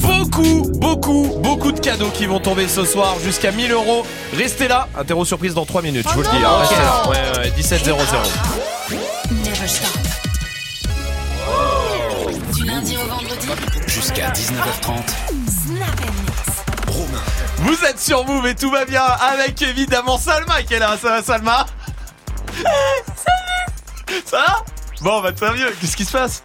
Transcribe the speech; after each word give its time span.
Beaucoup, 0.00 0.62
beaucoup, 0.74 1.34
beaucoup 1.38 1.72
de 1.72 1.80
cadeaux 1.80 2.10
qui 2.10 2.26
vont 2.26 2.40
tomber 2.40 2.66
ce 2.68 2.84
soir 2.84 3.16
jusqu'à 3.22 3.52
1000 3.52 3.70
euros. 3.72 4.04
Restez 4.36 4.66
là, 4.68 4.88
interro 4.98 5.24
surprise 5.24 5.54
dans 5.54 5.64
3 5.64 5.82
minutes, 5.82 6.06
je 6.08 6.14
vous 6.14 6.22
le 6.22 6.28
dis. 6.28 6.44
hein, 6.44 6.58
restez 6.58 6.74
là. 6.76 7.08
Ouais, 7.08 7.38
ouais, 7.38 7.50
17 7.52 7.84
00. 7.84 7.96
Never 9.30 9.68
stop. 9.68 9.88
Du 12.54 12.64
lundi 12.64 12.96
au 12.96 13.06
vendredi. 13.06 13.48
Jusqu'à 13.86 14.30
19h30. 14.30 14.32
Snap 15.66 16.00
and 16.00 16.12
mix. 16.24 16.96
Romain. 16.96 17.22
Vous 17.58 17.84
êtes 17.84 18.00
sur 18.00 18.24
Move 18.24 18.46
et 18.48 18.54
tout 18.54 18.70
va 18.70 18.84
bien 18.86 19.02
avec 19.04 19.60
évidemment 19.62 20.18
Salma 20.18 20.62
qui 20.62 20.74
est 20.74 20.78
là. 20.78 20.96
Ça 21.00 21.08
va 21.10 21.22
Salma? 21.22 21.66
Salut 22.56 24.22
Ça 24.24 24.38
va? 24.46 24.64
Bon 25.00 25.20
bah 25.20 25.30
très 25.32 25.52
bien, 25.52 25.66
qu'est-ce 25.80 25.96
qui 25.96 26.04
se 26.04 26.10
passe? 26.10 26.42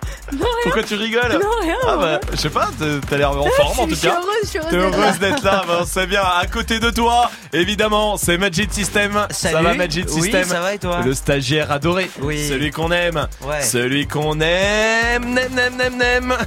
Pourquoi 0.63 0.83
tu 0.83 0.95
rigoles 0.95 1.33
Non, 1.33 1.49
rien, 1.61 1.75
Ah 1.87 1.97
bah 1.97 2.19
je 2.31 2.37
sais 2.37 2.49
pas, 2.49 2.70
t'as 3.09 3.17
l'air 3.17 3.31
en 3.31 3.43
forme 3.57 3.79
en 3.79 3.84
Je 3.85 3.89
tout 3.89 3.95
suis 3.95 4.07
cas. 4.07 4.16
heureuse, 4.16 4.27
je 4.43 4.48
suis 4.48 4.59
heureuse 4.59 4.71
T'es 4.71 4.77
d'être 4.77 4.98
heureuse 4.98 5.20
là. 5.20 5.29
d'être 5.29 5.43
là, 5.43 5.63
bah, 5.67 5.84
c'est 5.85 6.07
bien. 6.07 6.21
À 6.21 6.45
côté 6.48 6.79
de 6.79 6.89
toi, 6.89 7.29
évidemment, 7.52 8.15
c'est 8.17 8.38
Magic 8.38 8.73
System. 8.73 9.27
Ça 9.31 9.62
va 9.62 9.73
Magic 9.73 10.05
Oui, 10.13 10.21
System 10.23 10.43
ça 10.45 10.62
va 10.62 10.73
et 10.73 10.79
toi 10.79 11.01
Le 11.03 11.13
stagiaire 11.13 11.71
adoré. 11.71 12.09
Oui. 12.21 12.48
Celui 12.48 12.71
qu'on 12.71 12.91
aime. 12.91 13.27
Ouais. 13.41 13.62
Celui 13.62 14.07
qu'on 14.07 14.39
aime. 14.39 15.25
Nem, 15.34 15.51
nem, 15.53 15.75
nem, 15.75 15.98
nem. 15.98 16.34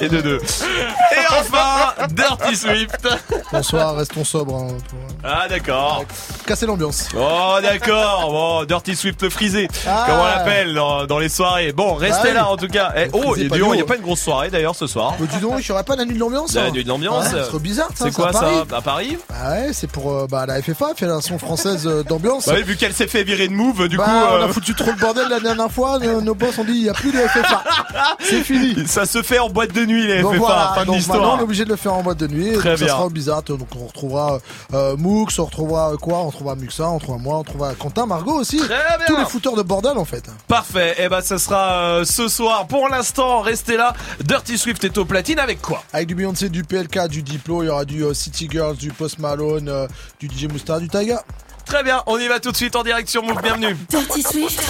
Et 0.00 0.08
de 0.08 0.20
deux. 0.20 0.38
Et 0.38 1.34
enfin, 1.38 1.92
Dirty 2.10 2.56
Swift. 2.56 3.06
Bonsoir, 3.52 3.96
restons 3.96 4.24
sobres. 4.24 4.56
hein, 4.56 4.76
pour 4.88 4.98
Ah 5.22 5.46
d'accord. 5.48 6.04
casser 6.46 6.64
l'ambiance. 6.66 7.08
Oh 7.16 7.56
d'accord. 7.62 8.30
Bon, 8.30 8.64
Dirty 8.64 8.96
Swift 8.96 9.22
le 9.22 9.30
frisé. 9.30 9.68
Ah. 9.86 10.04
Comme 10.08 10.18
on 10.20 10.24
l'appelle 10.24 10.74
dans, 10.74 11.04
dans 11.06 11.18
les 11.18 11.28
soirées. 11.28 11.72
Bon, 11.72 11.94
restez 11.94 12.20
Ah 12.22 12.26
oui. 12.28 12.34
là 12.34 12.48
en 12.48 12.56
tout 12.56 12.68
cas. 12.68 12.92
Eh, 12.96 13.08
oh, 13.12 13.34
il 13.36 13.50
n'y 13.50 13.60
a 13.60 13.64
haut. 13.82 13.86
pas 13.86 13.96
une 13.96 14.02
grosse 14.02 14.20
soirée 14.20 14.48
d'ailleurs 14.48 14.74
ce 14.74 14.86
soir. 14.86 15.14
Mais 15.20 15.26
dis 15.26 15.38
donc, 15.38 15.60
il 15.60 15.64
n'y 15.66 15.70
aurait 15.72 15.84
pas 15.84 15.96
la 15.96 16.04
nuit 16.06 16.14
de 16.14 16.20
l'ambiance 16.20 16.54
La 16.54 16.62
hein 16.64 16.70
nuit 16.70 16.82
de 16.84 16.88
l'ambiance. 16.88 17.24
Ouais, 17.26 17.40
C'est 17.42 17.48
trop 17.48 17.58
bizarre. 17.58 17.88
C'est 17.94 18.12
quoi 18.14 18.28
à 18.28 18.32
Paris. 18.32 18.54
ça 18.70 18.76
À 18.76 18.80
Paris? 18.80 19.18
Ah 19.34 19.50
ouais, 19.52 19.70
c'est 19.72 19.90
pour 19.90 20.12
euh, 20.12 20.26
bah, 20.30 20.46
la 20.46 20.62
FFA, 20.62 20.94
Fédération 20.96 21.38
Française 21.38 21.86
euh, 21.86 22.02
d'Ambiance. 22.02 22.46
Bah 22.46 22.54
oui, 22.56 22.62
vu 22.62 22.76
qu'elle 22.76 22.94
s'est 22.94 23.06
fait 23.08 23.22
virer 23.24 23.48
de 23.48 23.52
move, 23.52 23.88
du 23.88 23.96
Bah, 23.98 24.04
coup. 24.04 24.10
on 24.10 24.34
euh, 24.36 24.44
a 24.46 24.48
foutu 24.48 24.74
trop 24.74 24.90
le 24.92 24.96
bordel 24.98 25.28
la 25.28 25.40
dernière 25.40 25.70
fois. 25.70 25.98
Nos, 25.98 26.20
nos 26.22 26.34
boss 26.34 26.56
ont 26.58 26.64
dit 26.64 26.72
il 26.72 26.82
n'y 26.84 26.88
a 26.88 26.94
plus 26.94 27.12
de 27.12 27.18
FFA. 27.18 27.62
c'est 28.20 28.42
fini. 28.42 28.86
Ça 28.86 29.04
se 29.04 29.22
fait 29.22 29.38
en 29.38 29.50
boîte 29.50 29.72
de 29.72 29.84
nuit 29.84 29.89
les 29.94 30.22
Donc 30.22 30.34
FFA, 30.34 30.38
voilà, 30.38 30.72
fin 30.74 30.80
de 30.82 30.86
donc 30.86 30.94
maintenant 30.94 30.94
l'histoire. 30.96 31.34
on 31.34 31.38
est 31.38 31.42
obligé 31.42 31.64
de 31.64 31.70
le 31.70 31.76
faire 31.76 31.94
en 31.94 32.02
boîte 32.02 32.18
de 32.18 32.26
nuit. 32.26 32.52
Très 32.54 32.70
donc 32.70 32.78
bien. 32.78 32.88
Ça 32.88 32.94
sera 32.94 33.06
au 33.06 33.10
Bizarre. 33.10 33.42
Donc 33.42 33.68
on 33.80 33.86
retrouvera 33.86 34.38
euh, 34.74 34.96
Moux, 34.96 35.26
on 35.38 35.44
retrouvera 35.44 35.92
quoi 36.00 36.18
On 36.18 36.26
retrouvera 36.28 36.54
Muxa, 36.56 36.88
on 36.88 36.94
retrouvera 36.94 37.18
moi, 37.22 37.36
on 37.36 37.38
retrouvera 37.40 37.74
Quentin, 37.74 38.06
Margot 38.06 38.34
aussi. 38.34 38.58
Très 38.58 38.68
bien. 38.68 39.06
Tous 39.06 39.16
les 39.16 39.24
fouteurs 39.24 39.56
de 39.56 39.62
bordel 39.62 39.96
en 39.98 40.04
fait. 40.04 40.24
Parfait, 40.48 40.96
et 40.98 41.08
ben 41.08 41.20
ça 41.20 41.38
sera 41.38 41.72
euh, 41.72 42.04
ce 42.04 42.28
soir. 42.28 42.66
Pour 42.66 42.88
l'instant, 42.88 43.40
restez 43.40 43.76
là. 43.76 43.94
Dirty 44.24 44.58
Swift 44.58 44.84
est 44.84 44.98
au 44.98 45.04
platine 45.04 45.38
avec 45.38 45.60
quoi? 45.62 45.82
Avec 45.92 46.06
du 46.08 46.14
Beyoncé, 46.14 46.48
du 46.48 46.62
PLK, 46.64 47.08
du 47.08 47.22
Diplo, 47.22 47.62
il 47.62 47.66
y 47.66 47.68
aura 47.68 47.84
du 47.84 48.04
euh, 48.04 48.14
City 48.14 48.48
Girls, 48.50 48.76
du 48.76 48.90
Post 48.90 49.18
Malone, 49.18 49.68
euh, 49.68 49.86
du 50.18 50.28
DJ 50.28 50.44
Moustar, 50.50 50.80
du 50.80 50.88
Taiga. 50.88 51.22
Très 51.66 51.82
bien, 51.84 52.02
on 52.06 52.18
y 52.18 52.26
va 52.26 52.40
tout 52.40 52.50
de 52.50 52.56
suite 52.56 52.74
en 52.74 52.82
direct 52.82 53.08
sur 53.08 53.22
Move, 53.22 53.40
bienvenue. 53.42 53.76
Dirty 53.88 54.22
Swift. 54.22 54.60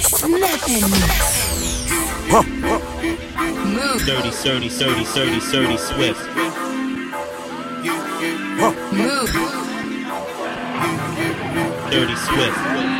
Snap 0.00 0.68
and 0.68 0.88
mix. 2.32 2.88
Move. 3.88 4.04
Dirty, 4.04 4.30
dirty, 4.42 4.68
dirty, 4.68 5.04
dirty, 5.14 5.40
dirty 5.50 5.78
Swift. 5.78 6.20
Move. 8.92 9.32
Dirty 11.90 12.16
Swift. 12.16 12.97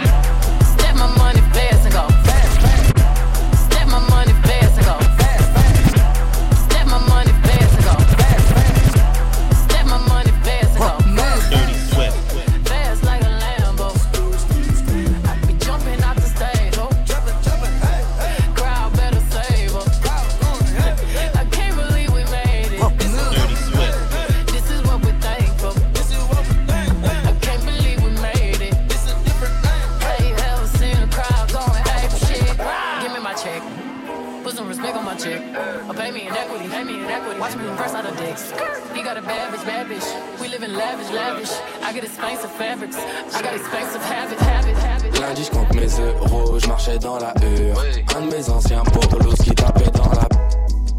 Lavish, 40.79 41.11
lavish. 41.11 41.53
I 41.83 41.93
get 41.93 42.05
expensive 42.05 42.53
fabrics. 42.53 42.97
I 42.97 43.43
got 43.43 43.55
expensive 43.55 44.03
habit, 44.03 44.39
habit, 44.39 44.77
habit. 44.77 45.21
Lundi, 45.21 45.45
je 45.45 45.51
compte 45.51 45.75
mes 45.75 45.91
euros, 45.99 46.59
je 46.59 46.67
marchais 46.69 46.99
dans 46.99 47.19
la 47.19 47.35
hure. 47.43 47.83
Un 48.17 48.27
de 48.27 48.31
mes 48.37 48.49
anciens 48.49 48.83
polos 48.85 49.35
qui 49.43 49.51
tapait 49.51 49.91
dans 49.91 50.11
la. 50.13 50.29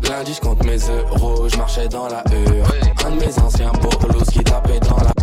Lundi, 0.10 0.34
je 0.34 0.42
compte 0.42 0.64
mes 0.66 0.78
euros, 0.78 1.48
je 1.48 1.58
marchais 1.58 1.88
dans 1.88 2.08
la 2.08 2.24
hure. 2.32 2.68
Un 3.06 3.12
de 3.12 3.20
mes 3.20 3.40
anciens 3.40 3.72
polos 3.72 4.30
qui 4.32 4.44
tapait 4.44 4.80
dans 4.80 4.98
la. 4.98 5.14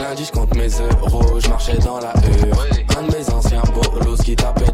Lundi, 0.00 0.24
je 0.24 0.32
compte 0.32 0.54
mes 0.54 0.68
euros, 0.68 1.40
je 1.40 1.48
marchais 1.48 1.78
dans 1.78 2.00
la 2.00 2.12
hure. 2.12 2.66
Un 2.98 3.02
de 3.02 3.16
mes 3.16 3.30
anciens 3.30 3.62
polos 3.62 4.20
qui 4.22 4.34
tapait 4.34 4.64
dans 4.66 4.72
la. 4.72 4.73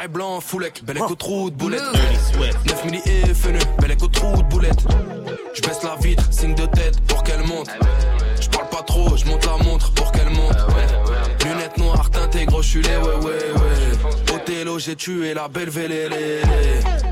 est 0.00 0.08
blanc, 0.08 0.40
foulec, 0.40 0.82
bel 0.84 0.96
écho 0.96 1.14
trou 1.14 1.50
de 1.50 1.56
boulette. 1.56 1.82
Dirty 1.92 2.16
Swift. 2.32 2.58
9 2.66 2.84
milli 2.84 3.02
et 3.06 3.34
fenu, 3.34 3.58
bel 3.80 3.90
écho 3.90 4.08
trou 4.08 4.36
de 4.36 4.48
boulette. 4.48 4.84
Je 5.54 5.60
baisse 5.60 5.82
la 5.82 5.96
vitre, 5.96 6.24
signe 6.30 6.54
de 6.54 6.66
tête 6.66 7.00
pour 7.06 7.22
qu'elle 7.22 7.42
monte. 7.46 7.68
Je 8.40 8.48
parle 8.48 8.68
pas 8.68 8.82
trop, 8.82 9.16
je 9.16 9.24
monte 9.26 9.44
la 9.44 9.62
montre 9.64 9.92
pour 9.92 10.12
qu'elle 10.12 10.30
monte. 10.30 10.56
Lunettes 11.44 11.78
noires, 11.78 12.10
teintées, 12.10 12.46
gros, 12.46 12.62
je 12.62 12.68
suis 12.68 12.82
les 12.82 12.96
ouais, 12.96 13.16
ouais, 13.16 13.24
ouais. 13.24 14.34
Othello, 14.34 14.78
j'ai 14.78 14.96
tué 14.96 15.34
la 15.34 15.48
belle 15.48 15.70
vélélé. 15.70 16.40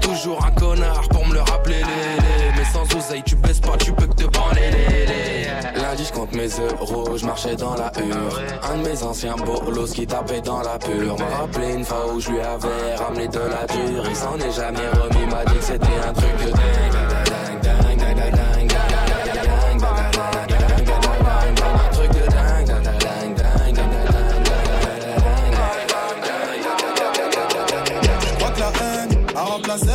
Toujours 0.00 0.44
un 0.44 0.50
connard 0.52 1.08
pour 1.08 1.26
me 1.26 1.34
le 1.34 1.40
rappeler 1.40 1.82
sans 2.72 2.96
oseille, 2.96 3.22
tu 3.24 3.36
baisses 3.36 3.60
pas, 3.60 3.76
tu 3.76 3.92
peux 3.92 4.06
que 4.06 4.14
te 4.14 4.24
branler 4.24 4.70
Lundi 5.74 6.04
je 6.04 6.12
compte 6.12 6.32
mes 6.34 6.48
euros, 6.48 7.16
je 7.16 7.26
marchais 7.26 7.56
dans 7.56 7.74
la 7.74 7.92
hure 7.98 8.40
Un 8.62 8.78
de 8.78 8.88
mes 8.88 9.02
anciens 9.02 9.36
bolos 9.36 9.92
qui 9.92 10.06
tapait 10.06 10.40
dans 10.40 10.60
la 10.60 10.78
pure 10.78 11.18
M'a 11.18 11.36
rappelé 11.38 11.74
une 11.74 11.84
fois 11.84 12.12
où 12.12 12.20
je 12.20 12.30
lui 12.30 12.40
avais 12.40 12.96
ramené 12.96 13.28
de 13.28 13.38
la 13.38 13.66
dure 13.66 14.04
Il 14.08 14.16
s'en 14.16 14.36
est 14.38 14.52
jamais 14.52 14.88
remis, 14.88 15.26
m'a 15.26 15.44
dit 15.44 15.58
que 15.58 15.64
c'était 15.64 15.86
un 16.06 16.12
truc 16.12 16.36
de 16.38 16.50
dingue, 16.50 16.92
dingue, 16.92 17.60
dingue, 17.62 17.98
dingue, 17.98 18.16
dingue, 18.16 18.32
dingue. 18.32 18.50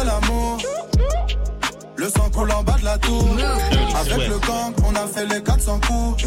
l'amour. 0.06 0.58
Le 1.96 2.10
sang 2.10 2.30
coule 2.32 2.52
en 2.52 2.64
bas 2.64 2.75
la 2.96 3.08
tour. 3.08 3.38
Avec 4.00 4.28
le 4.28 4.40
gang, 4.40 4.74
on 4.88 4.96
a 4.96 5.08
fait 5.08 5.26
les 5.26 5.42
400 5.42 5.80
coups. 5.88 6.26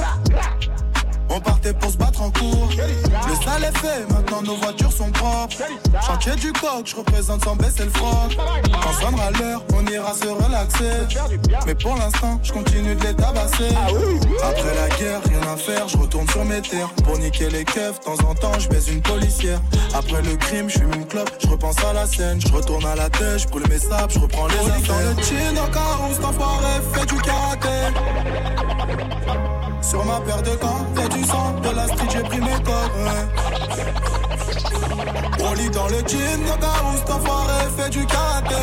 On 1.31 1.41
partait 1.41 1.73
pour 1.73 1.91
se 1.91 1.97
battre 1.97 2.23
en 2.23 2.31
cours. 2.31 2.69
Le 2.71 3.45
sale 3.45 3.65
est 3.65 3.79
fait, 3.79 4.13
maintenant 4.13 4.43
nos 4.43 4.57
voitures 4.57 4.93
sont 4.93 5.11
propres. 5.11 5.57
Chantier 6.07 6.35
du 6.37 6.53
coq, 6.53 6.85
je 6.85 6.97
représente 6.97 7.45
sans 7.45 7.57
baisser 7.57 7.85
le 7.85 7.91
froc. 7.91 8.37
Quand 8.83 8.93
sonnera 8.93 9.31
l'heure, 9.33 9.63
on 9.75 9.87
ira 9.87 10.15
se 10.15 10.29
relaxer. 10.29 11.19
Mais 11.67 11.75
pour 11.75 11.97
l'instant, 11.97 12.41
je 12.43 12.53
continue 12.53 12.95
de 12.95 13.05
les 13.05 13.15
tabasser. 13.15 13.75
Après 14.43 14.75
la 14.75 14.89
guerre, 14.97 15.21
rien 15.29 15.53
à 15.53 15.57
faire, 15.57 15.89
je 15.89 15.97
retourne 15.99 16.29
sur 16.29 16.45
mes 16.45 16.63
terres. 16.63 16.91
Pour 17.05 17.19
niquer 17.19 17.51
les 17.51 17.65
keufs, 17.65 18.01
de 18.01 18.05
temps 18.05 18.29
en 18.29 18.35
temps, 18.35 18.59
je 18.59 18.69
baise 18.69 18.89
une 18.89 19.03
policière. 19.03 19.61
Après 19.95 20.23
le 20.23 20.37
crime, 20.37 20.69
je 20.69 20.79
fume 20.79 20.95
une 20.95 21.07
clope, 21.07 21.31
je 21.43 21.49
repense 21.49 21.77
à 21.85 21.93
la 21.93 22.07
scène. 22.07 22.41
Je 22.41 22.53
retourne 22.53 22.87
à 22.87 22.95
la 22.95 23.11
tête, 23.11 23.39
je 23.39 23.49
brûle 23.49 23.69
mes 23.69 23.79
sables, 23.79 24.13
je 24.13 24.19
reprends 24.19 24.47
les 24.47 24.55
affaires. 24.55 24.95
Dans 24.95 25.17
le 25.17 25.23
chin, 25.23 25.55
fait 26.93 27.07
du 27.07 27.21
karaté. 27.21 27.69
Sur 29.83 30.05
ma 30.05 30.21
paire 30.21 30.43
de 30.43 30.55
gants, 30.57 30.85
de 31.23 31.75
la 31.75 31.87
street, 31.87 32.09
j'ai 32.13 32.23
pris 32.23 32.41
mes 32.41 32.63
codes. 32.63 32.93
Ouais. 33.05 33.27
Lit 35.57 35.71
dans 35.71 35.89
le 35.89 35.99
jean, 36.07 36.45
dans 36.47 36.59
carousse, 36.59 36.99
cet 36.99 37.11
enfoiré 37.11 37.69
fait 37.77 37.91
du 37.91 38.07
karaté. 38.07 38.55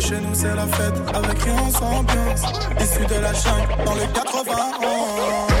chez 0.00 0.20
nous 0.20 0.34
c'est 0.34 0.54
la 0.54 0.66
fête, 0.66 0.98
avec 1.14 1.42
rien 1.42 1.70
sans 1.70 1.98
ambiance. 1.98 2.42
Issu 2.80 3.06
de 3.06 3.20
la 3.20 3.32
jungle, 3.32 3.84
dans 3.84 3.94
le 3.94 4.06
91. 4.12 5.51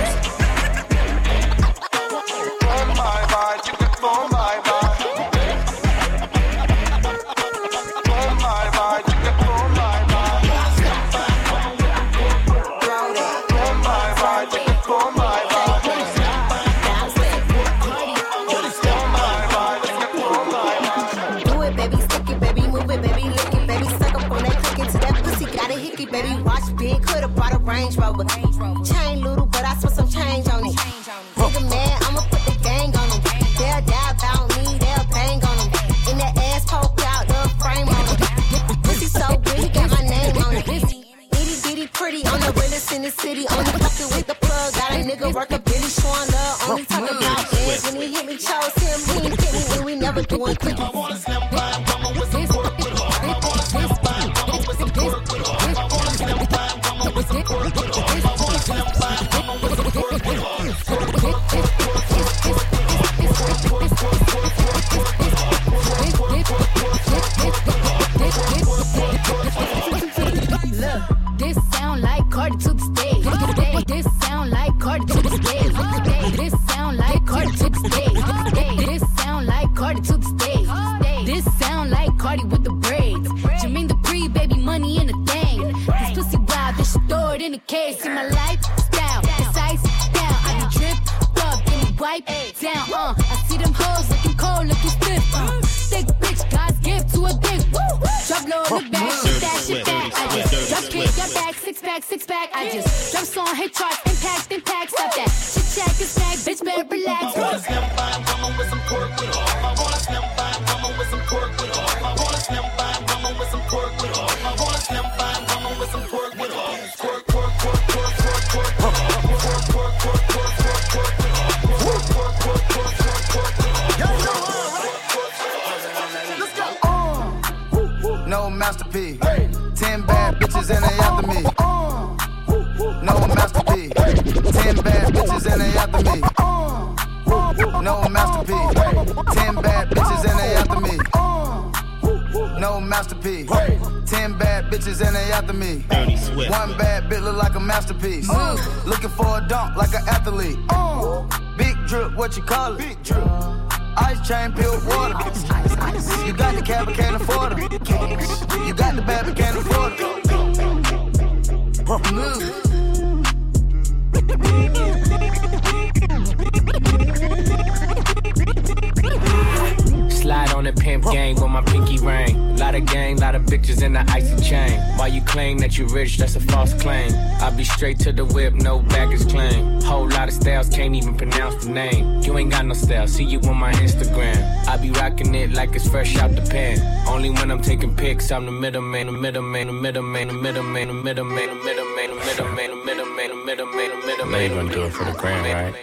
I'm 188.32 188.46
the 188.46 188.50
middleman, 188.50 189.08
the 189.08 189.12
middleman, 189.12 189.66
the 189.66 189.74
middleman, 189.74 190.28
the 190.28 190.32
middleman, 190.32 190.88
the 190.88 190.94
middleman, 190.94 191.46
the 191.50 191.64
middleman, 191.64 192.06
the 192.08 192.14
middleman, 192.14 192.70
the 192.70 192.74
middleman, 192.74 193.28
the 193.28 193.36
middleman, 193.44 193.90
the 193.90 194.06
middleman. 194.06 194.32
They 194.32 194.48
gonna 194.48 194.72
do 194.72 194.84
it 194.84 194.90
for 194.90 195.04
the 195.04 195.12
gram, 195.12 195.44
right? 195.44 195.74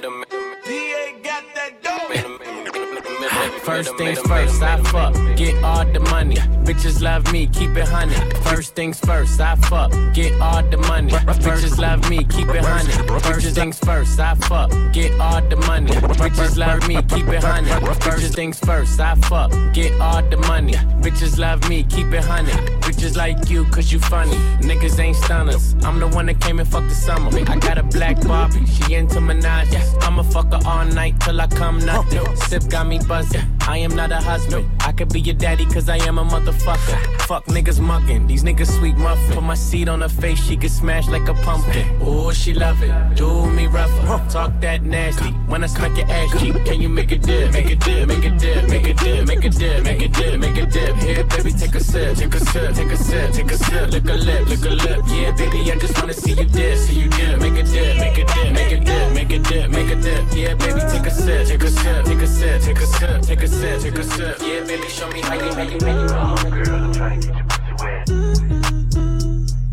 First 3.61 3.95
things 3.97 4.19
first, 4.21 4.63
I 4.63 4.81
fuck, 4.85 5.13
get 5.37 5.63
all 5.63 5.85
the 5.85 5.99
money. 5.99 6.37
Bitches 6.65 7.03
love 7.03 7.31
me, 7.31 7.45
keep 7.45 7.68
honey. 7.89 8.15
First 8.43 8.75
things 8.75 8.99
first, 8.99 9.39
I 9.41 9.55
fuck, 9.55 9.91
get 10.13 10.39
all 10.39 10.63
the 10.63 10.77
money. 10.77 11.11
Bitches 11.11 11.77
love 11.77 12.09
me, 12.09 12.23
keep 12.25 12.47
it 12.49 12.63
honey. 12.63 12.91
First 13.19 13.55
things 13.55 13.79
first, 13.79 14.19
I 14.19 14.35
fuck, 14.35 14.71
get 14.93 15.19
all 15.19 15.41
the 15.41 15.55
money. 15.55 15.91
Bitches 15.91 16.57
love 16.57 16.87
me, 16.87 17.01
keep 17.03 17.27
it 17.27 17.43
honey. 17.43 17.69
First 18.01 18.33
things 18.35 18.59
first, 18.59 18.99
I 18.99 19.15
fuck, 19.15 19.51
get 19.73 19.99
all 19.99 20.21
the 20.23 20.37
money. 20.37 20.73
Bitches 21.03 21.37
love 21.37 21.67
me, 21.69 21.83
keep 21.83 22.07
it 22.13 22.23
honey. 22.23 22.51
Bitches 22.81 23.15
like 23.15 23.49
you, 23.49 23.65
cause 23.65 23.91
you 23.91 23.99
funny. 23.99 24.37
Niggas 24.61 24.99
ain't 24.99 25.17
stunners. 25.17 25.75
I'm 25.83 25.99
the 25.99 26.07
one 26.07 26.27
that 26.27 26.39
came 26.39 26.59
and 26.59 26.67
fucked 26.67 26.89
the 26.89 26.95
summer. 26.95 27.29
I 27.47 27.57
got 27.57 27.77
a 27.77 27.83
black 27.83 28.19
Barbie, 28.27 28.65
she 28.65 28.95
into 28.95 29.19
Minaj. 29.19 29.69
I'ma 30.03 30.23
fuck 30.23 30.51
her 30.51 30.59
all 30.65 30.85
night 30.85 31.19
till 31.19 31.39
I 31.39 31.47
come 31.47 31.79
nothing. 31.79 32.35
Sip 32.47 32.67
got 32.69 32.87
me 32.87 32.99
buzzing. 33.07 33.41
I 33.61 33.77
am 33.77 33.95
not 33.95 34.11
a 34.11 34.17
husband. 34.17 34.67
I 34.89 34.91
could 34.91 35.13
be 35.13 35.21
your 35.21 35.35
daddy 35.35 35.67
cause 35.67 35.87
I 35.87 35.97
am 36.07 36.17
a 36.17 36.25
motherfucker. 36.25 37.21
Fuck 37.27 37.45
niggas 37.45 37.79
mugging. 37.79 38.25
These 38.25 38.43
niggas 38.43 38.75
sweet 38.79 38.97
muffin. 38.97 39.35
Put 39.35 39.43
my 39.43 39.53
seed 39.53 39.87
on 39.87 40.01
her 40.01 40.09
face, 40.09 40.43
she 40.43 40.55
get 40.55 40.71
smashed 40.71 41.11
like 41.11 41.27
a 41.27 41.35
pumpkin. 41.35 41.85
Ooh, 42.01 42.33
she 42.33 42.55
love 42.55 42.81
it. 42.81 42.91
Do 43.15 43.45
me 43.51 43.67
rougher. 43.67 44.31
Talk 44.31 44.51
that 44.61 44.81
nasty. 44.81 45.29
When 45.45 45.63
I 45.63 45.67
smack 45.67 45.95
your 45.95 46.07
ass 46.09 46.41
cheek, 46.41 46.55
can 46.65 46.81
you 46.81 46.89
make 46.89 47.11
a 47.11 47.19
dip? 47.19 47.53
Make 47.53 47.69
a 47.69 47.75
dip, 47.75 48.07
make 48.07 48.25
a 48.25 48.31
dip, 48.31 48.67
make 48.67 48.87
a 48.87 48.93
dip, 48.95 49.27
make 49.27 49.45
a 49.45 49.49
dip, 49.49 49.83
make 49.83 50.01
a 50.01 50.07
dip, 50.07 50.39
make 50.39 50.57
a 50.57 50.65
dip. 50.65 50.95
Here, 50.95 51.23
baby, 51.23 51.51
take 51.51 51.75
a 51.75 51.83
sip, 51.83 52.17
take 52.17 52.33
a 52.33 52.39
sip, 52.39 52.73
take 52.73 52.91
a 52.91 52.97
sip, 52.97 53.31
take 53.31 53.51
a 53.51 53.57
sip. 53.57 53.91
Lick 53.91 54.09
a 54.09 54.13
lip, 54.13 54.47
lick 54.49 54.65
a 54.65 54.69
lip. 54.69 55.01
Yeah, 55.05 55.31
baby, 55.37 55.71
I 55.71 55.77
just 55.77 55.99
wanna 55.99 56.13
see 56.13 56.33
you 56.33 56.45
dip, 56.45 56.77
see 56.79 57.01
you 57.01 57.09
dip. 57.09 57.39
Make 57.39 57.57
a 57.57 57.63
dip, 57.63 57.97
make 57.97 58.17
a 58.17 58.25
dip, 58.25 58.53
make 58.53 58.71
a 58.71 58.79
dip, 58.79 59.13
make 59.13 59.31
a 59.31 59.37
dip, 59.37 59.69
make 59.69 59.91
a 59.91 59.95
dip. 60.01 60.33
Yeah, 60.33 60.55
baby, 60.55 60.81
take 60.89 61.05
a 61.05 61.11
sip, 61.11 61.47
take 61.47 61.61
a 61.61 61.69
sip, 61.69 62.05
take 62.05 62.21
a 62.21 62.27
sip, 62.27 62.61
take 62.63 62.79
a 62.79 62.85
sip, 62.87 63.21
take 63.21 63.43
a 63.43 63.47
sip, 63.47 63.81
take 63.81 63.97
a 63.99 64.03
sip. 64.03 64.37
Yeah, 64.41 64.63
baby, 64.65 64.78
show 64.87 65.09
me 65.11 65.21
how 65.21 65.33
you 65.33 65.55
make 65.55 65.71
it, 65.71 65.83
make 65.83 65.95
it. 65.95 66.09
Girl, 66.09 66.75
I'm 66.75 66.93
trying 66.93 67.19
to 67.19 67.27
get 67.27 67.35
your 67.35 67.45
pussy 67.45 67.73
wet. 67.79 68.09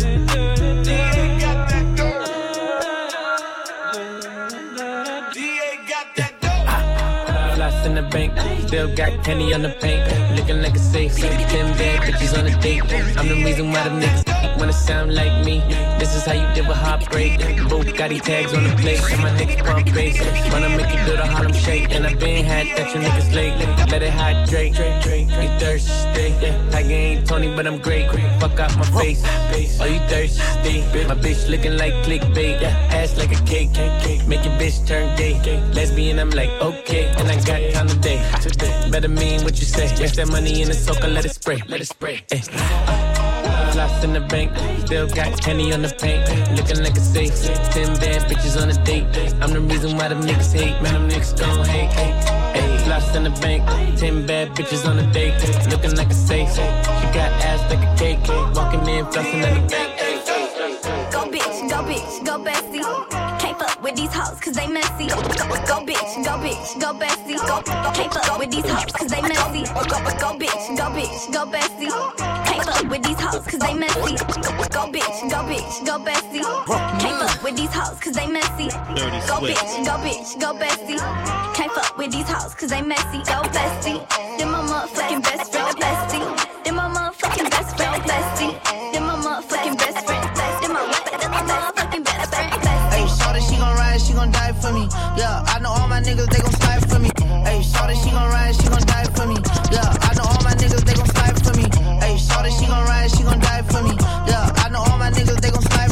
wet. 7.16 7.58
Lost 7.58 7.86
in 7.86 7.96
the 7.96 8.02
bank, 8.12 8.34
still 8.68 8.94
got 8.96 9.24
penny 9.24 9.54
on 9.54 9.62
the 9.62 9.70
paint. 9.70 10.04
Looking 10.36 10.62
like 10.62 10.76
a 10.76 10.80
safe, 10.80 11.16
ten 11.16 11.78
bad 11.78 12.02
bitches 12.02 12.38
on 12.38 12.46
a 12.46 12.62
date. 12.62 12.84
I'm 13.18 13.28
the 13.28 13.36
reason 13.36 13.72
why 13.72 13.84
the 13.88 13.92
niggas 13.92 14.25
Wanna 14.58 14.74
sound 14.74 15.14
like 15.14 15.46
me? 15.46 15.60
This 16.00 16.16
is 16.16 16.26
how 16.26 16.34
you 16.34 16.48
deal 16.56 16.68
with 16.68 16.78
heartbreak. 16.78 17.40
Bugatti 17.70 18.22
tags 18.22 18.54
on 18.54 18.64
the 18.64 18.76
plate, 18.76 19.02
and 19.12 19.22
my 19.22 19.30
niggas 19.32 19.64
pump 19.66 19.86
bass. 19.94 20.20
Wanna 20.52 20.70
make 20.70 20.92
you 20.94 21.06
do 21.06 21.18
the 21.18 21.26
Harlem 21.26 21.54
shake, 21.54 21.92
and 21.92 22.06
I 22.06 22.14
been 22.16 22.46
had 22.46 22.68
that 22.78 22.94
you 22.94 23.02
niggas 23.02 23.34
late. 23.34 23.56
Let 23.92 24.02
it 24.02 24.12
hydrate. 24.12 24.76
You 24.76 25.50
thirsty? 25.60 26.34
Tiger 26.72 26.94
ain't 26.94 27.28
Tony, 27.28 27.54
but 27.56 27.68
I'm 27.68 27.80
great. 27.80 28.10
Fuck 28.40 28.60
out 28.60 28.76
my 28.78 28.86
face. 29.00 29.24
Oh, 29.80 29.86
you 29.86 30.00
thirsty? 30.08 30.82
My 31.08 31.16
bitch 31.16 31.50
looking 31.50 31.78
like 31.78 31.94
clickbait. 32.06 32.62
Ass 32.92 33.18
like 33.18 33.32
a 33.32 33.42
cake. 33.46 33.72
Make 34.28 34.44
your 34.46 34.54
bitch 34.60 34.88
turn 34.88 35.16
gay. 35.18 35.36
Lesbian, 35.74 36.20
I'm 36.20 36.30
like, 36.32 36.50
okay. 36.62 37.08
And 37.18 37.30
I 37.30 37.36
got 37.44 37.62
time 37.74 37.88
today. 37.88 38.20
Better 38.90 39.10
mean 39.10 39.44
what 39.44 39.60
you 39.60 39.66
say. 39.66 39.86
Yes, 39.98 40.16
that 40.16 40.28
money 40.30 40.62
in 40.62 40.70
the 40.70 40.74
soaker, 40.74 41.08
let 41.08 41.26
it 41.26 41.34
spray. 41.36 41.62
Let 41.68 41.82
it 41.82 41.88
spray. 41.88 42.24
Ay. 42.32 43.15
Floss 43.76 44.06
in 44.06 44.14
the 44.14 44.22
bank, 44.22 44.56
still 44.86 45.06
got 45.06 45.38
Kenny 45.42 45.74
on 45.74 45.82
the 45.82 45.90
paint, 45.90 46.24
looking 46.56 46.82
like 46.82 46.96
a 46.96 47.02
safe. 47.02 47.36
Ten 47.74 47.94
bad 48.00 48.22
bitches 48.32 48.56
on 48.56 48.70
a 48.70 48.86
date. 48.86 49.04
I'm 49.42 49.52
the 49.52 49.60
reason 49.60 49.98
why 49.98 50.08
them 50.08 50.22
niggas 50.22 50.54
hate, 50.54 50.82
man. 50.82 50.94
Them 50.94 51.10
niggas 51.10 51.38
gon' 51.38 51.66
hate. 51.66 51.90
Ay, 51.98 52.14
ay. 52.56 52.78
Floss 52.86 53.14
in 53.18 53.24
the 53.26 53.32
bank, 53.42 53.68
ten 54.00 54.26
bad 54.26 54.52
bitches 54.52 54.88
on 54.88 54.98
a 54.98 55.12
date, 55.12 55.36
looking 55.70 55.94
like 55.98 56.10
a 56.10 56.14
safe. 56.14 56.54
She 56.54 57.08
got 57.12 57.34
ass 57.44 57.70
like 57.70 57.84
a 57.86 57.96
cake, 58.00 58.20
walking 58.56 58.80
in, 58.88 59.04
flossing 59.08 59.44
in 59.44 59.62
the 59.62 59.68
bank. 59.68 59.92
Go 61.12 61.26
bitch, 61.30 61.70
go 61.70 61.84
bitch, 61.84 62.26
go 62.26 62.40
bestie. 62.40 63.25
With 63.86 63.98
these 63.98 64.12
hoes 64.12 64.40
cause 64.40 64.56
they 64.56 64.66
messy. 64.66 65.06
Go, 65.06 65.22
go, 65.22 65.46
go 65.70 65.78
bitch, 65.86 66.26
go 66.26 66.34
bitch, 66.42 66.82
go 66.82 66.92
bestie. 66.98 67.38
Go, 67.38 67.62
go, 67.62 67.92
can't 67.94 68.12
fuck 68.12 68.40
with 68.40 68.50
these 68.50 68.66
hoes 68.66 68.92
cause 68.92 69.12
they 69.12 69.22
messy. 69.22 69.62
Go, 69.62 69.84
go, 69.86 70.02
go 70.18 70.30
bitch, 70.34 70.76
go 70.76 70.86
bitch, 70.90 71.32
go 71.32 71.46
bestie. 71.46 71.94
Can't 72.48 72.66
fuck 72.66 72.90
with 72.90 73.04
these 73.04 73.20
hoes 73.22 73.46
cause 73.46 73.60
they 73.60 73.76
messy. 73.76 74.18
Go 74.74 74.90
bitch, 74.90 75.30
go 75.30 75.46
bitch, 75.46 75.86
go 75.86 76.00
bestie. 76.00 76.42
Can't 77.00 77.30
fuck 77.30 77.44
with 77.44 77.58
these 77.58 77.72
hoes 77.72 78.00
cause 78.00 78.14
they 78.16 78.26
messy. 78.26 78.70
Go 79.30 79.38
bitch, 79.46 79.86
go 79.86 79.94
bitch, 80.02 80.40
go 80.42 80.54
bestie. 80.58 81.54
Can't 81.54 81.72
fuck 81.72 81.96
with 81.96 82.12
these 82.12 82.28
hoes 82.28 82.56
cause 82.56 82.72
they 82.72 82.82
messy. 82.82 83.20
Go 83.20 83.44
bestie. 83.54 84.02
Then 84.40 84.50
my 84.50 84.62
motherfucking 84.62 85.22
best 85.22 85.52
friend, 85.52 85.78
bestie. 85.78 86.35
Niggas, 96.06 96.30
they 96.30 96.40
gon' 96.40 96.54
slide 96.54 96.86
for 96.90 97.00
me. 97.00 97.10
Hey, 97.44 97.62
shorty, 97.62 97.96
she 97.96 98.10
gon' 98.12 98.30
ride, 98.30 98.56
she 98.56 98.68
gon' 98.70 98.86
die 98.86 99.10
for 99.18 99.26
me. 99.26 99.38
Yeah, 99.74 99.90
I 100.06 100.14
know 100.14 100.26
all 100.30 100.44
my 100.46 100.54
niggas, 100.54 100.86
they 100.86 100.94
gon' 100.94 101.10
slide 101.10 101.38
for 101.42 101.54
me. 101.58 101.66
Hey, 102.00 102.18
shorty, 102.18 102.52
she 102.52 102.66
gon' 102.68 102.86
ride, 102.86 103.10
she 103.10 103.24
gon' 103.24 103.40
die 103.40 103.64
for 103.64 103.82
me. 103.82 103.94
Yeah, 104.30 104.64
I 104.64 104.70
know 104.70 104.86
all 104.86 104.98
my 104.98 105.10
niggas, 105.10 105.42
they 105.42 105.50
gon' 105.50 105.66
slide. 105.66 105.92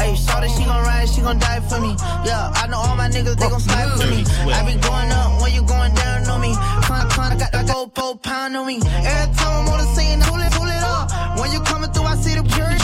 Hey, 0.00 0.14
shorty, 0.14 0.48
she 0.52 0.64
gon' 0.64 0.84
ride, 0.84 1.08
she 1.08 1.20
gon' 1.22 1.38
die 1.38 1.60
for 1.60 1.80
me. 1.80 1.96
Yeah, 2.28 2.52
I 2.60 2.66
know 2.68 2.78
all 2.78 2.96
my 2.96 3.08
niggas, 3.08 3.36
they 3.40 3.48
gon' 3.48 3.60
slide 3.60 3.90
for 3.96 4.06
me. 4.06 4.24
I 4.52 4.60
be 4.68 4.76
going 4.84 5.10
up 5.10 5.40
when 5.40 5.52
you 5.52 5.62
going 5.64 5.94
down 5.94 6.28
on 6.28 6.40
me. 6.40 6.52
Climb, 6.84 7.08
climb, 7.08 7.38
got 7.38 7.52
that 7.52 7.66
gold 7.66 8.22
pound 8.22 8.56
on 8.56 8.66
me. 8.66 8.76
Every 8.84 9.34
time 9.36 9.64
I'm 9.64 9.68
on 9.72 9.78
the 9.80 9.88
scene, 9.96 10.20
pull 10.28 10.40
it, 10.40 10.52
pull 10.52 10.68
it 10.68 10.82
up. 10.84 11.40
When 11.40 11.50
you 11.52 11.60
coming 11.60 11.90
through, 11.92 12.04
I 12.04 12.16
see 12.16 12.34
the 12.36 12.44
pure, 12.44 12.77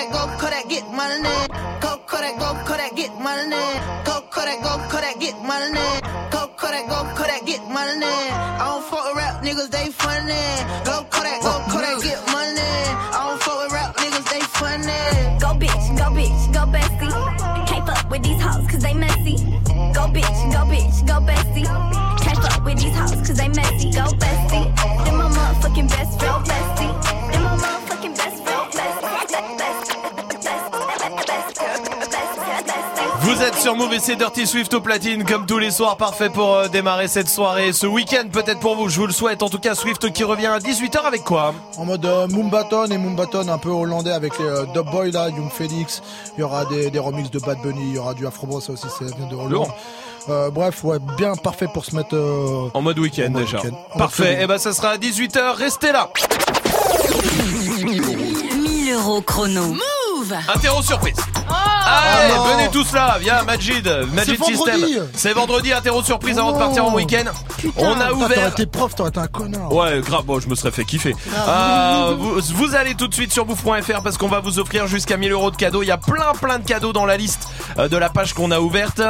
Kodak, 0.00 0.12
go 0.12 0.38
Kodak, 0.38 0.68
get 0.68 0.90
money. 0.90 1.28
Go 1.80 1.98
Kodak, 2.06 2.38
go 2.38 2.54
Kodak, 2.64 2.96
get 2.96 3.12
money. 3.20 3.80
Go 4.04 4.22
Kodak, 4.30 4.62
go 4.62 4.78
Kodak, 4.88 5.20
get 5.20 5.36
money. 5.42 6.00
Go 6.30 6.48
Kodak, 6.56 6.88
go 6.88 7.04
Kodak, 7.14 7.44
get 7.44 7.60
money. 7.68 8.06
I 8.06 8.64
don't 8.64 8.84
fuck 8.84 9.04
with 9.04 9.16
rap 9.16 9.42
niggas, 9.44 9.70
they 9.70 9.90
funny. 9.92 10.40
Go 10.88 11.04
Kodak, 11.10 11.42
go 11.42 11.52
Kodak, 11.68 12.00
get 12.00 12.16
money. 12.32 12.72
I 13.12 13.28
don't 13.28 13.42
fuck 13.42 13.62
with 13.62 13.72
rap 13.72 13.96
niggas, 13.96 14.24
they 14.30 14.40
funny. 14.56 15.00
Go 15.38 15.52
bitch, 15.60 15.84
go 15.98 16.08
bitch, 16.16 16.52
go 16.54 16.64
bestie. 16.72 17.66
Can't 17.68 17.86
fuck 17.86 18.10
with 18.10 18.22
these 18.22 18.40
hoes 18.40 18.66
cause 18.70 18.82
they 18.82 18.94
messy. 18.94 19.36
Go 19.92 20.08
bitch, 20.08 20.40
go 20.48 20.60
bitch, 20.64 21.06
go 21.06 21.20
bestie. 21.28 21.68
Can't 22.24 22.38
fuck 22.38 22.64
with 22.64 22.78
these 22.80 22.96
hoes 22.96 23.20
cause 23.26 23.36
they 23.36 23.48
messy. 23.48 23.92
Go 23.92 24.06
bestie. 24.16 24.64
Then 25.04 25.16
my 25.16 25.28
motherfucking 25.28 25.88
best 25.90 26.18
friend, 26.18 26.46
bestie. 26.46 26.79
Vous 33.22 33.42
êtes 33.42 33.56
sur 33.56 33.76
Move 33.76 33.92
et 33.94 33.98
c'est 33.98 34.16
Dirty 34.16 34.46
Swift 34.46 34.72
au 34.74 34.80
platine 34.80 35.24
comme 35.24 35.44
tous 35.46 35.58
les 35.58 35.70
soirs, 35.70 35.96
parfait 35.96 36.30
pour 36.30 36.54
euh, 36.54 36.68
démarrer 36.68 37.06
cette 37.08 37.28
soirée, 37.28 37.72
ce 37.72 37.86
week-end 37.86 38.24
peut-être 38.32 38.60
pour 38.60 38.76
vous, 38.76 38.88
je 38.88 38.98
vous 38.98 39.06
le 39.06 39.12
souhaite. 39.12 39.42
En 39.42 39.48
tout 39.48 39.58
cas, 39.58 39.74
Swift 39.74 40.12
qui 40.12 40.24
revient 40.24 40.46
à 40.46 40.58
18h 40.58 40.98
avec 41.06 41.22
quoi? 41.22 41.54
En 41.76 41.84
mode 41.84 42.04
euh, 42.06 42.26
Moombaton 42.28 42.86
et 42.86 42.98
Moombaton 42.98 43.48
un 43.48 43.58
peu 43.58 43.68
hollandais 43.70 44.12
avec 44.12 44.38
les 44.38 44.44
euh, 44.46 44.64
Dub 44.74 44.86
Boy 44.90 45.10
là, 45.12 45.28
Young 45.28 45.50
Felix. 45.50 46.02
Il 46.36 46.40
y 46.40 46.42
aura 46.42 46.64
des, 46.64 46.90
des 46.90 46.98
remixes 46.98 47.30
de 47.30 47.38
Bad 47.40 47.58
Bunny, 47.62 47.88
il 47.90 47.94
y 47.94 47.98
aura 47.98 48.14
du 48.14 48.26
Afro 48.26 48.60
ça 48.60 48.72
aussi, 48.72 48.86
c'est 48.98 49.14
vient 49.14 49.26
de 49.26 49.34
Hollande. 49.34 49.50
Lourd. 49.52 49.74
Euh, 50.28 50.50
bref, 50.50 50.84
ouais, 50.84 50.98
bien 51.16 51.34
parfait 51.34 51.66
pour 51.72 51.84
se 51.84 51.96
mettre 51.96 52.14
euh, 52.14 52.70
En 52.74 52.82
mode 52.82 52.98
week-end 52.98 53.30
déjà. 53.30 53.58
Parfait, 53.96 54.42
et 54.42 54.46
ben 54.46 54.58
ça 54.58 54.72
sera 54.72 54.90
à 54.90 54.96
18h, 54.96 55.54
restez 55.56 55.92
là 55.92 56.10
1000 57.82 58.92
euros 58.94 59.20
chrono. 59.22 59.66
Move 59.68 60.34
Interro 60.54 60.82
surprise 60.82 61.16
Oh 61.50 61.54
Allez, 61.90 62.34
non. 62.34 62.44
venez 62.44 62.68
tous 62.70 62.92
là, 62.92 63.16
viens 63.20 63.42
Majid, 63.42 63.84
Majid 64.12 64.36
C'est 64.36 64.36
vendredi. 64.36 64.84
System. 64.86 65.08
C'est 65.14 65.32
vendredi, 65.32 65.72
interro 65.72 66.02
surprise 66.02 66.38
avant 66.38 66.52
de 66.52 66.58
partir 66.58 66.84
en 66.84 66.94
week-end. 66.94 67.24
On 67.76 67.92
a 67.92 68.08
T'aurais 68.08 68.12
ouvert. 68.24 68.48
été 68.48 68.66
prof, 68.66 68.94
t'aurais 68.94 69.10
été 69.10 69.20
un 69.20 69.26
connard. 69.26 69.72
Ouais, 69.72 70.00
grave, 70.00 70.24
bon, 70.24 70.40
je 70.40 70.48
me 70.48 70.54
serais 70.54 70.70
fait 70.70 70.84
kiffer. 70.84 71.14
Ah. 71.36 72.08
Euh, 72.10 72.14
vous, 72.18 72.40
vous 72.54 72.74
allez 72.74 72.94
tout 72.94 73.08
de 73.08 73.14
suite 73.14 73.32
sur 73.32 73.44
bouffe.fr 73.44 74.02
parce 74.02 74.16
qu'on 74.18 74.28
va 74.28 74.40
vous 74.40 74.58
offrir 74.58 74.86
jusqu'à 74.86 75.16
1000 75.16 75.32
euros 75.32 75.50
de 75.50 75.56
cadeaux. 75.56 75.82
Il 75.82 75.86
y 75.86 75.90
a 75.92 75.98
plein 75.98 76.32
plein 76.40 76.58
de 76.58 76.64
cadeaux 76.64 76.92
dans 76.92 77.06
la 77.06 77.16
liste 77.16 77.48
euh, 77.78 77.88
de 77.88 77.96
la 77.96 78.08
page 78.08 78.32
qu'on 78.34 78.50
a 78.50 78.60
ouverte. 78.60 79.00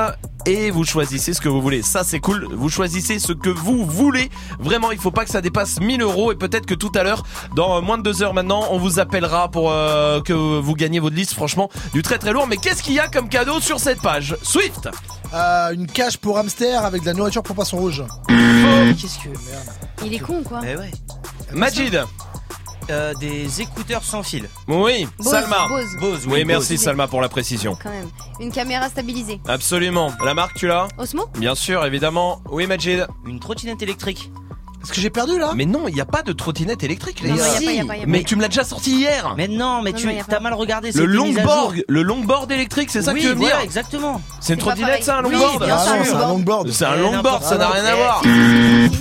Et 0.46 0.70
vous 0.70 0.84
choisissez 0.86 1.34
ce 1.34 1.40
que 1.42 1.50
vous 1.50 1.60
voulez. 1.60 1.82
Ça, 1.82 2.02
c'est 2.02 2.18
cool. 2.18 2.48
Vous 2.50 2.70
choisissez 2.70 3.18
ce 3.18 3.34
que 3.34 3.50
vous 3.50 3.84
voulez. 3.84 4.30
Vraiment, 4.58 4.90
il 4.90 4.98
faut 4.98 5.10
pas 5.10 5.24
que 5.26 5.30
ça 5.30 5.42
dépasse 5.42 5.78
1000 5.82 6.00
euros. 6.00 6.32
Et 6.32 6.34
peut-être 6.34 6.64
que 6.64 6.74
tout 6.74 6.90
à 6.94 7.02
l'heure, 7.02 7.24
dans 7.54 7.82
moins 7.82 7.98
de 7.98 8.02
deux 8.02 8.22
heures 8.22 8.32
maintenant, 8.32 8.64
on 8.70 8.78
vous 8.78 8.98
appellera 9.00 9.50
pour 9.50 9.70
euh, 9.70 10.22
que 10.22 10.32
vous 10.32 10.74
gagnez 10.74 10.98
votre 10.98 11.14
liste. 11.14 11.34
Franchement, 11.34 11.68
du 11.92 12.00
très 12.02 12.16
très 12.16 12.32
lourd. 12.32 12.46
Mais 12.48 12.56
qu'est-ce 12.70 12.82
qu'il 12.84 12.94
y 12.94 13.00
a 13.00 13.08
comme 13.08 13.28
cadeau 13.28 13.60
sur 13.60 13.80
cette 13.80 14.00
page 14.00 14.36
Swift 14.42 14.88
Euh, 15.34 15.70
une 15.72 15.86
cage 15.86 16.18
pour 16.18 16.38
hamster 16.38 16.84
avec 16.84 17.02
de 17.02 17.06
la 17.06 17.14
nourriture 17.14 17.42
pour 17.42 17.54
poisson 17.56 17.76
rouge. 17.78 18.04
Qu'est-ce 18.28 19.18
que. 19.18 19.28
Il 20.04 20.14
est 20.14 20.18
con 20.20 20.42
quoi 20.44 20.60
Eh 20.64 20.76
ouais. 20.76 20.90
Majid 21.52 22.00
Euh, 22.90 23.12
des 23.20 23.60
écouteurs 23.60 24.02
sans 24.04 24.22
fil. 24.24 24.48
Oui, 24.68 25.06
Bose, 25.18 25.28
Salma. 25.30 25.66
Bose. 25.68 25.86
Bose, 26.00 26.20
Oui, 26.26 26.32
oui, 26.34 26.44
merci 26.44 26.74
Bose. 26.74 26.82
Salma 26.84 27.06
pour 27.08 27.20
la 27.20 27.28
précision. 27.28 27.76
Quand 27.80 27.90
même. 27.90 28.08
Une 28.40 28.50
caméra 28.52 28.88
stabilisée. 28.88 29.40
Absolument. 29.48 30.12
La 30.24 30.34
marque, 30.34 30.54
tu 30.56 30.66
l'as 30.68 30.86
Osmo 30.98 31.26
Bien 31.38 31.54
sûr, 31.56 31.84
évidemment. 31.84 32.40
Oui, 32.50 32.66
Majid. 32.68 33.06
Une 33.26 33.38
trottinette 33.40 33.82
électrique. 33.82 34.30
Est-ce 34.82 34.92
que 34.92 35.00
j'ai 35.00 35.10
perdu 35.10 35.38
là 35.38 35.52
Mais 35.54 35.66
non, 35.66 35.88
il 35.88 35.94
n'y 35.94 36.00
a 36.00 36.06
pas 36.06 36.22
de 36.22 36.32
trottinette 36.32 36.82
électrique, 36.82 37.20
les 37.22 37.30
Non, 37.30 37.36
gars. 37.36 37.42
non, 37.42 37.52
y 37.52 37.56
a 37.56 37.60
pas, 37.60 37.72
y 37.72 37.80
a 37.80 37.84
pas, 37.84 37.96
y 37.98 38.02
a 38.02 38.06
Mais 38.06 38.18
pas. 38.20 38.24
tu 38.24 38.36
me 38.36 38.40
l'as 38.40 38.48
déjà 38.48 38.64
sorti 38.64 38.92
hier. 38.92 39.34
Mais 39.36 39.46
non, 39.46 39.82
mais 39.82 39.92
Non, 39.92 39.98
tu 39.98 40.06
non, 40.06 40.12
y 40.12 40.18
a 40.20 40.36
as 40.36 40.40
mal 40.40 40.54
regardé. 40.54 40.88
Le 40.88 40.92
c'était 40.92 41.06
mis 41.06 41.12
à 41.12 41.16
longboard, 41.44 41.74
le 41.86 42.02
longboard 42.02 42.50
électrique, 42.52 42.90
c'est 42.90 43.02
ça 43.02 43.12
oui, 43.12 43.18
que 43.20 43.24
tu 43.24 43.28
veux 43.28 43.34
voilà, 43.34 43.56
dire 43.56 43.64
exactement. 43.64 44.22
C'est 44.40 44.54
une 44.54 44.60
C'est 44.60 44.64
pas 44.64 44.72
trottinette, 44.72 45.04
ça, 45.04 45.18
un 45.18 45.22
longboard 45.22 45.64
bien 45.64 45.76
Ah 45.78 45.84
sûr, 45.84 45.94
non, 45.94 46.00
un 46.00 46.04
c'est 46.04 46.14
un 46.14 46.28
longboard. 46.28 46.70
C'est 46.70 46.84
un 46.86 46.94
Eh, 46.94 46.98
longboard, 47.00 47.24
n'importe 47.24 47.44
ça 47.44 47.58
n'a 47.58 47.66
quoi. 47.66 47.74
rien 47.74 47.84
à 47.84 47.92
Eh, 47.92 47.96
voir. 47.96 48.22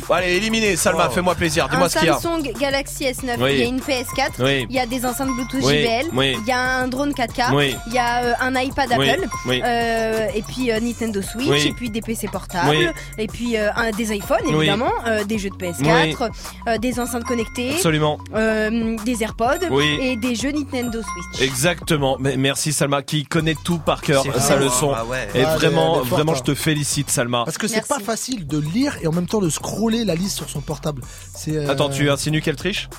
Bon, 0.10 0.14
allez, 0.16 0.32
éliminé, 0.36 0.76
Salma, 0.76 1.08
Oh. 1.10 1.14
fais-moi 1.14 1.36
plaisir. 1.36 1.70
Dis-moi 1.70 1.86
Un 1.86 1.90
ce 1.90 1.98
qu'il 1.98 2.08
y 2.08 2.12
a. 2.12 2.20
Samsung 2.20 2.52
Galaxy 2.60 3.06
S9, 3.06 3.36
Oui. 3.40 3.50
il 3.54 3.60
y 3.60 3.64
a 3.64 3.66
une 3.66 3.80
PS4, 3.80 4.32
Oui. 4.44 4.68
il 4.70 4.76
y 4.76 4.80
a 4.80 4.86
des 4.86 5.06
enceintes 5.06 5.30
Bluetooth 5.30 5.62
Oui, 5.64 5.78
JBL, 5.82 6.06
oui. 6.14 6.36
il 6.42 6.48
y 6.48 6.52
a 6.52 6.60
un 6.60 6.88
drone 6.88 7.14
4K, 7.14 7.54
Oui. 7.54 7.76
il 7.88 7.94
y 7.94 7.98
a 7.98 8.24
euh, 8.24 8.34
un 8.42 8.54
iPad 8.60 8.90
Oui, 8.98 9.10
Apple, 9.10 9.28
oui. 9.46 9.62
euh, 9.64 10.28
et 10.36 10.42
puis 10.42 10.72
euh, 10.72 10.80
Nintendo 10.80 11.22
Switch, 11.22 11.48
Oui. 11.48 11.68
et 11.68 11.72
puis 11.74 11.90
des 11.90 12.02
PC 12.02 12.28
portables, 12.28 12.70
Oui. 12.70 12.88
et 13.18 13.28
puis 13.28 13.56
euh, 13.58 13.70
un- 13.76 13.92
des 13.92 14.14
iPhones 14.16 14.40
évidemment, 14.48 14.92
euh, 15.08 15.24
des 15.24 15.38
jeux 15.38 15.50
de 15.50 15.56
PS4, 15.72 16.30
euh, 16.68 16.78
des 16.78 17.00
enceintes 17.00 17.24
connectées, 17.24 17.72
Absolument. 17.74 18.18
euh, 18.36 18.96
des 19.06 19.24
AirPods 19.24 19.68
Oui. 19.72 19.98
et 20.02 20.16
des 20.16 20.36
jeux 20.36 20.52
Nintendo 20.52 21.02
Switch. 21.02 21.42
Exactement. 21.42 22.18
Mais 22.20 22.38
merci 22.38 22.74
Salma 22.74 23.02
qui 23.02 23.26
connaît 23.26 23.56
tout 23.64 23.80
par 23.80 24.02
cœur, 24.02 24.24
sa 24.40 24.56
leçon. 24.56 24.92
Ah 24.96 25.06
ouais. 25.06 25.28
Et 25.36 25.44
Ah, 25.44 25.56
vraiment, 25.56 26.02
vraiment, 26.02 26.32
hein. 26.34 26.36
je 26.38 26.44
te 26.44 26.56
félicite, 26.56 27.10
Salma. 27.10 27.44
Parce 27.46 27.58
que 27.58 27.68
c'est 27.68 27.88
pas 27.88 28.00
facile 28.00 28.48
de 28.48 28.58
lire 28.60 28.98
et 29.02 29.08
en 29.08 29.12
même 29.12 29.28
temps 29.28 29.40
de 29.42 29.50
scroller 29.50 30.06
la 30.06 30.16
liste 30.16 30.38
sur 30.38 30.50
son 30.50 30.62
portable. 30.62 31.02
Euh, 31.48 31.70
Attends, 31.70 31.90
tu 31.90 32.10
insinues 32.10 32.42
qu'elle 32.42 32.56
triche? 32.56 32.90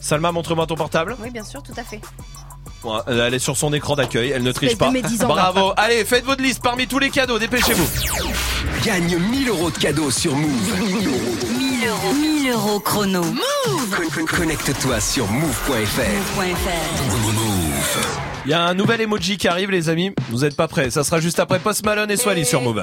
Salma, 0.00 0.30
montre-moi 0.32 0.66
ton 0.66 0.76
portable. 0.76 1.16
Oui, 1.22 1.30
bien 1.30 1.44
sûr, 1.44 1.62
tout 1.62 1.72
à 1.76 1.82
fait. 1.82 2.00
Elle 3.08 3.34
est 3.34 3.38
sur 3.40 3.56
son 3.56 3.72
écran 3.72 3.96
d'accueil, 3.96 4.30
elle 4.30 4.44
ne 4.44 4.52
triche 4.52 4.76
pas. 4.78 4.92
Bravo. 5.26 5.72
Allez, 5.76 6.04
faites 6.04 6.24
votre 6.24 6.42
liste 6.42 6.62
parmi 6.62 6.86
tous 6.86 7.00
les 7.00 7.10
cadeaux, 7.10 7.38
dépêchez-vous. 7.38 7.86
Gagne 8.84 9.18
1000 9.18 9.48
euros 9.48 9.70
de 9.70 9.78
cadeaux 9.78 10.10
sur 10.12 10.34
Move. 10.36 10.86
1000 10.86 11.08
euros. 11.08 11.67
1000 11.82 12.50
euros 12.50 12.80
chrono. 12.80 13.22
Con- 13.22 14.10
con- 14.12 14.26
Connecte-toi 14.26 15.00
sur 15.00 15.28
move.fr. 15.30 16.00
Move.fr. 16.36 18.20
Il 18.44 18.50
y 18.50 18.54
a 18.54 18.62
un 18.62 18.74
nouvel 18.74 19.00
emoji 19.02 19.36
qui 19.36 19.46
arrive, 19.46 19.70
les 19.70 19.88
amis. 19.88 20.12
Vous 20.30 20.44
êtes 20.44 20.56
pas 20.56 20.66
prêts. 20.66 20.90
Ça 20.90 21.04
sera 21.04 21.20
juste 21.20 21.38
après 21.38 21.60
Post 21.60 21.84
Malone 21.84 22.10
et 22.10 22.16
Swally 22.16 22.44
sur 22.44 22.62
Move. 22.62 22.82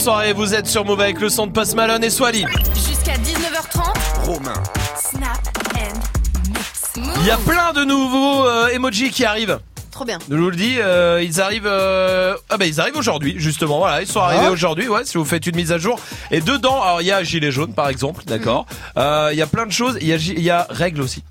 Soirée, 0.00 0.32
vous 0.32 0.54
êtes 0.54 0.66
sur 0.66 0.84
Move 0.84 1.00
avec 1.00 1.20
le 1.20 1.28
son 1.28 1.46
de 1.46 1.52
Post 1.52 1.74
Malone 1.74 2.02
et 2.02 2.10
Swally. 2.10 2.44
Jusqu'à 2.74 3.14
19h30. 3.16 4.24
Romain. 4.24 4.54
Snap 4.96 5.38
and 5.74 6.48
mix. 6.48 6.92
Il 7.20 7.26
y 7.26 7.30
a 7.30 7.36
plein 7.36 7.72
de 7.74 7.84
nouveaux 7.84 8.46
euh, 8.46 8.68
emojis 8.68 9.10
qui 9.10 9.24
arrivent. 9.26 9.58
Trop 9.90 10.06
bien. 10.06 10.18
Je 10.30 10.36
vous 10.36 10.48
le 10.50 10.56
dis, 10.56 10.76
euh, 10.78 11.22
ils 11.22 11.40
arrivent. 11.42 11.66
euh, 11.66 12.34
Ah 12.48 12.56
bah 12.56 12.64
ils 12.66 12.80
arrivent 12.80 12.96
aujourd'hui, 12.96 13.34
justement. 13.36 13.78
Voilà, 13.78 14.00
ils 14.00 14.06
sont 14.08 14.20
arrivés 14.20 14.44
Ah. 14.46 14.50
aujourd'hui. 14.52 14.88
Ouais, 14.88 15.04
si 15.04 15.18
vous 15.18 15.24
faites 15.26 15.46
une 15.46 15.56
mise 15.56 15.72
à 15.72 15.76
jour. 15.78 15.98
Et 16.30 16.40
dedans, 16.40 16.80
alors 16.82 17.02
il 17.02 17.06
y 17.08 17.12
a 17.12 17.22
gilet 17.22 17.50
jaune 17.50 17.74
par 17.74 17.88
exemple, 17.90 18.24
d'accord. 18.26 18.64
Euh, 18.96 19.28
Il 19.32 19.38
y 19.38 19.42
a 19.42 19.46
plein 19.46 19.66
de 19.66 19.72
choses. 19.72 19.98
Il 20.00 20.06
y 20.06 20.14
a 20.14 20.16
il 20.16 20.40
y 20.42 20.50
a 20.50 20.66
règle 20.70 21.02
aussi. 21.02 21.22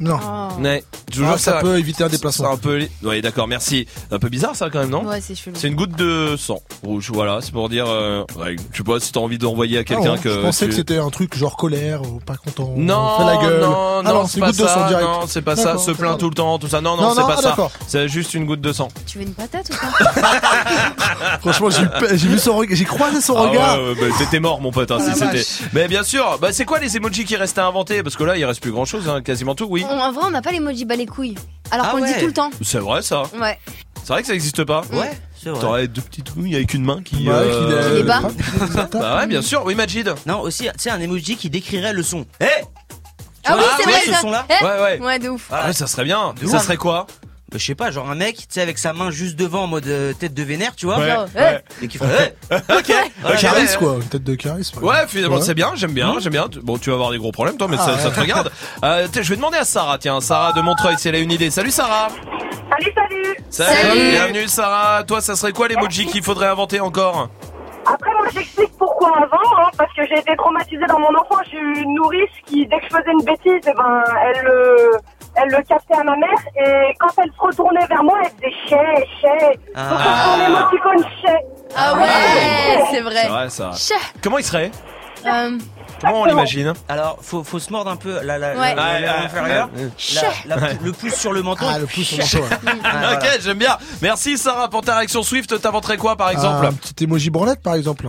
Non. 0.00 0.18
Ouais. 0.60 0.82
Je 1.12 1.20
vous 1.20 1.26
Ah, 1.26 1.30
jure, 1.30 1.38
ça 1.40 1.52
peut 1.60 1.78
éviter 1.78 2.02
un 2.02 2.08
déplacement. 2.08 2.50
Un 2.50 2.56
peu. 2.56 2.80
Oui, 3.04 3.22
d'accord. 3.22 3.46
Merci. 3.46 3.86
Un 4.10 4.18
peu 4.18 4.28
bizarre 4.28 4.54
ça 4.54 4.70
quand 4.70 4.80
même, 4.80 4.90
non 4.90 5.04
Ouais, 5.04 5.20
c'est 5.20 5.34
chelou. 5.34 5.56
C'est 5.58 5.68
une 5.68 5.74
goutte 5.74 5.96
de 5.96 6.36
sang 6.36 6.60
rouge. 6.82 7.10
Voilà, 7.12 7.38
c'est 7.40 7.52
pour 7.52 7.68
dire. 7.68 7.86
Euh, 7.88 8.24
règle. 8.38 8.62
Je 8.72 8.78
sais 8.78 8.84
pas 8.84 9.00
si 9.00 9.12
t'as 9.12 9.20
envie 9.20 9.38
d'envoyer 9.38 9.78
à 9.78 9.84
quelqu'un 9.84 10.14
Ah, 10.16 10.18
que. 10.18 10.30
Je 10.30 10.40
pensais 10.40 10.64
tu- 10.66 10.70
que 10.70 10.76
c'était 10.76 10.98
un 10.98 11.10
truc 11.10 11.36
genre 11.36 11.56
colère 11.56 12.02
ou 12.02 12.20
pas 12.20 12.36
content. 12.36 12.72
Non, 12.76 12.98
on 12.98 13.18
fait 13.18 13.34
la 13.34 13.42
gueule. 13.42 13.60
non, 13.60 13.74
ah 13.74 14.02
non, 14.04 14.14
non, 14.14 14.26
c'est 14.26 14.34
c'est 14.34 14.40
pas 14.40 14.46
goutte 14.48 14.56
de 14.60 14.66
sang 14.66 14.74
ça. 14.82 14.88
direct. 14.88 15.06
Non, 15.08 15.20
c'est 15.26 15.42
pas 15.42 15.56
ça. 15.56 15.64
D'accord, 15.64 15.80
Se 15.80 15.90
plaint 15.92 16.18
tout 16.18 16.28
le 16.28 16.34
temps, 16.34 16.58
tout 16.58 16.68
ça. 16.68 16.80
Non, 16.80 16.96
non, 16.96 17.02
Non, 17.04 17.14
c'est 17.14 17.20
non, 17.22 17.26
pas 17.26 17.36
ah, 17.38 17.42
ça. 17.42 17.48
d'accord. 17.50 17.70
C'est 17.86 18.08
juste 18.08 18.34
une 18.34 18.44
goutte 18.46 18.60
de 18.60 18.72
sang. 18.72 18.88
Tu 19.06 19.18
veux 19.18 19.24
une 19.24 19.34
patate 19.34 19.70
ou 19.70 19.74
pas 19.74 20.20
Franchement, 21.40 21.70
j'ai 21.70 21.82
eu 21.82 21.88
pe- 21.88 22.16
j'ai 22.16 22.28
vu 22.28 22.38
son 22.38 22.56
regard, 22.56 22.76
j'ai 22.76 22.84
croisé 22.84 23.20
son 23.20 23.36
Ah 23.36 23.42
regard. 23.48 23.78
ouais, 23.80 23.88
ouais, 23.90 23.94
bah, 24.10 24.16
t'étais 24.18 24.40
mort 24.40 24.60
mon 24.60 24.70
pote 24.70 24.90
hein, 24.90 24.98
si 25.00 25.12
c'était. 25.18 25.44
Mais 25.72 25.88
bien 25.88 26.02
sûr, 26.02 26.38
bah 26.40 26.52
c'est 26.52 26.64
quoi 26.64 26.78
les 26.78 26.96
emojis 26.96 27.24
qui 27.24 27.36
restent 27.36 27.58
à 27.58 27.66
inventer? 27.66 28.02
Parce 28.02 28.16
que 28.16 28.24
là 28.24 28.36
il 28.36 28.44
reste 28.44 28.60
plus 28.60 28.72
grand 28.72 28.84
chose, 28.84 29.08
hein, 29.08 29.22
quasiment 29.22 29.54
tout, 29.54 29.66
oui. 29.68 29.84
On- 29.88 30.04
En 30.04 30.12
vrai, 30.12 30.24
on 30.26 30.30
n'a 30.30 30.42
pas 30.42 30.50
l'emoji 30.52 30.84
bas 30.84 30.96
les 30.96 31.06
couilles. 31.06 31.34
Alors 31.74 31.86
Ah 31.88 31.90
qu'on 31.92 31.96
le 31.98 32.02
ouais. 32.04 32.14
dit 32.14 32.20
tout 32.20 32.26
le 32.26 32.32
temps. 32.32 32.50
C'est 32.62 32.78
vrai 32.78 33.02
ça. 33.02 33.24
Ouais. 33.40 33.58
C'est 34.02 34.12
vrai 34.12 34.20
que 34.22 34.28
ça 34.28 34.34
existe 34.34 34.62
pas. 34.64 34.82
Ouais, 34.92 35.10
c'est 35.42 35.50
vrai. 35.50 35.60
T'aurais 35.60 35.88
deux 35.88 36.02
petites 36.02 36.30
couilles 36.32 36.54
avec 36.54 36.72
une 36.74 36.84
main 36.84 37.02
qui. 37.02 37.26
Ouais, 37.28 37.34
euh, 37.34 37.88
qui 37.90 37.96
les 37.96 38.02
bat. 38.02 38.20
Bah 38.92 39.16
ouais, 39.18 39.26
bien 39.26 39.42
sûr. 39.42 39.62
Oui, 39.64 39.74
Majid. 39.74 40.14
Non, 40.26 40.40
aussi, 40.40 40.64
tu 40.64 40.70
sais, 40.76 40.90
un 40.90 41.00
emoji 41.00 41.36
qui 41.36 41.50
décrirait 41.50 41.92
le 41.92 42.02
son. 42.02 42.26
Eh 42.40 42.44
Ah 43.46 43.56
oui, 43.56 43.62
Ah 43.66 43.76
c'est 43.78 43.86
ouais, 43.86 43.92
vrai 43.92 44.00
ce 44.04 44.12
ça. 44.12 44.20
son-là 44.20 44.46
Eh 44.48 44.64
Ouais, 44.64 44.80
ouais. 44.82 45.00
Ouais, 45.00 45.18
de 45.18 45.28
ouf. 45.30 45.48
Ah 45.50 45.66
ouais, 45.66 45.72
ça 45.72 45.86
serait 45.86 46.04
bien. 46.04 46.34
De 46.40 46.46
Ça 46.46 46.56
ouf. 46.58 46.62
serait 46.64 46.76
quoi 46.76 47.06
Bah, 47.22 47.28
je 47.58 47.64
sais 47.64 47.74
pas, 47.74 47.90
genre 47.90 48.10
un 48.10 48.14
mec, 48.14 48.36
tu 48.36 48.44
sais, 48.48 48.60
avec 48.60 48.78
sa 48.78 48.92
main 48.92 49.10
juste 49.10 49.36
devant 49.36 49.64
en 49.64 49.66
mode 49.66 49.86
euh, 49.86 50.12
tête 50.12 50.34
de 50.34 50.42
vénère, 50.42 50.74
tu 50.76 50.86
vois. 50.86 50.98
Ouais, 50.98 51.08
Genre, 51.08 51.26
ouais. 51.34 51.62
Et 51.82 51.88
qui 51.88 51.98
ferait. 51.98 52.34
Ok. 52.50 52.92
ok. 53.24 53.36
Charisme 53.38 53.78
quoi, 53.78 53.94
une 53.96 54.08
tête 54.08 54.24
de 54.24 54.34
charisme. 54.34 54.82
Ouais, 54.82 55.06
finalement 55.08 55.36
Ouais. 55.36 55.42
c'est 55.42 55.54
bien, 55.54 55.72
j'aime 55.74 55.92
bien, 55.92 56.14
j'aime 56.20 56.32
bien. 56.32 56.46
Bon, 56.62 56.78
tu 56.78 56.90
vas 56.90 56.94
avoir 56.96 57.10
des 57.10 57.18
gros 57.18 57.32
problèmes 57.32 57.56
toi, 57.56 57.68
mais 57.68 57.76
ça, 57.76 57.94
Ah, 57.96 57.98
ça 57.98 58.10
te 58.10 58.20
regarde. 58.20 58.50
Euh, 58.84 59.06
je 59.14 59.28
vais 59.30 59.36
demander 59.36 59.56
à 59.56 59.64
Sarah, 59.64 59.96
tiens, 59.98 60.20
Sarah 60.20 60.52
de 60.52 60.60
Montreuil, 60.60 60.96
si 60.98 61.08
elle 61.08 61.14
a 61.14 61.18
une 61.18 61.32
idée. 61.32 61.50
Salut 61.50 61.70
Sarah. 61.70 62.08
Salut, 62.70 62.92
salut 62.94 63.36
Salut. 63.50 64.10
Bienvenue 64.10 64.48
Sarah. 64.48 65.04
Toi, 65.04 65.20
ça 65.20 65.36
serait 65.36 65.52
quoi 65.52 65.68
l'emoji 65.68 66.06
qu'il 66.06 66.22
faudrait 66.22 66.48
inventer 66.48 66.80
encore 66.80 67.28
Après, 67.86 68.10
moi, 68.18 68.26
j'explique 68.34 68.72
pourquoi 68.78 69.16
avant, 69.16 69.38
hein, 69.58 69.70
parce 69.78 69.92
que 69.94 70.02
j'ai 70.06 70.18
été 70.18 70.34
traumatisée 70.36 70.84
dans 70.88 70.98
mon 70.98 71.14
enfance. 71.18 71.46
J'ai 71.50 71.58
eu 71.58 71.82
une 71.82 71.94
nourrice 71.94 72.30
qui, 72.46 72.66
dès 72.66 72.78
que 72.78 72.84
je 72.90 72.96
faisais 72.96 73.12
une 73.12 73.24
bêtise, 73.24 73.62
eh 73.66 73.72
ben, 73.74 74.02
elle 74.26 74.44
le, 74.44 74.90
elle 75.36 75.48
le 75.50 75.62
captait 75.62 75.94
à 75.94 76.04
ma 76.04 76.16
mère, 76.16 76.30
et 76.56 76.94
quand 76.98 77.08
elle 77.22 77.30
se 77.32 77.40
retournait 77.40 77.86
vers 77.86 78.02
moi, 78.04 78.18
elle 78.24 78.30
disait 78.36 78.52
chais, 78.68 79.06
chais. 79.20 79.58
Ah. 79.74 79.90
Donc, 79.90 80.00
on 80.36 80.46
émoticône 80.50 81.10
chais. 81.22 81.38
Ah 81.76 81.94
ouais, 81.94 82.00
c'est 82.90 82.96
C'est 82.96 83.00
vrai. 83.02 83.28
vrai 83.28 83.50
ça. 83.50 83.72
Chais. 83.72 83.94
Comment 84.22 84.38
il 84.38 84.44
serait 84.44 84.70
Euh, 85.26 85.58
Comment 86.00 86.22
on 86.22 86.24
l'imagine 86.26 86.72
Alors, 86.88 87.18
faut, 87.22 87.42
faut 87.44 87.58
se 87.58 87.72
mordre 87.72 87.90
un 87.90 87.96
peu 87.96 88.20
la, 88.22 88.36
la, 88.36 88.54
Ouais. 88.54 88.74
la, 88.74 88.74
la 88.74 89.00
lèvre 89.00 89.12
Ouais, 89.14 89.24
inférieure, 89.24 89.68
ouais, 89.74 90.78
le 90.82 90.92
pouce 90.92 91.14
sur 91.14 91.32
le 91.32 91.42
menton. 91.42 91.64
Ah, 91.68 91.78
le 91.78 91.86
pouce 91.86 92.02
sur 92.20 92.40
le 92.42 92.48
menton, 92.50 92.66
ouais. 92.66 92.72
Ah, 92.84 92.90
voilà. 93.00 93.14
Ok, 93.16 93.38
j'aime 93.40 93.58
bien. 93.58 93.78
Merci 94.02 94.36
Sarah 94.36 94.68
pour 94.68 94.82
ta 94.82 94.96
réaction 94.96 95.22
Swift. 95.22 95.58
T'inventerais 95.62 95.96
quoi 95.96 96.16
par 96.16 96.30
exemple 96.30 96.66
Un 96.66 96.72
petit 96.72 97.04
emoji 97.04 97.30
branlette 97.30 97.62
par 97.62 97.74
exemple. 97.74 98.08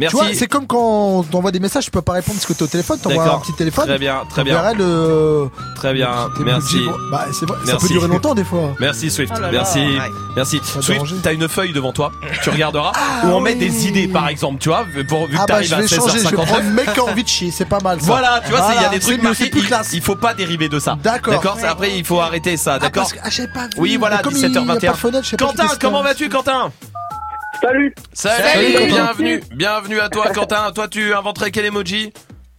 Merci. 0.00 0.16
Tu 0.16 0.22
vois, 0.24 0.34
c'est 0.34 0.46
comme 0.48 0.66
quand 0.66 0.78
on 0.78 1.22
t'envoie 1.22 1.50
des 1.50 1.60
messages, 1.60 1.84
tu 1.84 1.90
peux 1.90 2.00
pas 2.02 2.14
répondre 2.14 2.38
parce 2.38 2.46
que 2.46 2.54
t'es 2.54 2.62
au 2.62 2.66
téléphone, 2.66 2.98
t'envoies 2.98 3.22
D'accord. 3.22 3.38
un 3.38 3.42
petit 3.42 3.52
téléphone. 3.52 3.86
Très 3.86 3.98
bien, 3.98 4.22
très 4.30 4.44
bien. 4.44 4.72
le. 4.72 5.48
Très 5.76 5.92
bien, 5.94 6.10
le 6.38 6.44
merci. 6.44 6.78
Bah, 7.10 7.26
c'est 7.32 7.46
vrai, 7.46 7.58
ça 7.66 7.76
peut 7.76 7.88
durer 7.88 8.08
longtemps 8.08 8.34
des 8.34 8.44
fois. 8.44 8.72
Merci 8.80 9.10
Swift, 9.10 9.32
Oh 9.36 9.40
là 9.40 9.46
là. 9.46 9.52
merci, 9.52 9.78
Ouais. 9.78 10.10
merci. 10.36 10.60
Swift, 10.80 11.04
t'as 11.22 11.32
une 11.32 11.48
feuille 11.48 11.72
devant 11.72 11.92
toi, 11.92 12.12
tu 12.42 12.50
regarderas, 12.50 12.92
Ah 12.96 13.26
où 13.26 13.28
on 13.30 13.40
met 13.40 13.54
des 13.54 13.86
idées 13.86 14.08
par 14.08 14.28
exemple, 14.28 14.58
tu 14.60 14.68
vois, 14.70 14.84
pour, 15.08 15.26
vu 15.26 15.32
que 15.32 15.36
Ah 15.36 15.40
bah 15.40 15.46
t'arrives 15.54 15.68
je 15.68 15.74
à 15.74 15.80
vais 15.80 15.88
changer, 15.88 16.18
je 16.18 16.28
vais 16.28 16.36
16h59. 16.36 16.46
prendre 16.46 16.64
mec 16.70 16.92
qui 16.94 17.00
a 17.00 17.04
envie 17.04 17.22
de 17.24 17.28
chier, 17.28 17.50
c'est 17.50 17.64
pas 17.68 17.80
mal 17.80 18.00
ça. 18.00 18.06
Voilà, 18.06 18.40
tu 18.44 18.50
vois, 18.50 18.72
il 18.76 18.82
y 18.82 18.84
a 18.84 18.88
des 18.88 19.00
trucs 19.00 19.22
marqués, 19.22 19.50
plus 19.50 19.62
classe. 19.62 19.90
il 19.92 20.00
faut 20.00 20.16
pas 20.16 20.32
dériver 20.34 20.68
de 20.68 20.78
ça. 20.78 20.96
D'accord. 21.02 21.34
D'accord, 21.34 21.58
après 21.68 21.96
il 21.96 22.04
faut 22.04 22.20
arrêter 22.20 22.56
ça, 22.56 22.74
Ah, 22.74 22.78
d'accord? 22.78 23.02
parce 23.02 23.12
que- 23.12 23.18
ah, 23.22 23.28
j'avais 23.30 23.52
pas 23.52 23.64
vu. 23.64 23.70
Oui, 23.76 23.96
voilà, 23.98 24.16
Mais 24.18 24.22
comme 24.22 24.32
il 24.36 24.40
y 24.40 24.44
a 24.44 24.48
17h21. 24.48 24.86
pas 24.86 24.92
de 24.92 24.96
fenêtre, 24.98 25.24
je 25.24 25.30
sais 25.30 25.36
pas 25.36 25.44
Quentin, 25.46 25.66
comment 25.80 26.02
vas-tu 26.02 26.28
Quentin? 26.28 26.70
Salut 27.60 27.94
Salut, 28.12 28.42
Salut, 28.42 28.72
Quentin. 28.72 28.86
bienvenue, 28.86 29.40
bienvenue 29.54 30.00
à 30.00 30.08
toi 30.08 30.28
Quentin. 30.32 30.72
Toi 30.72 30.88
tu 30.88 31.12
inventerais 31.14 31.50
quel 31.50 31.66
emoji? 31.66 32.12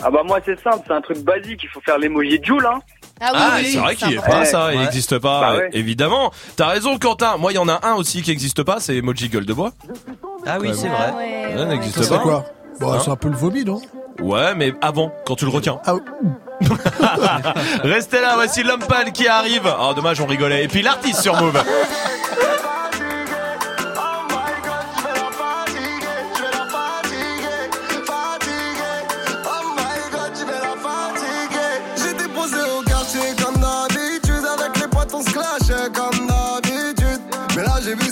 Ah 0.03 0.09
bah 0.09 0.21
moi 0.25 0.39
c'est 0.45 0.59
simple, 0.61 0.79
c'est 0.87 0.93
un 0.93 1.01
truc 1.01 1.19
basique, 1.19 1.59
il 1.63 1.69
faut 1.69 1.81
faire 1.81 1.97
l'emoji 1.99 2.39
Joule 2.43 2.65
hein. 2.65 2.79
Ah 3.19 3.29
oui, 3.33 3.39
Ah, 3.39 3.51
oui, 3.57 3.71
c'est 3.71 3.77
vrai 3.77 3.95
qu'il 3.95 4.13
est 4.13 4.15
sympa. 4.15 4.31
pas 4.31 4.45
ça, 4.45 4.69
il 4.73 4.77
Ouais. 4.79 4.83
n'existe 4.85 5.19
pas, 5.19 5.41
Bah 5.41 5.55
ouais. 5.57 5.69
évidemment. 5.73 6.31
T'as 6.55 6.67
raison 6.67 6.97
Quentin, 6.97 7.37
moi 7.37 7.51
il 7.51 7.55
y 7.55 7.59
en 7.59 7.69
a 7.69 7.79
un 7.87 7.93
aussi 7.95 8.21
qui 8.23 8.31
existe 8.31 8.63
pas, 8.63 8.79
c'est 8.79 8.95
emoji 8.95 9.29
gueule 9.29 9.45
de 9.45 9.53
bois. 9.53 9.71
Ah 10.47 10.57
oui, 10.59 10.69
Ouais, 10.69 10.73
c'est 10.73 10.87
bon. 10.87 10.95
Ah 10.97 11.11
vrai. 11.11 11.23
ouais. 11.23 11.53
Ça 11.57 11.65
n'existe 11.65 12.09
pas. 12.09 12.19
quoi? 12.19 12.45
Bon, 12.79 12.93
Hein 12.93 12.99
c'est 13.03 13.11
un 13.11 13.15
peu 13.15 13.29
le 13.29 13.35
vomi, 13.35 13.63
non? 13.63 13.79
Ouais, 14.21 14.55
mais 14.55 14.73
avant, 14.81 15.11
quand 15.25 15.35
tu 15.35 15.45
le 15.45 15.51
retiens. 15.51 15.79
Ah 15.85 15.93
oui. 15.95 16.01
Restez 17.83 18.21
là, 18.21 18.33
voici 18.35 18.63
l'homme 18.63 18.83
pâle 18.87 19.11
qui 19.11 19.27
arrive. 19.27 19.71
Oh, 19.79 19.93
dommage, 19.95 20.19
on 20.21 20.25
rigolait. 20.25 20.63
Et 20.63 20.67
puis 20.67 20.81
l'artiste 20.81 21.21
sur 21.21 21.39
Move. 21.41 21.63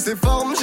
Ses 0.10 0.15
formes, 0.15 0.56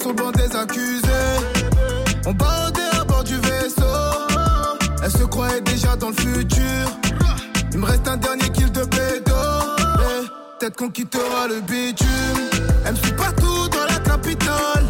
sur 0.00 0.10
le 0.10 0.14
banc 0.14 0.30
des 0.32 0.54
accusés. 0.56 1.08
On 2.26 2.32
barodait 2.32 2.80
à 3.00 3.04
bord 3.04 3.24
du 3.24 3.36
vaisseau. 3.36 3.82
Elle 5.02 5.10
se 5.10 5.24
croyait 5.24 5.60
déjà 5.60 5.96
dans 5.96 6.08
le 6.08 6.14
futur. 6.14 6.88
Il 7.72 7.78
me 7.78 7.86
reste 7.86 8.06
un 8.08 8.16
dernier 8.16 8.48
kill 8.50 8.70
de 8.72 8.84
pédo. 8.84 9.32
Eh, 9.78 10.26
Peut-être 10.58 10.76
qu'on 10.76 10.90
quittera 10.90 11.46
le 11.48 11.60
bitume. 11.60 12.08
Elle 12.84 12.92
me 12.92 12.96
suit 12.96 13.12
partout 13.12 13.68
dans 13.68 13.84
la 13.88 14.00
capitale. 14.00 14.87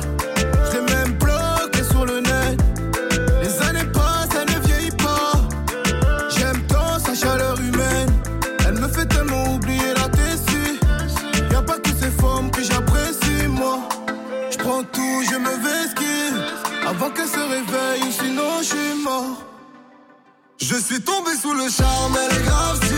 Suis 20.94 21.02
tombé 21.02 21.30
sous 21.40 21.52
le 21.52 21.68
charme, 21.68 22.16
elle 22.16 22.38
est 22.38 22.44
grave 22.44 22.97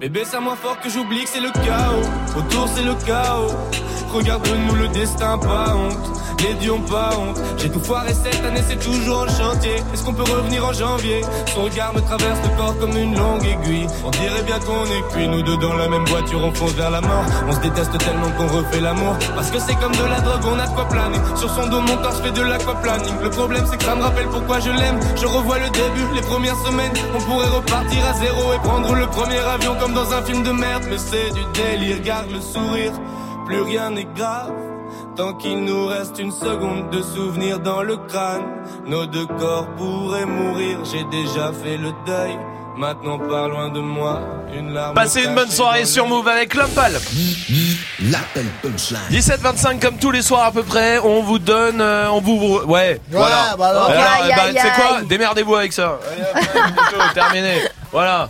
Bébé, 0.00 0.22
c'est 0.24 0.38
moins 0.38 0.54
fort 0.54 0.78
que 0.78 0.88
j'oublie 0.88 1.24
que 1.24 1.28
c'est 1.28 1.40
le 1.40 1.50
chaos. 1.50 2.38
Autour, 2.38 2.68
c'est 2.72 2.84
le 2.84 2.94
chaos. 3.04 3.50
Regarde-nous, 4.12 4.76
le 4.76 4.88
destin, 4.88 5.36
pas 5.38 5.74
honte. 5.74 6.18
Les 6.40 6.54
dieux 6.54 6.72
ont 6.72 6.80
pas 6.80 7.10
honte. 7.18 7.36
J'ai 7.58 7.68
tout 7.68 7.80
foiré 7.80 8.14
cette 8.14 8.42
année, 8.44 8.62
c'est 8.66 8.78
toujours 8.78 9.22
en 9.22 9.26
chantier. 9.26 9.74
Est-ce 9.92 10.04
qu'on 10.04 10.14
peut 10.14 10.22
revenir 10.22 10.64
en 10.64 10.72
janvier? 10.72 11.22
Son 11.52 11.64
regard 11.64 11.92
me 11.94 12.00
traverse 12.00 12.38
le 12.44 12.56
corps 12.56 12.78
comme 12.78 12.96
une 12.96 13.18
longue 13.18 13.44
aiguille. 13.44 13.88
On 14.04 14.10
dirait 14.10 14.42
bien 14.46 14.60
qu'on 14.60 14.84
est 14.84 15.02
cuit, 15.12 15.26
nous 15.26 15.42
deux 15.42 15.56
dans 15.56 15.74
la 15.74 15.88
même 15.88 16.04
voiture, 16.06 16.40
on 16.44 16.54
fonce 16.54 16.72
vers 16.72 16.90
la 16.90 17.00
mort. 17.00 17.24
On 17.48 17.52
se 17.52 17.58
déteste 17.58 17.98
tellement 17.98 18.30
qu'on 18.38 18.46
refait 18.46 18.80
l'amour. 18.80 19.16
Parce 19.34 19.50
que 19.50 19.58
c'est 19.58 19.74
comme 19.80 19.92
de 19.92 20.04
la 20.04 20.20
drogue, 20.20 20.42
on 20.54 20.58
a 20.60 20.68
quoi 20.68 20.88
planer. 20.88 21.18
Sur 21.34 21.50
son 21.50 21.66
dos, 21.68 21.80
mon 21.80 21.96
corps, 21.96 22.14
je 22.16 22.22
fais 22.22 22.30
de 22.30 22.42
l'aquaplaning. 22.42 23.20
Le 23.20 23.30
problème, 23.30 23.64
c'est 23.68 23.76
que 23.76 23.84
ça 23.84 23.96
me 23.96 24.02
rappelle 24.02 24.28
pourquoi 24.28 24.60
je 24.60 24.70
l'aime. 24.70 25.00
Je 25.16 25.26
revois 25.26 25.58
le 25.58 25.68
début, 25.70 26.14
les 26.14 26.22
premières 26.22 26.58
semaines. 26.64 26.92
On 27.16 27.20
pourrait 27.20 27.48
repartir 27.48 27.98
à 28.08 28.14
zéro 28.14 28.54
et 28.54 28.58
prendre 28.58 28.94
le 28.94 29.06
premier 29.08 29.38
avion 29.38 29.74
dans 29.94 30.12
un 30.12 30.22
film 30.22 30.42
de 30.42 30.52
merde. 30.52 30.84
Mais 30.90 30.98
c'est 30.98 31.30
du 31.30 31.44
délire, 31.54 32.00
garde 32.00 32.30
le 32.30 32.40
sourire. 32.40 32.92
Plus 33.46 33.62
rien 33.62 33.90
n'est 33.90 34.08
grave. 34.16 34.52
Tant 35.16 35.34
qu'il 35.34 35.64
nous 35.64 35.86
reste 35.86 36.18
une 36.18 36.30
seconde 36.30 36.90
de 36.90 37.02
souvenir 37.02 37.58
dans 37.58 37.82
le 37.82 37.96
crâne, 37.96 38.44
nos 38.86 39.04
deux 39.06 39.26
corps 39.26 39.66
pourraient 39.76 40.26
mourir. 40.26 40.78
J'ai 40.84 41.04
déjà 41.04 41.52
fait 41.52 41.76
le 41.76 41.92
deuil. 42.06 42.38
Maintenant, 42.76 43.18
pas 43.18 43.48
loin 43.48 43.70
de 43.70 43.80
moi, 43.80 44.20
une 44.54 44.72
larme. 44.72 44.94
Passez 44.94 45.24
une 45.24 45.34
bonne 45.34 45.50
soirée 45.50 45.84
sur. 45.84 46.06
Move 46.06 46.28
avec 46.28 46.54
punchline. 48.62 49.00
17-25 49.10 49.80
comme 49.80 49.96
tous 49.96 50.12
les 50.12 50.22
soirs 50.22 50.44
à 50.44 50.52
peu 50.52 50.62
près, 50.62 51.00
on 51.00 51.24
vous 51.24 51.40
donne, 51.40 51.80
euh, 51.80 52.08
on 52.12 52.20
vous, 52.20 52.60
ouais, 52.66 53.00
voilà. 53.10 53.56
bah 53.56 53.72
aïe, 54.22 54.54
tu 54.54 54.60
sais 54.60 54.72
quoi, 54.76 55.02
démerdez-vous 55.02 55.56
avec 55.56 55.72
ça. 55.72 55.98
Allez, 56.12 56.22
c'est 56.52 56.58
chaud, 56.96 57.02
terminé. 57.14 57.62
Voilà. 57.90 58.28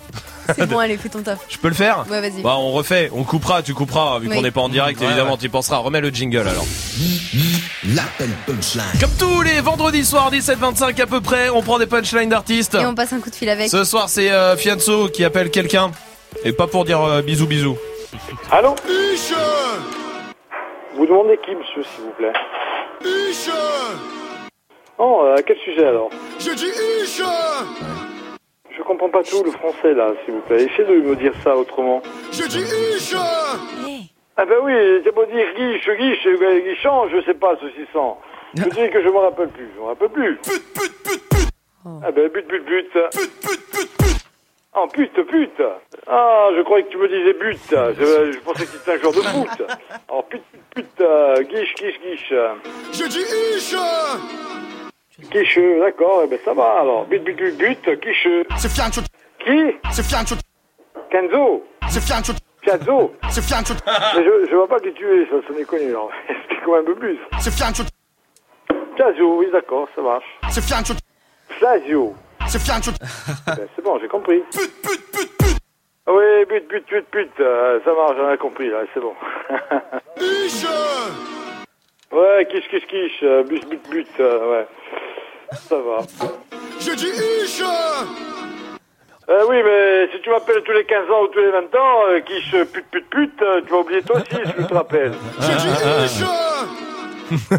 C'est 0.57 0.67
bon, 0.67 0.79
allez, 0.79 0.97
fais 0.97 1.09
ton 1.09 1.23
taf. 1.23 1.39
Je 1.49 1.59
peux 1.59 1.69
le 1.69 1.75
faire 1.75 2.05
Ouais, 2.11 2.21
vas-y. 2.21 2.43
Bah, 2.43 2.57
on 2.59 2.71
refait, 2.73 3.11
on 3.15 3.23
coupera, 3.25 3.63
tu 3.63 3.75
couperas, 3.75 4.19
vu 4.19 4.29
Oui. 4.29 4.37
qu'on 4.37 4.43
n'est 4.43 4.51
pas 4.51 4.61
en 4.63 4.69
direct, 4.69 5.01
Ouais, 5.01 5.07
évidemment, 5.07 5.33
ouais. 5.33 5.39
tu 5.39 5.49
penseras. 5.49 5.79
Remets 5.79 6.01
le 6.01 6.09
jingle 6.11 6.39
alors. 6.49 6.65
L'appel 7.95 8.31
punchline. 8.47 8.83
Comme 9.01 9.11
tous 9.19 9.43
les 9.43 9.61
vendredis 9.61 10.05
soirs, 10.05 10.31
17-25 10.33 11.01
à 11.01 11.07
peu 11.07 11.21
près, 11.21 11.49
on 11.51 11.63
prend 11.63 11.79
des 11.79 11.87
punchlines 11.87 12.29
d'artistes. 12.29 12.75
Et 12.75 12.85
on 12.87 12.95
passe 12.95 13.13
un 13.13 13.21
coup 13.21 13.31
de 13.31 13.35
fil 13.35 13.49
avec. 13.49 13.69
Ce 13.69 13.85
soir, 13.85 14.09
c'est 14.09 14.31
euh, 14.31 14.57
Fianso 14.57 15.09
qui 15.09 15.25
appelle 15.25 15.51
quelqu'un. 15.51 15.91
Et 16.45 16.53
pas 16.53 16.67
pour 16.67 16.85
dire 16.85 17.03
euh, 17.03 17.23
bisous 17.23 17.47
bisous. 17.47 17.77
Allô 18.51 18.75
Vous 20.97 21.07
demandez 21.07 21.39
qui, 21.45 21.55
monsieur, 21.55 21.83
s'il 21.95 22.05
vous 22.05 22.13
plaît 22.19 22.33
Oh, 24.99 25.23
euh, 25.25 25.37
à 25.37 25.43
quel 25.43 25.57
sujet 25.59 25.87
alors 25.87 26.11
Je 26.41 26.51
dis 26.51 26.67
Ish 27.05 27.23
Je 28.79 28.83
comprends 28.85 29.09
pas 29.11 29.23
tout 29.23 29.43
le 29.45 29.51
français 29.51 29.93
là, 29.95 30.13
s'il 30.25 30.35
vous 30.35 30.41
plaît. 30.43 30.63
Essayez 30.65 30.85
de 30.85 30.95
me 31.03 31.17
dire 31.17 31.33
ça 31.43 31.57
autrement. 31.57 32.01
Je 32.33 32.45
dis 32.47 32.63
Ish 32.97 33.15
Ah 34.37 34.45
ben 34.45 34.57
oui, 34.63 34.73
c'est 35.05 35.13
pour 35.13 35.27
dire 35.27 35.47
guiche, 35.57 35.89
guiche, 35.99 36.29
guichant, 36.65 37.09
je 37.09 37.21
sais 37.23 37.35
pas, 37.35 37.55
ceci 37.61 37.87
sans. 37.93 38.21
Je 38.55 38.63
dis 38.65 38.91
que 38.91 39.03
je 39.03 39.09
me 39.09 39.19
rappelle 39.19 39.49
plus, 39.49 39.69
je 39.75 39.81
me 39.81 39.87
rappelle 39.87 40.09
plus. 40.11 40.39
Ah 42.05 42.11
ben 42.13 42.29
but, 42.29 42.47
but, 42.47 42.65
but. 42.65 42.91
Oh, 44.77 44.87
pute, 44.93 45.13
pute. 45.27 45.63
Ah, 46.07 46.49
je 46.57 46.63
croyais 46.63 46.85
que 46.85 46.91
tu 46.91 46.99
me 46.99 47.09
disais 47.09 47.33
but. 47.35 47.59
Je, 47.71 48.33
je 48.33 48.39
pensais 48.41 48.65
que 48.65 48.71
c'était 48.71 48.93
un 48.93 48.99
joueur 48.99 49.13
de 49.13 49.21
foot. 49.23 49.63
Oh, 50.11 50.23
pute, 50.29 50.43
pute, 50.53 50.63
pute. 50.75 51.01
euh, 51.01 51.43
Guiche, 51.43 51.75
guiche, 51.75 52.01
guiche. 52.01 52.33
Je 52.93 53.05
dis 53.09 53.57
ish 53.57 53.75
Quiche, 55.31 55.59
d'accord, 55.81 56.23
eh 56.25 56.29
ben 56.29 56.39
ça 56.45 56.55
va 56.55 56.81
alors. 56.81 57.05
But, 57.07 57.23
but, 57.25 57.37
but, 57.37 57.57
but, 57.59 58.01
quiche. 58.01 58.29
C'est 58.59 58.69
Fiancho. 58.71 59.01
Qui? 59.45 59.77
C'est 59.93 60.05
Fiancho. 60.05 60.37
Kenzo 61.11 61.65
C'est 61.89 62.01
Fiancho. 62.03 62.33
Piazzo 62.61 63.15
C'est 63.31 63.43
Fiancho. 63.43 63.75
Mais 64.17 64.25
je, 64.25 64.49
je 64.51 64.55
vois 64.57 64.69
pas 64.69 64.79
qui 64.81 64.93
tu 64.93 65.05
es, 65.07 65.27
ça 65.27 65.37
sonnait 65.47 65.65
connu 65.65 65.89
alors. 65.91 66.11
Explique 66.29 66.61
quand 66.65 66.73
même 66.73 66.83
un 66.83 66.85
peu 66.87 66.95
plus. 66.95 67.19
C'est 67.41 67.53
Fiancho. 67.53 67.83
Piazzo, 68.97 69.39
oui, 69.39 69.47
d'accord, 69.53 69.89
ça 69.95 70.03
marche. 70.03 70.25
C'est 70.51 70.63
Fiancho. 70.63 70.95
Flavio. 71.59 72.15
C'est 72.49 72.61
Fiancho. 72.61 72.91
Ben, 73.47 73.69
c'est 73.75 73.83
bon, 73.83 73.99
j'ai 74.01 74.09
compris. 74.09 74.41
Pute, 74.53 74.83
pute, 74.83 75.11
pute, 75.13 75.39
pute. 75.39 75.59
Oui, 76.09 76.45
but, 76.49 76.69
but, 76.69 76.85
pute, 76.87 77.07
pute. 77.11 77.41
euh, 77.41 77.81
ça 77.85 77.93
marche, 77.93 78.17
j'en 78.17 78.31
ai 78.33 78.39
compris 78.39 78.69
là, 78.71 78.79
c'est 78.95 79.01
bon. 79.01 79.15
Ouais, 82.13 82.47
quiche, 82.51 82.69
quiche, 82.69 82.87
quiche. 82.87 83.23
euh, 83.23 83.43
but, 83.45 83.65
but, 83.69 83.81
but, 83.91 84.07
euh, 84.21 84.51
ouais. 84.51 84.67
Ça 85.69 85.77
va. 85.77 86.01
Je 86.81 86.93
dis 86.95 87.13
ish 87.45 87.63
Euh, 89.31 89.45
oui, 89.49 89.57
mais 89.63 90.09
si 90.13 90.21
tu 90.23 90.31
m'appelles 90.31 90.63
tous 90.65 90.73
les 90.73 90.85
15 90.85 91.11
ans 91.11 91.23
ou 91.25 91.29
tous 91.29 91.39
les 91.41 91.51
20 91.51 91.75
ans, 91.75 92.01
euh, 92.09 92.21
quiche, 92.21 92.55
pute, 92.73 92.87
pute, 92.91 93.11
pute, 93.11 93.43
euh, 93.43 93.61
tu 93.63 93.71
vas 93.73 93.79
oublier 93.81 94.03
toi 94.03 94.17
aussi 94.17 94.35
si 94.47 94.53
je 94.57 94.63
te 94.67 94.75
rappelle. 94.75 95.13
Je 95.41 95.53
dis 95.53 95.69
ish 96.07 96.25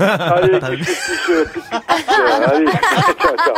Allez, 0.01 0.59
quiche, 0.59 0.79
quiche, 0.87 1.05
quiche, 1.05 1.29
euh, 1.29 1.45
pute, 1.45 1.63
pute, 1.69 1.85
pute. 1.85 2.19
euh, 2.19 2.47
allez, 2.49 2.65
ciao, 3.21 3.37
ciao. 3.45 3.55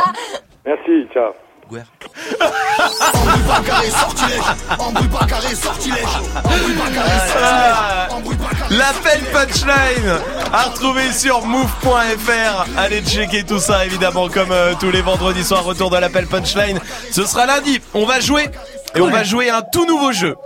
Merci, 0.66 1.08
ciao. 1.14 1.32
Embrouille 1.80 3.42
pas 3.48 3.60
carré, 3.60 3.90
sortilège 3.90 4.42
Embrouille 4.78 5.08
pas 5.08 5.26
carré, 5.26 5.54
sortilège 5.54 6.04
Embrouille 6.44 6.74
pas 6.74 6.90
carré, 6.90 7.18
sortilège 7.28 8.10
Embrouille 8.10 8.36
pas 8.36 8.54
carré, 8.56 8.76
L'appel 8.76 9.20
punchline 9.32 10.18
à 10.52 10.62
retrouver 10.64 11.12
sur 11.12 11.44
move.fr. 11.46 12.66
Allez 12.76 13.02
checker 13.02 13.44
tout 13.44 13.58
ça 13.58 13.84
évidemment 13.86 14.28
comme 14.28 14.52
euh, 14.52 14.74
tous 14.78 14.90
les 14.90 15.00
vendredis 15.00 15.44
soirs. 15.44 15.64
Retour 15.64 15.90
de 15.90 15.96
l'appel 15.96 16.26
punchline. 16.26 16.78
Ce 17.10 17.24
sera 17.24 17.46
lundi. 17.46 17.80
On 17.94 18.04
va 18.04 18.20
jouer 18.20 18.50
et 18.94 19.00
on 19.00 19.08
va 19.10 19.24
jouer 19.24 19.50
un 19.50 19.62
tout 19.62 19.86
nouveau 19.86 20.12
jeu. 20.12 20.36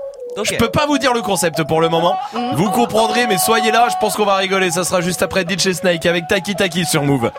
Je 0.43 0.55
peux 0.57 0.71
pas 0.71 0.87
vous 0.87 0.99
dire 0.99 1.13
le 1.13 1.23
concept 1.23 1.65
pour 1.65 1.81
le 1.81 1.89
moment. 1.89 2.17
Vous 2.55 2.71
comprendrez, 2.71 3.27
mais 3.27 3.39
soyez 3.39 3.73
là. 3.73 3.89
Je 3.91 3.97
pense 4.01 4.15
qu'on 4.17 4.27
va 4.27 4.37
rigoler. 4.37 4.71
Ça 4.71 4.85
sera 4.85 5.01
juste 5.01 5.23
après 5.23 5.45
DJ 5.49 5.73
Snake 5.73 6.07
avec 6.07 6.29
Taki 6.29 6.55
Taki 6.55 6.85
sur 6.85 7.03
Move. 7.03 7.31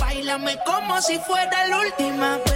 Bailame 0.00 0.50
como 0.64 1.00
si 1.00 1.14
fuera 1.14 1.66
la 1.68 1.78
última 1.78 2.36
vez 2.36 2.55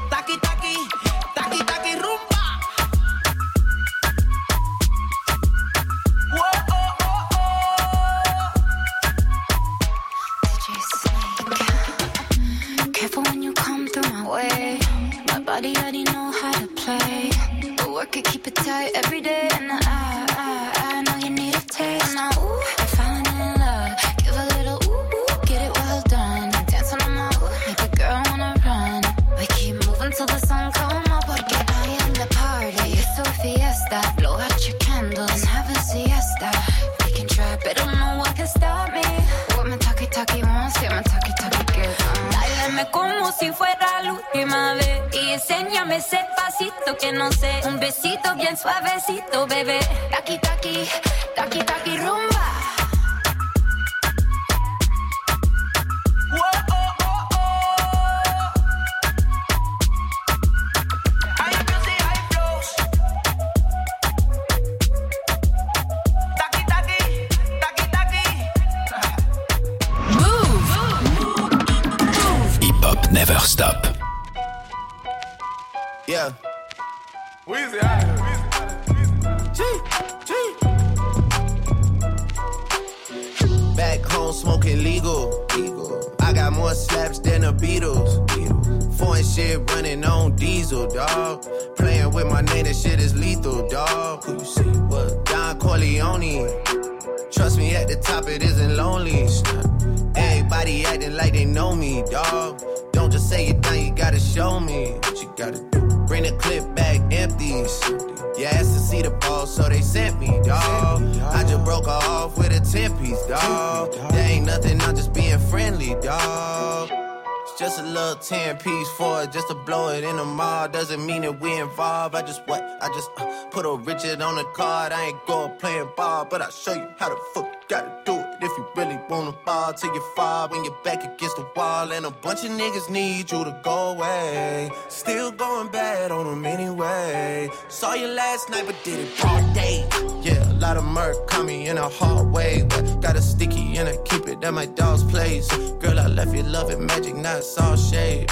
Involved. 122.11 122.15
I 122.15 122.27
just 122.27 122.47
what? 122.47 122.61
I 122.81 122.87
just 122.93 123.09
uh, 123.17 123.45
put 123.51 123.65
a 123.65 123.75
Richard 123.75 124.21
on 124.21 124.35
the 124.35 124.43
card. 124.55 124.91
I 124.91 125.07
ain't 125.07 125.25
going 125.25 125.57
playing 125.57 125.89
ball, 125.95 126.25
but 126.25 126.41
I'll 126.41 126.51
show 126.51 126.73
you 126.73 126.87
how 126.97 127.09
the 127.09 127.19
fuck 127.33 127.45
you 127.45 127.59
gotta 127.67 128.01
do 128.05 128.15
it. 128.15 128.25
If 128.41 128.51
you 128.57 128.65
really 128.75 128.99
wanna 129.09 129.33
ball 129.45 129.73
till 129.73 129.93
you 129.93 130.01
fall 130.15 130.49
when 130.49 130.63
you're 130.63 130.77
back 130.83 131.03
against 131.03 131.37
the 131.37 131.47
wall. 131.55 131.91
And 131.91 132.05
a 132.05 132.11
bunch 132.11 132.43
of 132.43 132.51
niggas 132.51 132.89
need 132.89 133.31
you 133.31 133.43
to 133.43 133.59
go 133.63 133.91
away. 133.91 134.71
Still 134.89 135.31
going 135.31 135.69
bad 135.69 136.11
on 136.11 136.25
them 136.25 136.45
anyway. 136.45 137.49
Saw 137.69 137.93
you 137.93 138.07
last 138.07 138.49
night, 138.49 138.63
but 138.65 138.75
did 138.83 138.99
it 138.99 139.25
all 139.25 139.41
day. 139.53 139.87
Yeah, 140.21 140.51
a 140.51 140.53
lot 140.53 140.77
of 140.77 140.83
murk 140.83 141.27
caught 141.27 141.45
me 141.45 141.67
in 141.67 141.77
a 141.77 141.89
hard 141.89 142.31
way. 142.31 142.63
But 142.67 143.01
got 143.01 143.15
a 143.15 143.21
sticky 143.21 143.77
and 143.77 143.89
I 143.89 143.97
keep 144.05 144.27
it 144.27 144.43
at 144.43 144.53
my 144.53 144.65
dog's 144.65 145.03
place. 145.03 145.47
Girl, 145.79 145.99
I 145.99 146.07
left 146.07 146.33
you 146.35 146.43
loving 146.43 146.85
magic, 146.85 147.15
not 147.15 147.43
all 147.59 147.75
shade. 147.75 148.29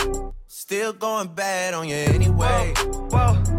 Still 0.70 0.94
going 0.94 1.28
bad 1.30 1.74
on 1.74 1.88
you 1.88 1.96
anyway. 1.96 2.74
Whoa, 2.76 3.34
whoa, 3.34 3.59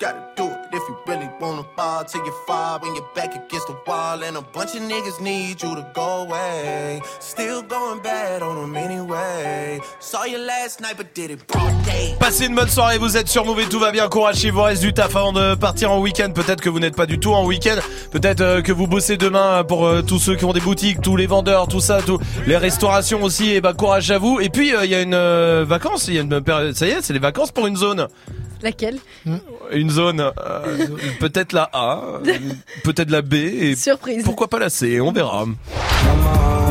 gotta 0.00 0.22
do 0.34 0.44
it. 0.46 0.58
If 0.72 0.82
you 0.88 0.96
really 1.06 1.28
wanna 1.40 1.64
fall 1.76 2.04
till 2.04 2.24
you 2.24 2.32
fall 2.46 2.78
when 2.80 2.94
you're 2.94 3.10
back 3.14 3.34
against 3.34 3.66
the 3.66 3.76
wall. 3.86 4.22
And 4.22 4.36
a 4.36 4.40
bunch 4.40 4.74
of 4.74 4.82
niggas 4.82 5.20
need 5.20 5.62
you 5.62 5.74
to 5.74 5.86
go 5.94 6.22
away. 6.24 7.02
Still 7.20 7.62
going 7.62 8.00
bad 8.02 8.42
on 8.42 8.56
them 8.56 8.76
anyway. 8.76 9.80
Saw 10.00 10.24
you 10.24 10.38
last 10.38 10.80
night, 10.80 10.96
but 10.96 11.14
did 11.14 11.30
it 11.30 11.46
broad 11.46 11.74
day. 11.84 12.14
Passez 12.18 12.46
une 12.46 12.54
bonne 12.54 12.68
soirée, 12.68 12.98
vous 12.98 13.16
êtes 13.16 13.28
sur 13.28 13.44
Move 13.44 13.68
tout 13.68 13.78
va 13.78 13.92
bien, 13.92 14.08
courage 14.08 14.42
il 14.42 14.52
vous 14.52 14.62
reste 14.62 14.82
du 14.82 14.92
taf 14.92 15.14
avant 15.14 15.32
de 15.32 15.54
partir 15.54 15.92
en 15.92 16.00
week-end, 16.00 16.30
peut-être 16.30 16.60
que 16.60 16.68
vous 16.68 16.80
n'êtes 16.80 16.96
pas 16.96 17.06
du 17.06 17.18
tout 17.18 17.32
en 17.32 17.44
week-end, 17.44 17.76
peut-être 18.10 18.40
euh, 18.40 18.62
que 18.62 18.72
vous 18.72 18.86
bossez 18.86 19.16
demain 19.16 19.64
pour 19.64 19.86
euh, 19.86 20.02
tous 20.02 20.18
ceux 20.18 20.36
qui 20.36 20.44
ont 20.44 20.52
des 20.52 20.60
boutiques, 20.60 21.02
tous 21.02 21.16
les 21.16 21.26
vendeurs, 21.26 21.68
tout 21.68 21.80
ça, 21.80 21.98
les 22.46 22.56
restaurations 22.56 23.22
aussi, 23.22 23.50
et 23.52 23.60
bah 23.60 23.74
courage 23.74 24.10
à 24.10 24.18
vous. 24.18 24.40
Et 24.40 24.48
puis 24.48 24.72
il 24.82 24.90
y 24.90 24.94
a 24.94 25.02
une 25.02 25.14
euh, 25.14 25.64
vacance, 25.66 26.08
il 26.08 26.14
y 26.14 26.18
a 26.18 26.22
une 26.22 26.40
période, 26.40 26.74
ça 26.74 26.86
y 26.86 26.90
est, 26.90 27.02
c'est 27.02 27.12
les 27.12 27.18
vacances 27.18 27.52
pour 27.52 27.66
une 27.66 27.76
zone. 27.76 28.06
Laquelle 28.62 28.98
Une 29.72 29.90
zone, 29.90 30.20
euh, 30.20 30.86
peut-être 31.20 31.52
la 31.52 31.68
A, 31.72 32.02
euh, 32.26 32.38
peut-être 32.84 33.10
la 33.10 33.22
B, 33.22 33.34
et 33.34 33.76
Surprise. 33.76 34.24
pourquoi 34.24 34.48
pas 34.48 34.58
la 34.58 34.70
C, 34.70 35.00
on 35.00 35.12
verra. 35.12 35.46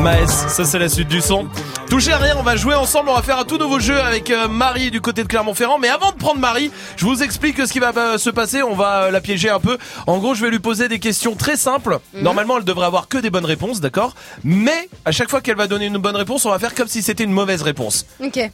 Maes, 0.00 0.48
ça 0.48 0.64
c'est 0.64 0.78
la 0.78 0.88
suite 0.88 1.08
du 1.08 1.20
son. 1.20 1.46
Touchez 1.90 2.12
à 2.12 2.16
rien, 2.18 2.34
on 2.38 2.42
va 2.42 2.56
jouer 2.56 2.74
ensemble, 2.74 3.10
on 3.10 3.14
va 3.14 3.20
faire 3.20 3.38
un 3.38 3.44
tout 3.44 3.58
nouveau 3.58 3.80
jeu 3.80 4.00
avec 4.00 4.30
euh, 4.30 4.48
Marie 4.48 4.90
du 4.90 5.02
côté 5.02 5.24
de 5.24 5.28
Clermont-Ferrand. 5.28 5.78
Mais 5.78 5.88
avant 5.88 6.12
de 6.12 6.16
prendre 6.16 6.40
Marie, 6.40 6.70
je 6.96 7.04
vous 7.04 7.22
explique 7.22 7.58
ce 7.58 7.70
qui 7.70 7.80
va 7.80 7.92
euh, 7.94 8.16
se 8.16 8.30
passer, 8.30 8.62
on 8.62 8.74
va 8.74 9.02
euh, 9.02 9.10
la 9.10 9.20
piéger 9.20 9.50
un 9.50 9.60
peu. 9.60 9.76
En 10.06 10.16
gros, 10.18 10.34
je 10.34 10.42
vais 10.42 10.50
lui 10.50 10.58
poser 10.58 10.88
des 10.88 11.00
questions 11.00 11.34
très 11.34 11.56
simples. 11.56 11.98
Mhm. 12.14 12.22
Normalement, 12.22 12.56
elle 12.56 12.64
devrait 12.64 12.86
avoir 12.86 13.08
que 13.08 13.18
des 13.18 13.28
bonnes 13.28 13.44
réponses, 13.44 13.80
d'accord? 13.80 14.14
Mais 14.42 14.88
à 15.04 15.12
chaque 15.12 15.28
fois 15.28 15.42
qu'elle 15.42 15.56
va 15.56 15.66
donner 15.66 15.86
une 15.86 15.98
bonne 15.98 16.16
réponse, 16.16 16.46
on 16.46 16.50
va 16.50 16.58
faire 16.58 16.74
comme 16.74 16.88
si 16.88 17.02
c'était 17.02 17.24
une 17.24 17.32
mauvaise 17.32 17.60
réponse. 17.60 18.06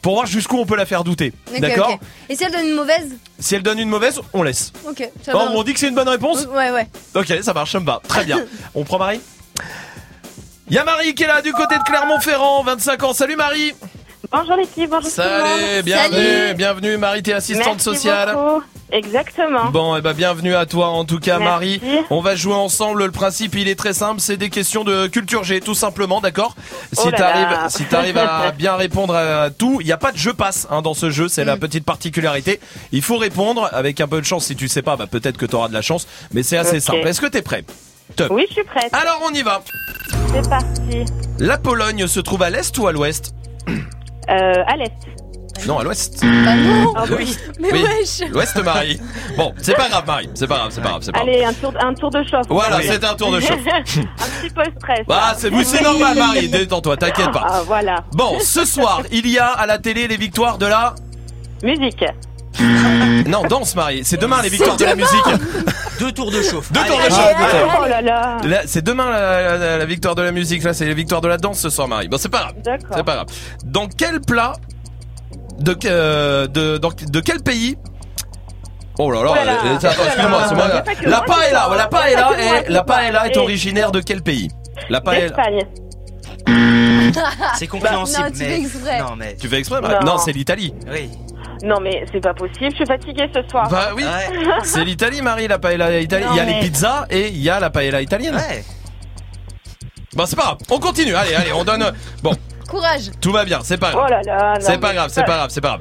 Pour 0.02 0.14
voir 0.14 0.26
jusqu'où 0.26 0.56
on 0.56 0.66
peut 0.66 0.76
la 0.76 0.86
faire 0.86 1.04
douter. 1.04 1.32
D'accord? 1.60 1.98
Et 2.28 2.34
si 2.34 2.42
elle 2.42 2.52
donne 2.52 2.66
une 2.66 2.74
mauvaise? 2.74 3.16
Si 3.38 3.54
elle 3.54 3.62
donne 3.62 3.78
une 3.78 3.90
mauvaise, 3.90 4.18
on 4.32 4.42
laisse. 4.42 4.72
Ok. 4.88 5.08
ça 5.22 5.32
va. 5.32 5.50
on 5.52 5.62
dit 5.62 5.74
que 5.74 5.78
c'est 5.78 5.88
une 5.88 5.94
bonne 5.94 6.08
réponse? 6.08 6.46
Ouais, 6.46 6.72
ouais. 6.72 6.88
Ok, 7.14 7.32
ça 7.42 7.52
marche, 7.52 7.70
ça 7.70 7.78
me 7.78 7.86
va. 7.86 8.00
Très 8.08 8.24
bien. 8.24 8.44
On 8.74 8.82
prend 8.82 8.98
Marie? 8.98 9.20
Y'a 10.70 10.84
Marie 10.84 11.14
qui 11.14 11.22
est 11.22 11.26
là 11.28 11.42
du 11.42 11.52
côté 11.52 11.78
de 11.78 11.82
Clermont-Ferrand, 11.84 12.62
25 12.64 13.02
ans. 13.04 13.12
Salut 13.12 13.36
Marie 13.36 13.72
Bonjour 14.32 14.56
l'équipe, 14.56 14.90
bonjour 14.90 15.08
tout 15.08 15.20
le 15.20 15.38
monde. 15.38 15.60
Salut, 15.60 15.82
bienvenue, 15.84 16.54
bienvenue 16.54 16.96
Marie, 16.96 17.22
t'es 17.22 17.32
assistante 17.32 17.74
Merci 17.74 17.84
sociale. 17.84 18.34
beaucoup. 18.34 18.62
Exactement. 18.90 19.66
Bon, 19.70 19.94
et 19.96 20.00
ben 20.00 20.12
bienvenue 20.14 20.54
à 20.56 20.66
toi 20.66 20.88
en 20.88 21.04
tout 21.04 21.20
cas 21.20 21.38
Merci. 21.38 21.80
Marie. 21.84 22.04
On 22.10 22.20
va 22.20 22.34
jouer 22.34 22.54
ensemble. 22.54 23.04
Le 23.04 23.10
principe, 23.12 23.54
il 23.54 23.68
est 23.68 23.76
très 23.76 23.92
simple, 23.92 24.20
c'est 24.20 24.36
des 24.36 24.50
questions 24.50 24.82
de 24.82 25.06
culture 25.06 25.44
G, 25.44 25.60
tout 25.60 25.74
simplement, 25.74 26.20
d'accord? 26.20 26.56
Si 26.92 27.02
Oh 27.06 27.10
là 27.10 27.16
t'arrives, 27.18 27.58
si 27.70 27.84
t'arrives 27.84 28.18
à 28.18 28.50
bien 28.58 28.74
répondre 28.74 29.14
à 29.14 29.50
tout, 29.50 29.78
il 29.80 29.86
n'y 29.86 29.92
a 29.92 29.96
pas 29.96 30.10
de 30.10 30.16
jeu 30.18 30.32
passe 30.34 30.66
hein, 30.70 30.82
dans 30.82 30.94
ce 30.94 31.10
jeu, 31.10 31.28
c'est 31.28 31.44
Mm. 31.44 31.48
la 31.48 31.56
petite 31.56 31.84
particularité. 31.84 32.58
Il 32.90 33.02
faut 33.02 33.18
répondre 33.18 33.68
avec 33.72 34.00
un 34.00 34.08
peu 34.08 34.20
de 34.20 34.26
chance. 34.26 34.46
Si 34.46 34.56
tu 34.56 34.66
sais 34.66 34.82
pas, 34.82 34.96
bah 34.96 35.06
peut-être 35.06 35.36
que 35.36 35.46
t'auras 35.46 35.68
de 35.68 35.74
la 35.74 35.82
chance, 35.82 36.08
mais 36.32 36.42
c'est 36.42 36.56
assez 36.56 36.80
simple. 36.80 37.06
Est-ce 37.06 37.20
que 37.20 37.26
t'es 37.26 37.42
prêt? 37.42 37.64
Oui, 38.30 38.44
je 38.48 38.52
suis 38.54 38.64
prête. 38.64 38.92
Alors 38.92 39.20
on 39.24 39.30
y 39.32 39.42
va. 39.42 39.62
C'est 40.32 40.48
parti. 40.48 41.04
La 41.38 41.58
Pologne 41.58 42.06
se 42.06 42.20
trouve 42.20 42.42
à 42.42 42.50
l'est 42.50 42.76
ou 42.78 42.86
à 42.86 42.92
l'ouest 42.92 43.34
Euh, 43.68 44.32
à 44.66 44.76
l'est. 44.76 44.92
Non, 45.66 45.78
à 45.78 45.84
l'ouest. 45.84 46.20
Bah 46.22 46.54
non. 46.54 46.92
Ah 46.96 47.04
Oui. 47.18 47.36
Mais 47.60 47.72
Oui. 47.72 47.82
wesh. 47.82 48.28
L'ouest, 48.30 48.56
Marie. 48.62 49.00
Bon, 49.36 49.54
c'est 49.60 49.74
pas 49.74 49.88
grave, 49.88 50.04
Marie. 50.06 50.28
C'est 50.34 50.46
pas 50.46 50.56
grave, 50.58 50.70
c'est 50.70 50.82
pas 50.82 50.88
grave, 50.90 51.02
c'est 51.02 51.12
pas 51.12 51.18
grave. 51.20 51.28
Allez, 51.30 51.44
un 51.44 51.52
tour, 51.54 51.72
un 51.80 51.94
tour 51.94 52.10
de 52.10 52.22
chauffe. 52.24 52.46
Voilà, 52.48 52.80
c'est 52.82 53.02
un 53.04 53.14
tour 53.14 53.32
de 53.32 53.40
chauffe. 53.40 53.58
un 53.72 53.82
petit 53.82 54.50
peu 54.54 54.62
stress. 54.78 55.06
Ah, 55.10 55.34
c'est 55.36 55.50
oui, 55.50 55.64
c'est 55.64 55.82
normal, 55.82 56.16
Marie. 56.16 56.48
Détends-toi, 56.48 56.96
t'inquiète 56.98 57.32
pas. 57.32 57.46
Ah, 57.48 57.62
voilà. 57.66 58.04
Bon, 58.12 58.38
ce 58.40 58.64
soir, 58.64 59.02
il 59.10 59.26
y 59.28 59.38
a 59.38 59.46
à 59.48 59.66
la 59.66 59.78
télé 59.78 60.06
les 60.08 60.16
victoires 60.18 60.58
de 60.58 60.66
la. 60.66 60.94
Musique. 61.62 62.04
Non, 63.26 63.42
danse, 63.42 63.74
Marie. 63.74 64.02
C'est 64.04 64.16
demain 64.20 64.40
les 64.42 64.48
victoires 64.48 64.76
de 64.76 64.84
la 64.84 64.94
musique. 64.94 65.24
Deux 65.98 66.12
tours 66.12 66.30
de 66.30 66.42
chauffe. 66.42 66.70
Deux 66.72 66.80
tours 66.80 66.96
de 66.96 67.02
Allez, 67.02 67.10
chauffe. 67.10 67.18
allez, 67.20 67.44
allez. 67.44 67.64
Oh 67.82 67.86
là 67.88 68.02
là. 68.02 68.36
Là, 68.44 68.60
C'est 68.66 68.82
demain 68.84 69.10
la, 69.10 69.56
la- 69.58 69.78
la 69.78 69.84
victoire 69.86 70.14
de 70.14 70.22
la 70.22 70.32
musique. 70.32 70.62
Là, 70.62 70.72
c'est 70.74 70.84
les 70.84 70.94
victoires 70.94 71.20
de 71.22 71.28
la 71.28 71.36
danse 71.38 71.58
ce 71.60 71.70
soir, 71.70 71.88
Marie. 71.88 72.08
Bon, 72.08 72.18
c'est 72.18 72.28
pas 72.28 72.38
grave. 72.40 72.54
D'accord. 72.64 72.88
C'est 72.94 73.04
pas 73.04 73.14
grave. 73.14 73.26
Dans 73.64 73.86
quel 73.88 74.20
plat 74.20 74.52
de 75.58 75.76
euh, 75.86 76.46
de 76.46 76.76
dans- 76.78 76.90
de 76.90 77.20
quel 77.20 77.42
pays 77.42 77.76
Oh 78.98 79.10
là 79.10 79.22
là, 79.22 79.30
Oh 79.30 79.34
là 79.34 79.44
là. 79.44 79.52
euh, 79.64 79.76
attends, 79.76 79.88
Oh 79.90 80.02
là 80.02 80.06
excuse-moi, 80.06 80.40
c'est 80.48 80.54
moi. 80.54 80.68
La 81.04 81.20
paella, 81.22 81.68
la 81.76 81.86
paella 81.86 82.30
est 82.38 82.68
la 82.70 82.82
paella 82.84 83.26
est 83.26 83.36
originaire 83.36 83.90
de 83.92 84.00
quel 84.00 84.22
pays 84.22 84.48
La 84.90 85.00
paella. 85.00 85.34
C'est 87.56 87.66
compréhensible, 87.66 88.26
Non, 88.26 88.30
tu 88.30 88.38
mais. 88.38 88.44
fais 88.48 88.60
exprès. 88.60 88.98
Non, 89.00 89.16
mais. 89.16 89.36
Tu 89.36 89.48
fais 89.48 89.58
exprès 89.58 89.80
Marie 89.80 90.04
Non. 90.04 90.12
Non, 90.12 90.18
c'est 90.18 90.32
l'Italie. 90.32 90.74
Oui. 90.90 91.08
Non, 91.62 91.76
mais 91.80 92.04
c'est 92.12 92.20
pas 92.20 92.34
possible. 92.34 92.70
Je 92.70 92.76
suis 92.76 92.86
fatiguée 92.86 93.28
ce 93.34 93.40
soir. 93.48 93.68
Bah 93.70 93.90
oui, 93.96 94.04
Ouais. 94.04 94.44
c'est 94.64 94.84
l'Italie, 94.84 95.22
Marie, 95.22 95.48
la 95.48 95.58
paella 95.58 95.98
italienne. 96.00 96.28
Il 96.32 96.36
y 96.36 96.40
a 96.40 96.44
les 96.44 96.60
pizzas 96.60 97.06
et 97.10 97.28
il 97.28 97.38
y 97.42 97.50
a 97.50 97.58
la 97.60 97.70
paella 97.70 98.00
italienne. 98.02 98.34
Ouais. 98.36 98.64
Bon, 100.14 100.24
c'est 100.26 100.36
pas 100.36 100.42
grave. 100.42 100.58
On 100.70 100.78
continue. 100.78 101.14
Allez, 101.14 101.34
allez, 101.34 101.52
on 101.52 101.64
donne. 101.64 101.92
Bon, 102.22 102.32
Courage. 102.68 103.10
tout 103.20 103.32
va 103.32 103.44
bien. 103.44 103.60
C'est 103.62 103.76
pas 103.76 103.92
grave. 103.92 104.04
Oh 104.06 104.10
là 104.10 104.20
là. 104.24 104.54
non, 104.54 104.60
C'est 104.60 104.78
pas 104.78 104.88
mais- 104.88 104.94
grave, 104.94 105.10
c'est 105.12 105.24
pas 105.24 105.36
grave, 105.36 105.50
c'est 105.50 105.60
pas 105.60 105.68
grave. 105.78 105.80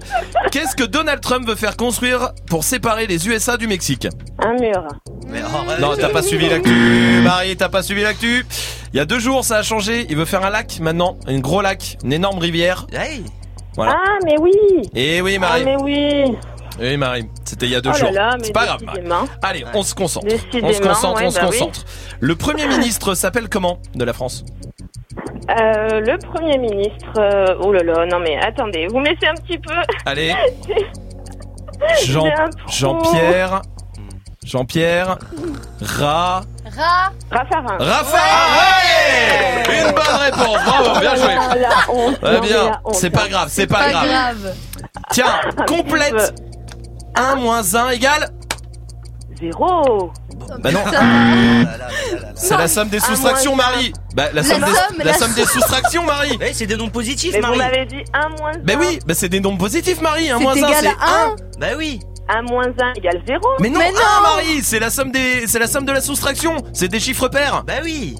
Qu'est-ce 0.52 0.76
que 0.76 0.84
Donald 0.84 1.22
Trump 1.22 1.48
veut 1.48 1.56
faire 1.56 1.78
construire 1.78 2.32
pour 2.48 2.64
séparer 2.64 3.08
les 3.08 3.28
USA 3.30 3.56
du 3.58 3.68
Mexique? 3.68 4.08
Un 4.44 4.54
mur. 4.54 4.84
Mais 5.28 5.42
arrête. 5.42 5.80
Non, 5.80 5.94
t'as 6.00 6.10
pas 6.10 6.22
suivi 6.22 6.50
l'actu, 6.50 7.22
Marie, 7.24 7.56
t'as 7.58 7.70
pas 7.70 7.82
suivi 7.82 8.02
l'actu. 8.04 8.46
Il 8.94 8.98
y 8.98 9.00
a 9.00 9.06
deux 9.06 9.20
jours, 9.20 9.44
ça 9.44 9.58
a 9.58 9.64
changé. 9.64 10.06
Il 10.10 10.16
veut 10.18 10.26
faire 10.26 10.46
un 10.46 10.50
lac 10.50 10.80
maintenant, 10.80 11.18
un 11.28 11.40
gros 11.40 11.62
lac, 11.62 11.98
une 12.04 12.14
énorme 12.14 12.38
rivière. 12.40 12.86
Hey. 12.94 13.24
Voilà. 13.76 13.98
Ah, 13.98 14.18
mais 14.26 14.36
oui 14.40 14.54
Et 14.94 15.22
oui, 15.22 15.38
Marie. 15.38 15.62
Ah, 15.62 15.66
mais 15.66 15.76
oui 15.82 16.38
Oui, 16.80 16.98
Marie. 16.98 17.30
C'était 17.44 17.66
il 17.66 17.72
y 17.72 17.76
a 17.76 17.82
deux 17.82 17.92
Oh 17.94 17.98
jours. 17.98 18.10
C'est 18.42 18.54
pas 18.54 18.66
grave. 18.66 18.82
Marie. 19.06 19.28
Allez, 19.42 19.66
on 19.74 19.84
se 19.84 19.94
concentre. 19.96 20.28
Décidément, 20.28 20.68
On 20.70 20.74
se 20.74 20.82
concentre, 20.82 21.20
ouais, 21.22 21.28
on 21.28 21.32
se 21.32 21.40
bah 21.40 21.48
oui. 21.52 21.58
concentre. 21.60 21.86
Le 22.20 22.36
Premier 22.36 22.68
ministre 22.68 23.14
s'appelle 23.16 23.50
comment 23.50 23.80
de 23.96 24.04
la 24.06 24.14
France? 24.14 24.46
Euh, 25.50 26.00
le 26.02 26.18
Premier 26.18 26.58
ministre... 26.58 27.20
euh, 27.20 27.56
oh 27.62 27.72
là 27.72 27.84
là, 27.84 28.06
non 28.08 28.20
mais 28.20 28.36
attendez, 28.38 28.88
vous 28.88 29.00
me 29.00 29.06
laissez 29.06 29.28
un 29.28 29.36
petit 29.36 29.60
peu... 29.60 29.74
Allez. 30.06 30.34
Jean. 32.06 32.26
Jean-Pierre. 32.68 33.62
Jean-Pierre. 34.46 35.18
Ra. 35.82 36.42
Ra. 36.78 37.12
Raffarin. 37.32 37.78
Raffarin. 37.80 38.58
Ouais 38.58 39.80
Une 39.80 39.92
bonne 39.92 40.22
réponse. 40.22 40.58
Bravo, 40.66 41.00
bien 41.00 41.16
joué. 41.16 42.16
Très 42.22 42.42
bien. 42.42 42.72
C'est 42.94 43.10
pas 43.10 43.28
grave, 43.28 43.48
c'est 43.50 43.68
pas, 43.68 43.90
grave. 43.90 44.54
Tiens, 45.12 45.40
complète 45.68 46.34
1 47.16 47.36
moins 47.36 47.76
1 47.76 47.90
égale 47.90 48.30
Zéro. 49.40 50.12
Bah 50.60 50.72
non. 50.72 50.80
C'est 52.36 52.58
la 52.58 52.68
somme 52.68 52.90
des 52.90 53.00
soustractions. 53.00 53.56
Marie. 53.56 53.92
Bah 54.14 54.26
la 54.34 54.42
La 54.42 54.44
somme, 54.44 54.62
des, 54.62 54.66
somme, 54.68 54.98
la 55.00 55.04
la 55.06 55.14
somme 55.14 55.34
des 55.34 55.46
soustractions, 55.46 56.06
Marie. 56.06 56.38
Eh, 56.42 56.54
c'est 56.54 56.68
des 56.68 56.78
nombres 56.78 56.92
positifs, 56.92 57.34
Mais 57.34 57.40
vous 57.42 57.48
Marie. 57.48 57.58
m'avez 57.58 57.86
dit 57.86 58.04
1 58.14 58.30
moins 58.30 58.52
1. 58.56 58.60
Bah 58.64 58.74
oui, 58.80 59.00
bah 59.06 59.14
c'est 59.14 59.28
des 59.30 59.40
nombres 59.40 59.58
positifs, 59.58 60.00
Marie. 60.02 60.30
1 60.30 60.38
C'est 60.38 60.44
moins 60.44 60.54
1, 60.54 60.56
égal 60.56 60.74
c'est 60.80 60.88
à 60.88 61.26
1. 61.26 61.36
Bah 61.60 61.68
oui. 61.78 62.00
1 62.28 62.42
moins 62.44 62.64
1 62.66 62.94
égale 62.98 63.22
0. 63.28 63.40
Mais 63.60 63.70
non, 63.70 63.80
1, 63.80 64.22
Marie, 64.22 64.62
c'est 64.64 64.80
la 64.80 64.90
somme 64.90 65.12
des, 65.12 65.48
c'est 65.48 65.60
la 65.60 65.68
somme 65.68 65.86
de 65.86 65.92
la 65.92 66.02
soustraction. 66.02 66.56
C'est 66.74 66.88
des 66.88 67.00
chiffres 67.00 67.28
pairs. 67.28 67.64
Bah 67.66 67.74
oui. 67.84 68.16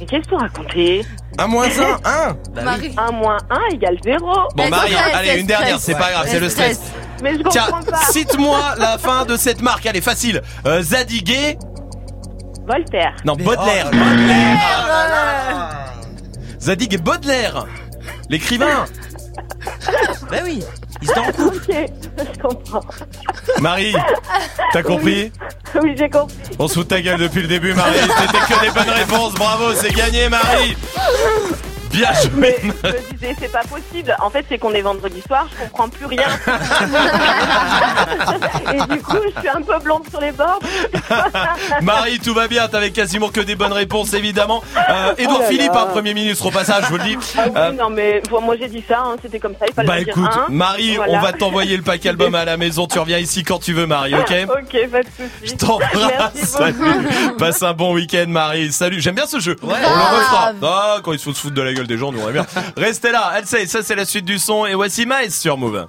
Mais 0.00 0.06
qu'est-ce 0.06 0.24
que 0.28 0.30
vous 0.34 0.40
racontez? 0.40 1.04
1 1.38 1.46
moins 1.46 1.66
1, 1.66 2.00
1. 2.04 2.36
Marie. 2.64 2.94
1 2.96 3.12
moins 3.12 3.38
1 3.50 3.74
égale 3.74 3.98
0. 4.04 4.18
Bon, 4.54 4.68
Marie, 4.68 4.94
allez, 4.94 5.40
une 5.40 5.46
dernière, 5.46 5.78
c'est 5.78 5.94
pas 5.94 6.10
grave, 6.10 6.26
c'est 6.28 6.40
le 6.40 6.48
stress. 6.48 6.80
Mais 7.22 7.32
je 7.34 7.42
Tiens, 7.48 7.66
comprends 7.70 7.82
pas. 7.92 7.96
cite-moi 8.10 8.60
la 8.78 8.98
fin 8.98 9.24
de 9.24 9.36
cette 9.36 9.62
marque. 9.62 9.86
Allez, 9.86 10.00
facile. 10.02 10.42
Euh, 10.66 10.82
Zadiguet. 10.82 11.56
Voltaire. 12.66 13.14
Non, 13.24 13.34
Baudelaire. 13.36 13.86
Oh 13.92 13.96
Baudelaire. 13.96 15.92
Zadig 16.60 16.92
et 16.94 16.98
Baudelaire. 16.98 17.66
L'écrivain. 18.28 18.84
Bah 20.30 20.38
oui. 20.44 20.62
Ils 21.02 21.10
en 21.10 21.32
couple. 21.32 21.56
Ok, 21.68 21.90
je 22.18 22.40
comprends. 22.40 22.80
Marie, 23.60 23.94
t'as 24.72 24.82
compris? 24.82 25.32
Oui, 25.82 25.94
j'ai 25.96 26.08
compris. 26.08 26.36
On 26.58 26.68
se 26.68 26.74
fout 26.74 26.84
de 26.84 26.88
ta 26.88 27.00
gueule 27.00 27.18
depuis 27.18 27.42
le 27.42 27.48
début, 27.48 27.74
Marie. 27.74 27.98
C'était 28.00 28.54
que 28.54 28.60
des 28.64 28.70
bonnes 28.70 28.94
réponses. 28.94 29.34
Bravo, 29.34 29.72
c'est 29.74 29.92
gagné, 29.92 30.28
Marie. 30.28 30.76
Bien 31.96 32.12
joué. 32.22 32.56
Je 32.60 32.66
me 32.66 33.12
disais, 33.12 33.36
c'est 33.40 33.50
pas 33.52 33.62
possible. 33.62 34.14
En 34.20 34.30
fait, 34.30 34.44
c'est 34.48 34.58
qu'on 34.58 34.72
est 34.72 34.82
vendredi 34.82 35.22
soir, 35.26 35.48
je 35.50 35.64
comprends 35.64 35.88
plus 35.88 36.06
rien. 36.06 36.26
Et 38.74 38.94
du 38.94 39.00
coup, 39.02 39.16
je 39.34 39.40
suis 39.40 39.48
un 39.48 39.60
peu 39.62 39.78
blonde 39.82 40.02
sur 40.10 40.20
les 40.20 40.32
bords. 40.32 40.60
Marie, 41.82 42.18
tout 42.18 42.34
va 42.34 42.48
bien. 42.48 42.68
T'avais 42.68 42.90
quasiment 42.90 43.28
que 43.28 43.40
des 43.40 43.54
bonnes 43.54 43.72
réponses, 43.72 44.12
évidemment. 44.14 44.62
Euh, 44.76 45.14
Édouard 45.18 45.36
Oh 45.38 45.42
là 45.42 45.48
Philippe, 45.48 45.72
là. 45.72 45.82
un 45.82 45.86
premier 45.86 46.14
ministre 46.14 46.46
au 46.46 46.50
passage, 46.50 46.84
je 46.84 46.88
vous 46.88 46.98
le 46.98 47.04
dis. 47.04 47.16
Ah 47.36 47.42
oui, 47.46 47.52
Euh, 47.56 47.72
non, 47.72 47.90
mais 47.90 48.22
moi 48.30 48.54
j'ai 48.58 48.68
dit 48.68 48.82
ça, 48.88 49.00
hein, 49.04 49.16
c'était 49.22 49.38
comme 49.38 49.54
ça, 49.58 49.66
il 49.68 49.74
fallait 49.74 49.88
Bah 49.88 49.98
le 49.98 50.04
dire. 50.04 50.14
écoute, 50.16 50.30
hein. 50.34 50.46
Marie, 50.48 50.96
Voilà. 50.96 51.12
on 51.12 51.20
va 51.20 51.32
t'envoyer 51.32 51.76
le 51.76 51.82
pack 51.82 52.04
album 52.06 52.34
à 52.34 52.44
la 52.44 52.56
maison. 52.56 52.86
Tu 52.86 52.98
reviens 52.98 53.18
ici 53.18 53.44
quand 53.44 53.58
tu 53.58 53.72
veux, 53.72 53.86
Marie, 53.86 54.14
ok 54.14 54.32
Ok, 54.48 54.90
pas 54.90 55.02
de 55.02 55.06
soucis. 55.08 55.30
Je 55.44 55.54
t'embrasse. 55.54 56.56
Passe 57.38 57.62
un 57.62 57.72
bon 57.72 57.94
week-end, 57.94 58.26
Marie. 58.28 58.72
Salut. 58.72 59.00
J'aime 59.00 59.14
bien 59.14 59.26
ce 59.26 59.40
jeu. 59.40 59.56
on 59.62 59.68
le 59.68 59.74
refera. 59.74 60.52
Ah, 60.62 60.96
quand 61.02 61.12
ils 61.12 61.18
se 61.18 61.30
foutent 61.32 61.54
de 61.54 61.62
la 61.62 61.72
gueule 61.72 61.85
des 61.86 61.98
gens, 61.98 62.12
nous 62.12 62.20
on 62.20 62.30
bien. 62.30 62.46
Restez 62.76 63.12
là. 63.12 63.40
Sait, 63.44 63.66
ça 63.66 63.82
c'est 63.82 63.94
la 63.94 64.04
suite 64.04 64.24
du 64.24 64.38
son. 64.38 64.66
Et 64.66 64.74
voici 64.74 65.06
Maïs 65.06 65.38
sur 65.38 65.56
Move. 65.56 65.86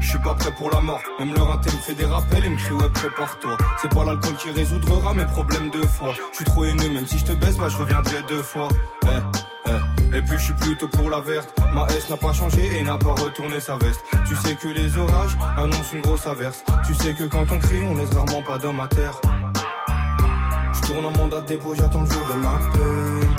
Je 0.00 0.08
suis 0.08 0.18
pas 0.18 0.34
prêt 0.34 0.52
pour 0.52 0.68
la 0.70 0.80
mort, 0.80 1.00
même 1.18 1.32
le 1.32 1.40
rinté 1.40 1.70
me 1.70 1.76
fait 1.76 1.94
des 1.94 2.04
rappels 2.04 2.44
et 2.44 2.48
me 2.50 2.56
crie 2.56 2.74
ouais 2.74 2.88
prépare-toi 2.92 3.56
C'est 3.80 3.88
pas 3.94 4.04
l'alcool 4.04 4.34
qui 4.34 4.50
résoudra 4.50 5.14
mes 5.14 5.24
problèmes 5.24 5.70
de 5.70 5.80
foi 5.86 6.12
Je 6.32 6.36
suis 6.36 6.44
trop 6.44 6.64
haineux, 6.64 6.90
même 6.90 7.06
si 7.06 7.18
je 7.18 7.24
te 7.26 7.32
baisse, 7.32 7.56
bah 7.56 7.68
je 7.68 7.76
reviendrai 7.78 8.16
deux 8.28 8.42
fois 8.42 8.68
Eh, 9.04 9.68
eh. 9.68 10.16
Et 10.18 10.20
puis 10.20 10.36
je 10.36 10.42
suis 10.42 10.54
plutôt 10.54 10.88
pour 10.88 11.08
la 11.08 11.20
verte 11.20 11.48
Ma 11.72 11.86
S 11.86 12.10
n'a 12.10 12.16
pas 12.16 12.32
changé 12.32 12.60
et 12.78 12.82
n'a 12.82 12.98
pas 12.98 13.12
retourné 13.14 13.60
sa 13.60 13.76
veste 13.76 14.00
Tu 14.26 14.34
sais 14.36 14.54
que 14.54 14.68
les 14.68 14.98
orages 14.98 15.38
annoncent 15.56 15.94
une 15.94 16.02
grosse 16.02 16.26
averse 16.26 16.64
Tu 16.84 16.94
sais 16.94 17.14
que 17.14 17.24
quand 17.24 17.46
on 17.50 17.58
crie, 17.58 17.82
on 17.88 17.94
laisse 17.94 18.10
rarement 18.12 18.42
pas 18.42 18.58
d'homme 18.58 18.80
à 18.80 18.88
terre 18.88 19.18
Je 20.74 20.86
tourne 20.88 21.06
en 21.06 21.12
mandat 21.16 21.40
de 21.40 21.46
dépôt, 21.46 21.74
j'attends 21.74 22.02
le 22.02 22.10
jour 22.10 22.26
de 22.28 22.34
ma 22.34 22.58
paix 22.72 23.31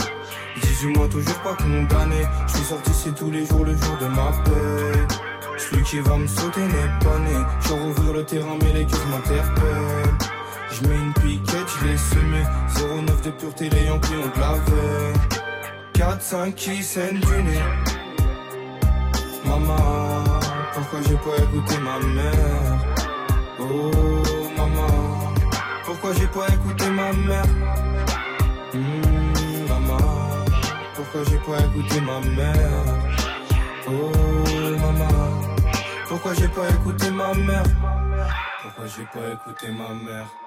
18 0.84 0.97
mois 0.97 1.07
toujours 1.07 1.39
pas 1.39 1.55
condamné 1.55 2.27
Je 2.47 2.53
suis 2.57 2.65
sorti 2.65 2.91
c'est 2.93 3.15
tous 3.15 3.31
les 3.31 3.45
jours 3.45 3.63
le 3.63 3.71
jour 3.71 3.97
de 4.01 4.07
ma 4.07 4.31
paix. 4.43 5.15
Celui 5.57 5.84
qui 5.84 5.99
va 5.99 6.17
me 6.17 6.27
sauter 6.27 6.59
n'est 6.59 7.05
pas 7.05 7.19
né. 7.19 7.38
Je 7.61 7.73
rouvrir 7.73 8.13
le 8.13 8.23
terrain 8.25 8.57
mais 8.61 8.73
les 8.73 8.86
cœurs 8.86 9.07
m'interpellent. 9.09 10.17
Je 10.71 10.88
mets 10.88 10.95
une 10.95 11.13
piquette, 11.13 11.69
je 11.79 11.88
l'ai 11.88 11.97
semé. 11.97 12.43
09 13.05 13.21
de 13.21 13.31
pureté, 13.31 13.69
les 13.69 13.86
Yankees 13.86 14.11
ont 14.13 14.36
de 14.36 14.41
la 14.41 14.53
veille 14.53 16.49
4-5 16.51 16.53
qui 16.53 16.84
saignent 16.84 17.19
du 17.19 17.43
nez. 17.43 17.59
Maman, 19.45 20.23
pourquoi 20.73 20.99
j'ai 21.07 21.15
pas 21.15 21.43
écouté 21.43 21.75
ma 21.77 21.99
mère? 22.07 22.86
Oh 23.57 23.91
maman, 24.57 25.34
pourquoi 25.86 26.11
j'ai 26.13 26.27
pas 26.27 26.47
écouté 26.53 26.89
ma 26.89 27.13
mère? 27.13 27.82
Pourquoi 31.14 31.32
j'ai 31.32 31.38
pas 31.38 31.59
écouté 31.59 32.01
ma 32.01 32.20
mère. 32.22 32.86
Oh 33.88 34.11
maman, 34.80 35.41
pourquoi 36.07 36.34
j'ai 36.34 36.47
pas 36.47 36.70
écouté 36.70 37.11
ma 37.11 37.34
mère? 37.36 37.64
Pourquoi 38.64 38.86
j'ai 38.88 39.05
pas 39.05 39.34
écouté 39.34 39.68
ma 39.72 39.93
mère? 39.93 40.43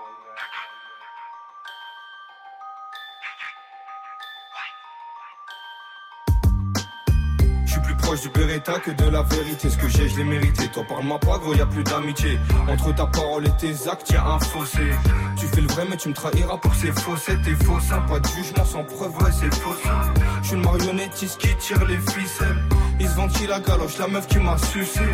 Suis 7.77 7.83
plus 7.83 7.95
proche 7.97 8.21
du 8.23 8.29
Beretta 8.31 8.79
que 8.79 8.91
de 8.91 9.11
la 9.11 9.23
vérité. 9.23 9.71
Ce 9.71 9.77
que 9.77 9.89
j'ai, 9.89 10.09
je 10.09 10.17
l'ai 10.17 10.25
mérité. 10.25 10.69
Toi, 10.69 10.85
parle-moi 10.89 11.19
pas, 11.19 11.39
gros, 11.39 11.55
y 11.55 11.61
a 11.61 11.67
plus 11.67 11.85
d'amitié. 11.85 12.39
Entre 12.69 12.95
ta 12.95 13.07
parole 13.07 13.47
et 13.47 13.57
tes 13.59 13.89
actes, 13.89 14.11
y 14.11 14.17
a 14.17 14.25
un 14.25 14.39
fossé. 14.39 14.91
Tu 15.39 15.47
fais 15.47 15.61
le 15.61 15.69
vrai, 15.69 15.85
mais 15.89 15.97
tu 15.97 16.09
me 16.09 16.15
trahiras 16.15 16.57
pour 16.59 16.75
ces 16.75 16.93
faussettes. 16.93 17.43
T'es 17.43 17.65
faux, 17.65 17.81
ça, 17.81 17.99
pas 18.09 18.21
de 18.21 18.27
jugement 18.29 18.65
sans 18.65 18.85
preuve, 18.85 19.17
ouais, 19.19 19.31
c'est 19.33 19.55
faux. 19.55 19.75
ça. 19.85 20.01
Je 20.43 20.49
suis 20.49 20.57
le 20.57 20.63
marionnettiste 20.63 21.39
qui 21.39 21.55
tire 21.57 21.85
les 21.87 21.99
ficelles. 21.99 22.63
Il 22.99 23.09
se 23.09 23.15
ventile 23.15 23.49
la 23.49 23.61
galoche, 23.61 23.99
la 23.99 24.09
meuf 24.09 24.27
qui 24.27 24.39
m'a 24.39 24.57
sucé. 24.59 25.05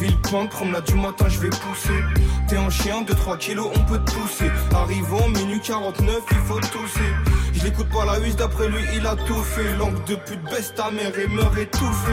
Villepinte, 0.00 0.50
promenade 0.50 0.84
du 0.84 0.94
matin, 0.94 1.26
je 1.28 1.38
vais 1.40 1.50
pousser. 1.50 2.02
T'es 2.48 2.56
un 2.56 2.70
chien, 2.70 3.02
2-3 3.02 3.38
kilos, 3.38 3.70
on 3.74 3.84
peut 3.84 3.98
te 3.98 4.10
pousser. 4.12 4.50
Arrivant, 4.74 5.28
minuit 5.28 5.60
49, 5.60 6.16
il 6.30 6.36
faut 6.38 6.60
tousser. 6.60 7.39
Je 7.60 7.66
l'écoute 7.66 7.88
pas 7.90 8.06
la 8.06 8.18
huisse, 8.18 8.36
d'après 8.36 8.68
lui, 8.68 8.82
il 8.94 9.06
a 9.06 9.14
tout 9.14 9.42
fait. 9.42 9.76
Langue 9.76 10.02
de 10.04 10.14
pute, 10.14 10.42
baisse 10.44 10.72
ta 10.74 10.90
mère 10.90 11.12
et 11.18 11.28
meurt 11.28 11.56
étouffé. 11.58 12.12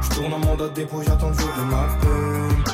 Je 0.00 0.14
tourne 0.14 0.32
en 0.32 0.38
mandat 0.38 0.68
dépôt, 0.68 1.02
j'attends 1.04 1.30
le 1.30 1.34
jour 1.34 1.50
de 1.58 1.62
ma 1.64 1.88
peine. 2.00 2.64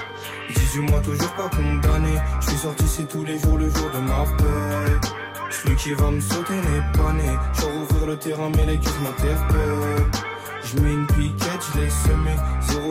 18 0.55 0.81
mois, 0.81 1.01
toujours 1.01 1.33
pas 1.33 1.49
condamné. 1.49 2.19
Je 2.41 2.49
suis 2.49 2.59
sorti, 2.59 2.85
c'est 2.87 3.09
tous 3.09 3.25
les 3.25 3.39
jours 3.39 3.57
le 3.57 3.71
jour 3.71 3.91
de 3.95 3.99
ma 4.01 4.25
paix. 4.37 5.09
Celui 5.51 5.77
qui 5.77 5.95
va 5.95 6.11
me 6.11 6.21
sauter 6.21 6.55
n'est 6.55 6.99
pas 6.99 7.13
né. 7.15 7.31
Je 7.55 7.61
vais 7.63 7.73
rouvrir 7.73 8.07
le 8.09 8.17
terrain, 8.19 8.51
mais 8.55 8.67
les 8.67 8.79
cuisses 8.79 9.01
m'interpellent. 9.03 10.07
Je 10.65 10.81
mets 10.81 10.93
une 10.93 11.07
piquette, 11.07 11.65
je 11.73 11.81
l'ai 11.81 11.91
semé 11.91 12.37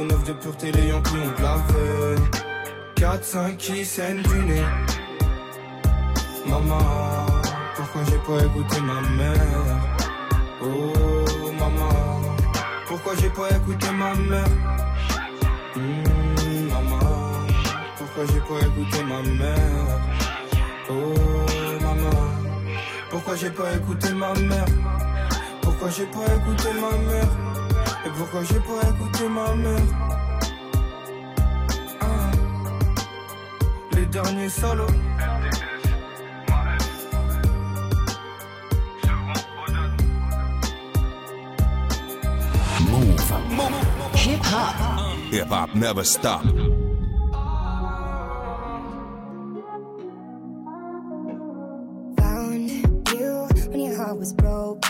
09 0.07 0.23
de 0.23 0.33
pureté, 0.33 0.71
les 0.71 0.87
Yankees 0.87 1.11
ont 1.11 1.37
de 1.37 1.43
la 1.43 1.57
veine 1.57 2.25
4-5 2.95 3.57
qui 3.57 3.83
saignent 3.83 4.21
du 4.21 4.39
nez 4.45 4.63
Maman, 6.47 7.25
pourquoi 7.95 8.11
j'ai 8.11 8.19
pas 8.19 8.43
écouté 8.43 8.81
ma 8.81 9.01
mère. 9.01 9.39
Oh 10.61 11.53
maman, 11.57 12.35
pourquoi 12.87 13.13
j'ai 13.15 13.29
pas 13.29 13.49
écouté 13.51 13.87
ma 13.91 14.13
mère? 14.15 14.45
Hmm, 15.77 16.67
Maman, 16.67 17.47
pourquoi 17.97 18.25
j'ai 18.25 18.41
pas 18.41 18.65
écouté 18.67 19.03
ma 19.03 19.21
mère? 19.21 19.87
Oh 20.89 21.13
maman, 21.81 22.19
pourquoi 23.09 23.35
j'ai 23.37 23.49
pas 23.49 23.73
écouté 23.73 24.13
ma 24.13 24.33
mère? 24.33 24.65
Pourquoi 25.61 25.89
j'ai 25.89 26.05
pas 26.05 26.25
écouté 26.35 26.69
ma 26.73 26.97
mère? 26.97 27.31
Et 28.05 28.09
pourquoi 28.09 28.43
j'ai 28.43 28.59
pas 28.59 28.89
écouté 28.89 29.29
ma 29.29 29.55
mère? 29.55 29.79
Ah. 32.01 32.31
Les 33.93 34.05
derniers 34.07 34.49
solos 34.49 34.87
Hip 43.25 44.39
hop. 44.43 45.17
Hip 45.31 45.47
hop 45.47 45.73
never 45.73 46.03
stop. 46.03 46.43
Found 52.17 52.69
you 52.69 53.47
when 53.69 53.79
your 53.79 53.97
heart 53.97 54.19
was 54.19 54.31
broke. 54.33 54.85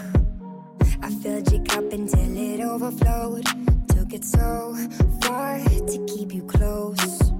I 1.01 1.09
filled 1.21 1.49
your 1.49 1.63
cup 1.63 1.93
until 1.93 2.37
it 2.37 2.59
overflowed. 2.59 3.45
Took 3.87 4.13
it 4.13 4.25
so 4.25 4.75
far 5.21 5.59
to 5.59 6.05
keep 6.05 6.33
you 6.33 6.43
close. 6.43 7.31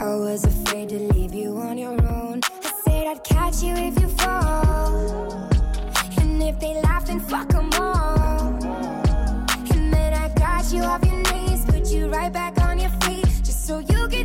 I 0.00 0.16
was 0.16 0.44
afraid 0.44 0.88
to 0.88 0.98
leave 0.98 1.34
you 1.34 1.56
on 1.56 1.78
your 1.78 1.92
own. 1.92 2.40
I 2.64 2.72
said 2.84 3.06
I'd 3.06 3.22
catch 3.22 3.62
you 3.62 3.74
if 3.74 4.00
you 4.00 4.08
fall. 4.08 5.30
And 6.18 6.42
if 6.42 6.58
they 6.58 6.74
laugh, 6.82 7.06
then 7.06 7.20
fuck 7.20 7.54
'em 7.54 7.70
all. 7.74 8.15
You 10.72 10.82
off 10.82 11.04
your 11.04 11.22
knees, 11.32 11.64
put 11.66 11.86
you 11.92 12.08
right 12.08 12.32
back 12.32 12.60
on 12.60 12.78
your 12.78 12.90
feet, 13.02 13.26
just 13.44 13.66
so 13.66 13.78
you 13.78 14.08
could 14.08 14.15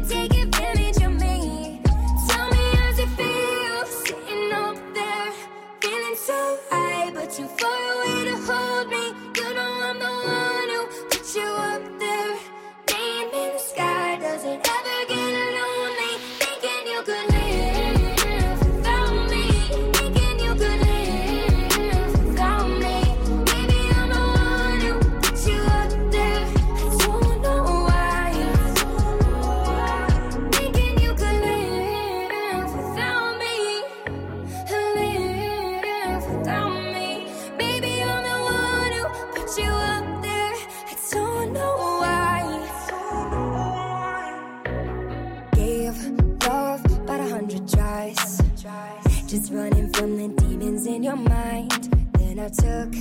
took 52.53 52.93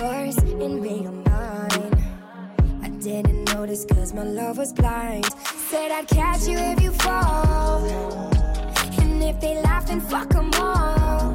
yours 0.00 0.36
and 0.38 0.80
made 0.82 1.04
them 1.04 1.22
mine. 1.24 2.82
I 2.82 2.88
didn't 3.00 3.44
notice 3.54 3.84
cause 3.84 4.12
my 4.12 4.24
love 4.24 4.58
was 4.58 4.72
blind. 4.72 5.26
Said 5.70 5.92
I'd 5.92 6.08
catch 6.08 6.48
you 6.48 6.58
if 6.58 6.82
you 6.82 6.90
fall. 6.92 7.84
And 9.00 9.22
if 9.22 9.40
they 9.40 9.60
laugh, 9.62 9.86
then 9.86 10.00
fuck 10.00 10.34
'em 10.34 10.50
all. 10.54 11.30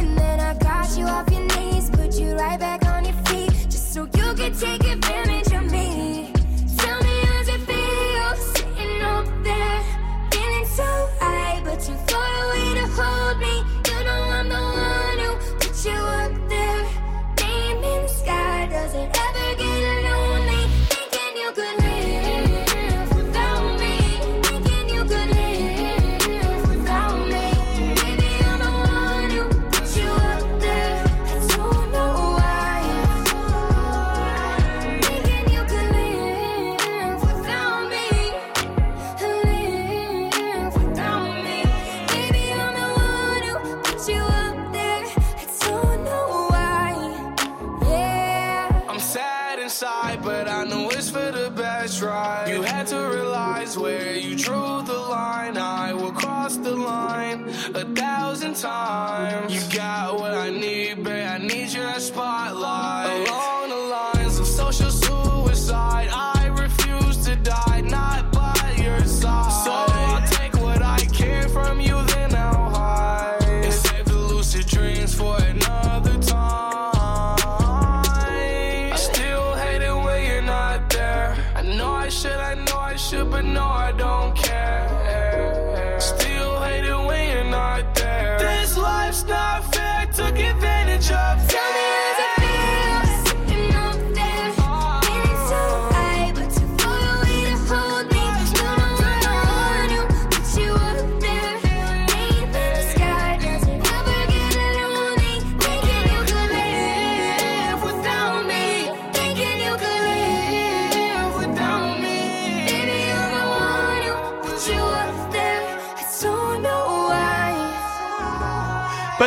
And 0.00 0.18
then 0.18 0.40
I 0.40 0.54
got 0.54 0.96
you 0.98 1.04
off 1.04 1.30
your 1.30 1.46
knees, 1.54 1.90
put 1.90 2.14
you 2.18 2.34
right 2.34 2.58
back 2.58 2.84
on 2.86 3.04
your 3.04 3.18
feet, 3.26 3.52
just 3.70 3.92
so 3.94 4.08
you 4.16 4.34
could 4.34 4.58
take 4.58 4.84
advantage 4.84 5.41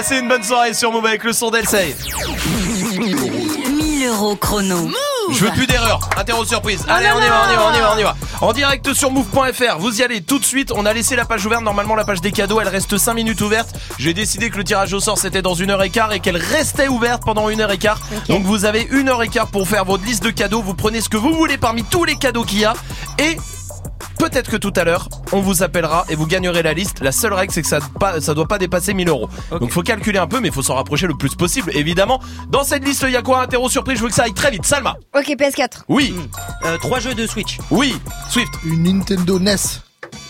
Passez 0.07 0.19
une 0.19 0.27
bonne 0.27 0.43
soirée 0.43 0.75
sur 0.75 0.91
Move 0.91 1.07
avec 1.07 1.23
le 1.23 1.33
son 1.33 1.49
d'Elsay. 1.49 1.95
1000 2.99 4.07
euros 4.07 4.35
chrono. 4.35 4.87
Je 5.31 5.45
veux 5.45 5.49
plus 5.49 5.65
d'erreurs. 5.65 5.99
Interro 6.15 6.45
surprise. 6.45 6.85
Oh 6.87 6.91
Allez, 6.91 7.07
on 7.11 7.17
y 7.19 7.27
va, 7.27 7.47
on 7.47 7.51
y 7.51 7.55
va, 7.55 7.67
on 7.67 7.73
y 7.73 7.79
va, 7.79 7.93
on 7.95 7.97
y 7.97 8.03
va. 8.03 8.15
En 8.39 8.53
direct 8.53 8.93
sur 8.93 9.09
move.fr. 9.09 9.79
Vous 9.79 9.99
y 9.99 10.03
allez 10.03 10.21
tout 10.21 10.37
de 10.37 10.45
suite. 10.45 10.71
On 10.75 10.85
a 10.85 10.93
laissé 10.93 11.15
la 11.15 11.25
page 11.25 11.43
ouverte. 11.47 11.63
Normalement, 11.63 11.95
la 11.95 12.03
page 12.03 12.21
des 12.21 12.31
cadeaux, 12.31 12.61
elle 12.61 12.67
reste 12.67 12.99
5 12.99 13.15
minutes 13.15 13.41
ouverte. 13.41 13.75
J'ai 13.97 14.13
décidé 14.13 14.51
que 14.51 14.57
le 14.57 14.63
tirage 14.63 14.93
au 14.93 14.99
sort 14.99 15.17
c'était 15.17 15.41
dans 15.41 15.55
une 15.55 15.71
heure 15.71 15.81
et 15.81 15.89
quart 15.89 16.13
et 16.13 16.19
qu'elle 16.19 16.37
restait 16.37 16.87
ouverte 16.87 17.23
pendant 17.25 17.49
une 17.49 17.61
heure 17.61 17.71
et 17.71 17.79
quart. 17.79 17.99
Donc 18.29 18.43
vous 18.43 18.65
avez 18.65 18.87
une 18.91 19.09
heure 19.09 19.23
et 19.23 19.27
quart 19.27 19.47
pour 19.47 19.67
faire 19.67 19.85
votre 19.85 20.05
liste 20.05 20.23
de 20.23 20.29
cadeaux. 20.29 20.61
Vous 20.61 20.75
prenez 20.75 21.01
ce 21.01 21.09
que 21.09 21.17
vous 21.17 21.33
voulez 21.33 21.57
parmi 21.57 21.83
tous 21.83 22.03
les 22.03 22.15
cadeaux 22.15 22.43
qu'il 22.43 22.59
y 22.59 22.65
a 22.65 22.75
et 23.17 23.37
Peut-être 24.20 24.49
que 24.49 24.57
tout 24.57 24.74
à 24.76 24.84
l'heure, 24.84 25.09
on 25.32 25.41
vous 25.41 25.63
appellera 25.63 26.05
et 26.09 26.16
vous 26.16 26.26
gagnerez 26.28 26.63
la 26.63 26.74
liste. 26.74 26.99
La 27.01 27.11
seule 27.11 27.34
règle, 27.34 27.51
c'est 27.53 27.61
que 27.61 27.68
ça, 27.68 27.80
pas, 27.99 28.22
ça 28.22 28.34
doit 28.34 28.47
pas 28.47 28.57
dépasser 28.57 28.93
1000 28.93 29.09
euros. 29.09 29.30
Donc 29.59 29.72
faut 29.72 29.82
calculer 29.84 30.20
un 30.20 30.28
peu, 30.28 30.39
mais 30.39 30.47
il 30.49 30.53
faut 30.53 30.61
s'en 30.63 30.76
rapprocher 30.76 31.07
le 31.07 31.16
plus 31.16 31.36
possible, 31.36 31.72
évidemment. 31.76 32.20
Dans 32.49 32.63
cette 32.63 32.86
liste, 32.86 33.03
il 33.07 33.11
y 33.13 33.18
a 33.18 33.22
quoi? 33.22 33.41
Interro 33.41 33.70
surprise, 33.70 33.97
je 33.97 34.03
veux 34.03 34.09
que 34.09 34.16
ça 34.16 34.24
aille 34.24 34.34
très 34.34 34.51
vite. 34.51 34.66
Salma 34.66 34.95
Ok, 35.16 35.28
PS4. 35.38 35.84
Oui. 35.89 36.16
Euh, 36.66 36.78
trois 36.78 36.99
jeux 36.99 37.13
de 37.13 37.28
Switch. 37.28 37.57
Oui. 37.72 37.95
Swift. 38.30 38.51
Une 38.66 38.84
Nintendo 38.84 39.39
NES. 39.39 39.55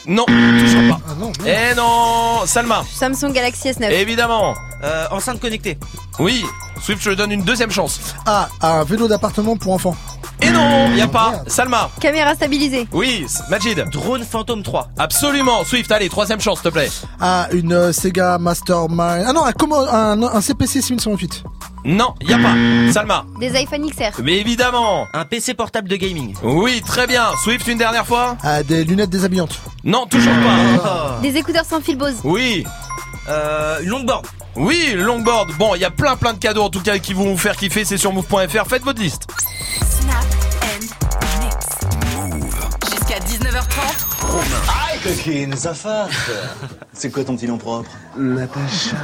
Non, 0.08 0.26
toujours 0.26 0.88
pas. 0.90 1.00
Ah 1.10 1.14
non, 1.20 1.32
Eh 1.46 1.74
non 1.76 2.46
Salma 2.46 2.84
Samsung 2.92 3.32
Galaxy 3.34 3.70
S9. 3.70 3.90
Évidemment 3.92 4.54
Euh, 4.84 5.06
enceinte 5.12 5.40
connectée. 5.40 5.78
Oui. 6.20 6.46
Swift, 6.82 7.02
je 7.02 7.10
lui 7.10 7.16
donne 7.16 7.32
une 7.32 7.44
deuxième 7.44 7.72
chance. 7.72 8.00
Ah, 8.26 8.48
un 8.62 8.84
vélo 8.84 9.08
d'appartement 9.08 9.58
pour 9.58 9.74
enfants. 9.74 9.96
Et 10.46 10.52
non, 10.52 10.94
y 10.96 11.02
a 11.02 11.08
pas. 11.08 11.42
Salma 11.48 11.90
Caméra 12.00 12.36
stabilisée. 12.36 12.88
Oui, 12.92 13.26
Majid. 13.50 13.84
Drone 13.92 14.24
Phantom 14.24 14.62
3. 14.62 14.90
Absolument. 14.98 15.64
Swift, 15.64 15.92
allez, 15.92 16.10
troisième 16.10 16.40
chance, 16.40 16.60
s'il 16.62 16.70
te 16.70 16.74
plaît. 16.74 16.90
Ah, 17.20 17.48
une 17.52 17.74
euh, 17.74 17.92
Sega 17.92 18.38
Mastermind. 18.38 19.26
Ah 19.28 19.34
non, 19.34 19.44
un, 19.46 19.54
un, 19.92 20.22
un 20.24 20.42
CPC 20.42 20.82
6108. 20.82 21.44
Non, 21.86 22.14
y 22.22 22.34
a 22.34 22.38
pas. 22.38 22.54
Salma 22.92 23.26
Des 23.40 23.56
iPhone 23.56 23.88
XR. 23.90 24.22
Mais 24.24 24.38
évidemment 24.40 25.08
Un 25.14 25.26
PC 25.26 25.54
portable 25.54 25.88
de 25.88 25.96
gaming. 25.96 26.36
Oui, 26.44 26.82
très 26.86 27.08
bien. 27.08 27.26
Swift, 27.44 27.68
une 27.68 27.78
dernière 27.78 28.06
fois 28.06 28.38
Ah, 28.44 28.64
des 28.64 28.84
lunettes 28.84 29.10
déshabillantes. 29.12 29.60
Non, 29.84 30.06
toujours 30.08 30.34
pas. 30.34 31.20
Des 31.22 31.36
écouteurs 31.38 31.66
sans 31.66 31.82
fil 31.82 31.98
Bose. 31.98 32.16
Oui. 32.24 32.66
Euh, 33.30 33.80
une 33.82 33.90
longboard. 33.90 34.26
Oui, 34.56 34.94
longboard. 34.96 35.52
Bon, 35.58 35.76
il 35.76 35.82
y 35.82 35.86
a 35.86 35.92
plein 35.92 36.16
plein 36.16 36.34
de 36.34 36.40
cadeaux 36.40 36.64
en 36.64 36.70
tout 36.70 36.82
cas 36.82 36.98
qui 37.00 37.14
vont 37.14 37.32
vous 37.32 37.38
faire 37.38 37.56
kiffer. 37.56 37.84
C'est 37.86 37.98
sur 37.98 38.12
move.fr. 38.14 38.68
Faites 38.68 38.84
votre 38.84 39.02
liste. 39.02 39.28
Snap 39.82 40.35
19h30. 44.40 45.04
Coquine, 45.04 45.56
ça. 45.56 45.74
C'est 46.94 47.10
quoi 47.12 47.24
ton 47.24 47.36
petit 47.36 47.48
nom 47.48 47.58
propre? 47.58 47.90
Natacha. 48.18 48.96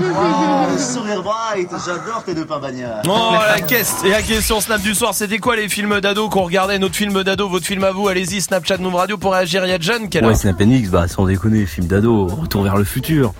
Oh, 0.00 0.66
le 0.72 0.78
sourire 0.78 1.22
bright, 1.22 1.70
j'adore 1.84 2.22
tes 2.24 2.34
deux 2.34 2.44
pains 2.44 2.58
bagnards. 2.58 3.02
Oh 3.08 3.32
la 3.48 3.60
question, 3.60 4.06
et 4.06 4.10
la 4.10 4.22
question 4.22 4.60
Snap 4.60 4.80
du 4.82 4.94
soir, 4.94 5.14
c'était 5.14 5.38
quoi 5.38 5.56
les 5.56 5.68
films 5.68 6.00
d'ado 6.00 6.28
qu'on 6.28 6.42
regardait? 6.42 6.78
Notre 6.78 6.94
film 6.96 7.22
d'ado, 7.22 7.48
votre 7.48 7.64
film 7.66 7.84
à 7.84 7.90
vous, 7.92 8.08
allez-y, 8.08 8.40
Snapchat 8.40 8.76
Move 8.78 8.94
Radio 8.96 9.16
pour 9.16 9.32
réagir. 9.32 9.64
Il 9.64 9.70
y 9.70 9.72
a 9.74 9.78
John 9.80 10.08
qui. 10.08 10.18
Ouais, 10.18 10.34
Snap 10.34 10.60
NX, 10.60 10.88
bah 10.90 11.08
sans 11.08 11.24
déconner, 11.26 11.64
film 11.66 11.86
d'ado, 11.86 12.26
retour 12.26 12.62
vers 12.62 12.76
le 12.76 12.84
futur. 12.84 13.32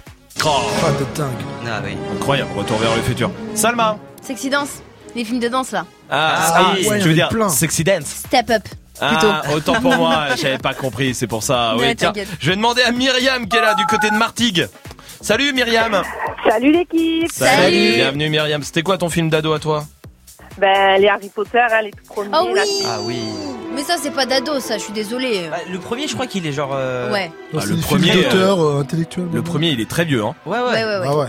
Oh, 0.45 0.49
Pas 0.81 0.91
de 0.93 1.17
dingue. 1.17 1.31
Ah 1.67 1.81
oui. 1.85 1.97
incroyable, 2.17 2.51
retour 2.57 2.79
vers 2.79 2.95
le 2.97 3.03
futur. 3.03 3.31
Salma 3.55 3.99
Sexy 4.23 4.51
dance. 4.51 4.81
Les 5.15 5.25
films 5.25 5.39
de 5.41 5.49
danse 5.49 5.71
là. 5.71 5.85
Ah, 6.11 6.55
Ah, 6.57 6.73
ouais, 6.75 6.97
en 6.97 7.03
tu 7.03 7.09
veux 7.09 7.15
dire 7.15 7.29
plein. 7.29 7.49
Sexy 7.49 7.85
Dance 7.85 8.07
Step 8.27 8.51
up. 8.51 8.63
Plutôt. 8.99 9.27
Ah, 9.29 9.43
autant 9.55 9.81
pour 9.81 9.93
moi, 9.97 10.27
j'avais 10.41 10.59
pas 10.59 10.75
compris, 10.75 11.15
c'est 11.15 11.27
pour 11.27 11.43
ça. 11.43 11.77
Ouais, 11.77 11.95
tiens, 11.95 12.13
je 12.41 12.51
vais 12.51 12.57
demander 12.57 12.83
à 12.83 12.93
Myriam 12.93 13.47
qui 13.49 13.57
est 13.57 13.61
là 13.61 13.75
du 13.75 13.85
côté 13.87 14.11
de 14.11 14.17
Martigues. 14.17 14.69
Salut 15.21 15.53
Myriam 15.53 16.03
Salut 16.47 16.71
l'équipe 16.73 17.31
Bienvenue 17.97 18.29
Myriam, 18.29 18.63
c'était 18.63 18.83
quoi 18.83 18.99
ton 18.99 19.09
film 19.09 19.31
d'ado 19.31 19.53
à 19.53 19.59
toi? 19.59 19.85
Ben, 20.59 21.01
les 21.01 21.09
Harry 21.09 21.31
Potter, 21.35 21.59
hein, 21.59 21.83
les 21.83 21.91
tout 21.91 22.05
premiers. 22.07 22.31
Ah 22.33 22.45
oui. 22.45 22.55
là. 22.55 22.63
Ah 22.87 22.99
oui. 23.03 23.17
Mais 23.75 23.83
ça, 23.83 23.97
c'est 24.01 24.13
pas 24.13 24.25
d'ado, 24.25 24.61
ça, 24.61 24.79
je 24.79 24.85
suis 24.85 24.93
désolée. 24.93 25.49
Bah, 25.51 25.57
le 25.69 25.79
premier, 25.81 26.07
je 26.07 26.15
crois 26.15 26.29
qu'il 26.29 26.47
est 26.47 26.53
genre. 26.53 26.71
euh, 26.75 27.11
Ouais. 27.11 27.33
Ah, 27.59 27.65
le 27.67 27.77
premier, 27.77 28.13
d'auteur 28.13 28.61
euh, 28.63 28.81
intellectuel. 28.81 29.27
Le 29.33 29.43
premier 29.43 29.71
il 29.71 29.81
est 29.81 29.91
très 29.91 30.05
vieux 30.05 30.23
hein 30.25 30.35
Ouais, 30.47 30.59
ouais. 30.59 30.65
Ouais, 30.65 30.85
ouais, 30.85 30.99
ouais. 30.99 31.07
Ah 31.09 31.17
ouais. 31.17 31.27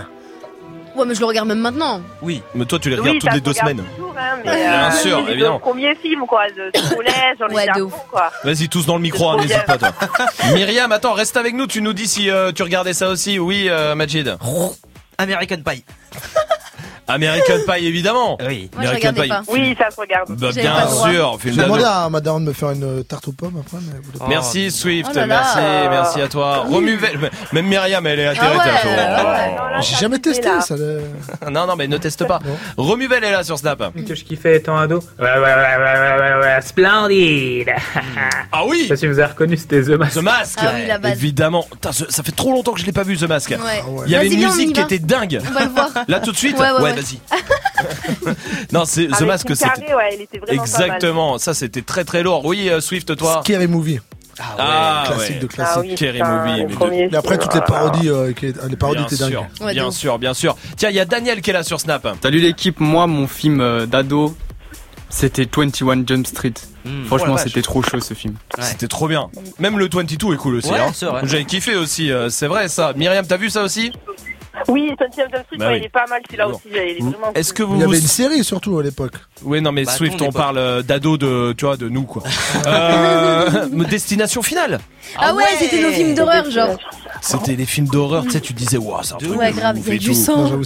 Ouais, 0.96 1.06
mais 1.06 1.14
je 1.14 1.20
le 1.20 1.26
regarde 1.26 1.48
même 1.48 1.60
maintenant. 1.60 2.02
Oui. 2.22 2.42
Mais 2.54 2.66
toi 2.66 2.80
tu 2.80 2.90
les 2.90 2.96
Oui, 2.96 3.02
regardes 3.02 3.20
toutes 3.20 3.34
les 3.34 3.42
deux 3.42 3.54
semaines 3.54 3.84
toujours, 3.96 4.16
hein, 4.18 4.38
mais, 4.46 4.56
Bien 4.56 4.88
euh, 4.88 4.92
sûr, 4.92 5.30
évidemment. 5.30 5.56
deux 5.56 5.60
premiers 5.60 5.96
films, 5.96 6.26
quoi, 6.26 6.48
de 6.50 6.72
collège, 6.96 7.38
j'en 7.40 7.48
ai 7.50 7.90
quoi. 8.10 8.32
Vas-y 8.44 8.70
tous 8.70 8.86
dans 8.86 8.96
le 8.96 9.02
micro, 9.02 9.30
hein, 9.30 9.38
n'hésite 9.38 9.66
pas 9.66 9.78
toi 9.78 9.90
Myriam, 10.54 10.92
attends, 10.92 11.14
reste 11.14 11.36
avec 11.38 11.54
nous, 11.54 11.68
tu 11.68 11.82
nous 11.82 11.94
dis 11.94 12.08
si 12.08 12.30
euh, 12.30 12.52
tu 12.54 12.64
regardais 12.64 12.94
ça 12.94 13.10
aussi 13.10 13.40
Oui 13.40 13.68
euh, 13.70 13.94
Majid 13.96 14.38
American 15.18 15.58
Pie. 15.66 15.84
American 17.08 17.60
Pie 17.68 17.86
évidemment 17.86 18.38
Oui. 18.48 18.70
Moi, 18.74 18.84
je 18.84 18.90
American 18.90 19.14
Pie 19.14 19.28
pas. 19.30 19.42
Oui, 19.48 19.76
ça 19.78 19.92
se 19.92 20.00
regarde. 20.00 20.30
Bah, 20.30 20.50
bien 20.54 20.88
sûr, 20.88 21.38
film 21.40 21.56
J'ai 21.56 21.62
demandé 21.62 21.84
à 21.86 22.10
madame 22.10 22.44
de 22.44 22.50
me 22.50 22.54
faire 22.54 22.72
une 22.72 23.04
tarte 23.04 23.28
aux 23.28 23.32
pommes 23.32 23.62
après, 23.66 23.78
mais. 23.82 24.28
Merci 24.28 24.72
Swift, 24.72 25.10
Oh 25.12 25.16
là 25.16 25.26
là. 25.26 25.28
merci, 25.28 25.60
merci 25.90 26.22
à 26.22 26.28
toi. 26.28 26.66
Romuvel, 26.68 27.32
même 27.54 27.68
Myriam, 27.68 28.06
elle 28.08 28.20
est 28.20 28.28
atterrée. 28.28 28.48
Ah 28.52 28.58
ouais, 28.58 28.64
tiens, 28.82 28.92
ouais, 28.92 29.56
oh. 29.60 29.82
J'ai 29.82 29.96
jamais 29.98 30.20
testé 30.20 30.50
ça. 30.62 30.76
le- 30.76 31.02
Non, 31.52 31.68
non, 31.68 31.76
mais 31.76 31.88
ne 31.88 31.98
teste 31.98 32.26
pas. 32.28 32.40
Romuvel 32.78 33.24
est 33.24 33.32
là 33.32 33.44
sur 33.44 33.58
Snap. 33.58 33.84
que 34.06 34.16
je 34.16 34.24
kiffais 34.24 34.58
étant 34.58 34.78
ado? 34.78 35.00
Ouais, 35.20 35.26
ouais, 35.26 35.38
ouais, 35.40 35.40
ouais, 35.40 35.78
ouais, 35.78 36.20
ouais, 36.20 36.40
ouais, 36.42 36.62
splendide. 36.62 37.70
Ah 38.52 38.64
oui 38.66 38.78
Je 38.80 38.84
sais 38.84 38.90
pas 38.90 38.96
si 38.98 39.08
vous 39.08 39.20
avez 39.20 39.32
reconnu, 39.32 39.58
c'était 39.58 39.82
The 39.84 39.90
Mask. 39.90 40.14
The 40.14 40.22
Mask 40.24 40.60
Ah 40.62 40.72
oui, 40.76 40.88
la 40.88 40.98
base. 40.98 41.12
Évidemment. 41.14 41.66
Ça 42.10 42.24
fait 42.24 42.32
trop 42.32 42.52
longtemps 42.52 42.72
que 42.74 42.80
je 42.80 42.86
l'ai 42.86 42.92
pas 42.92 43.04
vu, 43.04 43.18
The 43.18 43.24
Mask. 43.24 43.50
Ouais. 43.52 43.58
Il 44.06 44.12
y 44.12 44.16
avait 44.16 44.28
une 44.28 44.46
musique 44.46 44.74
qui 44.74 44.82
était 44.82 45.00
dingue. 45.00 45.42
On 45.48 45.52
va 45.54 45.66
le 45.66 45.70
voir. 45.70 45.90
Là 46.08 46.20
tout 46.20 46.32
de 46.32 46.38
suite 46.38 46.58
ouais. 46.58 46.95
Vas-y. 46.96 47.20
non, 48.72 48.86
c'est 48.86 49.08
The 49.08 49.14
Avec 49.16 49.28
Mask, 49.28 49.48
Jim 49.48 49.56
c'était. 49.56 49.82
Carrey, 49.86 49.96
ouais, 49.96 50.16
il 50.16 50.22
était 50.22 50.40
vraiment 50.40 50.64
pas 50.64 50.70
mal. 50.72 50.86
Exactement, 50.86 51.38
ça 51.38 51.54
c'était 51.54 51.82
très 51.82 52.04
très 52.04 52.24
lourd. 52.24 52.46
Oui, 52.46 52.70
euh, 52.70 52.82
Swift, 52.82 53.16
toi. 53.16 53.42
Scary 53.44 53.68
Movie. 53.68 54.00
Ah, 54.38 55.06
Classique 55.08 55.36
ouais. 55.36 55.40
de 55.40 55.48
classique. 55.48 55.76
Ah 55.78 55.80
oui, 55.82 55.96
Scary 55.96 56.18
putain, 56.20 56.86
Movie, 56.86 56.98
Et 57.12 57.16
après 57.16 57.38
toutes 57.38 57.54
les 57.54 57.62
ah. 57.62 57.66
parodies, 57.66 58.10
euh, 58.10 58.34
qui- 58.34 58.48
les 58.48 58.76
parodies 58.76 58.98
Bien 59.00 59.08
étaient 59.08 59.16
dingues. 59.18 59.30
sûr, 59.32 59.46
Ouais, 59.62 59.68
de 59.74 59.80
bien 59.80 59.92
sûr, 59.92 60.20
bien 60.20 60.34
sûr. 60.34 60.58
Tiens, 60.76 60.90
il 60.90 60.96
y 60.96 61.00
a 61.00 61.06
Daniel 61.06 61.42
qui 61.42 61.52
est 61.52 61.54
là 61.54 61.64
sur 61.64 61.80
Snap. 61.80 62.06
Salut 62.22 62.40
l'équipe, 62.40 62.80
moi 62.82 63.08
mon 63.08 63.28
film 63.28 63.62
euh, 63.62 63.86
d'ado 63.86 64.36
c'était 65.10 65.46
21 65.46 66.06
Jump 66.06 66.28
Street. 66.28 66.54
Hmm. 66.84 67.06
Franchement 67.06 67.28
Oh 67.32 67.36
vache. 67.36 67.46
c'était 67.46 67.62
trop 67.62 67.82
chaud 67.82 68.02
ce 68.02 68.14
film. 68.14 68.36
C'était 68.60 68.88
trop 68.90 69.08
bien. 69.08 69.30
Même 69.60 69.80
le 69.80 69.88
22 69.88 70.34
est 70.34 70.38
cool 70.38 70.56
aussi. 70.56 70.70
Ouais, 70.70 70.80
hein. 70.80 70.92
J'avais 71.24 71.46
kiffé 71.46 71.76
aussi, 71.76 72.12
euh, 72.12 72.30
c'est 72.30 72.48
vrai 72.48 72.68
ça. 72.68 72.92
Myriam, 72.98 73.26
t'as 73.26 73.38
vu 73.38 73.50
ça 73.50 73.64
aussi? 73.64 73.94
Oui, 74.68 74.92
20th 75.00 75.16
Jump 75.18 75.46
Street, 75.46 75.58
Bah 75.58 75.68
ouais, 75.68 75.72
oui. 75.74 75.78
il 75.82 75.86
est 75.86 75.90
pas 75.90 76.06
mal 76.10 76.22
celui-là 76.26 76.48
Bon. 76.48 76.54
aussi. 76.54 76.62
Il 76.72 76.76
est 76.78 77.00
vraiment 77.02 77.32
Est-ce 77.34 77.54
que 77.54 77.64
vous 77.64 77.76
Il 77.76 77.82
y 77.82 77.84
avait 77.84 78.00
une 78.00 78.08
série 78.08 78.44
surtout 78.44 78.78
à 78.80 78.84
l'époque. 78.84 79.14
Oui, 79.44 79.62
non, 79.62 79.72
mais 79.72 79.84
Bah, 79.86 79.92
Swift, 79.92 80.22
on 80.22 80.32
parle 80.32 80.58
euh, 80.58 80.82
d'ado 80.82 81.18
de, 81.18 81.54
tu 81.58 81.66
vois, 81.66 81.78
de 81.78 81.88
nous, 81.90 82.04
quoi. 82.04 82.24
euh, 82.66 83.66
Destination 83.90 84.42
finale. 84.42 84.80
Ah 85.18 85.34
ouais, 85.34 85.44
c'était 85.60 85.82
nos 85.82 85.90
films 85.92 86.16
d'horreur, 86.16 86.50
genre. 86.50 86.78
C'était 87.26 87.56
les 87.56 87.66
films 87.66 87.88
d'horreur, 87.88 88.24
tu 88.24 88.32
sais, 88.32 88.40
tu 88.40 88.54
disais, 88.54 88.78
waouh, 88.78 89.00
c'est 89.04 89.14
un 89.16 89.18
truc. 89.18 89.38
Ouais, 89.38 89.52
grave, 89.52 89.78
il 89.80 89.88
y 89.88 89.92
a 89.92 89.94
et 89.96 89.98
du 89.98 90.14
sang. 90.14 90.50
Non, 90.50 90.60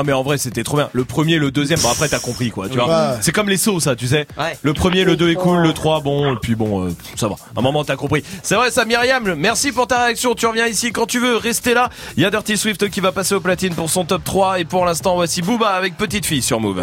Ouais, 0.00 0.02
mais 0.04 0.12
en 0.12 0.22
vrai 0.22 0.38
c'était 0.38 0.62
trop 0.62 0.76
bien. 0.76 0.88
Le 0.92 1.04
premier, 1.04 1.38
le 1.38 1.50
deuxième, 1.50 1.80
bon 1.80 1.90
après 1.90 2.08
t'as 2.08 2.18
compris 2.20 2.50
quoi, 2.50 2.68
tu 2.68 2.78
vois. 2.78 3.16
C'est 3.20 3.32
comme 3.32 3.48
les 3.48 3.56
sauts 3.56 3.80
ça, 3.80 3.96
tu 3.96 4.06
sais. 4.06 4.26
Ouais. 4.38 4.56
Le 4.62 4.72
premier, 4.72 5.04
le 5.04 5.16
2 5.16 5.30
est 5.30 5.34
cool, 5.34 5.62
le 5.62 5.72
3 5.72 6.00
bon, 6.00 6.32
et 6.34 6.36
puis 6.40 6.54
bon, 6.54 6.86
euh, 6.86 6.90
ça 7.16 7.28
va. 7.28 7.34
À 7.56 7.58
un 7.58 7.62
moment 7.62 7.84
t'as 7.84 7.96
compris. 7.96 8.22
C'est 8.42 8.54
vrai 8.54 8.70
ça 8.70 8.84
Myriam, 8.84 9.34
merci 9.34 9.72
pour 9.72 9.86
ta 9.86 10.04
réaction, 10.04 10.34
tu 10.34 10.46
reviens 10.46 10.66
ici 10.66 10.92
quand 10.92 11.06
tu 11.06 11.18
veux, 11.18 11.36
restez 11.36 11.74
là. 11.74 11.90
Il 12.16 12.22
y 12.22 12.26
a 12.26 12.30
Dirty 12.30 12.56
Swift 12.56 12.88
qui 12.88 13.00
va 13.00 13.12
passer 13.12 13.34
au 13.34 13.40
platine 13.40 13.74
pour 13.74 13.90
son 13.90 14.04
top 14.04 14.22
3 14.24 14.60
et 14.60 14.64
pour 14.64 14.84
l'instant 14.84 15.14
voici 15.16 15.42
Booba 15.42 15.70
avec 15.70 15.96
Petite 15.96 16.24
Fille 16.26 16.42
sur 16.42 16.60
Move. 16.60 16.80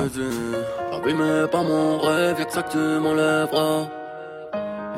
Abîmé 0.94 1.46
par 1.52 1.64
mon 1.64 2.00
rêve, 2.00 2.36
y'a 2.40 2.46
que 2.46 2.54
ça 2.54 2.62
que 2.64 2.72
tu 2.72 2.78
m'enlèveras. 3.02 3.88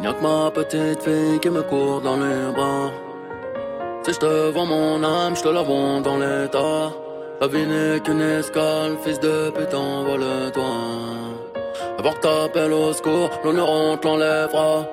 Y'a 0.03 0.13
que 0.13 0.23
ma 0.23 0.49
petite 0.51 1.03
fille 1.03 1.39
qui 1.41 1.49
me 1.49 1.61
court 1.61 2.01
dans 2.01 2.15
les 2.17 2.51
bras. 2.53 2.91
Si 4.03 4.13
je 4.13 4.19
te 4.19 4.51
vends 4.51 4.65
mon 4.65 5.03
âme, 5.03 5.35
je 5.35 5.43
te 5.43 5.49
la 5.49 5.61
vends 5.61 5.99
dans 5.99 6.17
l'état. 6.17 6.91
La 7.41 7.47
vie 7.47 7.65
n'est 7.65 7.99
qu'une 7.99 8.21
escale, 8.21 8.97
fils 9.03 9.19
de 9.19 9.49
putain, 9.49 10.03
vole-toi. 10.07 10.73
Avant 11.97 12.13
que 12.13 12.21
t'appelles 12.21 12.71
au 12.71 12.93
secours, 12.93 13.29
l'honneur 13.43 13.69
on 13.69 13.97
te 13.97 14.07
l'enlèvera. 14.07 14.85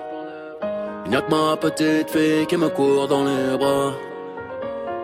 Y'a 1.10 1.20
que 1.22 1.30
ma 1.30 1.56
petite 1.56 2.10
fille 2.10 2.46
qui 2.46 2.56
me 2.56 2.68
court 2.68 3.06
dans 3.06 3.24
les 3.24 3.56
bras. 3.56 3.92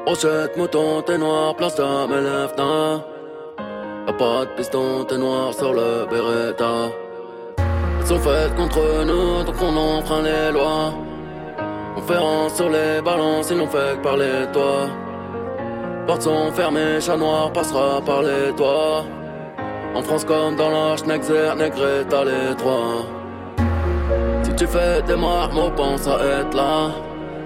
Rochette, 0.07 0.57
mouton, 0.57 1.03
t'es 1.03 1.17
noir, 1.17 1.55
place 1.55 1.77
de 1.77 1.85
mes 2.09 2.21
lèvres, 2.21 3.05
Y'a 4.07 4.13
pas 4.15 4.45
de 4.47 4.51
piston, 4.57 5.05
t'es 5.05 5.17
noir 5.17 5.55
sur 5.55 5.73
le 5.73 6.07
Beretta. 6.11 6.91
Elles 8.01 8.07
sont 8.07 8.19
faites 8.19 8.55
contre 8.57 9.05
nous, 9.05 9.45
donc 9.45 9.55
on 9.63 9.77
enfreint 9.77 10.23
les 10.23 10.51
lois. 10.51 10.93
Rang 12.09 12.49
sur 12.49 12.69
les 12.69 13.01
balances, 13.01 13.51
ils 13.51 13.57
n'ont 13.57 13.67
fait 13.67 13.97
que 13.97 14.03
parler 14.03 14.47
toi. 14.53 14.89
Portes 16.07 16.23
sont 16.23 16.51
fermées, 16.53 17.01
chat 17.01 17.17
noir 17.17 17.53
passera 17.53 18.01
par 18.05 18.23
les 18.23 18.53
toits. 18.57 19.05
En 19.95 20.03
France 20.03 20.25
comme 20.25 20.57
dans 20.57 20.71
l'Arche, 20.71 21.05
Nexer, 21.05 21.55
Negreta, 21.57 22.25
les 22.25 22.55
trois. 22.57 23.07
Si 24.43 24.55
tu 24.55 24.67
fais 24.67 25.03
des 25.03 25.17
marmots, 25.17 25.71
pense 25.77 26.07
à 26.09 26.19
être 26.41 26.57
là. 26.57 26.91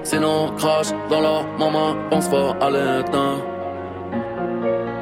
Sinon, 0.02 0.52
crache 0.56 0.92
dans 1.10 1.20
leur 1.20 1.44
maman, 1.58 1.96
pense 2.10 2.28
fort 2.28 2.56
à 2.60 2.70
l'éteint. 2.70 3.55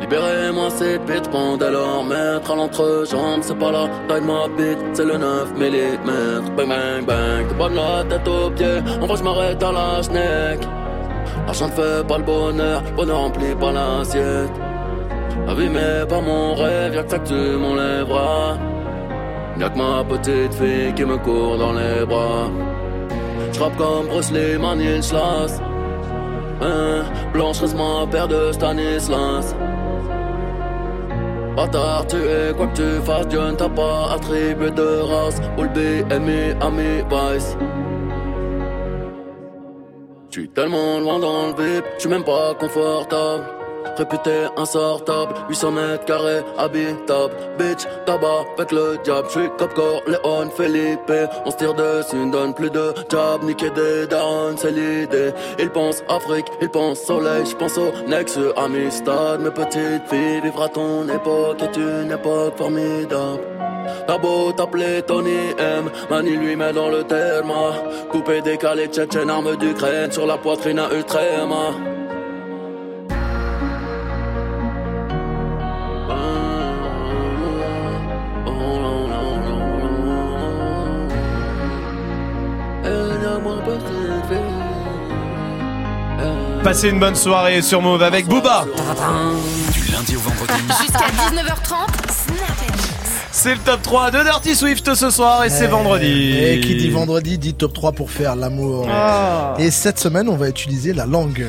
Libérez-moi 0.04 0.68
cette 0.68 1.06
bite, 1.06 1.30
pendant 1.30 1.70
leur 1.70 2.04
maître 2.04 2.50
à 2.52 2.56
l'entrejambe, 2.56 3.40
c'est 3.40 3.58
pas 3.58 3.72
la 3.72 3.88
taille 4.06 4.20
ma 4.20 4.48
bite, 4.48 4.78
c'est 4.92 5.02
le 5.02 5.16
9 5.16 5.54
mm. 5.54 6.54
Bang 6.54 6.68
bang 6.68 7.06
bang, 7.06 7.48
t'es 7.48 7.54
pas 7.54 7.68
de 7.70 7.74
la 7.74 8.04
tête 8.04 8.28
aux 8.28 8.50
pieds, 8.50 8.82
en 9.00 9.06
vrai 9.06 9.16
je 9.16 9.22
m'arrête 9.22 9.62
à 9.62 9.72
la 9.72 10.02
schneck. 10.02 10.60
L'argent 11.46 11.68
ne 11.68 11.72
fait 11.72 12.06
pas 12.06 12.18
le 12.18 12.24
bonheur, 12.24 12.82
le 12.84 12.96
bonheur 12.96 13.18
remplit 13.18 13.54
pas 13.54 13.72
l'assiette. 13.72 14.52
Abîmé 15.48 16.04
par 16.06 16.20
mon 16.20 16.54
rêve, 16.54 16.94
y'a 16.96 17.02
que 17.02 17.10
ça 17.10 17.18
que 17.20 17.28
tu 17.28 17.56
m'enlèveras. 17.56 18.58
Y'a 19.58 19.70
que 19.70 19.78
ma 19.78 20.04
petite 20.04 20.52
fille 20.52 20.92
qui 20.94 21.04
me 21.06 21.16
court 21.16 21.56
dans 21.56 21.72
les 21.72 22.04
bras. 22.04 22.50
J'rappe 23.54 23.76
comme 23.78 24.08
Bruce 24.08 24.30
Lee, 24.32 24.58
Manil 24.58 25.02
Schloss. 25.02 25.62
Hein, 26.60 27.04
Blanche 27.32 27.60
reste 27.60 27.76
ma 27.76 28.06
paire 28.06 28.28
de 28.28 28.52
Stanislas. 28.52 29.54
Bâtard, 31.56 32.06
tu 32.08 32.16
es 32.16 32.52
quoi 32.56 32.66
que 32.66 32.76
tu 32.76 33.04
fasses, 33.04 33.28
Dieu 33.28 33.40
ne 33.40 33.52
t'a 33.52 33.68
pas 33.68 34.12
attribué 34.14 34.70
de 34.70 35.02
race. 35.02 35.40
All 35.56 35.68
BMI, 35.68 36.54
Ami, 36.60 37.02
Vice. 37.08 37.56
J'suis 40.30 40.48
tellement 40.48 40.98
loin 40.98 41.20
dans 41.20 41.46
le 41.46 41.54
vip, 41.54 41.84
j'suis 41.96 42.08
même 42.08 42.24
pas 42.24 42.54
confortable. 42.58 43.44
Réputé 43.96 44.46
insortable, 44.56 45.34
800 45.48 45.70
mètres 45.70 46.04
carrés, 46.04 46.42
habitable. 46.58 47.34
Bitch, 47.58 47.84
tabac 48.06 48.44
avec 48.56 48.72
le 48.72 48.98
diable. 49.04 49.28
J'suis 49.30 49.48
Copcore, 49.58 50.02
Léon, 50.06 50.50
Felipe. 50.56 51.12
On 51.44 51.50
se 51.50 51.56
tire 51.56 51.74
dessus, 51.74 52.16
ne 52.16 52.32
donne 52.32 52.54
plus 52.54 52.70
de 52.70 52.92
job. 53.08 53.42
Niquer 53.44 53.70
des 53.70 54.06
darons, 54.06 54.56
c'est 54.56 54.72
l'idée. 54.72 55.32
Ils 55.58 55.70
pensent 55.70 56.02
Afrique, 56.08 56.46
ils 56.60 56.68
pensent 56.68 57.02
soleil. 57.02 57.44
J'pense 57.46 57.78
au 57.78 57.92
Nexus, 58.08 58.52
Amistad. 58.56 59.40
Mes 59.40 59.50
petites 59.50 60.08
filles, 60.08 60.40
vivre 60.42 60.68
ton 60.68 61.08
époque 61.08 61.62
est 61.62 61.76
une 61.76 62.10
époque 62.10 62.56
formidable. 62.56 63.40
T'as 64.06 64.18
beau 64.18 64.52
t'appeler 64.52 65.02
Tony 65.02 65.54
M, 65.58 65.90
Mani 66.10 66.36
lui 66.36 66.56
met 66.56 66.72
dans 66.72 66.88
le 66.88 67.04
terme. 67.04 67.52
Coupé, 68.10 68.40
décalé, 68.40 68.86
tchétchène, 68.88 69.30
arme 69.30 69.56
d'Ukraine 69.56 70.10
sur 70.10 70.26
la 70.26 70.36
poitrine 70.38 70.78
à 70.78 70.92
Ultrema. 70.92 71.93
Passez 86.64 86.88
une 86.88 86.98
bonne 86.98 87.14
soirée 87.14 87.60
sur 87.60 87.82
Move 87.82 88.02
avec 88.02 88.26
Booba. 88.26 88.64
Du 89.74 89.92
lundi 89.92 90.16
au 90.16 90.20
vendredi. 90.20 90.54
Jusqu'à 90.80 91.10
19h30, 91.10 91.88
Snap 92.10 92.56
et 92.66 92.72
Mix. 92.72 92.90
C'est 93.30 93.52
le 93.52 93.60
top 93.60 93.82
3 93.82 94.10
de 94.10 94.22
Dirty 94.22 94.56
Swift 94.56 94.94
ce 94.94 95.10
soir 95.10 95.44
et 95.44 95.50
c'est 95.50 95.66
vendredi. 95.66 96.38
Et 96.38 96.60
qui 96.60 96.76
dit 96.76 96.88
vendredi 96.88 97.36
dit 97.36 97.52
top 97.52 97.74
3 97.74 97.92
pour 97.92 98.10
faire 98.10 98.34
l'amour. 98.34 98.88
Ah. 98.90 99.56
Et 99.58 99.70
cette 99.70 99.98
semaine, 99.98 100.26
on 100.26 100.36
va 100.36 100.48
utiliser 100.48 100.94
la 100.94 101.04
langue. 101.04 101.46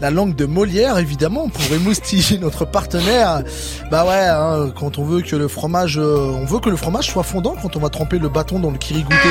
La 0.00 0.10
langue 0.10 0.34
de 0.34 0.46
Molière, 0.46 0.96
évidemment, 0.96 1.50
pour 1.50 1.74
émoustiller 1.74 2.38
notre 2.40 2.64
partenaire. 2.64 3.42
Bah 3.90 4.06
ouais, 4.06 4.28
hein, 4.28 4.72
quand 4.74 4.96
on 4.96 5.04
veut 5.04 5.20
que 5.20 5.36
le 5.36 5.48
fromage, 5.48 5.98
euh, 5.98 6.32
on 6.40 6.46
veut 6.46 6.60
que 6.60 6.70
le 6.70 6.76
fromage 6.76 7.10
soit 7.10 7.22
fondant 7.22 7.54
quand 7.60 7.76
on 7.76 7.80
va 7.80 7.90
tremper 7.90 8.18
le 8.18 8.30
bâton 8.30 8.60
dans 8.60 8.70
le 8.70 8.78
kirigouté. 8.78 9.28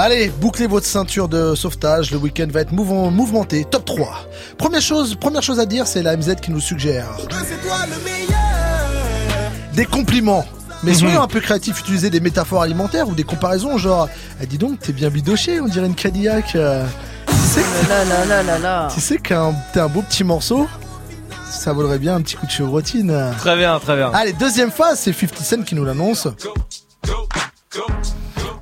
Allez, 0.00 0.28
bouclez 0.40 0.68
votre 0.68 0.86
ceinture 0.86 1.28
de 1.28 1.54
sauvetage. 1.56 2.12
Le 2.12 2.18
week-end 2.18 2.46
va 2.52 2.60
être 2.60 2.70
mouvement- 2.72 3.10
mouvementé. 3.10 3.64
Top 3.64 3.84
3. 3.84 4.28
Première 4.56 4.80
chose, 4.80 5.16
première 5.16 5.42
chose 5.42 5.58
à 5.58 5.66
dire, 5.66 5.86
c'est 5.88 6.02
la 6.02 6.16
MZ 6.16 6.36
qui 6.40 6.52
nous 6.52 6.60
suggère 6.60 7.06
C'est 7.18 7.60
toi 7.66 7.78
le 7.86 8.04
meilleur. 8.04 8.38
des 9.74 9.84
compliments. 9.86 10.44
Mais 10.84 10.94
soyons 10.94 11.20
un 11.22 11.26
peu 11.26 11.40
créatifs, 11.40 11.80
utilisez 11.80 12.08
des 12.10 12.20
métaphores 12.20 12.62
alimentaires 12.62 13.08
ou 13.08 13.14
des 13.16 13.24
comparaisons 13.24 13.78
genre 13.78 14.08
eh, 14.40 14.46
dis 14.46 14.58
donc, 14.58 14.78
t'es 14.78 14.92
bien 14.92 15.10
bidoché, 15.10 15.60
on 15.60 15.66
dirait 15.66 15.86
une 15.88 15.96
Cadillac. 15.96 16.54
euh. 16.54 16.84
Tu 17.26 17.34
sais 17.34 17.60
que- 17.62 18.62
là. 18.62 18.88
Tu 18.94 19.00
sais 19.00 19.18
qu'un 19.18 19.52
t'es 19.72 19.80
un 19.80 19.88
beau 19.88 20.02
petit 20.02 20.22
morceau, 20.22 20.68
ça 21.50 21.72
vaudrait 21.72 21.98
bien 21.98 22.14
un 22.14 22.20
petit 22.20 22.36
coup 22.36 22.46
de 22.46 22.50
chevrotine. 22.52 23.32
Très 23.38 23.56
bien, 23.56 23.80
très 23.80 23.96
bien. 23.96 24.12
Allez, 24.14 24.32
deuxième 24.34 24.70
phase, 24.70 25.00
c'est 25.00 25.12
50 25.12 25.42
Cent 25.42 25.62
qui 25.64 25.74
nous 25.74 25.84
l'annonce. 25.84 26.28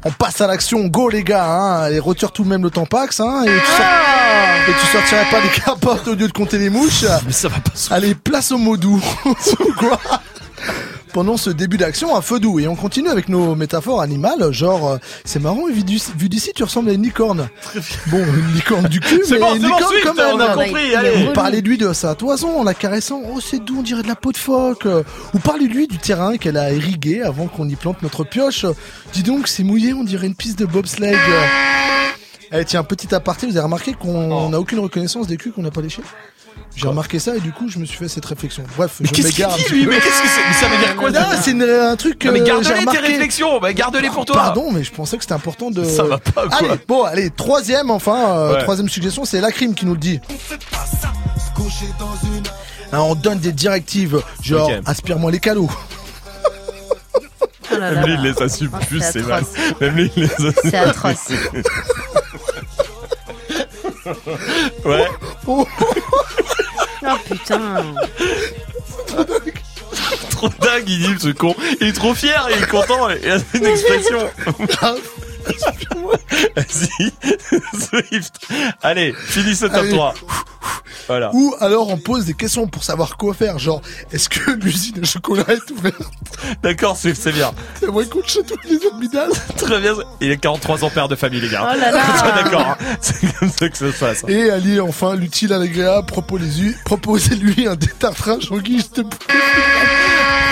On 0.08 0.12
passe 0.12 0.40
à 0.40 0.46
l'action, 0.46 0.84
go 0.86 1.08
les 1.08 1.24
gars, 1.24 1.44
hein. 1.46 1.80
Allez, 1.82 1.98
retire 1.98 2.30
tout 2.30 2.44
de 2.44 2.48
même 2.48 2.62
le 2.62 2.70
tampax, 2.70 3.18
hein, 3.18 3.42
et 3.42 3.46
tu, 3.48 3.66
sors- 3.66 4.68
et 4.68 4.72
tu 4.80 4.86
sortirais 4.86 5.26
pas 5.32 5.40
les 5.40 5.48
capotes 5.48 6.06
au 6.06 6.14
lieu 6.14 6.28
de 6.28 6.32
compter 6.32 6.58
les 6.58 6.70
mouches. 6.70 7.04
Mais 7.26 7.32
ça 7.32 7.48
va 7.48 7.56
pas 7.56 7.72
Allez, 7.94 8.14
place 8.14 8.52
au 8.52 8.58
mot 8.58 8.76
doux. 8.76 9.02
Quoi? 9.78 9.98
Pendant 11.16 11.38
ce 11.38 11.48
début 11.48 11.78
d'action 11.78 12.14
un 12.14 12.20
feu 12.20 12.40
doux. 12.40 12.60
Et 12.60 12.68
on 12.68 12.76
continue 12.76 13.08
avec 13.08 13.30
nos 13.30 13.54
métaphores 13.54 14.02
animales 14.02 14.52
genre 14.52 14.86
euh, 14.86 14.96
c'est 15.24 15.38
marrant 15.40 15.66
vu 15.66 15.82
d'ici 15.82 16.52
tu 16.54 16.62
ressembles 16.62 16.90
à 16.90 16.92
une 16.92 17.04
licorne. 17.04 17.48
Bon 18.08 18.18
une 18.18 18.54
licorne 18.54 18.86
du 18.88 19.00
cul 19.00 19.22
C'est 19.24 19.36
mais 19.36 19.40
bon, 19.40 19.54
une 19.54 19.62
bon, 19.62 19.68
licorne 19.68 19.94
quand 20.04 20.14
même. 20.14 20.34
on 20.34 20.40
a 20.40 20.48
compris, 20.48 20.94
allez. 20.94 21.26
Ou 21.26 21.32
parlez 21.32 21.62
lui 21.62 21.78
de 21.78 21.90
sa 21.94 22.14
toison 22.14 22.60
en 22.60 22.64
la 22.64 22.74
caressant 22.74 23.22
oh 23.32 23.40
c'est 23.40 23.64
doux 23.64 23.76
on 23.78 23.82
dirait 23.82 24.02
de 24.02 24.08
la 24.08 24.14
peau 24.14 24.30
de 24.30 24.36
phoque. 24.36 24.86
Ou 25.32 25.38
parlez 25.38 25.68
lui 25.68 25.86
du 25.86 25.96
terrain 25.96 26.36
qu'elle 26.36 26.58
a 26.58 26.70
irrigué 26.70 27.22
avant 27.22 27.46
qu'on 27.46 27.66
y 27.66 27.76
plante 27.76 28.02
notre 28.02 28.22
pioche. 28.24 28.66
Dis 29.14 29.22
donc 29.22 29.48
c'est 29.48 29.64
mouillé 29.64 29.94
on 29.94 30.04
dirait 30.04 30.26
une 30.26 30.34
piste 30.34 30.58
de 30.58 30.66
bobsleigh 30.66 31.16
Eh 32.52 32.64
tiens 32.64 32.82
petit 32.84 33.14
aparté 33.14 33.46
vous 33.46 33.56
avez 33.56 33.64
remarqué 33.64 33.92
qu'on 33.94 34.48
n'a 34.50 34.58
aucune 34.60 34.78
reconnaissance 34.78 35.26
des 35.26 35.36
culs 35.36 35.52
qu'on 35.52 35.62
n'a 35.62 35.70
pas 35.70 35.80
léché 35.80 36.02
j'ai 36.74 36.88
remarqué 36.88 37.18
ça 37.18 37.36
et 37.36 37.40
du 37.40 37.52
coup 37.52 37.68
je 37.68 37.78
me 37.78 37.84
suis 37.84 37.96
fait 37.98 38.08
cette 38.08 38.24
réflexion. 38.24 38.62
Bref, 38.76 38.96
Mais 39.00 39.08
je 39.08 39.12
qu'est-ce 39.12 39.28
qu'il 39.32 39.46
dit 39.46 39.68
lui. 39.72 39.86
Mais 39.86 39.96
qu'est-ce 39.96 40.22
que 40.22 40.28
c'est 40.28 40.48
Mais 40.48 40.54
ça 40.54 40.68
veut 40.68 40.78
dire 40.84 40.96
quoi 40.96 41.12
ça 41.12 41.36
c'est 41.42 41.50
une- 41.52 41.62
un 41.62 41.96
truc 41.96 42.18
que 42.18 42.28
Non, 42.28 42.32
mais 42.34 42.38
j'ai 42.40 42.44
garde-les 42.46 42.68
tes 42.72 42.78
remarqué. 42.80 43.00
réflexions, 43.00 43.60
bah 43.60 43.72
garde-les 43.74 44.08
pour 44.08 44.24
toi. 44.24 44.36
Pardon, 44.36 44.70
mais 44.72 44.82
je 44.84 44.90
pensais 44.92 45.16
que 45.18 45.22
c'était 45.22 45.34
important 45.34 45.70
de. 45.70 45.84
Ça 45.84 46.02
va 46.04 46.18
pas, 46.18 46.46
quoi. 46.48 46.56
Allez, 46.58 46.80
bon, 46.88 47.02
allez, 47.04 47.30
troisième, 47.30 47.90
enfin, 47.90 48.30
euh, 48.30 48.54
Ouais. 48.54 48.62
troisième 48.62 48.88
suggestion, 48.88 49.24
c'est 49.26 49.40
la 49.40 49.52
crime 49.52 49.74
qui 49.74 49.84
nous 49.86 49.92
le 49.94 49.98
dit. 50.00 50.20
Hein, 52.92 53.00
on 53.00 53.14
donne 53.14 53.38
des 53.38 53.52
directives, 53.52 54.22
genre 54.42 54.70
aspire-moi 54.86 55.30
les 55.30 55.40
calots. 55.40 55.70
Oh 57.72 57.78
là 57.78 57.90
là 57.90 58.00
Même 58.00 58.06
lui, 58.06 58.14
il 58.14 58.22
les 58.32 58.42
assume 58.42 58.70
Oh, 58.72 58.84
plus, 58.86 59.00
c'est 59.02 59.26
mal. 59.26 59.44
Même 59.80 59.94
lui, 59.96 60.10
il 60.16 60.22
les 60.22 60.30
assume. 60.30 60.52
C'est 60.70 60.76
atroce. 60.76 61.28
ouais. 64.84 65.06
Oh, 65.46 65.66
putain. 67.28 67.94
Trop 70.30 70.48
dingue, 70.60 70.88
il 70.88 71.14
dit 71.14 71.20
ce 71.20 71.28
con. 71.28 71.54
Il 71.80 71.88
est 71.88 71.92
trop 71.92 72.14
fier, 72.14 72.48
il 72.54 72.62
est 72.62 72.66
content, 72.66 73.08
il 73.10 73.30
a 73.30 73.38
une 73.54 73.66
expression. 73.66 74.30
Vas-y, 76.56 77.12
Swift. 77.80 78.46
Allez, 78.82 79.12
finis 79.12 79.56
ce 79.56 79.66
top 79.66 79.76
Allez. 79.76 79.90
3. 79.90 80.14
Voilà. 81.08 81.30
Ou 81.32 81.54
alors 81.60 81.88
on 81.88 81.98
pose 81.98 82.24
des 82.24 82.34
questions 82.34 82.66
pour 82.66 82.82
savoir 82.82 83.16
quoi 83.16 83.32
faire, 83.32 83.58
genre 83.58 83.80
est-ce 84.12 84.28
que 84.28 84.50
l'usine 84.52 85.00
à 85.02 85.06
chocolat 85.06 85.44
est 85.48 85.70
ouverte? 85.70 86.12
D'accord, 86.62 86.96
Swift, 86.96 87.20
c'est 87.22 87.32
bien. 87.32 87.52
C'est 87.78 87.86
moi 87.86 88.04
qui 88.04 88.18
chez 88.26 88.42
tous 88.42 88.56
les 88.68 88.76
abdominales. 88.86 89.30
Très 89.56 89.80
bien. 89.80 89.92
Il 90.20 90.30
est 90.30 90.36
43 90.36 90.84
ans 90.84 90.90
père 90.90 91.08
de 91.08 91.14
famille, 91.14 91.40
les 91.40 91.48
gars. 91.48 91.70
Oh 91.72 91.78
là 91.78 91.92
là. 91.92 92.02
D'accord, 92.42 92.66
hein. 92.66 92.76
c'est 93.00 93.38
comme 93.38 93.50
ça 93.50 93.68
que 93.68 93.76
ça 93.76 93.92
se 93.92 93.98
passe. 93.98 94.24
Et 94.26 94.50
allier 94.50 94.80
enfin 94.80 95.14
l'utile 95.14 95.52
à 95.52 95.58
l'agréable, 95.58 96.06
proposez-lui, 96.06 96.74
proposez-lui 96.84 97.68
un 97.68 97.76
détartrage 97.76 98.50
en 98.50 98.58
guise 98.58 98.90
de 98.92 99.04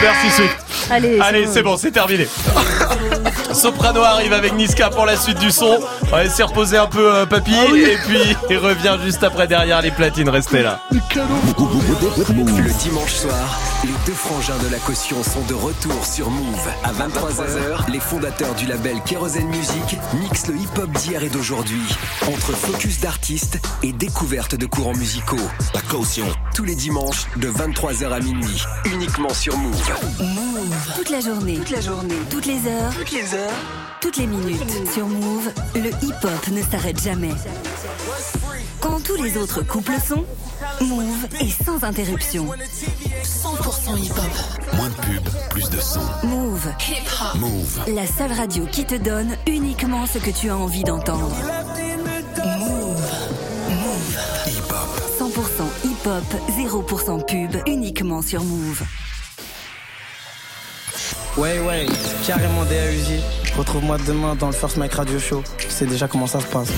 Merci, 0.02 0.30
Swift. 0.30 0.56
Allez, 0.90 1.18
Allez, 1.18 1.46
c'est 1.46 1.62
bon, 1.62 1.76
c'est 1.76 1.90
terminé. 1.90 2.28
Soprano 3.52 4.02
arrive 4.02 4.32
avec 4.32 4.52
Niska 4.54 4.83
pour 4.90 5.06
la 5.06 5.16
suite 5.16 5.38
du 5.38 5.50
son. 5.50 5.78
On 6.02 6.16
va 6.16 6.24
essayer 6.24 6.44
de 6.44 6.48
reposer 6.48 6.76
un 6.76 6.86
peu 6.86 7.14
euh, 7.14 7.26
papy 7.26 7.54
et 7.54 7.96
puis 8.06 8.36
il 8.50 8.58
revient 8.58 8.96
juste 9.04 9.22
après 9.22 9.46
derrière 9.46 9.80
les 9.82 9.90
platines. 9.90 10.28
Restez 10.28 10.62
là. 10.62 10.80
Le 10.90 12.72
dimanche 12.82 13.12
soir, 13.12 13.60
les 13.84 13.92
deux 14.06 14.12
frangins 14.12 14.58
de 14.58 14.68
la 14.68 14.78
caution 14.78 15.22
sont 15.22 15.44
de 15.48 15.54
retour 15.54 16.04
sur 16.04 16.30
Move. 16.30 16.68
À 16.82 16.92
23h, 16.92 17.90
les 17.92 18.00
fondateurs 18.00 18.54
du 18.54 18.66
label 18.66 19.00
Kerosene 19.06 19.48
Music 19.48 19.96
mixent 20.20 20.48
le 20.48 20.56
hip-hop 20.56 20.90
d'hier 20.90 21.22
et 21.22 21.28
d'aujourd'hui. 21.28 21.82
Entre 22.22 22.52
focus 22.52 23.00
d'artistes 23.00 23.60
et 23.82 23.92
découverte 23.92 24.54
de 24.54 24.66
courants 24.66 24.94
musicaux. 24.96 25.36
La 25.74 25.80
caution. 25.82 26.26
Tous 26.54 26.64
les 26.64 26.74
dimanches, 26.74 27.26
de 27.36 27.48
23h 27.48 28.12
à 28.12 28.20
minuit. 28.20 28.62
Uniquement 28.86 29.32
sur 29.32 29.56
Move. 29.56 29.92
Move. 30.20 30.94
Toute 30.96 31.10
la 31.10 31.20
journée. 31.20 31.56
Toute 31.56 31.70
la 31.70 31.80
journée. 31.80 32.14
Toutes 32.30 32.46
les 32.46 32.66
heures. 32.66 32.92
Toutes 32.96 33.12
les 33.12 33.34
heures. 33.34 33.93
Toutes 34.04 34.18
les 34.18 34.26
minutes. 34.26 34.60
Sur 34.92 35.06
Move, 35.06 35.50
le 35.76 35.88
hip-hop 35.88 36.48
ne 36.52 36.60
s'arrête 36.60 37.02
jamais. 37.02 37.32
Quand 38.78 39.02
tous 39.02 39.16
les 39.16 39.38
autres 39.38 39.62
couples 39.62 39.98
sont, 39.98 40.26
Move 40.82 41.24
est 41.40 41.64
sans 41.64 41.82
interruption. 41.82 42.44
100% 42.44 43.96
hip-hop. 43.96 44.74
Moins 44.74 44.90
de 44.90 44.94
pub, 44.94 45.28
plus 45.48 45.70
de 45.70 45.80
son. 45.80 46.02
Move. 46.22 46.68
Hip-hop. 46.86 47.40
Move. 47.40 47.80
La 47.94 48.06
seule 48.06 48.32
radio 48.32 48.66
qui 48.70 48.84
te 48.84 48.94
donne 48.94 49.38
uniquement 49.46 50.04
ce 50.04 50.18
que 50.18 50.30
tu 50.38 50.50
as 50.50 50.56
envie 50.58 50.84
d'entendre. 50.84 51.34
Move. 52.58 53.00
Move. 53.70 54.18
Hip-hop. 54.48 55.00
100% 55.18 55.88
hip-hop, 55.88 56.24
0% 56.58 57.24
pub, 57.24 57.56
uniquement 57.66 58.20
sur 58.20 58.44
Move. 58.44 58.82
Ouais, 61.36 61.58
ouais, 61.60 61.86
carrément 62.26 62.64
DAUJ. 62.64 63.20
Retrouve-moi 63.56 63.96
demain 64.06 64.34
dans 64.34 64.46
le 64.46 64.52
First 64.52 64.76
Mike 64.76 64.94
Radio 64.94 65.18
Show. 65.18 65.42
Tu 65.58 65.68
sais 65.70 65.86
déjà 65.86 66.08
comment 66.08 66.26
ça 66.26 66.40
se 66.40 66.46
passe. 66.46 66.68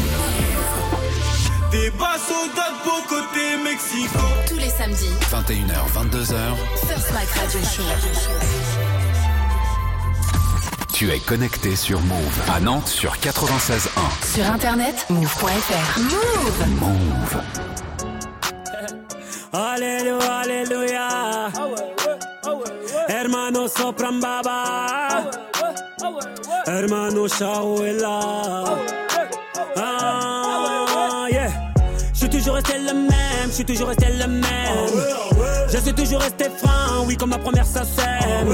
Des 1.71 1.91
bas 1.91 2.17
soldats 2.27 2.71
de 2.71 2.85
beau 2.85 3.03
côté 3.09 3.57
Mexico. 3.63 4.19
Tous 4.49 4.57
les 4.57 4.71
samedis, 4.71 5.13
21h, 5.31 5.77
22h. 5.95 6.37
First 6.89 7.13
Mike 7.13 7.31
Radio 7.31 7.61
Show. 7.61 7.83
Tu 10.93 11.11
es 11.11 11.19
connecté 11.19 11.77
sur 11.77 12.01
Move. 12.01 12.41
À 12.55 12.61
Nantes 12.61 12.89
sur 12.89 13.17
96.1. 13.17 14.35
Sur 14.35 14.51
internet, 14.51 15.05
move.fr. 15.11 16.01
Move. 16.01 16.81
Move. 16.81 17.43
Alléluia, 19.53 20.39
alléluia. 20.43 21.49
Hermano 23.09 23.69
sopran 23.69 24.21
baba. 24.21 25.31
Hermano 26.67 27.29
Shawela. 27.29 28.21
Ah, 29.77 31.27
yeah. 31.31 31.51
Je 32.13 32.19
suis 32.19 32.29
toujours 32.29 32.55
resté 32.55 32.79
le 32.79 32.93
même, 32.93 33.49
je 33.49 33.53
suis 33.53 33.65
toujours 33.65 33.89
resté 33.89 34.07
le 34.11 34.27
même. 34.27 34.47
Je 35.69 35.79
suis 35.79 35.93
toujours 35.93 36.21
resté 36.21 36.47
franc, 36.57 37.05
oui, 37.07 37.17
comme 37.17 37.31
ma 37.31 37.39
première 37.39 37.67
sacème. 37.67 38.49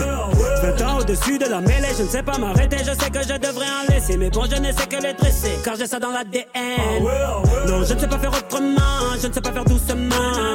20 0.62 0.82
ans 0.82 0.98
au-dessus 0.98 1.38
de 1.38 1.46
la 1.46 1.60
mêlée, 1.60 1.88
je 1.96 2.02
ne 2.02 2.08
sais 2.08 2.22
pas 2.22 2.36
m'arrêter, 2.38 2.78
je 2.78 2.92
sais 3.02 3.10
que 3.10 3.22
je 3.22 3.38
devrais 3.38 3.66
en 3.66 3.92
laisser. 3.92 4.16
Mais 4.16 4.30
bon, 4.30 4.44
je 4.50 4.60
ne 4.60 4.72
sais 4.72 4.86
que 4.86 5.02
les 5.02 5.14
dresser, 5.14 5.58
car 5.64 5.76
j'ai 5.76 5.86
ça 5.86 5.98
dans 5.98 6.10
l'ADN. 6.10 6.44
Non, 7.66 7.84
je 7.84 7.94
ne 7.94 7.98
sais 7.98 8.08
pas 8.08 8.18
faire 8.18 8.32
autrement, 8.32 9.16
je 9.20 9.28
ne 9.28 9.32
sais 9.32 9.40
pas 9.40 9.52
faire 9.52 9.64
doucement. 9.64 10.54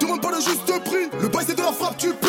juste 0.41 0.83
prix, 0.83 1.09
le 1.21 1.27
bail 1.27 1.45
c'est 1.47 1.55
de 1.55 1.61
la 1.61 1.71
frappe, 1.71 1.97
tu 1.97 2.13
paies. 2.13 2.27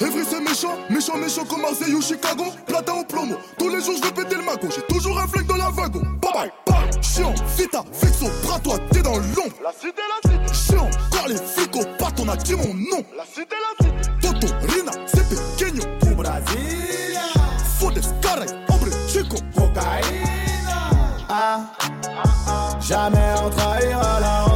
Evry 0.00 0.24
c'est 0.28 0.40
méchant, 0.40 0.76
méchant, 0.90 1.16
méchant 1.16 1.44
comme 1.44 1.62
Marseille 1.62 1.94
ou 1.94 2.02
Chicago. 2.02 2.44
Platin 2.66 2.94
au 3.00 3.04
plomo, 3.04 3.36
tous 3.58 3.68
les 3.68 3.80
jours 3.82 3.94
je 4.00 4.06
veux 4.06 4.12
péter 4.12 4.36
le 4.36 4.42
mago. 4.42 4.68
J'ai 4.74 4.82
toujours 4.82 5.18
un 5.18 5.26
flingue 5.26 5.46
dans 5.46 5.56
la 5.56 5.70
wagon. 5.70 6.02
Bye 6.20 6.32
bye, 6.32 6.52
bye. 6.66 7.02
Chiant, 7.02 7.34
vita, 7.56 7.84
vexo, 8.00 8.26
bras 8.44 8.58
toi, 8.60 8.76
t'es 8.90 9.02
dans 9.02 9.16
l'ombre. 9.16 9.56
La 9.62 9.72
cité, 9.72 10.02
la 10.08 10.30
cité. 10.30 10.54
Chiant, 10.54 10.90
quand 11.10 11.26
les 11.28 11.36
flics 11.36 11.76
au 11.76 11.84
pattes, 11.98 12.20
on 12.20 12.28
a 12.28 12.36
dit 12.36 12.54
mon 12.54 12.74
nom. 12.74 13.04
La 13.16 13.24
cité, 13.24 13.56
la 13.56 13.86
cité. 13.86 14.10
Toto, 14.20 14.46
Rina, 14.68 14.92
c'est 15.06 15.28
pequeño. 15.28 15.82
Pour 16.00 16.16
Brasilia. 16.16 17.20
Fodes, 17.78 18.00
caray, 18.20 18.48
hombre, 18.68 18.88
chico. 19.08 19.36
Cocaïna. 19.54 20.90
Ah, 21.28 21.60
jamais 22.80 23.34
on 23.44 23.50
trahira 23.50 24.20
la 24.20 24.44
Honda 24.46 24.55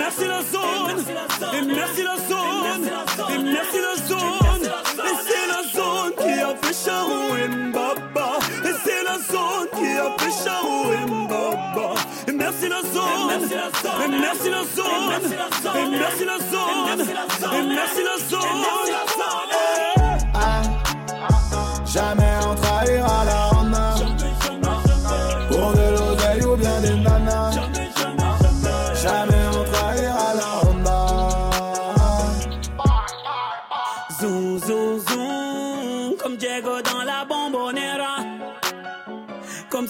merci 0.00 0.26
la 0.26 0.40
zone. 0.42 1.04
Et 1.56 1.62
merci 1.62 2.02
la 2.02 2.16
zone. 2.30 2.84
Et 3.32 3.38
merci 3.38 3.78
la 3.88 3.94
zone. 4.08 4.62
Et 5.08 5.16
c'est 5.26 5.46
la 5.54 5.62
zone 5.78 6.12
qui 6.20 6.32
a 6.40 6.54
fait 6.62 6.76
Charou 6.84 7.36
et 7.36 7.48
Mbaba. 7.48 8.28
Et 8.64 8.74
c'est 8.84 9.02
la 9.04 9.16
zone 9.32 9.66
qui 9.76 9.90
a 9.98 10.08
fait 10.18 10.34
Charou 10.44 10.92
et 10.92 11.04
Mbaba. 11.10 11.94
Et 12.28 12.32
merci 12.32 12.68
la 12.68 12.80
zone. 12.82 13.30
Et 14.04 14.08
merci 14.08 14.48
la 14.50 14.62
zone. 14.76 15.22
Et 15.76 15.98
merci 15.98 16.24
la 16.24 16.38
zone. 16.52 17.00
Et 17.54 17.62
merci 17.62 18.02
la 18.02 18.16
zone. 18.28 18.64
Ah, 20.34 20.62
Jamais 21.84 22.34
on 22.48 22.54
trahira 22.54 23.24
la 23.24 23.49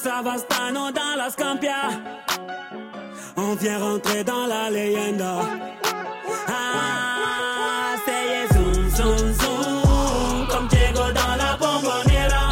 Savastano 0.03 0.91
dans 0.93 1.15
la 1.17 1.29
Scampia. 1.29 1.91
On 3.37 3.55
vient 3.55 3.79
rentrer 3.79 4.25
dans 4.25 4.47
la 4.47 4.71
leyenda. 4.71 5.41
Ah, 6.49 7.97
c'est 8.07 8.55
zoom, 8.55 8.91
zoom, 8.97 9.33
zoom, 9.35 10.47
comme 10.49 10.69
Diego 10.69 11.03
dans 11.13 11.37
la 11.37 11.55
bombonera. 11.59 12.49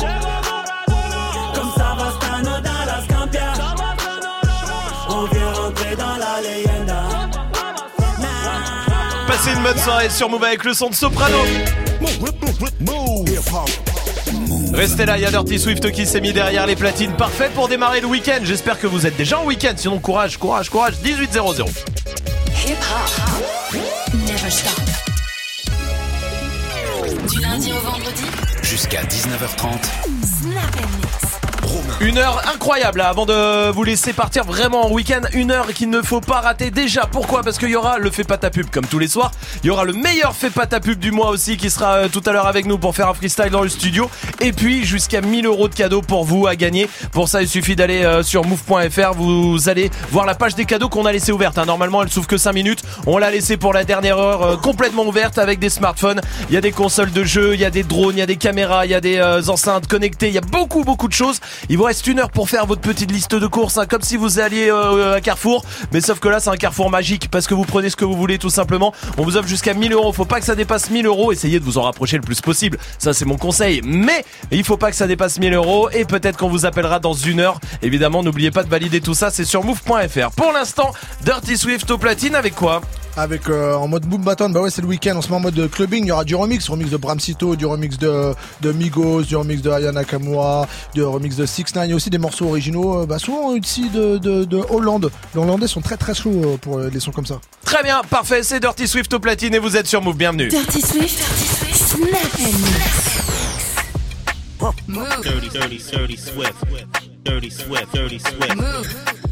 Comme 1.54 1.70
Savastano 1.74 2.60
dans 2.60 2.84
la 2.86 3.02
Scampia. 3.04 3.52
On 5.08 5.24
vient 5.24 5.52
rentrer 5.52 5.96
dans 5.96 6.16
la 6.18 6.42
leyenda. 6.42 7.02
Passez 9.26 9.52
une 9.54 9.62
bonne 9.62 9.78
soirée 9.78 10.10
sur 10.10 10.28
Move 10.28 10.44
avec 10.44 10.64
le 10.64 10.74
son 10.74 10.90
de 10.90 10.94
Soprano. 10.94 11.38
Restez 14.72 15.06
là, 15.06 15.16
il 15.16 15.22
y 15.22 15.26
a 15.26 15.30
Dirty 15.30 15.58
Swift 15.58 15.90
qui 15.90 16.06
s'est 16.06 16.20
mis 16.20 16.32
derrière 16.32 16.66
les 16.66 16.76
platines. 16.76 17.12
Parfait 17.12 17.50
pour 17.54 17.68
démarrer 17.68 18.00
le 18.00 18.06
week-end. 18.06 18.40
J'espère 18.42 18.78
que 18.78 18.86
vous 18.86 19.06
êtes 19.06 19.16
déjà 19.16 19.40
en 19.40 19.44
week-end. 19.44 19.74
Sinon, 19.76 19.98
courage, 19.98 20.38
courage, 20.38 20.70
courage. 20.70 20.94
18-0-0. 21.04 21.68
Hip 22.66 22.72
hop. 22.72 23.80
Never 24.26 24.50
stop. 24.50 24.80
Du 27.28 27.40
lundi 27.40 27.72
au 27.72 27.90
vendredi. 27.90 28.24
Jusqu'à 28.62 29.02
19h30. 29.02 29.78
Snap. 30.22 30.97
Une 32.00 32.18
heure 32.18 32.42
incroyable 32.54 32.98
là, 32.98 33.08
avant 33.08 33.26
de 33.26 33.70
vous 33.70 33.84
laisser 33.84 34.12
partir 34.12 34.44
vraiment 34.44 34.86
en 34.86 34.90
week-end. 34.92 35.20
Une 35.32 35.50
heure 35.50 35.72
qu'il 35.72 35.90
ne 35.90 36.02
faut 36.02 36.20
pas 36.20 36.40
rater 36.40 36.70
déjà. 36.70 37.06
Pourquoi? 37.10 37.42
Parce 37.42 37.58
qu'il 37.58 37.70
y 37.70 37.76
aura 37.76 37.98
le 37.98 38.10
fait 38.10 38.24
pas 38.24 38.38
ta 38.38 38.50
pub 38.50 38.70
comme 38.70 38.86
tous 38.86 38.98
les 38.98 39.08
soirs. 39.08 39.30
Il 39.62 39.66
y 39.66 39.70
aura 39.70 39.84
le 39.84 39.92
meilleur 39.92 40.34
fait 40.34 40.50
pas 40.50 40.66
ta 40.66 40.80
pub 40.80 40.98
du 40.98 41.10
mois 41.10 41.30
aussi 41.30 41.56
qui 41.56 41.70
sera 41.70 41.94
euh, 41.94 42.08
tout 42.08 42.22
à 42.26 42.32
l'heure 42.32 42.46
avec 42.46 42.66
nous 42.66 42.78
pour 42.78 42.94
faire 42.94 43.08
un 43.08 43.14
freestyle 43.14 43.50
dans 43.50 43.62
le 43.62 43.68
studio. 43.68 44.10
Et 44.40 44.52
puis 44.52 44.84
jusqu'à 44.84 45.20
1000 45.20 45.46
euros 45.46 45.68
de 45.68 45.74
cadeaux 45.74 46.02
pour 46.02 46.24
vous 46.24 46.46
à 46.46 46.56
gagner. 46.56 46.88
Pour 47.12 47.28
ça, 47.28 47.42
il 47.42 47.48
suffit 47.48 47.76
d'aller 47.76 48.04
euh, 48.04 48.22
sur 48.22 48.44
move.fr. 48.44 49.12
Vous 49.14 49.68
allez 49.68 49.90
voir 50.10 50.26
la 50.26 50.34
page 50.34 50.54
des 50.54 50.64
cadeaux 50.64 50.88
qu'on 50.88 51.06
a 51.06 51.12
laissé 51.12 51.32
ouverte. 51.32 51.58
hein. 51.58 51.64
Normalement, 51.66 52.02
elle 52.02 52.10
s'ouvre 52.10 52.26
que 52.28 52.36
5 52.38 52.52
minutes. 52.52 52.82
On 53.06 53.18
l'a 53.18 53.30
laissé 53.30 53.56
pour 53.56 53.72
la 53.72 53.84
dernière 53.84 54.18
heure 54.18 54.42
euh, 54.42 54.56
complètement 54.56 55.06
ouverte 55.06 55.38
avec 55.38 55.58
des 55.58 55.70
smartphones. 55.70 56.20
Il 56.48 56.54
y 56.54 56.58
a 56.58 56.60
des 56.60 56.72
consoles 56.72 57.12
de 57.12 57.24
jeux, 57.24 57.54
il 57.54 57.60
y 57.60 57.64
a 57.64 57.70
des 57.70 57.82
drones, 57.82 58.16
il 58.16 58.20
y 58.20 58.22
a 58.22 58.26
des 58.26 58.36
caméras, 58.36 58.86
il 58.86 58.90
y 58.92 58.94
a 58.94 59.00
des 59.00 59.20
enceintes 59.48 59.86
connectées. 59.86 60.28
Il 60.28 60.34
y 60.34 60.38
a 60.38 60.42
beaucoup 60.42 60.84
beaucoup 60.84 61.08
de 61.08 61.12
choses. 61.12 61.40
Il 61.70 61.76
vous 61.76 61.84
reste 61.84 62.06
une 62.06 62.18
heure 62.18 62.30
pour 62.30 62.48
faire 62.48 62.64
votre 62.64 62.80
petite 62.80 63.12
liste 63.12 63.34
de 63.34 63.46
courses, 63.46 63.76
hein, 63.76 63.84
comme 63.86 64.00
si 64.00 64.16
vous 64.16 64.38
alliez 64.40 64.70
euh, 64.70 65.16
à 65.16 65.20
Carrefour. 65.20 65.64
Mais 65.92 66.00
sauf 66.00 66.18
que 66.18 66.28
là, 66.28 66.40
c'est 66.40 66.48
un 66.48 66.56
Carrefour 66.56 66.88
magique 66.88 67.30
parce 67.30 67.46
que 67.46 67.52
vous 67.52 67.64
prenez 67.64 67.90
ce 67.90 67.96
que 67.96 68.06
vous 68.06 68.16
voulez 68.16 68.38
tout 68.38 68.48
simplement. 68.48 68.94
On 69.18 69.22
vous 69.22 69.36
offre 69.36 69.48
jusqu'à 69.48 69.74
1000 69.74 69.92
euros. 69.92 70.10
Faut 70.12 70.24
pas 70.24 70.40
que 70.40 70.46
ça 70.46 70.54
dépasse 70.54 70.88
1000 70.88 71.04
euros. 71.04 71.30
Essayez 71.30 71.60
de 71.60 71.64
vous 71.64 71.76
en 71.76 71.82
rapprocher 71.82 72.16
le 72.16 72.22
plus 72.22 72.40
possible. 72.40 72.78
Ça, 72.98 73.12
c'est 73.12 73.26
mon 73.26 73.36
conseil. 73.36 73.82
Mais 73.84 74.24
il 74.50 74.64
faut 74.64 74.78
pas 74.78 74.90
que 74.90 74.96
ça 74.96 75.06
dépasse 75.06 75.38
1000 75.38 75.52
euros. 75.52 75.90
Et 75.90 76.06
peut-être 76.06 76.38
qu'on 76.38 76.48
vous 76.48 76.64
appellera 76.64 77.00
dans 77.00 77.12
une 77.12 77.40
heure. 77.40 77.60
Évidemment, 77.82 78.22
n'oubliez 78.22 78.50
pas 78.50 78.62
de 78.62 78.70
valider 78.70 79.02
tout 79.02 79.14
ça. 79.14 79.30
C'est 79.30 79.44
sur 79.44 79.62
move.fr. 79.62 80.30
Pour 80.36 80.52
l'instant, 80.52 80.92
Dirty 81.22 81.58
Swift 81.58 81.90
au 81.90 81.98
platine 81.98 82.34
avec 82.34 82.54
quoi? 82.54 82.80
Avec 83.18 83.48
euh, 83.48 83.74
en 83.74 83.88
mode 83.88 84.06
boom 84.06 84.22
baton, 84.22 84.48
bah 84.48 84.60
ouais 84.60 84.70
c'est 84.70 84.80
le 84.80 84.86
week-end, 84.86 85.14
on 85.16 85.22
se 85.22 85.28
met 85.28 85.34
en 85.34 85.40
mode 85.40 85.68
clubbing, 85.72 86.04
il 86.04 86.06
y 86.06 86.12
aura 86.12 86.22
du 86.22 86.36
remix, 86.36 86.68
remix 86.68 86.88
de 86.88 86.96
Bramsito, 86.96 87.56
du 87.56 87.66
remix 87.66 87.98
de, 87.98 88.32
de 88.60 88.70
Migos, 88.70 89.22
du 89.22 89.34
remix 89.34 89.60
de 89.60 89.70
Ayana 89.70 90.04
Kamura, 90.04 90.68
du 90.94 91.02
remix 91.02 91.34
de 91.34 91.44
6 91.44 91.74
9 91.74 91.86
il 91.86 91.90
y 91.90 91.92
a 91.94 91.96
aussi 91.96 92.10
des 92.10 92.18
morceaux 92.18 92.46
originaux, 92.46 93.02
euh, 93.02 93.06
bah 93.06 93.18
souvent 93.18 93.56
ici 93.56 93.90
de, 93.90 94.18
de, 94.18 94.44
de 94.44 94.62
Hollande. 94.70 95.10
Les 95.34 95.40
Hollandais 95.40 95.66
sont 95.66 95.80
très 95.80 95.96
très 95.96 96.14
chauds 96.14 96.30
euh, 96.44 96.56
pour 96.58 96.78
les 96.78 97.00
sons 97.00 97.10
comme 97.10 97.26
ça. 97.26 97.40
Très 97.64 97.82
bien, 97.82 98.02
parfait. 98.08 98.44
C'est 98.44 98.60
Dirty 98.60 98.86
Swift 98.86 99.12
au 99.12 99.18
platine 99.18 99.52
et 99.52 99.58
vous 99.58 99.76
êtes 99.76 99.88
sur 99.88 100.00
Move. 100.00 100.16
Bienvenue. 100.16 100.46
Dirty 100.46 100.80
Swift. 100.80 101.98
Mix. 101.98 102.38
Move. 104.86 105.22
Dirty, 105.24 105.48
dirty, 105.48 105.78
dirty 105.90 106.16
Swift. 106.16 106.54
Dirty 107.24 107.50
Swift, 107.50 107.92
dirty 107.92 108.20
Swift. 108.20 108.54
Move. 108.54 109.27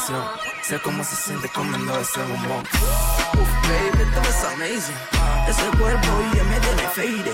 Admiración. 0.00 0.24
Sé 0.62 0.78
cómo 0.80 1.04
se 1.04 1.16
siente 1.16 1.48
comiendo 1.48 1.98
ese 1.98 2.20
bombón. 2.20 2.64
Uf, 3.34 3.48
baby, 3.68 4.04
te 4.12 4.20
ves 4.20 4.44
amazing. 4.54 4.96
Ese 5.48 5.62
cuerpo 5.78 6.08
ya 6.34 6.44
me 6.44 6.60
tiene 6.60 6.82
fade. 6.94 7.32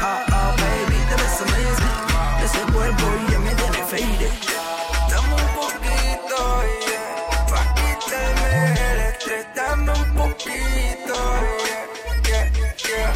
Ah, 0.00 0.24
ah, 0.32 0.54
baby, 0.56 0.96
te 1.08 1.14
ves 1.22 1.40
amazing. 1.42 1.94
Ese 2.44 2.60
cuerpo 2.72 3.04
ya 3.30 3.38
me 3.40 3.54
tiene 3.54 3.82
fade. 3.90 4.30
Dame 5.10 5.34
un 5.34 5.48
poquito, 5.54 6.38
yeah. 6.86 7.46
Pa' 7.50 7.64
quitarme 7.74 8.48
el 8.92 8.98
estrés. 9.00 9.46
Dame 9.54 9.92
un 9.92 10.14
poquito, 10.14 11.16
yeah. 11.64 11.86
Yeah, 12.24 12.46
yeah. 12.84 13.12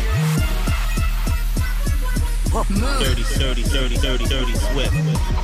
Dirty, 2.98 3.24
dirty, 3.38 3.62
dirty, 3.62 3.96
dirty, 3.96 4.24
dirty 4.26 4.54
Swift. 4.54 5.39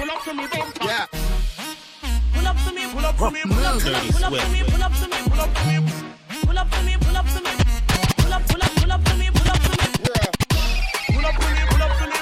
Pull 0.00 0.10
up 0.10 0.24
to 0.24 0.32
me, 0.32 0.46
pull 0.48 0.62
up 0.62 0.72
to 2.56 2.72
me, 2.72 2.86
pull 2.86 3.04
up 3.04 3.18
to 3.18 3.30
me, 3.30 3.42
pull 3.44 3.66
up 3.66 3.78
to 3.80 3.90
me, 3.90 4.08
pull 4.08 4.24
up 4.24 4.32
to 4.32 4.48
me, 4.48 4.62
pull 4.64 4.82
up 4.82 4.94
to 4.96 5.08
me, 5.08 5.20
pull 6.40 6.58
up 6.58 6.70
to 6.70 6.80
me, 6.80 6.96
pull 6.96 7.16
up 7.16 7.26
to 7.28 7.40
me, 7.42 7.50
pull 8.16 8.32
up, 8.32 8.42
pull 8.48 8.62
up, 8.62 8.72
pull 8.80 8.92
up 8.92 9.04
to 9.04 9.14
me, 9.20 9.28
pull 9.28 9.50
up 9.50 9.60
to 9.60 9.68
me, 9.76 9.84
pull 11.12 11.26
up 11.26 11.36
to 11.36 11.48
me, 11.52 11.60
pull 11.68 11.84
up 11.84 11.92
to 12.00 12.06
me, 12.08 12.16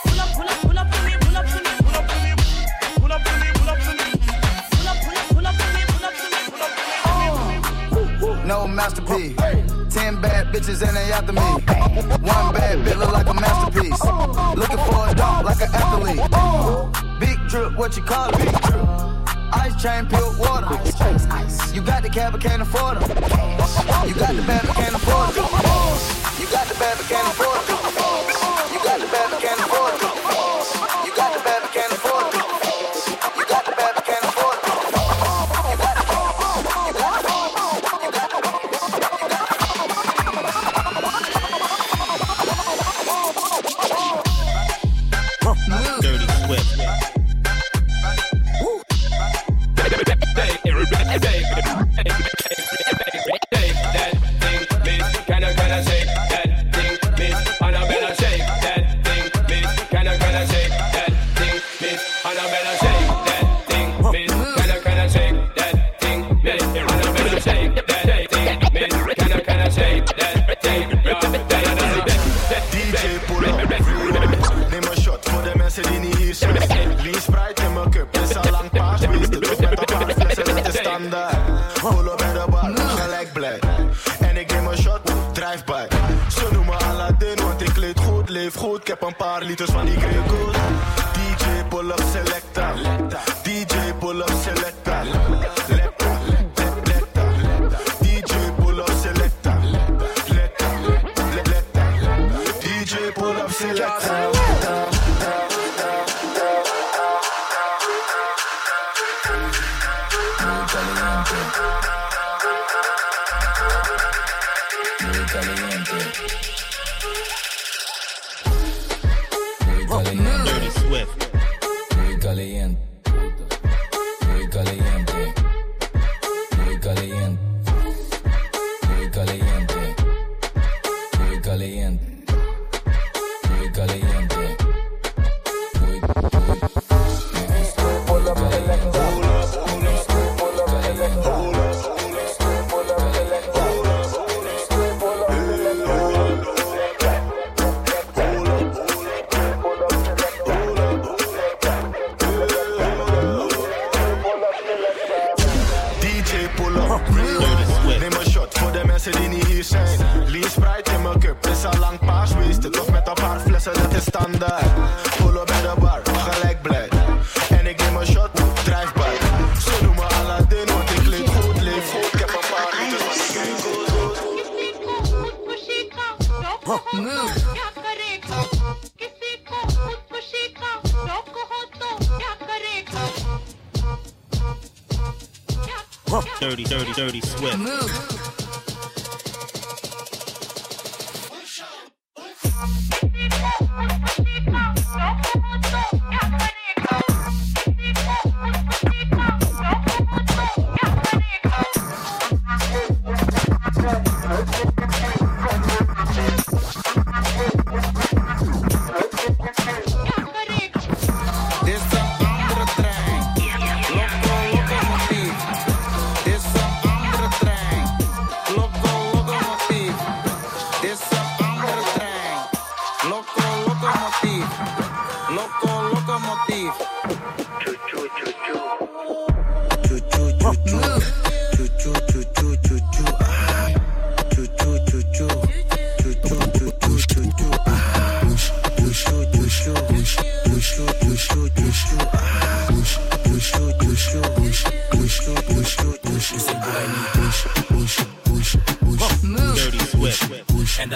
pull 0.00 0.16
up, 0.16 0.32
pull 0.32 0.48
up, 0.48 0.56
pull 0.64 0.78
up 0.78 0.88
to 0.88 0.98
me, 1.04 1.12
pull 1.20 1.36
up 1.36 1.44
to 1.44 1.60
me, 1.60 1.72
pull 1.76 1.92
up 1.92 2.08
to 2.08 2.16
me, 2.24 2.32
pull 2.96 3.12
up 3.12 3.20
to 3.20 3.32
me, 3.36 3.48
pull 3.52 3.68
up 3.68 3.76
to 3.84 3.92
me, 4.00 4.06
pull 4.72 4.88
up, 4.88 4.96
pull 5.04 5.20
up, 5.20 5.28
pull 5.28 5.44
up 5.44 5.56
to 5.60 5.66
me, 5.76 5.82
pull 5.92 6.04
up 6.08 6.16
to 6.16 6.24
me, 6.24 6.40
pull 6.48 6.62
up 6.64 6.72
to 6.72 8.32
me. 8.32 8.48
No 8.48 8.66
masterpiece. 8.66 9.36
Ten 9.92 10.20
bad 10.22 10.46
bitches 10.54 10.80
and 10.80 10.96
they 10.96 11.12
after 11.12 11.34
me. 11.34 11.59
What 17.90 17.96
you 17.96 18.04
call 18.04 18.30
it? 18.30 18.54
Ice 19.52 19.82
chain, 19.82 20.06
pure 20.06 20.32
water. 20.38 20.68
You 21.74 21.82
got 21.82 22.04
the 22.04 22.08
cab, 22.08 22.30
but 22.32 22.40
can't 22.40 22.62
afford 22.62 22.98
them. 22.98 23.08
You 24.06 24.14
got 24.14 24.36
the 24.36 24.42
bad, 24.46 24.64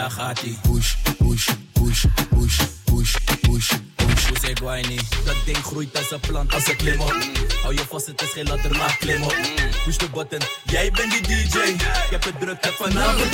daar 0.04 0.12
gaat 0.12 0.40
hij. 0.40 0.58
Push, 0.70 0.94
push, 1.18 1.48
push, 1.72 2.04
push, 2.30 2.60
push, 2.84 3.16
push? 3.40 3.72
Dat 5.24 5.36
ding 5.44 5.56
groeit 5.56 5.96
als 5.96 6.10
een 6.10 6.20
plant, 6.20 6.54
als 6.54 6.68
een 6.68 6.76
klim. 6.76 7.00
Hou 7.62 7.74
je 7.74 7.84
vast, 7.88 8.06
het 8.06 8.22
is 8.22 8.30
geen 8.30 8.46
ladder, 8.46 8.76
maar 8.76 8.96
klim. 8.98 9.20
Push 9.84 9.96
de 9.96 10.08
button, 10.12 10.38
jij 10.64 10.90
bent 10.90 11.10
die 11.10 11.20
DJ. 11.22 11.58
Ik 11.58 12.10
heb 12.10 12.24
het 12.24 12.40
druk, 12.40 12.64
heb 12.64 12.72
vanavond 12.72 13.33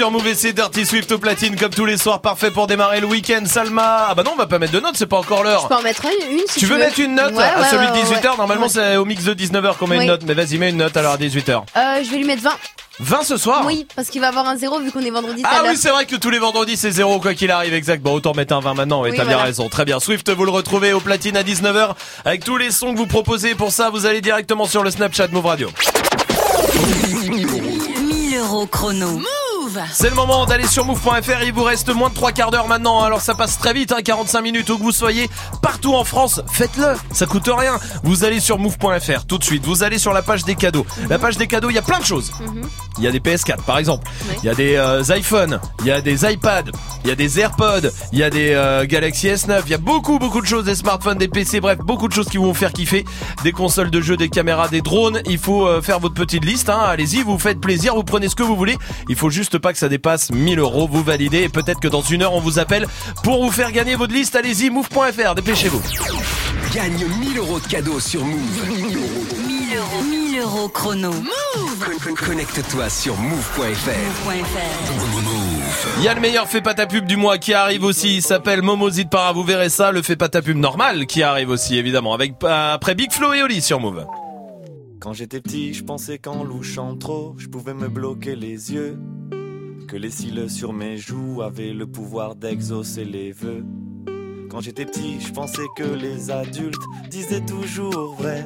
sur 0.00 0.10
Move 0.10 0.28
et 0.28 0.52
Dirty 0.54 0.86
Swift 0.86 1.12
au 1.12 1.18
platine 1.18 1.56
comme 1.56 1.68
tous 1.74 1.84
les 1.84 1.98
soirs, 1.98 2.22
parfait 2.22 2.50
pour 2.50 2.66
démarrer 2.66 3.00
le 3.00 3.06
week-end. 3.06 3.42
Salma, 3.44 4.06
ah 4.08 4.14
bah 4.14 4.22
non, 4.22 4.30
on 4.32 4.36
va 4.36 4.46
pas 4.46 4.58
mettre 4.58 4.72
de 4.72 4.80
notes, 4.80 4.94
c'est 4.96 5.04
pas 5.04 5.18
encore 5.18 5.40
Je 5.40 5.44
l'heure. 5.44 5.68
peux 5.68 5.74
en 5.74 5.82
mettre 5.82 6.06
une, 6.06 6.38
une 6.38 6.44
si 6.48 6.58
Tu 6.60 6.64
veux 6.64 6.76
veux 6.76 6.80
mettre 6.80 6.98
une 7.00 7.14
note 7.16 7.34
Ouais, 7.34 7.42
à 7.44 7.60
ouais, 7.60 7.66
celui 7.70 7.86
de 7.86 7.92
ouais, 7.92 8.02
18h 8.04 8.30
ouais. 8.30 8.36
Normalement, 8.38 8.62
Ouais. 8.64 8.72
c'est 8.72 8.96
au 8.96 9.04
mix 9.04 9.24
de 9.24 9.34
19h 9.34 9.76
qu'on 9.76 9.86
met 9.88 9.98
Oui. 9.98 10.04
une 10.04 10.08
note, 10.08 10.22
mais 10.26 10.32
vas-y, 10.32 10.56
mets 10.56 10.70
une 10.70 10.78
note 10.78 10.96
alors 10.96 11.12
à 11.12 11.16
18h. 11.18 11.64
Euh, 11.76 12.02
je 12.02 12.10
vais 12.10 12.16
lui 12.16 12.24
mettre 12.24 12.40
20. 12.42 12.50
20 13.00 13.24
ce 13.24 13.36
soir 13.36 13.64
Oui, 13.66 13.86
parce 13.94 14.08
qu'il 14.08 14.22
va 14.22 14.28
avoir 14.28 14.48
un 14.48 14.56
zéro 14.56 14.80
vu 14.80 14.90
qu'on 14.90 15.00
est 15.04 15.10
vendredi 15.10 15.42
Ah 15.44 15.64
oui, 15.66 15.76
c'est 15.76 15.90
vrai 15.90 16.06
que 16.06 16.16
tous 16.16 16.30
les 16.30 16.38
vendredis 16.38 16.78
c'est 16.78 16.90
zéro 16.92 17.20
quoi 17.20 17.34
qu'il 17.34 17.50
arrive, 17.50 17.74
exact. 17.74 18.02
Bon, 18.02 18.14
autant 18.14 18.32
mettre 18.32 18.54
un 18.54 18.60
20 18.60 18.72
maintenant, 18.72 19.04
et 19.04 19.10
Oui, 19.10 19.16
t'as 19.18 19.26
bien 19.26 19.36
raison. 19.36 19.68
Très 19.68 19.84
bien. 19.84 20.00
Swift, 20.00 20.30
vous 20.30 20.44
le 20.46 20.50
retrouvez 20.50 20.94
au 20.94 21.00
platine 21.00 21.36
à 21.36 21.42
19h 21.42 21.90
avec 22.24 22.42
tous 22.42 22.56
les 22.56 22.70
sons 22.70 22.94
que 22.94 22.98
vous 22.98 23.06
proposez. 23.06 23.54
Pour 23.54 23.70
ça, 23.70 23.90
vous 23.90 24.06
allez 24.06 24.22
directement 24.22 24.64
sur 24.64 24.82
le 24.82 24.90
Snapchat 24.90 25.28
Move 25.28 25.44
Radio. 25.44 25.68
1000 27.22 28.38
euros 28.38 28.64
chrono. 28.66 29.20
C'est 29.92 30.08
le 30.08 30.16
moment 30.16 30.46
d'aller 30.46 30.66
sur 30.66 30.84
move.fr. 30.84 31.42
Il 31.44 31.52
vous 31.52 31.62
reste 31.62 31.92
moins 31.94 32.08
de 32.08 32.14
3 32.14 32.32
quarts 32.32 32.50
d'heure 32.50 32.68
maintenant. 32.68 33.02
Alors 33.02 33.20
ça 33.20 33.34
passe 33.34 33.58
très 33.58 33.72
vite, 33.72 33.92
hein, 33.92 34.02
45 34.02 34.40
minutes 34.40 34.68
où 34.70 34.78
que 34.78 34.82
vous 34.82 34.92
soyez. 34.92 35.30
Partout 35.62 35.94
en 35.94 36.04
France, 36.04 36.40
faites-le. 36.50 36.94
Ça 37.12 37.26
coûte 37.26 37.48
rien. 37.52 37.78
Vous 38.02 38.24
allez 38.24 38.40
sur 38.40 38.58
move.fr 38.58 39.24
tout 39.26 39.38
de 39.38 39.44
suite. 39.44 39.64
Vous 39.64 39.82
allez 39.82 39.98
sur 39.98 40.12
la 40.12 40.22
page 40.22 40.44
des 40.44 40.54
cadeaux. 40.54 40.86
La 41.08 41.18
page 41.18 41.36
des 41.36 41.46
cadeaux, 41.46 41.70
il 41.70 41.74
y 41.74 41.78
a 41.78 41.82
plein 41.82 41.98
de 41.98 42.04
choses. 42.04 42.32
Il 42.98 43.04
y 43.04 43.06
a 43.06 43.10
des 43.10 43.20
PS4 43.20 43.62
par 43.62 43.78
exemple. 43.78 44.08
Il 44.42 44.46
y 44.46 44.48
a 44.48 44.54
des 44.54 44.76
euh, 44.76 45.02
iPhones. 45.16 45.60
Il 45.80 45.86
y 45.86 45.90
a 45.90 46.00
des 46.00 46.30
iPads. 46.30 46.70
Il 47.04 47.08
y 47.08 47.12
a 47.12 47.14
des 47.14 47.40
AirPods. 47.40 47.88
Il 48.12 48.18
y 48.18 48.22
a 48.22 48.30
des 48.30 48.52
euh, 48.52 48.86
Galaxy 48.86 49.28
S9. 49.28 49.62
Il 49.66 49.70
y 49.70 49.74
a 49.74 49.78
beaucoup 49.78 50.18
beaucoup 50.18 50.40
de 50.40 50.46
choses. 50.46 50.64
Des 50.64 50.74
smartphones, 50.74 51.18
des 51.18 51.28
PC. 51.28 51.60
Bref, 51.60 51.78
beaucoup 51.78 52.08
de 52.08 52.12
choses 52.12 52.28
qui 52.28 52.38
vont 52.38 52.46
vous 52.46 52.54
faire 52.54 52.72
kiffer. 52.72 53.04
Des 53.42 53.52
consoles 53.52 53.90
de 53.90 54.00
jeux, 54.00 54.16
des 54.16 54.28
caméras, 54.28 54.68
des 54.68 54.82
drones. 54.82 55.20
Il 55.26 55.38
faut 55.38 55.66
euh, 55.66 55.80
faire 55.82 56.00
votre 56.00 56.14
petite 56.14 56.44
liste. 56.44 56.68
Hein. 56.68 56.80
Allez-y, 56.82 57.22
vous 57.22 57.38
faites 57.38 57.60
plaisir. 57.60 57.94
Vous 57.94 58.04
prenez 58.04 58.28
ce 58.28 58.34
que 58.34 58.42
vous 58.42 58.56
voulez. 58.56 58.76
Il 59.08 59.16
faut 59.16 59.30
juste 59.30 59.58
pas 59.58 59.72
que 59.72 59.78
ça 59.78 59.88
dépasse 59.88 60.30
1000 60.30 60.58
euros. 60.58 60.88
Vous 60.90 61.02
validez 61.02 61.42
et 61.42 61.48
peut-être 61.48 61.80
que 61.80 61.88
dans 61.88 62.02
une 62.02 62.22
heure 62.22 62.34
on 62.34 62.40
vous 62.40 62.58
appelle 62.58 62.86
pour 63.22 63.42
vous 63.42 63.50
faire 63.50 63.72
gagner 63.72 63.94
votre 63.94 64.14
liste. 64.14 64.36
Allez-y, 64.36 64.70
move.fr. 64.70 65.34
Dépêchez-vous. 65.34 65.82
Gagne 66.74 67.04
1000 67.20 67.38
euros 67.38 67.58
de 67.58 67.66
cadeaux 67.66 67.98
sur 68.00 68.24
Move. 68.24 68.68
1000 68.68 68.96
euros. 69.76 70.02
1000 70.08 70.38
euros 70.40 70.68
chrono. 70.68 71.10
Con- 72.04 72.14
Connecte-toi 72.14 72.88
sur 72.88 73.16
move.fr. 73.16 73.90
Il 75.98 76.04
y 76.04 76.08
a 76.08 76.14
le 76.14 76.20
meilleur 76.20 76.46
fait 76.46 76.60
pas 76.60 76.74
ta 76.74 76.86
pub 76.86 77.06
du 77.06 77.16
mois 77.16 77.38
qui 77.38 77.54
arrive 77.54 77.82
aussi. 77.84 78.16
Il 78.16 78.22
s'appelle 78.22 78.62
Momozid 78.62 79.08
Para. 79.10 79.32
Vous 79.32 79.42
verrez 79.42 79.68
ça. 79.68 79.90
Le 79.90 80.02
fait 80.02 80.16
pas 80.16 80.28
ta 80.28 80.42
pub 80.42 80.56
normal 80.56 81.06
qui 81.06 81.22
arrive 81.22 81.50
aussi, 81.50 81.76
évidemment. 81.76 82.14
Avec 82.14 82.34
après 82.44 82.94
Big 82.94 83.10
Flo 83.12 83.32
et 83.32 83.42
Oli 83.42 83.60
sur 83.62 83.80
Move. 83.80 84.06
Quand 85.00 85.12
j'étais 85.12 85.40
petit, 85.40 85.72
je 85.74 85.82
pensais 85.82 86.18
qu'en 86.18 86.44
louchant 86.44 86.94
trop, 86.96 87.34
je 87.38 87.48
pouvais 87.48 87.74
me 87.74 87.88
bloquer 87.88 88.36
les 88.36 88.72
yeux. 88.72 88.98
Que 89.88 89.96
les 89.96 90.10
cils 90.10 90.48
sur 90.48 90.72
mes 90.72 90.98
joues 90.98 91.42
avaient 91.42 91.72
le 91.72 91.86
pouvoir 91.86 92.36
d'exaucer 92.36 93.04
les 93.04 93.32
vœux. 93.32 93.64
Quand 94.50 94.60
j'étais 94.60 94.84
petit, 94.84 95.20
je 95.20 95.32
pensais 95.32 95.66
que 95.76 95.84
les 95.84 96.30
adultes 96.30 96.82
disaient 97.08 97.44
toujours 97.44 98.16
vrai. 98.16 98.44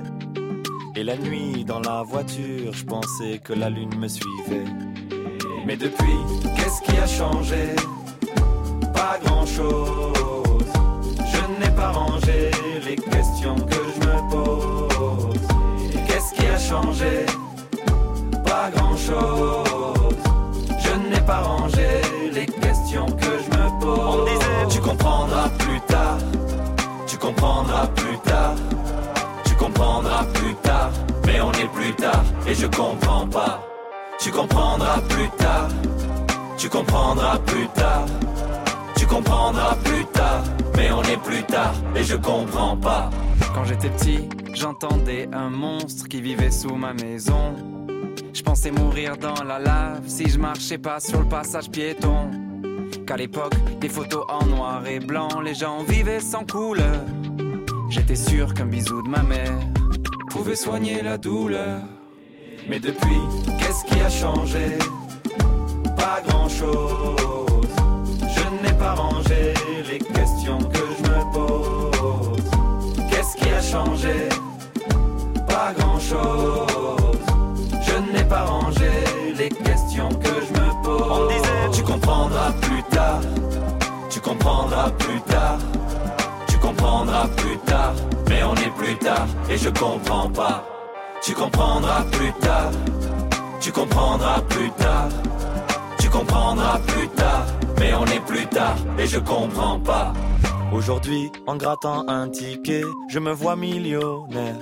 Et 0.97 1.02
la 1.02 1.16
nuit, 1.16 1.64
dans 1.64 1.81
la 1.81 2.02
voiture, 2.02 2.72
je 2.72 2.85
pensais 2.85 3.40
que 3.43 3.55
la 3.55 3.70
lune 3.70 3.97
me 3.98 4.06
suivait. 4.06 4.64
Mais 5.66 5.76
depuis, 5.76 6.18
qu'est-ce 6.56 6.82
qui 6.82 6.97
a 6.98 7.06
changé? 7.06 7.74
Pas 8.93 9.18
grand-chose. 9.24 10.66
Je 11.32 11.64
n'ai 11.64 11.74
pas 11.74 11.93
rangé 11.93 12.51
les 12.86 12.97
questions 12.97 13.56
que 13.56 13.81
je 13.94 14.06
me 14.06 14.31
pose. 14.31 15.40
Qu'est-ce 16.06 16.35
qui 16.35 16.47
a 16.47 16.59
changé? 16.59 17.24
Pas 18.44 18.70
grand-chose. 18.70 20.16
Je 20.68 21.09
n'ai 21.09 21.20
pas 21.24 21.40
rangé 21.40 22.03
On 23.86 24.24
disait, 24.24 24.66
tu 24.70 24.81
comprendras 24.81 25.48
plus 25.59 25.81
tard. 25.82 26.19
Tu 27.06 27.19
comprendras 27.19 27.86
plus 27.89 28.19
tard. 28.19 28.55
Tu 29.44 29.55
comprendras 29.55 30.24
plus 30.32 30.55
tard. 30.62 30.90
Mais 31.27 31.40
on 31.40 31.52
est 31.52 31.69
plus 31.69 31.93
tard 31.94 32.24
et 32.47 32.55
je 32.55 32.66
comprends 32.66 33.27
pas. 33.27 33.62
Tu 34.19 34.31
comprendras 34.31 35.01
plus 35.09 35.28
tard. 35.36 35.69
Tu 36.56 36.69
comprendras 36.69 37.39
plus 37.40 37.69
tard. 37.69 38.06
Tu 38.97 39.06
comprendras 39.06 39.77
plus 39.85 40.05
tard. 40.06 40.43
Mais 40.77 40.90
on 40.90 41.02
est 41.02 41.23
plus 41.23 41.43
tard 41.43 41.74
et 41.94 42.02
je 42.02 42.16
comprends 42.16 42.77
pas. 42.77 43.11
Quand 43.55 43.65
j'étais 43.65 43.90
petit, 43.90 44.28
j'entendais 44.55 45.28
un 45.32 45.51
monstre 45.51 46.09
qui 46.09 46.23
vivait 46.23 46.51
sous 46.51 46.74
ma 46.74 46.94
maison. 46.94 47.55
Je 48.32 48.43
pensais 48.43 48.70
mourir 48.70 49.16
dans 49.19 49.44
la 49.44 49.59
lave 49.59 50.02
si 50.06 50.28
je 50.28 50.39
marchais 50.39 50.78
pas 50.78 51.01
sur 51.01 51.20
le 51.20 51.28
passage 51.28 51.70
piéton. 51.70 52.31
Qu'à 53.06 53.16
l'époque, 53.18 53.55
des 53.81 53.89
photos 53.90 54.24
en 54.31 54.47
noir 54.47 54.86
et 54.86 54.98
blanc, 54.98 55.40
les 55.44 55.55
gens 55.55 55.82
vivaient 55.85 56.20
sans 56.20 56.47
couleur. 56.47 57.05
J'étais 57.90 58.16
sûr 58.16 58.55
qu'un 58.55 58.64
bisou 58.64 59.02
de 59.02 59.09
ma 59.09 59.22
mère 59.22 59.59
pouvait 60.31 60.56
soigner 60.56 61.02
la 61.02 61.18
douleur. 61.18 61.81
Mais 62.66 62.81
depuis, 62.81 63.20
qu'est-ce 63.59 63.85
qui 63.85 64.01
a 64.01 64.09
changé? 64.09 64.78
Pas 65.97 66.22
grand-chose. 66.26 67.68
Je 68.20 68.66
n'ai 68.66 68.74
pas 68.78 68.94
rangé 68.94 69.52
les 69.90 69.98
questions 69.98 70.59
que 70.59 70.78
je 70.97 71.02
me 71.10 71.32
pose. 71.35 72.51
Qu'est-ce 73.10 73.36
qui 73.36 73.51
a 73.51 73.60
changé? 73.60 74.28
Pas 75.47 75.74
grand-chose. 75.78 77.18
Je 77.82 78.12
n'ai 78.12 78.24
pas 78.24 78.44
rangé 78.44 78.74
comprendras 84.25 84.91
plus 84.99 85.21
tard. 85.21 85.59
Tu 86.49 86.59
comprendras 86.59 87.29
plus 87.37 87.59
tard. 87.59 87.95
Mais 88.29 88.43
on 88.43 88.55
est 88.55 88.75
plus 88.81 88.97
tard 88.97 89.27
et 89.51 89.57
je 89.57 89.69
comprends 89.69 90.31
pas. 90.31 90.65
Tu 91.23 91.35
comprendras 91.35 92.03
plus 92.11 92.33
tard. 92.41 92.71
Tu 93.61 93.71
comprendras 93.71 94.41
plus 94.49 94.71
tard. 94.71 95.09
Tu 95.99 96.09
comprendras 96.09 96.79
plus 96.87 97.09
tard. 97.09 97.47
Mais 97.79 97.93
on 97.95 98.07
est 98.07 98.25
plus 98.27 98.47
tard 98.47 98.77
et 98.99 99.07
je 99.07 99.19
comprends 99.19 99.79
pas. 99.79 100.13
Aujourd'hui, 100.73 101.31
en 101.47 101.57
grattant 101.57 102.09
un 102.09 102.29
ticket, 102.29 102.83
je 103.09 103.19
me 103.19 103.33
vois 103.33 103.57
millionnaire. 103.57 104.61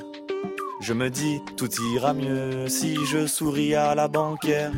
Je 0.80 0.92
me 0.92 1.08
dis, 1.10 1.40
tout 1.56 1.70
ira 1.94 2.12
mieux 2.12 2.68
si 2.68 2.96
je 3.06 3.26
souris 3.26 3.74
à 3.76 3.94
la 3.94 4.08
banquière. 4.08 4.72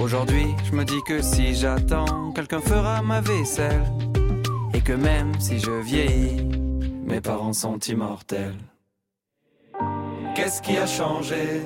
Aujourd'hui, 0.00 0.54
je 0.64 0.72
me 0.72 0.84
dis 0.84 1.02
que 1.02 1.20
si 1.20 1.54
j'attends, 1.54 2.32
quelqu'un 2.32 2.60
fera 2.60 3.02
ma 3.02 3.20
vaisselle. 3.20 3.84
Et 4.72 4.80
que 4.80 4.92
même 4.92 5.32
si 5.40 5.58
je 5.58 5.72
vieillis, 5.72 6.46
mes 7.04 7.20
parents 7.20 7.52
sont 7.52 7.78
immortels. 7.78 8.58
Qu'est-ce 10.36 10.62
qui 10.62 10.76
a 10.76 10.86
changé? 10.86 11.62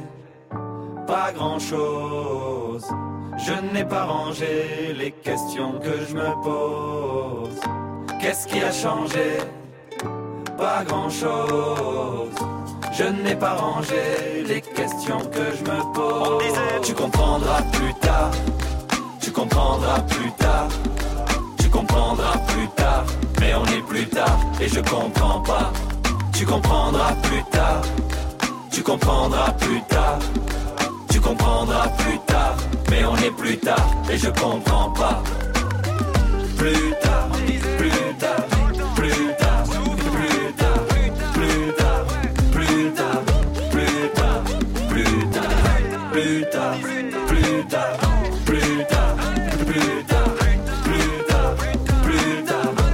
Pas 1.06 1.30
grand-chose. 1.32 2.86
Je 3.36 3.74
n'ai 3.74 3.84
pas 3.84 4.04
rangé 4.04 4.94
les 4.96 5.12
questions 5.12 5.78
que 5.78 5.92
je 6.08 6.14
me 6.14 6.42
pose. 6.42 7.60
Qu'est-ce 8.18 8.46
qui 8.46 8.62
a 8.62 8.72
changé? 8.72 9.38
Pas 10.56 10.84
grand-chose. 10.84 12.34
Je 12.92 13.04
n'ai 13.04 13.34
pas 13.34 13.54
rangé 13.54 14.44
les 14.46 14.60
questions 14.60 15.20
que 15.20 15.44
je 15.56 15.62
me 15.62 15.94
pose. 15.94 16.42
Tu 16.82 16.92
comprendras 16.92 17.62
plus 17.72 17.94
tard. 17.94 18.30
Tu 19.20 19.30
comprendras 19.30 20.00
plus 20.00 20.30
tard. 20.32 20.68
Tu 21.58 21.68
comprendras 21.70 22.38
plus 22.48 22.68
tard. 22.76 23.04
Mais 23.40 23.54
on 23.54 23.64
est 23.64 23.82
plus 23.88 24.06
tard 24.06 24.38
et 24.60 24.68
je 24.68 24.80
comprends 24.80 25.40
pas. 25.40 25.72
Tu 26.34 26.44
comprendras 26.44 27.14
plus 27.22 27.42
tard. 27.50 27.82
Tu 28.70 28.82
comprendras 28.82 29.52
plus 29.52 29.80
tard. 29.88 30.18
Tu 31.10 31.18
comprendras 31.20 31.88
plus 31.98 32.18
tard. 32.26 32.56
Mais 32.90 33.04
on 33.04 33.16
est 33.16 33.30
plus 33.30 33.56
tard 33.56 33.86
et 34.12 34.18
je 34.18 34.28
comprends 34.28 34.90
pas. 34.90 35.22
Plus 36.58 36.92
tard, 37.00 37.28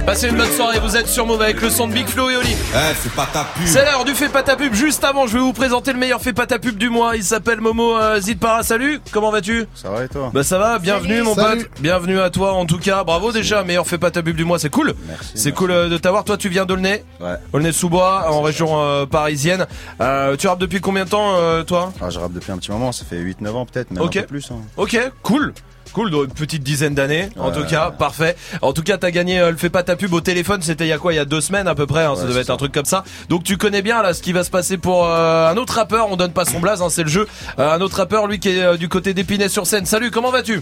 Passez 0.09 0.29
une 0.29 0.37
bonne 0.37 0.49
soirée, 0.51 0.79
vous 0.79 0.97
êtes 0.97 1.05
sur 1.07 1.27
Move 1.27 1.39
avec 1.43 1.61
le 1.61 1.69
son 1.69 1.87
de 1.87 1.93
Big 1.93 2.07
Flo 2.07 2.31
et 2.31 2.35
Oli. 2.35 2.49
Eh, 2.73 2.93
fais 2.95 3.09
pas 3.15 3.27
ta 3.31 3.43
pub. 3.43 3.67
C'est 3.67 3.85
l'heure 3.85 4.05
du 4.05 4.15
fait 4.15 4.27
pas 4.29 4.41
ta 4.41 4.55
pub. 4.55 4.73
Juste 4.73 5.03
avant, 5.03 5.27
je 5.27 5.33
vais 5.35 5.39
vous 5.39 5.53
présenter 5.53 5.93
le 5.93 5.99
meilleur 5.99 6.19
fait 6.19 6.33
pas 6.33 6.47
ta 6.47 6.57
pub 6.57 6.79
du 6.79 6.89
mois. 6.89 7.15
Il 7.15 7.23
s'appelle 7.23 7.61
Momo 7.61 7.95
euh, 7.95 8.19
Zidpara. 8.19 8.63
Salut, 8.63 9.01
comment 9.11 9.29
vas-tu? 9.29 9.67
Ça 9.75 9.91
va 9.91 10.05
et 10.05 10.07
toi? 10.07 10.31
Bah 10.33 10.43
ça 10.43 10.57
va, 10.57 10.79
bienvenue 10.79 11.17
Salut. 11.17 11.21
mon 11.25 11.35
Salut. 11.35 11.65
pote. 11.65 11.69
Bienvenue 11.79 12.19
à 12.19 12.31
toi 12.31 12.53
en 12.53 12.65
tout 12.65 12.79
cas. 12.79 13.03
Bravo 13.03 13.31
déjà, 13.31 13.63
meilleur 13.63 13.85
fait 13.85 13.99
pas 13.99 14.09
ta 14.09 14.23
pub 14.23 14.35
du 14.35 14.45
mois, 14.45 14.57
c'est 14.57 14.71
cool. 14.71 14.95
C'est 15.35 15.51
cool 15.51 15.69
euh, 15.69 15.89
de 15.89 15.97
t'avoir. 15.99 16.23
Toi, 16.23 16.37
tu 16.37 16.49
viens 16.49 16.65
d'Aulnay? 16.65 17.03
Ouais. 17.19 17.35
Aulnay-sous-Bois, 17.53 18.31
en 18.31 18.41
région 18.41 18.81
euh, 18.81 19.05
parisienne. 19.05 19.67
Euh, 20.01 20.35
tu 20.37 20.47
rappes 20.47 20.57
depuis 20.59 20.81
combien 20.81 21.05
de 21.05 21.09
temps, 21.11 21.35
euh, 21.35 21.61
toi? 21.61 21.93
Ah, 22.01 22.09
je 22.09 22.17
rappe 22.17 22.33
depuis 22.33 22.51
un 22.51 22.57
petit 22.57 22.71
moment, 22.71 22.91
ça 22.91 23.05
fait 23.07 23.17
8-9 23.19 23.49
ans 23.51 23.67
peut-être, 23.67 23.91
même 23.91 24.01
Ok. 24.03 24.17
un 24.17 24.21
peu 24.21 24.25
plus. 24.25 24.49
hein. 24.49 24.55
Ok, 24.75 24.99
cool. 25.21 25.53
Cool, 25.93 26.11
donc 26.11 26.25
une 26.25 26.33
petite 26.33 26.63
dizaine 26.63 26.93
d'années, 26.93 27.29
en 27.37 27.51
tout 27.51 27.65
cas, 27.65 27.91
parfait. 27.91 28.35
En 28.61 28.73
tout 28.73 28.83
cas, 28.83 28.97
t'as 28.97 29.11
gagné 29.11 29.39
euh, 29.39 29.51
le 29.51 29.57
fait 29.57 29.69
pas 29.69 29.83
ta 29.83 29.95
pub 29.95 30.13
au 30.13 30.21
téléphone, 30.21 30.61
c'était 30.61 30.85
il 30.85 30.89
y 30.89 30.93
a 30.93 30.97
quoi 30.97 31.13
Il 31.13 31.15
y 31.15 31.19
a 31.19 31.25
deux 31.25 31.41
semaines 31.41 31.67
à 31.67 31.75
peu 31.75 31.87
près, 31.87 32.03
hein, 32.03 32.15
ça 32.15 32.25
devait 32.25 32.41
être 32.41 32.49
un 32.49 32.57
truc 32.57 32.71
comme 32.71 32.85
ça. 32.85 33.03
Donc 33.29 33.43
tu 33.43 33.57
connais 33.57 33.81
bien 33.81 34.01
là 34.01 34.13
ce 34.13 34.21
qui 34.21 34.31
va 34.31 34.43
se 34.43 34.49
passer 34.51 34.77
pour 34.77 35.05
euh, 35.05 35.49
un 35.49 35.57
autre 35.57 35.73
rappeur, 35.73 36.11
on 36.11 36.15
donne 36.15 36.33
pas 36.33 36.45
son 36.45 36.59
blaze, 36.59 36.81
hein, 36.81 36.89
c'est 36.89 37.03
le 37.03 37.09
jeu. 37.09 37.27
Euh, 37.57 37.71
un 37.71 37.81
autre 37.81 37.97
rappeur, 37.97 38.27
lui 38.27 38.39
qui 38.39 38.49
est 38.49 38.61
euh, 38.61 38.77
du 38.77 38.89
côté 38.89 39.13
d'Épinay 39.13 39.49
sur 39.49 39.65
scène. 39.65 39.85
Salut, 39.85 40.11
comment 40.11 40.31
vas-tu? 40.31 40.61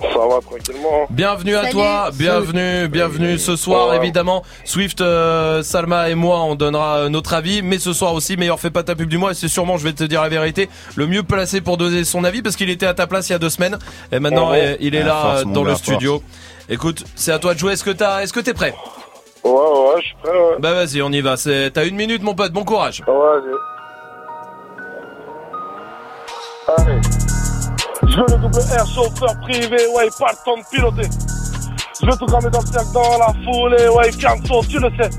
Ça 0.00 0.06
va 0.06 0.40
tranquillement. 0.40 1.06
Bienvenue 1.10 1.56
à 1.56 1.62
Salut. 1.62 1.72
toi, 1.72 2.10
bienvenue, 2.12 2.86
bienvenue 2.88 3.36
ce 3.38 3.56
soir 3.56 3.88
Ouais. 3.90 3.96
évidemment. 3.96 4.44
Swift, 4.64 5.00
euh, 5.00 5.62
Salma 5.64 6.08
et 6.08 6.14
moi 6.14 6.40
on 6.42 6.54
donnera 6.54 6.98
euh, 6.98 7.08
notre 7.08 7.34
avis, 7.34 7.62
mais 7.62 7.78
ce 7.80 7.92
soir 7.92 8.14
aussi 8.14 8.36
meilleur 8.36 8.60
fait 8.60 8.70
pas 8.70 8.84
ta 8.84 8.94
pub 8.94 9.08
du 9.08 9.18
mois 9.18 9.32
et 9.32 9.34
c'est 9.34 9.48
sûrement, 9.48 9.76
je 9.76 9.82
vais 9.84 9.92
te 9.92 10.04
dire 10.04 10.22
la 10.22 10.28
vérité, 10.28 10.68
le 10.94 11.06
mieux 11.08 11.24
placé 11.24 11.60
pour 11.60 11.76
donner 11.78 12.04
son 12.04 12.22
avis 12.22 12.42
parce 12.42 12.54
qu'il 12.54 12.70
était 12.70 12.86
à 12.86 12.94
ta 12.94 13.08
place 13.08 13.28
il 13.28 13.32
y 13.32 13.34
a 13.34 13.38
deux 13.40 13.50
semaines 13.50 13.76
et 14.12 14.20
maintenant 14.20 14.52
Ouais. 14.52 14.74
euh, 14.74 14.76
il 14.78 14.94
est 14.94 15.02
Ah, 15.02 15.06
là 15.06 15.14
force, 15.22 15.40
euh, 15.40 15.44
dans 15.46 15.64
le 15.64 15.70
force. 15.70 15.82
studio. 15.82 16.22
Écoute, 16.68 17.04
c'est 17.16 17.32
à 17.32 17.38
toi 17.40 17.54
de 17.54 17.58
jouer. 17.58 17.72
Est-ce 17.72 17.82
que 17.84 17.90
t'as, 17.90 18.20
est-ce 18.22 18.32
que 18.32 18.40
t'es 18.40 18.54
prêt? 18.54 18.74
Ouais, 19.42 19.50
ouais, 19.52 20.00
je 20.00 20.06
suis 20.06 20.16
prêt, 20.22 20.30
ouais. 20.30 20.56
Bah 20.60 20.74
vas-y, 20.74 21.02
on 21.02 21.10
y 21.10 21.20
va. 21.22 21.36
C'est, 21.36 21.70
t'as 21.72 21.86
une 21.86 21.96
minute 21.96 22.22
mon 22.22 22.34
pote. 22.34 22.52
Bon 22.52 22.64
courage. 22.64 23.02
Ouais, 23.08 23.14
allez. 26.76 26.92
Allez. 26.92 27.27
Je 28.08 28.16
veux 28.16 28.26
le 28.26 28.36
double 28.38 28.58
R, 28.58 28.86
chauffeur 28.86 29.38
privé, 29.40 29.76
ouais, 29.94 30.08
pas 30.18 30.32
le 30.32 30.44
temps 30.44 30.56
de 30.56 30.64
piloter. 30.70 31.08
Je 32.00 32.06
veux 32.06 32.16
tout 32.16 32.26
cramer 32.26 32.50
dans 32.50 32.60
le 32.60 32.66
cercle, 32.66 32.92
dans 32.92 33.18
la 33.18 33.32
foulée, 33.44 33.88
ouais, 33.88 34.10
Canso, 34.12 34.64
tu 34.68 34.78
le 34.78 34.90
sais. 34.96 35.10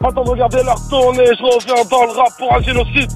En 0.00 0.12
train 0.12 0.22
de 0.22 0.30
regarder 0.30 0.62
leur 0.62 0.88
tournée, 0.88 1.26
je 1.26 1.42
reviens 1.42 1.84
dans 1.90 2.04
le 2.04 2.12
rap 2.12 2.28
pour 2.38 2.54
un 2.54 2.60
génocide. 2.62 3.10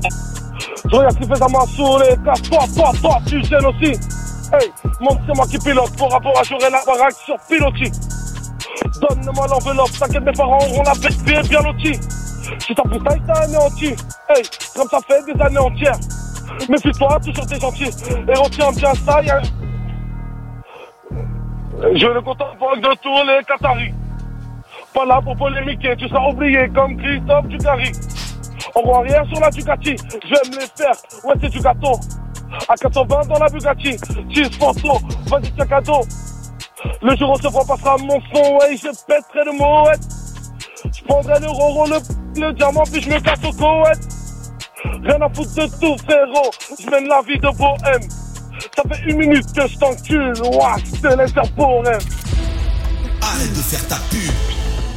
Je 0.90 0.96
regarde 0.96 1.14
ce 1.14 1.18
qui 1.18 1.28
fait 1.28 1.36
ça 1.36 1.46
m'a 1.48 1.66
saoulé, 1.76 2.16
casse-toi, 2.24 2.64
toi, 2.74 2.92
toi, 3.00 3.18
tu 3.26 3.44
gênes 3.44 3.66
aussi. 3.66 3.92
Hey, 4.52 4.72
montre 5.00 5.20
c'est 5.26 5.36
moi 5.36 5.46
qui 5.46 5.58
pilote, 5.58 5.96
pour 5.96 6.10
rapport 6.10 6.38
à 6.38 6.42
jouer 6.42 6.58
la 6.70 6.82
baraque 6.84 7.14
sur 7.24 7.36
pilotis. 7.48 7.92
Donne-moi 9.00 9.46
l'enveloppe, 9.46 9.92
t'inquiète, 9.98 10.24
mes 10.24 10.32
parents 10.32 10.58
auront 10.58 10.82
la 10.82 10.94
bête 10.94 11.22
bien, 11.22 11.60
lotie. 11.60 12.00
Si 12.58 12.74
t'as 12.74 12.82
freestyle, 12.82 13.22
t'as 13.26 13.40
anéanti. 13.42 13.94
Hey, 14.28 14.42
comme 14.74 14.88
ça 14.88 14.98
fait 15.06 15.32
des 15.32 15.40
années 15.40 15.58
entières. 15.58 15.98
Méfie-toi, 16.68 17.20
toujours 17.20 17.46
t'es 17.46 17.60
gentil. 17.60 17.84
Et 17.84 18.38
retiens 18.38 18.72
bien 18.72 18.94
ça, 18.94 19.22
y'a... 19.22 19.40
Je 21.94 22.06
le 22.06 22.20
contemporain 22.20 22.76
de 22.76 22.94
tous 23.02 23.26
les 23.26 23.44
Qataris. 23.44 23.94
Pas 24.94 25.04
là 25.06 25.20
pour 25.22 25.36
polémiquer, 25.36 25.96
tu 25.96 26.08
seras 26.08 26.28
oublié 26.28 26.68
comme 26.74 26.96
Christophe 26.96 27.46
Ducari. 27.46 27.92
En 28.74 28.80
roue 28.80 28.94
arrière 28.96 29.24
sur 29.26 29.40
la 29.40 29.50
Ducati, 29.50 29.96
je 29.96 30.28
vais 30.28 30.50
me 30.50 30.60
les 30.60 30.66
faire, 30.76 30.94
ouais 31.24 31.34
c'est 31.40 31.48
du 31.48 31.60
gâteau. 31.60 31.98
À 32.68 32.74
420 32.74 33.28
dans 33.28 33.38
la 33.38 33.48
Bugatti, 33.48 33.96
6 34.34 34.58
photos, 34.58 35.00
vas-y 35.26 35.52
tiens 35.52 35.66
cadeau. 35.66 36.00
Le 37.02 37.16
jour 37.16 37.30
où 37.30 37.36
ce 37.36 37.48
franc 37.48 37.64
passera 37.64 37.96
mon 37.98 38.20
son, 38.32 38.56
ouais, 38.56 38.76
je 38.76 38.88
pèterai 39.06 39.44
le 39.44 39.52
ouais. 39.52 39.96
Je 40.84 41.04
prendrai 41.04 41.38
le 41.40 41.48
roro, 41.48 41.86
le, 41.86 42.40
le 42.40 42.52
diamant, 42.52 42.82
puis 42.90 43.00
je 43.00 43.10
me 43.10 43.20
casse 43.20 43.44
au 43.44 43.52
Koweït. 43.52 44.19
Rien 44.84 45.20
à 45.20 45.28
foutre 45.28 45.54
de 45.54 45.66
tout, 45.80 45.96
frérot. 46.04 46.50
Je 46.78 46.90
mène 46.90 47.08
la 47.08 47.20
vie 47.22 47.38
de 47.38 47.48
bohème. 47.56 48.08
Ça 48.76 48.82
fait 48.90 49.02
une 49.10 49.18
minute 49.18 49.46
que 49.54 49.66
je 49.66 49.78
t'encule. 49.78 50.32
Ouah, 50.52 50.76
je 50.78 51.00
te 51.00 51.16
laisse. 51.16 51.32
Arrête 53.22 53.50
de 53.50 53.62
faire 53.62 53.88
ta 53.88 53.96
pub. 54.10 54.32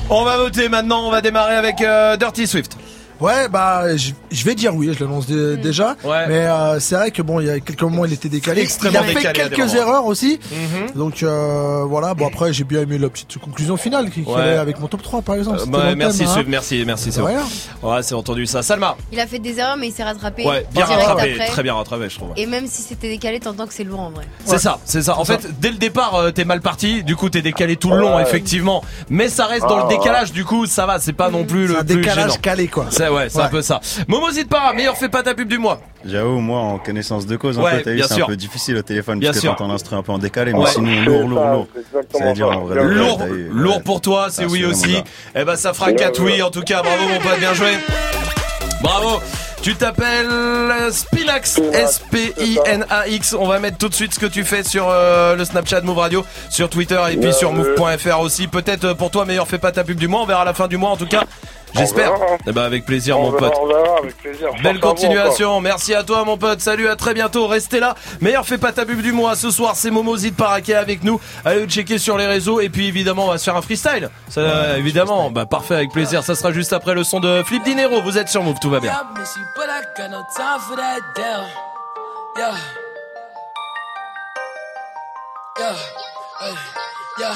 On 0.10 0.24
va 0.24 0.38
voter 0.38 0.70
maintenant. 0.70 1.08
On 1.08 1.12
va 1.12 1.22
démarrer 1.22 1.56
avec 1.56 1.82
euh, 1.82 2.18
Dirty 2.18 2.48
Swift. 2.48 2.78
Ouais, 3.24 3.48
bah, 3.50 3.96
je 3.96 4.12
je 4.32 4.44
vais 4.46 4.56
dire 4.56 4.76
oui, 4.76 4.92
je 4.98 5.04
l'annonce 5.04 5.28
dé- 5.28 5.58
déjà. 5.58 5.96
Ouais. 6.04 6.28
Mais 6.28 6.46
euh, 6.46 6.80
c'est 6.80 6.96
vrai 6.96 7.12
que 7.12 7.22
bon, 7.22 7.40
il 7.40 7.48
y 7.48 7.50
a 7.50 7.60
quelques 7.60 7.82
moments, 7.84 8.04
il 8.06 8.14
était 8.14 8.30
décalé. 8.30 8.62
Extrêmement 8.62 9.00
il 9.08 9.18
a 9.18 9.20
fait 9.22 9.32
quelques 9.34 9.74
erreurs 9.76 10.06
aussi. 10.06 10.40
Mhm. 10.52 10.92
Donc 10.96 11.24
euh, 11.24 11.84
voilà, 11.88 12.14
bon 12.14 12.28
après, 12.28 12.52
j'ai 12.52 12.64
bien 12.64 12.82
aimé 12.82 12.98
la 12.98 13.10
petite 13.10 13.38
conclusion 13.38 13.78
finale 13.78 14.10
qui, 14.10 14.22
Ouais. 14.24 14.42
allait 14.42 14.58
avec 14.58 14.80
mon 14.80 14.88
top 14.88 15.02
3 15.02 15.22
par 15.22 15.36
exemple. 15.36 15.60
Euh, 15.62 15.66
bah, 15.68 15.96
merci 15.96 16.20
thème, 16.20 16.28
hein. 16.38 16.44
Merci, 16.48 16.84
merci. 16.86 17.12
C'est 17.12 17.22
rien. 17.22 17.42
Ouais, 17.82 18.04
c'est 18.04 18.16
entendu 18.16 18.46
ça. 18.46 18.62
Salma. 18.64 18.96
Il 19.12 19.20
a 19.20 19.28
fait 19.28 19.40
des 19.40 19.58
erreurs, 19.60 19.78
mais 19.78 19.88
il 19.88 19.94
s'est 19.94 20.04
rattrapé. 20.04 20.46
Ouais, 20.46 20.66
bien 20.74 20.86
rattrapé, 20.86 21.34
après. 21.34 21.48
très 21.48 21.64
bien 21.64 21.74
rattrapé, 21.76 22.10
je 22.10 22.16
trouve. 22.18 22.30
Et 22.36 22.46
même 22.46 22.68
si 22.68 22.82
c'était 22.82 23.10
décalé, 23.10 23.40
t'entends 23.40 23.68
que 23.68 23.74
c'est 23.74 23.84
lourd 23.84 24.00
en 24.02 24.10
vrai. 24.12 24.26
C'est 24.46 24.58
ça, 24.60 24.80
c'est 24.86 25.02
ça. 25.02 25.18
En 25.18 25.26
fait, 25.26 25.60
dès 25.62 25.70
le 25.70 25.78
départ, 25.78 26.16
euh, 26.16 26.32
t'es 26.32 26.44
mal 26.46 26.60
parti. 26.62 27.04
Du 27.04 27.16
coup, 27.16 27.30
t'es 27.30 27.42
décalé 27.42 27.78
tout 27.78 27.90
le 27.92 28.00
long, 28.00 28.20
effectivement. 28.20 28.84
Mais 29.10 29.30
ça 29.30 29.46
reste 29.46 29.68
dans 29.68 29.78
Ah, 29.78 29.84
le 29.88 29.94
ouais. 29.94 29.98
décalage. 29.98 30.32
Du 30.34 30.44
coup, 30.44 30.66
ça 30.66 30.86
va. 30.86 31.00
C'est 31.00 31.14
pas 31.14 31.30
non 31.30 31.44
plus 31.46 31.68
le 31.68 31.84
décalage 31.84 32.42
calé 32.42 32.68
quoi. 32.68 32.88
C'est 33.14 33.24
ouais, 33.24 33.30
c'est 33.30 33.42
un 33.42 33.50
peu 33.50 33.62
ça. 33.62 33.80
Momo 34.08 34.30
Zidpara, 34.32 34.74
meilleur 34.74 34.98
fait 34.98 35.10
pas 35.10 35.24
ta 35.24 35.34
pub 35.34 35.48
du 35.48 35.58
mois. 35.58 35.80
J'avoue, 36.06 36.40
moi, 36.40 36.60
en 36.60 36.78
connaissance 36.80 37.26
de 37.26 37.36
cause, 37.38 37.58
un 37.58 37.62
Ouais, 37.62 37.78
peu, 37.78 37.82
t'as 37.84 37.90
vu, 37.92 37.96
bien 37.98 38.08
c'est 38.08 38.22
un 38.22 38.26
peu 38.26 38.36
difficile 38.36 38.78
au 38.78 38.82
téléphone, 38.82 39.20
Bien 39.20 39.32
parce 39.32 39.42
que 39.42 39.48
t'entends 39.48 39.68
l'instru 39.68 39.96
un 39.96 40.04
peu 40.04 40.12
en 40.12 40.18
décalé, 40.18 40.52
mais 40.54 40.60
Ouais. 40.60 40.70
sinon, 40.70 41.02
lourd, 41.04 41.28
lourd, 41.30 41.46
lourd. 41.46 41.68
Ça 42.18 42.26
veut 42.26 42.34
dire 42.34 42.50
en 42.50 42.62
vrai. 42.62 42.84
Lourd, 42.84 43.18
t'as 43.20 43.28
eu, 43.28 43.50
lourd 43.52 43.82
pour 43.84 44.02
toi, 44.02 44.28
c'est 44.30 44.46
oui 44.46 44.66
aussi. 44.66 44.98
Eh 45.36 45.44
ben, 45.46 45.56
ça 45.56 45.74
fera 45.74 45.94
4 45.94 46.22
oui. 46.22 46.42
En 46.42 46.50
tout 46.52 46.62
cas, 46.64 46.82
bravo 46.82 47.08
mon 47.08 47.20
pote, 47.20 47.40
bien 47.40 47.54
joué. 47.54 47.78
Bravo. 48.82 49.22
Tu 49.62 49.76
t'appelles 49.76 50.28
Spinax, 50.92 51.62
S-P-I-N-A-X. 51.72 53.34
On 53.40 53.48
va 53.48 53.60
mettre 53.60 53.78
tout 53.78 53.88
de 53.88 53.94
suite 53.94 54.14
ce 54.14 54.20
que 54.20 54.26
tu 54.26 54.44
fais 54.44 54.64
sur 54.64 54.90
euh, 54.90 55.38
le 55.38 55.46
Snapchat 55.46 55.80
Move 55.82 55.98
Radio, 56.00 56.26
sur 56.50 56.70
Twitter 56.70 57.00
et 57.12 57.16
puis 57.16 57.34
sur 57.34 57.54
move.fr 57.54 58.20
aussi. 58.20 58.48
Peut-être 58.48 58.84
euh, 58.84 58.94
pour 58.94 59.10
toi, 59.10 59.24
meilleur 59.24 59.48
fais 59.48 59.60
pas 59.60 59.72
ta 59.72 59.86
pub 59.86 59.98
du 59.98 60.10
mois. 60.10 60.22
On 60.22 60.26
verra 60.26 60.42
à 60.42 60.46
la 60.46 60.54
fin 60.54 60.68
du 60.68 60.76
mois 60.76 60.90
en 60.90 60.98
tout 60.98 61.06
cas. 61.08 61.24
J'espère. 61.76 62.14
Eh 62.48 62.52
ben, 62.52 62.64
avec 62.64 62.86
plaisir, 62.86 63.18
On 63.20 63.24
mon 63.24 63.32
verra, 63.32 63.50
pote. 63.50 63.60
on 63.62 63.68
verra, 63.68 63.98
avec 63.98 64.18
plaisir. 64.18 64.50
Belle 64.62 64.62
Force 64.62 64.66
à 64.66 64.72
vous 64.74 64.80
continuation, 64.80 65.62
merci 65.62 65.94
à 65.94 66.04
toi 66.04 66.24
mon 66.24 66.38
pote, 66.38 66.62
salut 66.62 66.88
à 66.88 66.96
très 66.96 67.14
bientôt, 67.14 67.48
restez 67.48 67.80
là. 67.80 67.96
Meilleur 68.22 68.46
fait 68.46 68.58
pas 68.58 68.72
ta 68.72 68.86
pub 68.86 69.02
du 69.02 69.12
mois 69.12 69.36
ce 69.36 69.50
soir, 69.52 69.76
c'est 69.76 69.90
Momo 69.92 70.16
Zid 70.16 70.36
Paraké 70.36 70.76
avec 70.76 71.04
nous. 71.04 71.20
Allez 71.46 71.62
le 71.62 71.68
checker 71.68 71.98
sur 71.98 72.18
les 72.18 72.28
réseaux 72.28 72.60
et 72.60 72.70
puis 72.70 72.88
évidemment 72.88 73.26
on 73.26 73.32
va 73.32 73.38
se 73.38 73.46
faire 73.46 73.56
un 73.56 73.62
freestyle. 73.62 74.10
Ça, 74.30 74.78
évidemment, 74.78 75.32
bah 75.32 75.46
parfait 75.46 75.76
avec 75.76 75.92
plaisir, 75.92 76.24
ça 76.24 76.36
sera 76.36 76.52
juste 76.52 76.74
après 76.74 76.94
le 76.94 77.04
son 77.04 77.20
de 77.20 77.44
Flip 77.44 77.64
Dinero. 77.64 78.02
Vous 78.02 78.18
êtes 78.18 78.30
sur 78.30 78.44
Move, 78.44 78.60
tout 78.62 78.70
va 78.70 78.80
bien. 78.80 78.94
Yeah. 87.20 87.36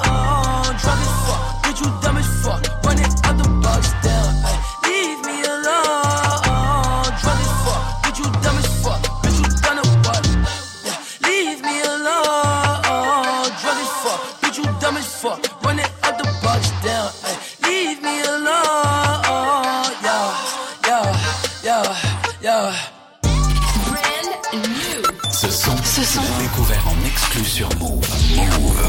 Sur 27.61 27.69
Move. 27.79 28.01
Move. 28.35 28.81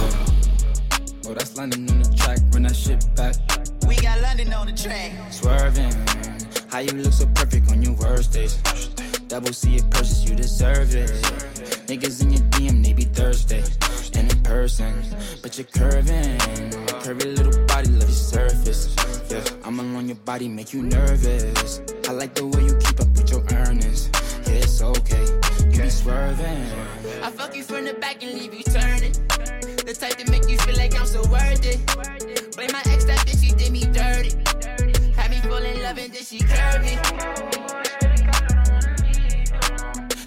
Oh, 1.26 1.34
that's 1.34 1.56
London 1.56 1.90
on 1.90 2.02
the 2.02 2.16
track, 2.16 2.38
run 2.52 2.62
that 2.62 2.74
shit 2.74 3.04
back. 3.14 3.34
We 3.86 3.96
got 3.96 4.20
London 4.22 4.52
on 4.52 4.66
the 4.66 4.72
track. 4.72 5.12
Swerving, 5.30 5.92
how 6.70 6.78
you 6.78 6.92
look 6.92 7.12
so 7.12 7.26
perfect 7.34 7.70
on 7.70 7.82
your 7.82 7.92
worst 7.94 8.32
days. 8.32 8.56
Double 9.28 9.52
C 9.52 9.76
it 9.76 9.90
purchase, 9.90 10.24
you 10.28 10.34
deserve 10.34 10.94
it. 10.94 11.10
Niggas 11.86 12.22
in 12.22 12.32
your 12.32 12.44
DM, 12.52 12.82
they 12.82 12.94
be 12.94 13.04
thirsty. 13.04 13.62
And 14.14 14.32
in 14.32 14.42
person, 14.42 14.92
but 15.42 15.58
you're 15.58 15.66
curving. 15.66 16.38
Curvy 17.04 17.36
little 17.36 17.66
body, 17.66 17.90
love 17.90 18.08
your 18.08 18.22
surface. 18.32 18.94
Yeah, 19.30 19.44
I'm 19.64 19.80
along 19.80 20.06
your 20.06 20.20
body, 20.24 20.48
make 20.48 20.72
you 20.72 20.82
nervous. 20.82 21.82
I 22.08 22.12
like 22.12 22.34
the 22.34 22.46
way 22.46 22.64
you 22.64 22.76
keep 22.78 23.00
swerving. 26.02 26.66
I 27.22 27.30
fuck 27.30 27.54
you 27.54 27.62
from 27.62 27.84
the 27.84 27.94
back 27.94 28.22
and 28.22 28.32
leave 28.32 28.52
you 28.52 28.64
turning. 28.64 29.12
The 29.86 29.96
type 29.98 30.16
to 30.18 30.30
make 30.30 30.48
you 30.48 30.58
feel 30.58 30.76
like 30.76 30.98
I'm 30.98 31.06
so 31.06 31.22
worth 31.30 31.64
it. 31.64 31.78
Blame 32.56 32.70
my 32.72 32.82
ex, 32.86 33.04
that 33.04 33.18
bitch, 33.26 33.42
she 33.42 33.54
did 33.54 33.70
me 33.70 33.84
dirty. 33.86 34.34
Had 35.14 35.30
me 35.30 35.38
fall 35.48 35.62
in 35.62 35.80
love 35.82 35.98
and 35.98 36.12
then 36.12 36.24
she 36.24 36.40
curved 36.40 36.82
me. 36.82 36.98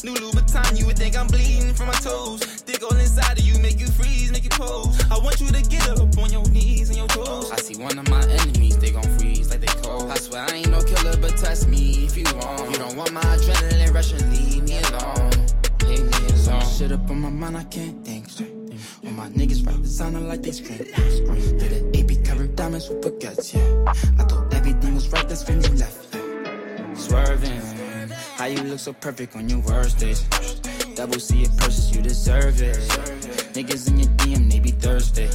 New 0.04 0.16
Louboutin, 0.16 0.80
you 0.80 0.86
would 0.86 0.98
think 0.98 1.18
I'm 1.18 1.28
bleeding 1.28 1.74
from 1.74 1.88
my 1.88 2.00
toes. 2.00 2.62
Dig 2.62 2.82
all 2.84 2.96
inside 2.96 3.38
of 3.38 3.44
you, 3.44 3.60
make 3.60 3.80
you 3.80 3.88
freeze, 3.88 4.32
make 4.32 4.44
you 4.44 4.52
pose. 4.52 4.96
I 5.12 5.18
want 5.18 5.42
you 5.42 5.48
to 5.48 5.62
get 5.64 5.90
up 5.90 6.18
on 6.18 6.32
your 6.32 6.48
knees 6.50 6.88
and 6.90 6.98
your 6.98 7.08
toes. 7.08 7.52
I 7.52 7.58
see 7.58 7.76
one 7.76 8.00
of 8.00 8.08
my 8.10 8.24
enemies, 8.24 8.78
they 8.78 8.92
gon' 8.92 9.18
freeze 9.18 9.50
like 9.50 9.60
they 9.60 9.82
cold. 9.82 10.10
I 10.10 10.16
swear 10.16 10.44
I 10.44 10.56
ain't 10.56 10.70
no 10.70 10.82
killer, 10.82 11.18
but 11.18 11.36
test 11.36 11.68
me 11.68 12.06
if 12.06 12.16
you 12.16 12.24
want. 12.36 12.72
You 12.72 12.78
don't 12.78 12.96
want 12.96 13.12
my 13.12 13.22
adrenaline 13.22 13.94
rush 13.94 14.14
and 14.14 14.32
leave 14.32 14.64
me 14.64 14.80
alone. 14.80 15.35
Shit 16.76 16.92
up 16.92 17.10
on 17.10 17.22
my 17.22 17.30
mind, 17.30 17.56
I 17.56 17.64
can't 17.64 18.06
think 18.06 18.30
straight. 18.30 18.52
All 19.06 19.12
my 19.12 19.30
niggas 19.30 19.66
rap 19.66 19.82
designer 19.82 20.20
like 20.20 20.44
they 20.44 20.52
scream. 20.52 20.84
Yeah, 20.84 21.70
the 21.70 21.90
AP 21.96 22.26
covered 22.26 22.54
diamonds 22.58 22.90
with 22.90 23.00
baguettes, 23.00 23.54
yeah. 23.54 23.94
I 24.20 24.24
thought 24.26 24.54
everything 24.54 24.94
was 24.94 25.08
right, 25.08 25.26
that's 25.26 25.48
when 25.48 25.64
you 25.64 25.70
left. 25.70 26.18
Swerving, 27.00 27.62
how 28.36 28.48
you 28.48 28.62
look 28.64 28.80
so 28.80 28.92
perfect 28.92 29.38
on 29.38 29.48
your 29.48 29.60
worst 29.60 30.00
days. 30.00 30.24
Double 30.96 31.18
C 31.18 31.44
it 31.44 31.58
purchase, 31.58 31.96
you 31.96 32.02
deserve 32.02 32.62
it. 32.62 32.76
Niggas 33.56 33.88
in 33.88 34.00
your 34.00 34.10
DM, 34.18 34.52
they 34.52 34.60
be 34.60 34.72
thirsty. 34.72 35.30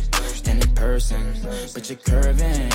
And 0.45 0.62
in 0.62 0.75
person, 0.75 1.25
but 1.73 1.89
you're 1.89 1.99
curving. 2.01 2.69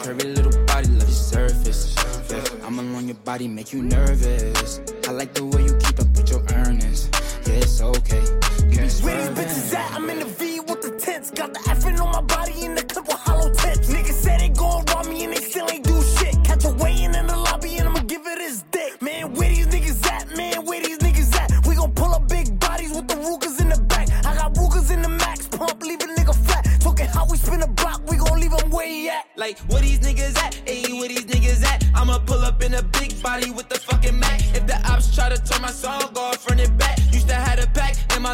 Curvy 0.00 0.34
little 0.34 0.64
body, 0.64 0.88
love 0.88 1.02
your 1.02 1.08
surface. 1.10 1.94
Yeah, 2.30 2.66
I'm 2.66 2.78
along 2.78 3.08
your 3.08 3.16
body, 3.16 3.48
make 3.48 3.74
you 3.74 3.82
nervous. 3.82 4.80
I 5.06 5.10
like 5.10 5.34
the 5.34 5.44
way 5.44 5.64
you 5.64 5.76
keep 5.76 6.00
up 6.00 6.08
with 6.16 6.30
your 6.30 6.42
earnings. 6.54 7.10
Yeah, 7.48 7.54
it's 7.64 7.80
okay. 7.80 8.20
You 8.68 8.78
be 8.84 8.88
Where 9.04 9.16
these 9.16 9.32
bitches 9.38 9.74
at? 9.74 9.94
I'm 9.94 10.10
in 10.10 10.18
the 10.18 10.26
V 10.26 10.60
with 10.60 10.82
the 10.82 10.90
tents. 11.00 11.30
Got 11.30 11.54
the 11.54 11.60
effing 11.60 11.98
on 11.98 12.12
my 12.12 12.20
body 12.20 12.62
in 12.62 12.74
the 12.74 12.82
clip 12.82 13.06
with 13.08 13.16
hollow 13.16 13.50
tips. 13.54 13.88
Niggas 13.88 14.20
said 14.24 14.40
they 14.40 14.50
gon' 14.50 14.84
rob 14.84 15.06
me 15.06 15.24
and 15.24 15.32
they 15.32 15.40
still 15.40 15.66
ain't 15.70 15.82
do 15.82 15.98
shit. 16.02 16.36
Catch 16.44 16.66
a 16.66 16.72
weighing 16.72 17.14
in 17.14 17.26
the 17.26 17.36
lobby 17.36 17.78
and 17.78 17.88
I'ma 17.88 18.00
give 18.00 18.26
it 18.26 18.38
his 18.38 18.64
dick. 18.70 19.00
Man, 19.00 19.32
where 19.32 19.48
these 19.48 19.66
niggas 19.68 20.06
at? 20.12 20.36
Man, 20.36 20.66
where 20.66 20.82
these 20.82 20.98
niggas 20.98 21.34
at? 21.40 21.66
We 21.66 21.74
gon' 21.74 21.92
pull 21.92 22.12
up 22.12 22.28
big 22.28 22.60
bodies 22.60 22.92
with 22.92 23.08
the 23.08 23.16
Rugers 23.16 23.58
in 23.62 23.70
the 23.70 23.80
back. 23.80 24.10
I 24.26 24.34
got 24.36 24.54
Rugers 24.54 24.90
in 24.90 25.00
the 25.00 25.08
max 25.08 25.48
pump, 25.48 25.82
leave 25.82 26.02
a 26.02 26.04
nigga 26.04 26.34
flat. 26.34 26.66
Talking 26.80 27.06
how 27.06 27.24
we 27.30 27.38
spin 27.38 27.62
a 27.62 27.66
block, 27.66 28.02
we 28.10 28.18
gon' 28.18 28.38
leave 28.38 28.52
him 28.52 28.70
where 28.70 28.86
he 28.86 29.08
at. 29.08 29.24
Like, 29.36 29.58
where 29.70 29.80
these 29.80 30.00
niggas 30.00 30.36
at? 30.36 30.52
Ayy, 30.66 30.98
where 30.98 31.08
these 31.08 31.24
niggas 31.24 31.64
at? 31.64 31.82
I'ma 31.94 32.18
pull 32.18 32.44
up 32.44 32.62
in 32.62 32.74
a 32.74 32.82
big 32.82 33.22
body 33.22 33.50
with 33.50 33.70
the 33.70 33.78
fucking 33.78 34.20
Mac. 34.20 34.40
If 34.54 34.66
the 34.66 34.76
ops 34.92 35.14
try 35.14 35.30
to 35.30 35.38
turn 35.42 35.62
my 35.62 35.70
song 35.70 36.12
off, 36.14 36.36
front 36.44 36.60
and 36.60 36.76
back 36.76 36.98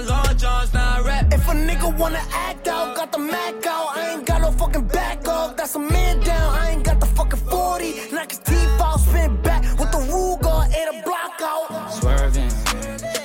my 0.01 0.35
now 0.73 0.97
I 0.97 1.03
rap. 1.07 1.33
If 1.33 1.49
a 1.49 1.53
nigga 1.53 1.97
wanna 1.97 2.23
act 2.33 2.67
out, 2.67 2.97
got 2.97 3.13
the 3.13 3.19
Mac 3.19 3.67
out. 3.67 3.97
I 3.97 4.11
ain't 4.13 4.27
got 4.27 4.41
no 4.41 4.51
fucking 4.51 4.89
back 4.89 5.29
up, 5.29 5.57
that's 5.57 5.75
a 5.77 5.79
man 5.79 6.21
down. 6.21 6.55
I 6.55 6.71
ain't 6.71 6.85
got 6.85 6.99
the 6.99 7.07
fucking 7.07 7.39
40, 7.39 8.13
knock 8.13 8.31
his 8.31 8.41
teeth 8.41 8.81
out, 8.81 8.99
spin 8.99 9.41
back 9.43 9.63
with 9.79 9.93
the 9.93 9.99
Ruger 9.99 10.65
and 10.79 10.97
a 10.97 11.03
block 11.05 11.41
out. 11.41 11.93
Swerving, 11.93 12.51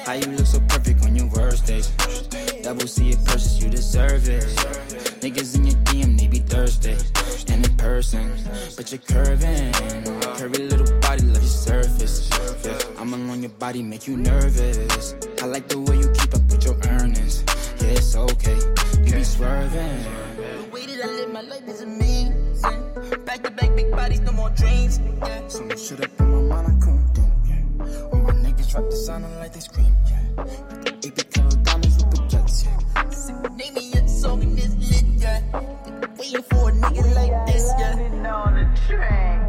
how 0.05 0.13
you 0.13 0.27
look 0.37 0.45
so 0.45 0.59
perfect 0.67 1.03
when 1.03 1.15
you 1.15 1.27
worst 1.35 1.65
days? 1.65 1.87
Double 2.61 2.87
C 2.87 3.09
it 3.09 3.25
purchase, 3.25 3.59
you 3.61 3.69
deserve 3.69 4.29
it. 4.29 4.43
Niggas 5.21 5.55
in 5.55 5.65
your 5.65 5.77
DM, 5.85 6.19
they 6.19 6.27
be 6.27 6.39
thirsty. 6.39 6.95
And 7.51 7.65
in 7.65 7.75
person, 7.77 8.31
but 8.77 8.91
you're 8.91 9.01
curving. 9.07 10.08
Your 13.49 13.57
body, 13.57 13.81
make 13.81 14.07
you 14.07 14.17
nervous. 14.17 15.15
I 15.41 15.45
like 15.45 15.67
the 15.67 15.79
way 15.79 15.97
you 15.97 16.09
keep 16.13 16.33
up 16.33 16.43
with 16.49 16.63
your 16.65 16.77
earnings. 16.93 17.43
Yeah, 17.81 17.97
it's 17.97 18.15
okay, 18.15 18.59
you 19.05 19.13
be 19.13 19.23
swerving. 19.23 20.03
The 20.37 20.69
way 20.71 20.85
that 20.85 21.03
I 21.03 21.07
live 21.07 21.33
my 21.33 21.41
life 21.41 21.67
is 21.67 21.81
amazing. 21.81 22.81
Back 23.25 23.43
to 23.43 23.51
back, 23.51 23.75
big 23.75 23.91
bodies, 23.91 24.21
no 24.21 24.31
more 24.33 24.49
dreams. 24.51 24.99
Yeah. 25.21 25.47
So 25.47 25.63
much 25.63 25.81
shit 25.81 26.03
up 26.03 26.19
in 26.19 26.29
my 26.29 26.55
mind, 26.55 26.67
I 26.67 26.85
couldn't 26.85 27.07
think. 27.15 27.33
Yeah. 27.47 28.09
All 28.11 28.21
my 28.21 28.33
niggas 28.33 28.71
drop 28.71 28.89
the 28.89 28.95
sound 28.95 29.25
and 29.25 29.35
like 29.37 29.53
they 29.53 29.61
scream. 29.61 29.95
Yeah. 30.05 30.23
Got 30.35 30.83
the 30.83 31.07
AP 31.07 31.31
covered 31.31 31.63
diamonds 31.63 31.97
with 31.97 32.11
the 32.11 32.21
jets. 32.29 32.65
Yeah. 32.65 33.55
Name 33.55 33.73
me 33.73 33.93
a 33.93 34.07
song 34.07 34.43
in 34.43 34.55
this 34.55 34.75
lit, 34.91 35.05
yeah. 35.17 35.41
Waiting 36.17 36.43
for 36.43 36.69
a 36.69 36.73
nigga 36.73 37.15
like 37.15 37.47
this, 37.47 37.71
yeah. 37.79 38.35
on 38.35 38.53
the 38.55 38.79
train. 38.87 39.48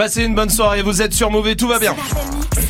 Passez 0.00 0.24
une 0.24 0.34
bonne 0.34 0.48
soirée, 0.48 0.80
vous 0.80 1.02
êtes 1.02 1.12
sur 1.12 1.30
Mauvais, 1.30 1.56
tout 1.56 1.68
va 1.68 1.78
bien. 1.78 1.94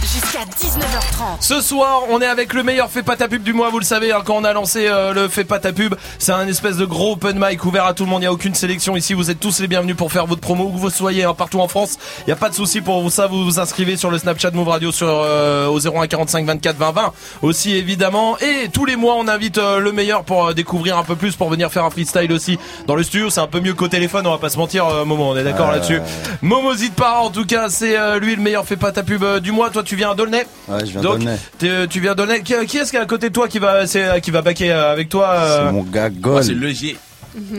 Jusqu'à 0.02 0.40
19h30. 0.40 1.36
Ce 1.40 1.61
soir, 1.61 2.02
on 2.11 2.20
est 2.20 2.27
avec 2.27 2.52
le 2.55 2.65
meilleur 2.65 2.90
fait 2.90 3.05
pas 3.05 3.15
ta 3.15 3.28
pub 3.28 3.44
du 3.44 3.52
mois, 3.52 3.70
vous 3.70 3.78
le 3.78 3.85
savez, 3.85 4.11
hein, 4.11 4.23
quand 4.24 4.35
on 4.35 4.43
a 4.43 4.52
lancé 4.52 4.89
euh, 4.89 5.12
le 5.12 5.28
fait 5.28 5.44
pas 5.44 5.61
ta 5.61 5.73
pub, 5.73 5.94
c'est 6.19 6.32
un 6.32 6.48
espèce 6.48 6.77
de 6.77 6.85
gros 6.85 7.12
open 7.12 7.39
mic 7.39 7.65
ouvert 7.65 7.85
à 7.85 7.94
tout 7.94 8.02
le 8.02 8.11
monde, 8.11 8.23
il 8.23 8.24
n'y 8.24 8.27
a 8.27 8.32
aucune 8.32 8.55
sélection 8.57 8.97
ici, 8.97 9.15
vous 9.15 9.31
êtes 9.31 9.39
tous 9.39 9.61
les 9.61 9.69
bienvenus 9.69 9.94
pour 9.94 10.11
faire 10.11 10.27
votre 10.27 10.40
promo, 10.40 10.65
où 10.65 10.73
que 10.73 10.78
vous 10.78 10.90
soyez, 10.90 11.23
hein, 11.23 11.35
partout 11.35 11.61
en 11.61 11.69
France, 11.69 11.98
il 12.23 12.24
n'y 12.27 12.32
a 12.32 12.36
pas 12.36 12.48
de 12.48 12.55
souci 12.55 12.81
pour 12.81 13.01
vous 13.01 13.11
ça, 13.11 13.28
vous 13.28 13.44
vous 13.44 13.61
inscrivez 13.61 13.97
sur 13.97 14.11
le 14.11 14.19
Snapchat 14.19 14.51
Move 14.51 14.69
Radio 14.69 14.90
sur 14.90 15.07
euh, 15.09 15.69
au 15.69 15.78
01 15.78 16.09
45 16.09 16.44
24 16.47 16.77
20 16.77 16.90
20 16.90 17.12
aussi 17.43 17.77
évidemment, 17.77 18.39
et 18.39 18.69
tous 18.70 18.86
les 18.86 18.97
mois 18.97 19.15
on 19.16 19.28
invite 19.28 19.59
euh, 19.59 19.78
le 19.78 19.93
meilleur 19.93 20.24
pour 20.24 20.48
euh, 20.48 20.52
découvrir 20.52 20.98
un 20.98 21.05
peu 21.05 21.15
plus, 21.15 21.36
pour 21.36 21.48
venir 21.48 21.70
faire 21.70 21.85
un 21.85 21.90
freestyle 21.90 22.32
aussi 22.32 22.59
dans 22.89 22.97
le 22.97 23.05
studio, 23.05 23.31
c'est 23.31 23.40
un 23.40 23.47
peu 23.47 23.61
mieux 23.61 23.74
qu'au 23.74 23.89
téléphone, 23.89 24.27
on 24.27 24.32
va 24.32 24.39
pas 24.39 24.51
se 24.51 24.59
mentir, 24.59 24.86
euh, 24.86 25.05
Momo, 25.05 25.27
on 25.27 25.36
est 25.36 25.44
d'accord 25.44 25.70
là-dessus. 25.70 26.01
Momo 26.43 26.74
Zidpara 26.74 27.20
en 27.21 27.31
tout 27.31 27.45
cas, 27.47 27.69
c'est 27.69 27.99
euh, 27.99 28.19
lui 28.19 28.37
le 28.37 28.43
meilleur 28.43 28.65
fait 28.67 28.77
pas 28.77 28.93
ta 28.93 29.03
pub 29.03 29.23
euh, 29.23 29.41
du 29.41 29.53
mois, 29.53 29.71
toi 29.71 29.83
tu 29.83 29.97
viens 29.97 30.11
à 30.11 30.15
Dolnay 30.15 30.47
Ouais, 30.69 30.81
je 30.81 30.93
viens 30.93 31.01
donc, 31.01 31.19
d'Aulnay. 31.19 31.37
t'es- 31.59 31.87
tu 31.89 32.01
viens 32.01 32.15
donner. 32.15 32.43
Qui, 32.43 32.55
qui 32.67 32.79
est-ce 32.79 32.91
qui 32.91 32.97
est 32.97 33.01
à 33.01 33.07
côté 33.07 33.29
de 33.29 33.35
toi 33.35 33.49
qui 33.49 33.59
va, 33.59 33.87
c'est, 33.87 34.21
qui 34.21 34.31
va 34.31 34.43
baquer 34.43 34.73
euh, 34.73 34.93
avec 34.93 35.09
toi 35.09 35.29
euh, 35.31 35.67
C'est 35.67 35.73
mon 35.73 35.83
gars 35.83 36.11
Gol. 36.11 36.43
c'est 36.45 36.53
le 36.55 36.71
G. 36.71 36.97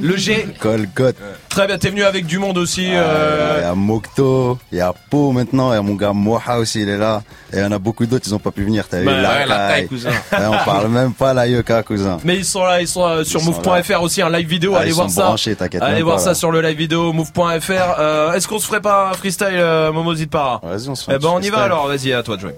Le 0.02 0.16
G. 0.18 0.48
Golgot. 0.62 1.12
Très 1.50 1.68
bien, 1.68 1.78
t'es 1.78 1.90
venu 1.90 2.04
avec 2.04 2.26
du 2.26 2.38
monde 2.40 2.58
aussi. 2.58 2.84
Il 2.88 2.94
euh, 2.94 3.62
y 3.62 3.64
a 3.64 3.76
Mokto, 3.76 4.58
il 4.72 4.78
y 4.78 4.82
a 4.82 4.94
Po 5.10 5.32
maintenant, 5.32 5.72
il 5.72 5.76
y 5.76 5.80
a 5.80 5.82
mon 5.82 5.96
gars 5.96 6.14
Moha 6.14 6.60
aussi, 6.60 6.82
il 6.82 6.90
est 6.90 6.98
là. 6.98 7.22
Et 7.54 7.58
il 7.58 7.62
y 7.62 7.66
en 7.66 7.72
a 7.72 7.80
beaucoup 7.80 8.06
d'autres, 8.06 8.26
ils 8.28 8.34
ont 8.34 8.40
pas 8.40 8.52
pu 8.52 8.64
venir. 8.64 8.88
T'as 8.88 9.00
vu 9.00 9.06
Bah, 9.06 9.12
ouais. 9.14 9.46
Lakai, 9.46 9.88
cousin. 9.88 10.10
On 10.32 10.66
parle 10.66 10.88
même 10.90 11.14
pas 11.14 11.34
la 11.34 11.48
Yoka, 11.48 11.84
cousin. 11.84 12.18
Mais 12.24 12.38
ils 12.38 12.46
sont 12.46 12.64
là, 12.64 12.82
ils 12.82 12.88
sont 12.88 13.06
euh, 13.06 13.24
sur 13.24 13.42
move.fr 13.44 14.02
aussi, 14.02 14.22
un 14.22 14.30
live 14.30 14.48
vidéo. 14.48 14.74
Ah, 14.76 14.82
allez 14.82 14.92
voir 14.92 15.10
ça. 15.10 15.24
branchés, 15.26 15.56
Allez 15.82 16.02
voir 16.02 16.16
pas, 16.18 16.22
ça 16.22 16.30
là. 16.30 16.36
sur 16.36 16.52
le 16.52 16.62
live 16.62 16.78
vidéo 16.78 17.12
move.fr. 17.14 17.72
Euh, 18.00 18.34
Est-ce 18.34 18.48
qu'on 18.48 18.60
se 18.60 18.68
ferait 18.68 18.82
pas 18.82 19.10
un 19.10 19.14
freestyle, 19.14 19.48
euh, 19.52 19.92
Momo 19.92 20.14
Zidpara 20.16 20.62
Vas-y, 20.64 20.90
on 20.90 20.96
se 20.96 21.06
fait 21.06 21.14
Eh 21.16 21.20
ben, 21.20 21.30
on 21.34 21.42
y 21.42 21.50
va 21.50 21.64
alors. 21.64 21.88
Vas-y, 21.88 22.14
à 22.14 22.24
toi 22.24 22.36
de 22.38 22.42
jouer. 22.42 22.56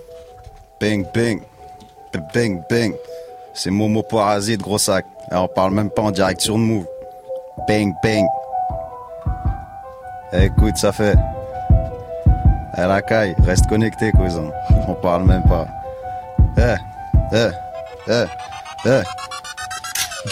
Bang, 0.80 1.06
bang. 1.14 1.42
Bang, 2.36 2.62
bang. 2.70 2.94
C'est 3.56 3.70
Momo 3.72 4.04
Parasite, 4.04 4.62
gros 4.62 4.78
sac. 4.78 5.06
Et 5.32 5.36
on 5.36 5.48
parle 5.48 5.74
même 5.74 5.90
pas 5.90 6.02
en 6.02 6.12
direct 6.12 6.42
sur 6.42 6.58
move. 6.58 6.86
Bang, 7.68 7.96
bang. 8.04 8.26
Eh, 10.34 10.46
Écoute, 10.46 10.78
ça 10.78 10.92
fait. 10.92 11.16
Eh, 12.78 12.82
la 12.82 13.02
caille, 13.02 13.36
reste 13.46 13.68
connecté, 13.68 14.12
cousin. 14.12 14.50
On 14.88 14.94
parle 14.96 15.24
même 15.26 15.44
pas. 15.44 15.68
Eh, 16.58 16.76
eh, 17.32 17.50
eh, 18.08 18.26
eh. 18.86 19.02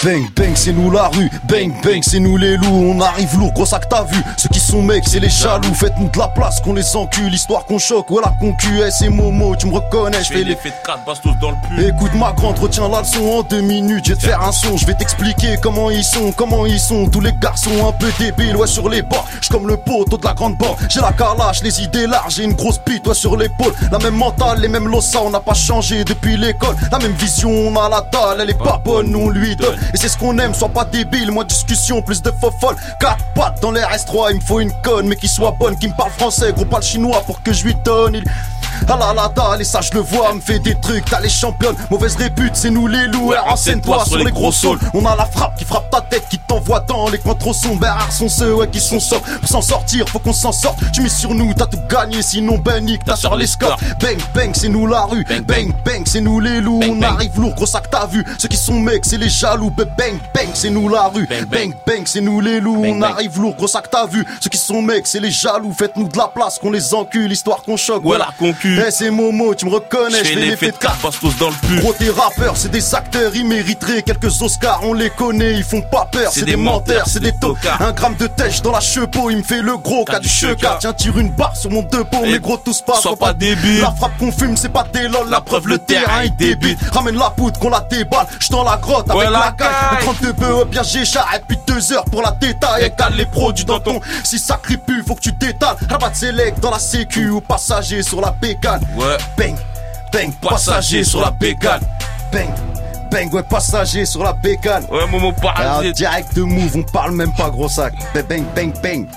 Bang 0.03 0.25
bang 0.37 0.53
c'est 0.55 0.71
nous 0.71 0.89
la 0.89 1.09
rue, 1.09 1.29
bang 1.49 1.73
bang 1.83 2.01
c'est 2.01 2.19
nous 2.19 2.37
les 2.37 2.55
loups, 2.55 2.93
on 2.95 3.01
arrive 3.01 3.37
lourd, 3.37 3.51
gros 3.51 3.65
sac 3.65 3.89
t'as 3.89 4.05
vu, 4.05 4.23
ceux 4.37 4.47
qui 4.47 4.59
sont 4.59 4.81
mecs 4.81 5.03
c'est 5.05 5.19
les 5.19 5.29
jaloux, 5.29 5.73
faites-nous 5.73 6.09
de 6.09 6.17
la 6.17 6.29
place 6.29 6.61
qu'on 6.61 6.73
les 6.73 6.95
encule, 6.95 7.33
histoire 7.33 7.65
qu'on 7.65 7.77
choque, 7.77 8.05
voilà 8.09 8.33
qu'on 8.39 8.53
cul, 8.53 8.79
eh, 8.87 8.89
c'est 8.89 9.09
Momo, 9.09 9.53
tu 9.57 9.67
me 9.67 9.73
reconnais, 9.73 10.23
je 10.23 10.31
fais 10.31 10.43
les 10.45 10.55
faits 10.55 10.73
de 10.81 10.87
4 10.87 11.05
bastos 11.05 11.33
dans 11.41 11.51
le 11.51 11.57
pull. 11.67 11.85
Écoute 11.85 12.13
ma 12.15 12.31
grande, 12.31 12.57
retiens 12.57 12.87
la 12.87 13.01
leçon. 13.01 13.21
En 13.21 13.43
deux 13.43 13.61
minutes, 13.61 14.05
je 14.05 14.13
vais 14.13 14.17
te 14.17 14.23
faire 14.23 14.41
un 14.41 14.53
son, 14.53 14.77
je 14.77 14.85
vais 14.85 14.93
t'expliquer 14.93 15.57
comment 15.61 15.91
ils 15.91 16.05
sont, 16.05 16.31
comment 16.31 16.65
ils 16.65 16.79
sont, 16.79 17.07
tous 17.07 17.21
les 17.21 17.33
garçons 17.33 17.87
un 17.87 17.91
peu 17.91 18.09
débiles, 18.17 18.55
ouais 18.55 18.67
sur 18.67 18.87
les 18.87 19.01
bords, 19.01 19.27
je 19.41 19.49
comme 19.49 19.67
le 19.67 19.75
poteau 19.75 20.17
de 20.17 20.25
la 20.25 20.33
grande 20.33 20.57
bande, 20.57 20.77
j'ai 20.89 21.01
la 21.01 21.11
carlache, 21.11 21.61
les 21.63 21.81
idées 21.81 22.07
larges, 22.07 22.35
j'ai 22.35 22.45
une 22.45 22.53
grosse 22.53 22.79
bite, 22.85 23.05
ouais 23.07 23.13
sur 23.13 23.35
l'épaule, 23.35 23.73
la 23.91 23.99
même 23.99 24.15
mentale, 24.15 24.59
les 24.61 24.69
mêmes 24.69 24.87
lossas, 24.87 25.19
on 25.21 25.31
n'a 25.31 25.41
pas 25.41 25.53
changé 25.53 26.05
depuis 26.05 26.37
l'école, 26.37 26.75
la 26.91 26.97
même 26.99 27.13
vision, 27.13 27.49
on 27.51 27.75
a 27.75 27.89
la 27.89 28.01
dalle, 28.01 28.39
elle 28.41 28.49
est 28.49 28.57
pas 28.57 28.81
bonne, 28.83 29.13
on 29.15 29.29
lui 29.29 29.55
donne, 29.57 29.77
et 29.93 29.97
c'est 29.97 30.07
ce 30.07 30.17
qu'on 30.17 30.37
aime, 30.37 30.53
sois 30.53 30.69
pas 30.69 30.85
débile, 30.85 31.31
moins 31.31 31.43
de 31.43 31.49
discussion, 31.49 32.01
plus 32.01 32.21
de 32.21 32.31
faux 32.31 32.51
folles, 32.59 32.75
quatre 32.99 33.23
pattes 33.33 33.61
dans 33.61 33.71
les 33.71 33.81
S3, 33.81 34.31
il 34.31 34.37
me 34.37 34.41
faut 34.41 34.59
une 34.59 34.73
conne, 34.83 35.07
mais 35.07 35.15
qui 35.15 35.27
soit 35.27 35.51
bonne, 35.51 35.77
qui 35.77 35.87
me 35.87 35.93
parle 35.93 36.11
français, 36.11 36.53
gros 36.53 36.65
pas 36.65 36.77
le 36.77 36.83
chinois 36.83 37.21
pour 37.25 37.41
que 37.41 37.53
je 37.53 37.65
lui 37.65 37.75
donne, 37.83 38.15
il... 38.15 38.23
Ah 38.87 38.97
la 38.99 39.13
la 39.13 39.29
dalle, 39.29 39.61
et 39.61 39.63
ça 39.63 39.81
je 39.81 39.91
le 39.93 40.01
vois, 40.01 40.33
me 40.33 40.41
fait 40.41 40.59
des 40.59 40.75
trucs, 40.79 41.05
t'as 41.05 41.19
les 41.19 41.29
championnes, 41.29 41.75
mauvaise 41.89 42.15
répute, 42.15 42.55
c'est 42.55 42.69
nous 42.69 42.87
les 42.87 43.07
loups, 43.07 43.29
Ouais, 43.29 43.37
renseigne-toi 43.37 44.03
sur 44.05 44.17
les 44.17 44.31
gros 44.31 44.51
sauts. 44.51 44.77
On 44.93 45.05
a 45.05 45.15
la 45.15 45.25
frappe 45.25 45.57
qui 45.57 45.65
frappe 45.65 45.89
ta 45.89 46.01
tête, 46.01 46.25
qui 46.29 46.37
t'envoie 46.39 46.79
dans 46.81 47.09
les 47.09 47.17
coins 47.17 47.35
trop 47.35 47.53
sombres, 47.53 47.85
rares 47.85 48.11
sont 48.11 48.29
ceux 48.29 48.55
ouais, 48.55 48.67
qui 48.67 48.79
sont 48.79 48.99
sobres. 48.99 49.25
Pour 49.39 49.49
s'en 49.49 49.61
sortir, 49.61 50.07
faut 50.09 50.19
qu'on 50.19 50.33
s'en 50.33 50.51
sorte, 50.51 50.79
tu 50.93 51.01
mets 51.01 51.09
sur 51.09 51.33
nous, 51.33 51.53
t'as 51.53 51.67
tout 51.67 51.79
gagné, 51.89 52.21
sinon 52.21 52.57
ben 52.57 52.83
nique, 52.83 53.03
t'as 53.05 53.15
sur 53.15 53.35
les 53.35 53.47
scores. 53.47 53.77
Bang 54.01 54.17
bang, 54.33 54.51
c'est 54.53 54.69
nous 54.69 54.87
la 54.87 55.03
rue, 55.03 55.23
bang 55.47 55.71
bang, 55.85 56.03
c'est 56.05 56.21
nous 56.21 56.39
les 56.39 56.59
loups, 56.59 56.81
on 56.83 57.01
arrive 57.01 57.39
lourd, 57.39 57.53
gros 57.55 57.65
sac 57.65 57.89
t'as 57.89 58.07
vu, 58.07 58.25
ceux 58.37 58.47
qui 58.47 58.57
sont 58.57 58.79
mecs, 58.79 59.05
c'est 59.05 59.17
les 59.17 59.29
jaloux, 59.29 59.69
bang 59.69 60.19
bang, 60.33 60.49
c'est 60.53 60.69
nous 60.69 60.89
la 60.89 61.07
rue, 61.07 61.27
bang 61.49 61.73
bang, 61.85 62.03
c'est 62.05 62.21
nous 62.21 62.41
les 62.41 62.59
loups, 62.59 62.83
on 62.85 63.01
arrive 63.01 63.39
lourd, 63.39 63.55
gros 63.55 63.67
sac 63.67 63.89
t'as 63.91 64.05
vu, 64.07 64.25
ceux 64.39 64.49
qui 64.49 64.57
sont 64.57 64.81
mecs, 64.81 65.07
c'est 65.07 65.19
les 65.19 65.31
jaloux, 65.31 65.73
faites-nous 65.77 66.07
de 66.07 66.17
la 66.17 66.27
place, 66.27 66.59
qu'on 66.59 66.71
les 66.71 66.93
encule, 66.93 67.31
histoire 67.31 67.61
qu'on 67.63 67.77
choque. 67.77 68.03
Voilà, 68.03 68.29
qu'on 68.39 68.53
cul. 68.75 68.83
Eh, 68.87 68.91
c'est 68.91 69.09
Momo, 69.09 69.55
tu 69.55 69.65
me 69.65 69.71
reconnais, 69.71 70.19
Je 70.19 70.29
fais 70.29 70.35
l'effet 70.35 70.71
de 70.71 70.77
4 70.77 71.01
bastos 71.01 71.37
dans 71.37 71.49
le. 71.49 71.81
Gros, 71.81 71.93
tes 71.93 72.09
rappeurs, 72.09 72.57
c'est 72.57 72.71
des 72.71 72.95
acteurs, 72.95 73.31
ils 73.35 73.45
mériteraient 73.45 74.01
quelques 74.01 74.41
Oscars, 74.41 74.81
on 74.83 74.93
les 74.93 75.09
connaît, 75.09 75.53
ils 75.53 75.63
font 75.63 75.81
pas 75.81 76.07
peur, 76.11 76.31
c'est 76.33 76.45
des, 76.45 76.55
menteurs, 76.55 77.05
c'est 77.07 77.19
des 77.19 77.33
tocards. 77.33 77.81
Un 77.81 77.91
gramme 77.91 78.15
de 78.15 78.27
tèche 78.27 78.61
dans 78.61 78.71
la 78.71 78.79
chepeau, 78.79 79.29
il 79.29 79.37
me 79.37 79.43
fait 79.43 79.61
le 79.61 79.77
gros 79.77 80.05
cas 80.05 80.19
du 80.19 80.29
checard. 80.29 80.79
Tiens, 80.79 80.93
tire 80.93 81.17
une 81.17 81.29
barre 81.29 81.55
sur 81.55 81.69
mon 81.69 81.81
deux 81.83 82.03
pots, 82.03 82.23
mais 82.23 82.39
gros, 82.39 82.57
tous 82.57 82.81
pas, 82.81 82.95
sois 82.95 83.15
pas 83.15 83.33
débile. 83.33 83.81
La 83.81 83.91
frappe 83.91 84.17
qu'on 84.17 84.31
fume, 84.31 84.57
c'est 84.57 84.69
pas 84.69 84.85
des 84.91 85.07
lol, 85.07 85.29
la 85.29 85.41
preuve, 85.41 85.67
le 85.67 85.77
terrain, 85.77 86.23
il 86.23 86.35
débite. 86.35 86.79
Ramène 86.91 87.17
la 87.17 87.29
poudre, 87.29 87.59
qu'on 87.59 87.69
la 87.69 87.81
déballe, 87.81 88.27
je 88.39 88.49
dans 88.49 88.63
la 88.63 88.77
grotte 88.77 89.09
avec 89.09 89.29
la 89.29 89.53
caille. 89.57 89.69
caille. 89.69 89.99
Un 89.99 90.03
32 90.03 90.33
bœufs, 90.33 90.65
bien 90.65 90.83
j'écharpe, 90.83 91.27
et 91.35 91.41
puis 91.47 91.57
deux 91.65 91.93
heures 91.93 92.05
pour 92.05 92.21
la 92.21 92.31
détaille, 92.31 92.85
et 92.85 92.89
cale 92.91 93.15
les 93.15 93.25
produits 93.25 93.65
dans 93.65 93.79
ton. 93.79 93.99
Si 94.23 94.39
ça 94.39 94.59
crie 94.61 94.77
plus, 94.77 95.03
faut 95.03 95.15
que 95.15 95.21
tu 95.21 95.31
détales. 95.31 95.77
Rabat 95.89 96.13
select 96.13 96.59
dans 96.59 96.71
la 96.71 96.79
sécu, 96.79 97.29
ou 97.29 97.41
passager 97.41 98.03
sur 98.03 98.21
la 98.21 98.31
Ouais. 98.63 99.17
Bang, 99.37 99.55
bang, 100.13 100.31
passager 100.41 101.03
sur 101.03 101.21
la 101.21 101.31
bécane. 101.31 101.81
Bang, 102.31 102.49
bang, 103.11 103.33
ouais, 103.33 103.43
passager 103.43 104.05
sur 104.05 104.23
la 104.23 104.33
bécane. 104.33 104.85
Ouais, 104.91 105.07
Momo 105.07 105.31
Parasite. 105.31 105.95
direct 105.95 106.35
de 106.35 106.43
move, 106.43 106.77
on 106.77 106.83
parle 106.83 107.11
même 107.13 107.33
pas 107.33 107.49
gros 107.49 107.69
sac. 107.69 107.93
Bang, 108.13 108.25
bang, 108.27 108.45
bang, 108.55 108.73
bang. 108.83 109.07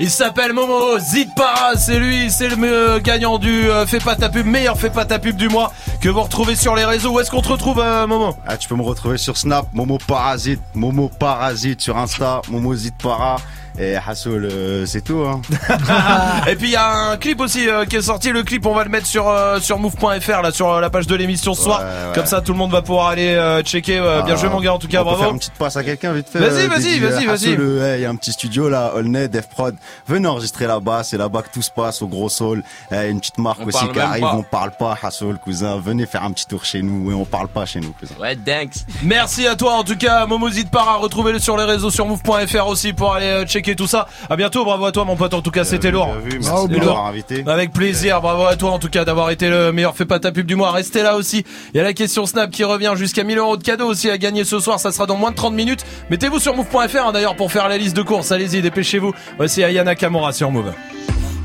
Il 0.00 0.10
s'appelle 0.10 0.52
Momo 0.52 0.96
Zidpara, 0.98 1.76
c'est 1.76 1.98
lui, 1.98 2.30
c'est 2.30 2.48
le 2.48 2.56
euh, 2.62 3.00
gagnant 3.00 3.38
du 3.38 3.68
euh, 3.68 3.84
Fais 3.84 3.98
pas 3.98 4.14
ta 4.14 4.28
pub, 4.28 4.46
meilleur 4.46 4.78
Fais 4.78 4.90
pas 4.90 5.04
ta 5.04 5.18
pub 5.18 5.34
du 5.34 5.48
mois 5.48 5.72
que 6.00 6.08
vous 6.08 6.22
retrouvez 6.22 6.54
sur 6.54 6.76
les 6.76 6.84
réseaux. 6.84 7.10
Où 7.10 7.20
est-ce 7.20 7.32
qu'on 7.32 7.42
te 7.42 7.48
retrouve, 7.48 7.80
euh, 7.80 8.06
Momo? 8.06 8.36
Ah, 8.46 8.56
tu 8.56 8.68
peux 8.68 8.76
me 8.76 8.82
retrouver 8.82 9.18
sur 9.18 9.36
Snap, 9.36 9.66
Momo 9.72 9.98
Parasite, 9.98 10.60
Momo 10.74 11.08
Parasite 11.08 11.80
sur 11.80 11.96
Insta, 11.96 12.42
Momo 12.48 12.74
Zit 12.76 12.92
Para. 13.02 13.36
Et 13.80 13.94
Hassoul, 13.96 14.48
euh, 14.50 14.86
c'est 14.86 15.02
tout, 15.02 15.20
hein. 15.24 15.40
Et 16.48 16.56
puis 16.56 16.68
il 16.68 16.72
y 16.72 16.76
a 16.76 17.10
un 17.10 17.16
clip 17.16 17.40
aussi 17.40 17.68
euh, 17.68 17.84
qui 17.84 17.96
est 17.96 18.02
sorti. 18.02 18.30
Le 18.30 18.42
clip, 18.42 18.66
on 18.66 18.74
va 18.74 18.82
le 18.82 18.90
mettre 18.90 19.06
sur 19.06 19.28
euh, 19.28 19.60
sur 19.60 19.78
move.fr 19.78 20.42
là, 20.42 20.50
sur 20.50 20.68
euh, 20.70 20.80
la 20.80 20.90
page 20.90 21.06
de 21.06 21.14
l'émission 21.14 21.54
ce 21.54 21.62
soir. 21.62 21.80
Ouais, 21.80 21.84
ouais. 21.86 22.14
Comme 22.14 22.26
ça, 22.26 22.40
tout 22.40 22.52
le 22.52 22.58
monde 22.58 22.72
va 22.72 22.82
pouvoir 22.82 23.08
aller 23.08 23.34
euh, 23.34 23.62
checker. 23.62 23.98
Euh, 23.98 24.22
bien 24.22 24.34
Ah, 24.36 24.40
joué, 24.40 24.48
mon 24.48 24.60
gars. 24.60 24.74
En 24.74 24.78
tout 24.78 24.88
cas, 24.88 24.98
on 25.02 25.04
peut 25.04 25.10
bravo. 25.10 25.22
faire 25.22 25.32
une 25.32 25.38
petite 25.38 25.54
passe 25.54 25.76
à 25.76 25.84
quelqu'un 25.84 26.12
vite 26.12 26.28
fait. 26.28 26.40
Vas-y, 26.40 26.66
vas-y, 26.66 26.98
vas-y, 26.98 27.26
vas-y. 27.26 27.96
Il 27.98 28.02
y 28.02 28.04
a 28.04 28.10
un 28.10 28.16
petit 28.16 28.32
studio 28.32 28.68
là, 28.68 28.92
Olney, 28.96 29.28
Def 29.28 29.48
Prod. 29.48 29.76
Venez 30.08 30.26
enregistrer 30.26 30.66
là-bas, 30.66 31.04
c'est 31.04 31.16
là-bas 31.18 31.42
que 31.42 31.50
tout 31.52 31.62
se 31.62 31.70
passe 31.70 32.02
au 32.02 32.08
Gros 32.08 32.28
Soul. 32.28 32.64
Eh, 32.90 33.08
une 33.08 33.20
petite 33.20 33.38
marque 33.38 33.60
On 33.62 33.66
aussi 33.68 33.88
qui 33.92 34.00
arrive, 34.00 34.22
pas. 34.22 34.34
on 34.34 34.42
parle 34.42 34.72
pas, 34.76 34.98
Hassoul, 35.00 35.38
cousin. 35.38 35.78
Venez 35.78 36.06
faire 36.06 36.24
un 36.24 36.32
petit 36.32 36.46
tour 36.46 36.64
chez 36.64 36.82
nous, 36.82 37.12
et 37.12 37.14
on 37.14 37.24
parle 37.24 37.46
pas 37.48 37.64
chez 37.64 37.78
nous, 37.80 37.92
cousin. 37.92 38.14
Ouais, 38.20 38.34
thanks. 38.34 38.84
Merci 39.04 39.46
à 39.46 39.54
toi 39.54 39.74
en 39.74 39.84
tout 39.84 39.96
cas, 39.96 40.26
Momo 40.26 40.50
Zidpara. 40.50 40.96
Retrouvez-le 40.96 41.38
sur 41.38 41.56
les 41.56 41.64
réseaux 41.64 41.90
sur 41.90 42.06
move.fr 42.06 42.66
aussi 42.66 42.92
pour 42.92 43.14
aller 43.14 43.26
euh, 43.26 43.44
tout 43.76 43.86
ça. 43.86 44.08
À 44.28 44.36
bientôt, 44.36 44.64
bravo 44.64 44.84
à 44.86 44.92
toi 44.92 45.04
mon 45.04 45.16
pote 45.16 45.34
en 45.34 45.42
tout 45.42 45.50
cas, 45.50 45.64
c'était 45.64 45.90
lourd. 45.90 46.14
Ah, 46.46 47.52
Avec 47.52 47.72
plaisir, 47.72 48.20
bravo 48.20 48.46
à 48.46 48.56
toi 48.56 48.70
en 48.70 48.78
tout 48.78 48.88
cas 48.88 49.04
d'avoir 49.04 49.30
été 49.30 49.48
le 49.48 49.72
meilleur 49.72 49.96
fait 49.96 50.04
pas 50.04 50.18
ta 50.18 50.32
pub 50.32 50.46
du 50.46 50.56
mois. 50.56 50.70
Restez 50.72 51.02
là 51.02 51.16
aussi. 51.16 51.44
Il 51.74 51.76
y 51.76 51.80
a 51.80 51.84
la 51.84 51.92
question 51.92 52.26
Snap 52.26 52.50
qui 52.50 52.64
revient 52.64 52.92
jusqu'à 52.96 53.24
1000 53.24 53.38
euros 53.38 53.56
de 53.56 53.62
cadeaux 53.62 53.86
aussi 53.86 54.10
à 54.10 54.18
gagner 54.18 54.44
ce 54.44 54.60
soir, 54.60 54.80
ça 54.80 54.92
sera 54.92 55.06
dans 55.06 55.16
moins 55.16 55.30
de 55.30 55.36
30 55.36 55.54
minutes. 55.54 55.84
Mettez-vous 56.10 56.38
sur 56.38 56.54
move.fr 56.54 56.78
hein, 56.78 57.12
d'ailleurs 57.12 57.36
pour 57.36 57.50
faire 57.52 57.68
la 57.68 57.78
liste 57.78 57.96
de 57.96 58.02
courses. 58.02 58.32
Allez-y, 58.32 58.62
dépêchez-vous. 58.62 59.12
Voici 59.36 59.62
Ayana 59.62 59.94
Kamora 59.94 60.32
sur 60.32 60.50
Move. 60.50 60.72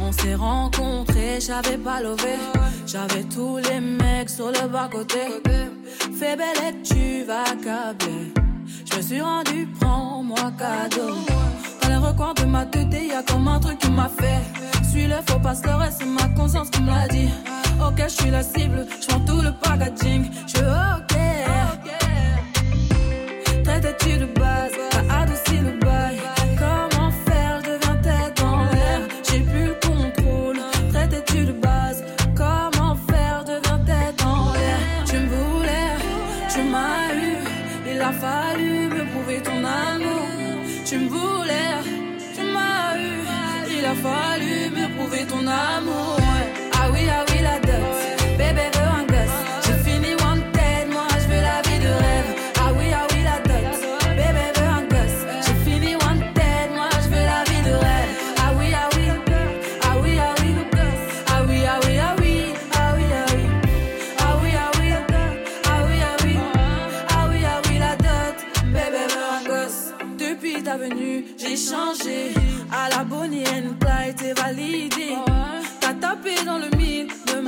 On 0.01 0.11
s'est 0.11 0.35
rencontrés, 0.35 1.39
j'avais 1.39 1.77
pas. 1.77 1.99
J'avais 2.85 3.23
tous 3.23 3.57
les 3.57 3.79
mecs 3.79 4.29
sur 4.29 4.47
le 4.47 4.67
bas-côté. 4.67 5.19
Fais 6.19 6.37
tu 6.83 7.23
vas 7.25 7.43
câbler. 7.63 8.33
Je 8.91 8.97
me 8.97 9.01
suis 9.01 9.21
rendu, 9.21 9.67
prends-moi 9.79 10.51
cadeau 10.59 11.15
recoin 12.03 12.33
de 12.33 12.45
ma 12.45 12.65
tête, 12.65 12.93
y 12.93 13.11
a 13.11 13.23
comme 13.23 13.47
un 13.47 13.59
truc 13.59 13.79
qui 13.79 13.89
m'a 13.91 14.09
fait. 14.09 14.41
Suis 14.89 15.07
le 15.07 15.15
faux 15.27 15.39
pas 15.39 15.53
le 15.65 15.75
reste, 15.75 15.97
c'est 15.99 16.05
ma 16.05 16.27
conscience 16.35 16.69
qui 16.69 16.81
me 16.81 16.91
l'a 16.91 17.07
dit. 17.07 17.29
Ok, 17.85 18.01
je 18.03 18.09
suis 18.09 18.31
la 18.31 18.43
cible, 18.43 18.85
je 19.01 19.07
tout 19.25 19.41
le 19.41 19.51
packaging. 19.51 20.29
Je 20.47 20.59
ok. 20.97 21.13
Traite-tu 23.63 24.17
de 24.17 24.25
base? 24.25 24.82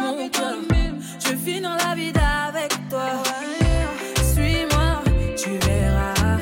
Je 0.08 1.36
finis 1.36 1.62
dans 1.62 1.74
la 1.74 1.96
vie 1.96 2.14
avec 2.48 2.72
toi. 2.90 3.08
Suis-moi, 4.22 5.02
tu 5.36 5.50
verras, 5.66 6.38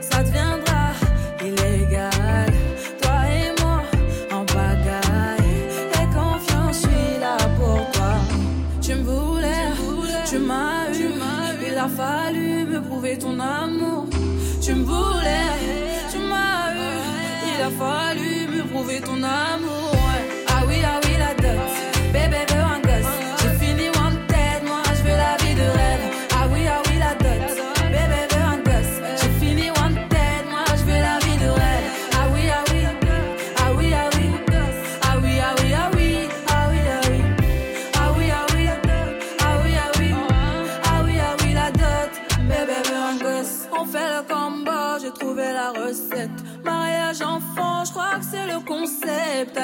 ça 0.00 0.22
deviendra 0.22 0.92
illégal. 1.40 2.52
Toi 3.02 3.18
et 3.34 3.60
moi 3.60 3.82
en 4.32 4.44
bagaille. 4.44 5.58
Et 5.94 6.06
confiance, 6.14 6.76
je 6.76 6.88
suis 6.88 7.20
là 7.20 7.36
pour 7.58 7.90
toi. 7.90 8.14
Tu 8.80 8.94
me 8.94 9.02
voulais, 9.02 9.72
tu 10.24 10.38
m'as 10.38 10.88
eu, 10.94 11.10
il 11.66 11.78
a 11.78 11.88
fallu 11.88 12.64
me 12.64 12.80
prouver 12.80 13.18
ton 13.18 13.40
amour. 13.40 14.06
Tu 14.62 14.72
me 14.72 14.84
voulais, 14.84 15.50
tu 16.12 16.18
m'as 16.18 16.72
eu, 16.74 16.92
il 17.56 17.62
a 17.62 17.70
fallu 17.70 18.46
me 18.56 18.62
prouver 18.68 19.00
ton 19.00 19.20
amour. 19.22 19.69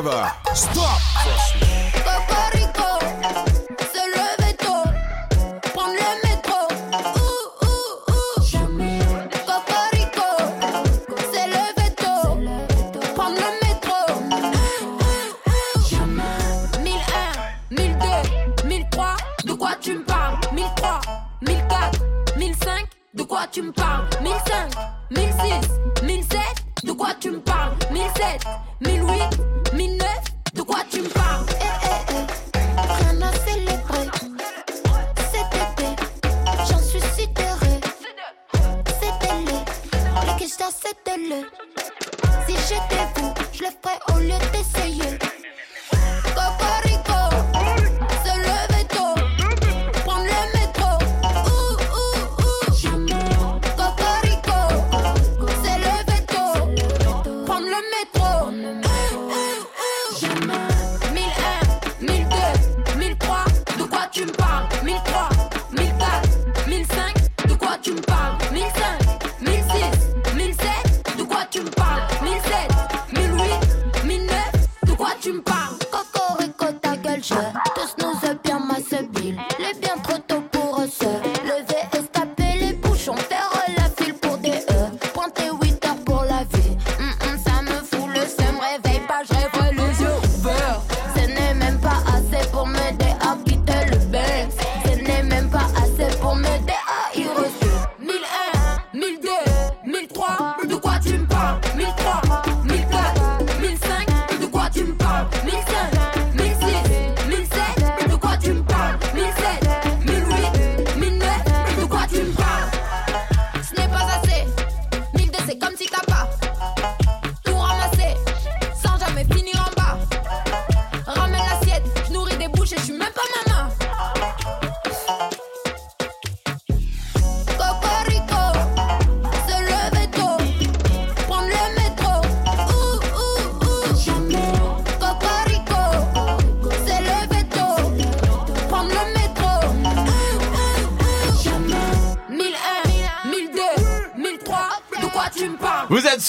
Forever. 0.00 0.39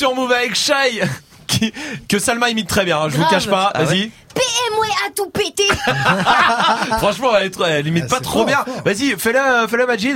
Sur 0.01 0.15
Move 0.15 0.31
avec 0.31 0.55
Shai, 0.55 1.03
qui, 1.47 1.71
que 2.09 2.17
Salma 2.17 2.49
imite 2.49 2.67
très 2.67 2.85
bien, 2.85 2.97
hein, 2.97 3.07
je 3.07 3.17
vous 3.17 3.21
Grave. 3.21 3.31
cache 3.33 3.47
pas, 3.47 3.71
Ah 3.75 3.83
vas-y. 3.83 4.09
PM 4.33 4.79
à 5.05 5.11
tout 5.15 5.29
péter. 5.29 5.67
Franchement, 6.97 7.29
elle, 7.37 7.45
est 7.45 7.49
trop- 7.51 7.65
elle 7.65 7.85
imite 7.87 8.07
pas 8.07 8.19
trop 8.19 8.43
bien. 8.45 8.63
Vas-y, 8.83 9.15
fais-le, 9.19 9.67
fais-le 9.67 9.85
Majid. 9.85 10.15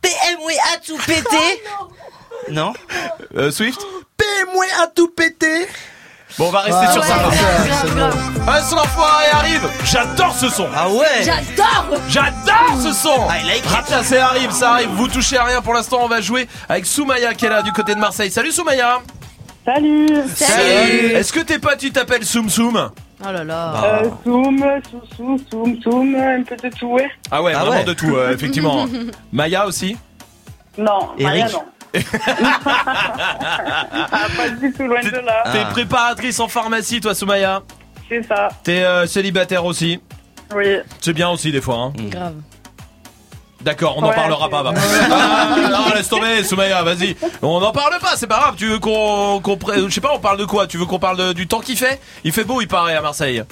PM, 0.00 0.38
oui, 0.44 0.54
à 0.72 0.78
tout 0.78 0.98
péter. 1.04 1.62
non. 2.50 2.72
Euh, 3.36 3.50
Swift. 3.50 3.80
PM 4.16 4.48
à 4.82 4.86
tout 4.88 5.08
péter. 5.08 5.66
Bon, 6.38 6.48
on 6.48 6.50
va 6.50 6.60
rester 6.60 6.84
Ah, 6.88 6.92
sur 6.92 7.02
ouais, 7.02 7.08
ça. 7.08 7.14
grave, 7.14 7.66
grave, 7.68 7.96
grave. 7.96 8.16
Ah, 8.48 8.62
son 8.62 8.76
enfoiré 8.76 9.24
arrive. 9.32 9.68
J'adore 9.84 10.34
ce 10.36 10.48
son. 10.48 10.66
Ah 10.74 10.88
ouais. 10.90 11.22
J'adore. 11.24 11.98
J'adore 12.08 12.76
ce 12.82 12.92
son 12.92 13.28
I 13.30 13.46
like 13.46 13.64
it. 13.64 13.70
Ah, 13.92 14.02
ça 14.02 14.26
arrive, 14.26 14.50
ça 14.50 14.72
arrive. 14.72 14.88
Vous 14.90 15.06
touchez 15.08 15.36
à 15.38 15.44
rien 15.44 15.62
pour 15.62 15.74
l'instant. 15.74 15.98
On 16.02 16.08
va 16.08 16.20
jouer 16.20 16.48
avec 16.68 16.86
Soumaya 16.86 17.34
qui 17.34 17.46
est 17.46 17.50
là 17.50 17.62
du 17.62 17.72
côté 17.72 17.94
de 17.94 18.00
Marseille. 18.00 18.32
Salut 18.32 18.50
Soumaya. 18.50 19.00
Salut 19.64 20.08
Salut. 20.34 21.12
Est-ce 21.14 21.32
que 21.32 21.40
tes 21.40 21.58
potes 21.58 21.82
ils 21.82 21.92
t'appellent 21.92 22.24
Soum 22.24 22.48
Soum 22.50 22.90
Oh 23.26 23.32
là 23.32 23.44
là. 23.44 23.84
euh, 24.02 24.10
Soum, 24.22 24.64
sous, 25.16 25.38
soum, 25.50 25.80
soum, 25.82 26.14
un 26.16 26.42
peu 26.42 26.56
de 26.56 26.68
tout, 26.76 26.88
ouais. 26.88 27.08
Ah 27.30 27.42
ouais, 27.42 27.52
Ah 27.56 27.60
vraiment 27.64 27.78
ouais. 27.78 27.84
de 27.84 27.92
tout, 27.94 28.14
euh, 28.16 28.32
effectivement. 28.34 28.86
Maya 29.32 29.66
aussi 29.66 29.96
Non, 30.76 31.10
Maya, 31.18 31.38
Eric 31.48 31.52
non. 31.54 31.64
Ah, 32.66 34.26
pas 34.36 34.48
du 34.60 34.72
tout 34.72 34.82
loin 34.86 35.00
de 35.00 35.10
là. 35.24 35.44
T'es 35.52 35.64
préparatrice 35.70 36.40
en 36.40 36.48
pharmacie, 36.48 37.00
toi 37.00 37.14
Soumaya 37.14 37.62
C'est 38.08 38.22
ça, 38.24 38.48
T'es 38.64 38.82
euh, 38.84 39.06
célibataire 39.06 39.64
aussi 39.64 40.00
oui. 40.54 40.76
C'est 41.00 41.14
bien 41.14 41.30
aussi 41.30 41.50
des 41.50 41.60
fois. 41.62 41.76
Hein. 41.76 41.92
Grave. 42.10 42.34
D'accord, 43.64 43.96
on 43.96 44.02
n'en 44.02 44.08
Ouais, 44.10 44.14
parlera 44.14 44.48
pas. 44.50 44.62
bah. 44.62 44.72
Ah, 45.10 45.56
non, 45.70 45.94
laisse 45.94 46.08
tomber, 46.08 46.44
Soumaya, 46.44 46.82
vas-y. 46.82 47.16
On 47.40 47.60
n'en 47.60 47.72
parle 47.72 47.98
pas, 47.98 48.12
c'est 48.16 48.26
pas 48.26 48.38
grave. 48.38 48.54
Tu 48.58 48.66
veux 48.66 48.78
qu'on, 48.78 49.40
je 49.42 49.88
sais 49.88 50.00
pas, 50.02 50.12
on 50.14 50.18
parle 50.18 50.38
de 50.38 50.44
quoi? 50.44 50.66
Tu 50.66 50.76
veux 50.76 50.84
qu'on 50.84 50.98
parle 50.98 51.16
de- 51.16 51.32
du 51.32 51.46
temps 51.46 51.60
qu'il 51.60 51.76
fait? 51.78 51.98
Il 52.24 52.32
fait 52.32 52.44
beau, 52.44 52.60
il 52.60 52.68
paraît 52.68 52.94
à 52.94 53.00
Marseille. 53.00 53.42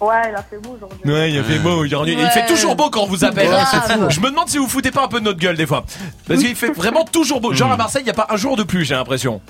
Ouais, 0.00 0.14
il 0.30 0.34
a 0.34 0.42
fait 0.42 0.56
beau 0.58 0.76
aujourd'hui. 0.76 1.12
Ouais, 1.12 1.30
il 1.32 1.44
fait 1.44 1.58
beau 1.58 1.70
aujourd'hui. 1.84 2.16
Il 2.18 2.26
fait 2.30 2.46
toujours 2.46 2.74
beau 2.74 2.88
quand 2.90 3.02
on 3.02 3.06
vous 3.06 3.24
appelle. 3.24 3.50
Je 4.08 4.20
me 4.20 4.30
demande 4.30 4.48
si 4.48 4.58
vous 4.58 4.66
foutez 4.68 4.90
pas 4.90 5.04
un 5.04 5.08
peu 5.08 5.20
de 5.20 5.24
notre 5.24 5.38
gueule 5.38 5.56
des 5.56 5.66
fois. 5.66 5.84
Parce 6.26 6.40
qu'il 6.40 6.56
fait 6.56 6.72
vraiment 6.72 7.04
toujours 7.04 7.40
beau. 7.40 7.52
Genre 7.52 7.70
à 7.70 7.76
Marseille, 7.76 8.02
il 8.02 8.08
y 8.08 8.10
a 8.10 8.14
pas 8.14 8.26
un 8.30 8.36
jour 8.36 8.56
de 8.56 8.62
plus, 8.62 8.84
j'ai 8.84 8.94
l'impression. 8.94 9.40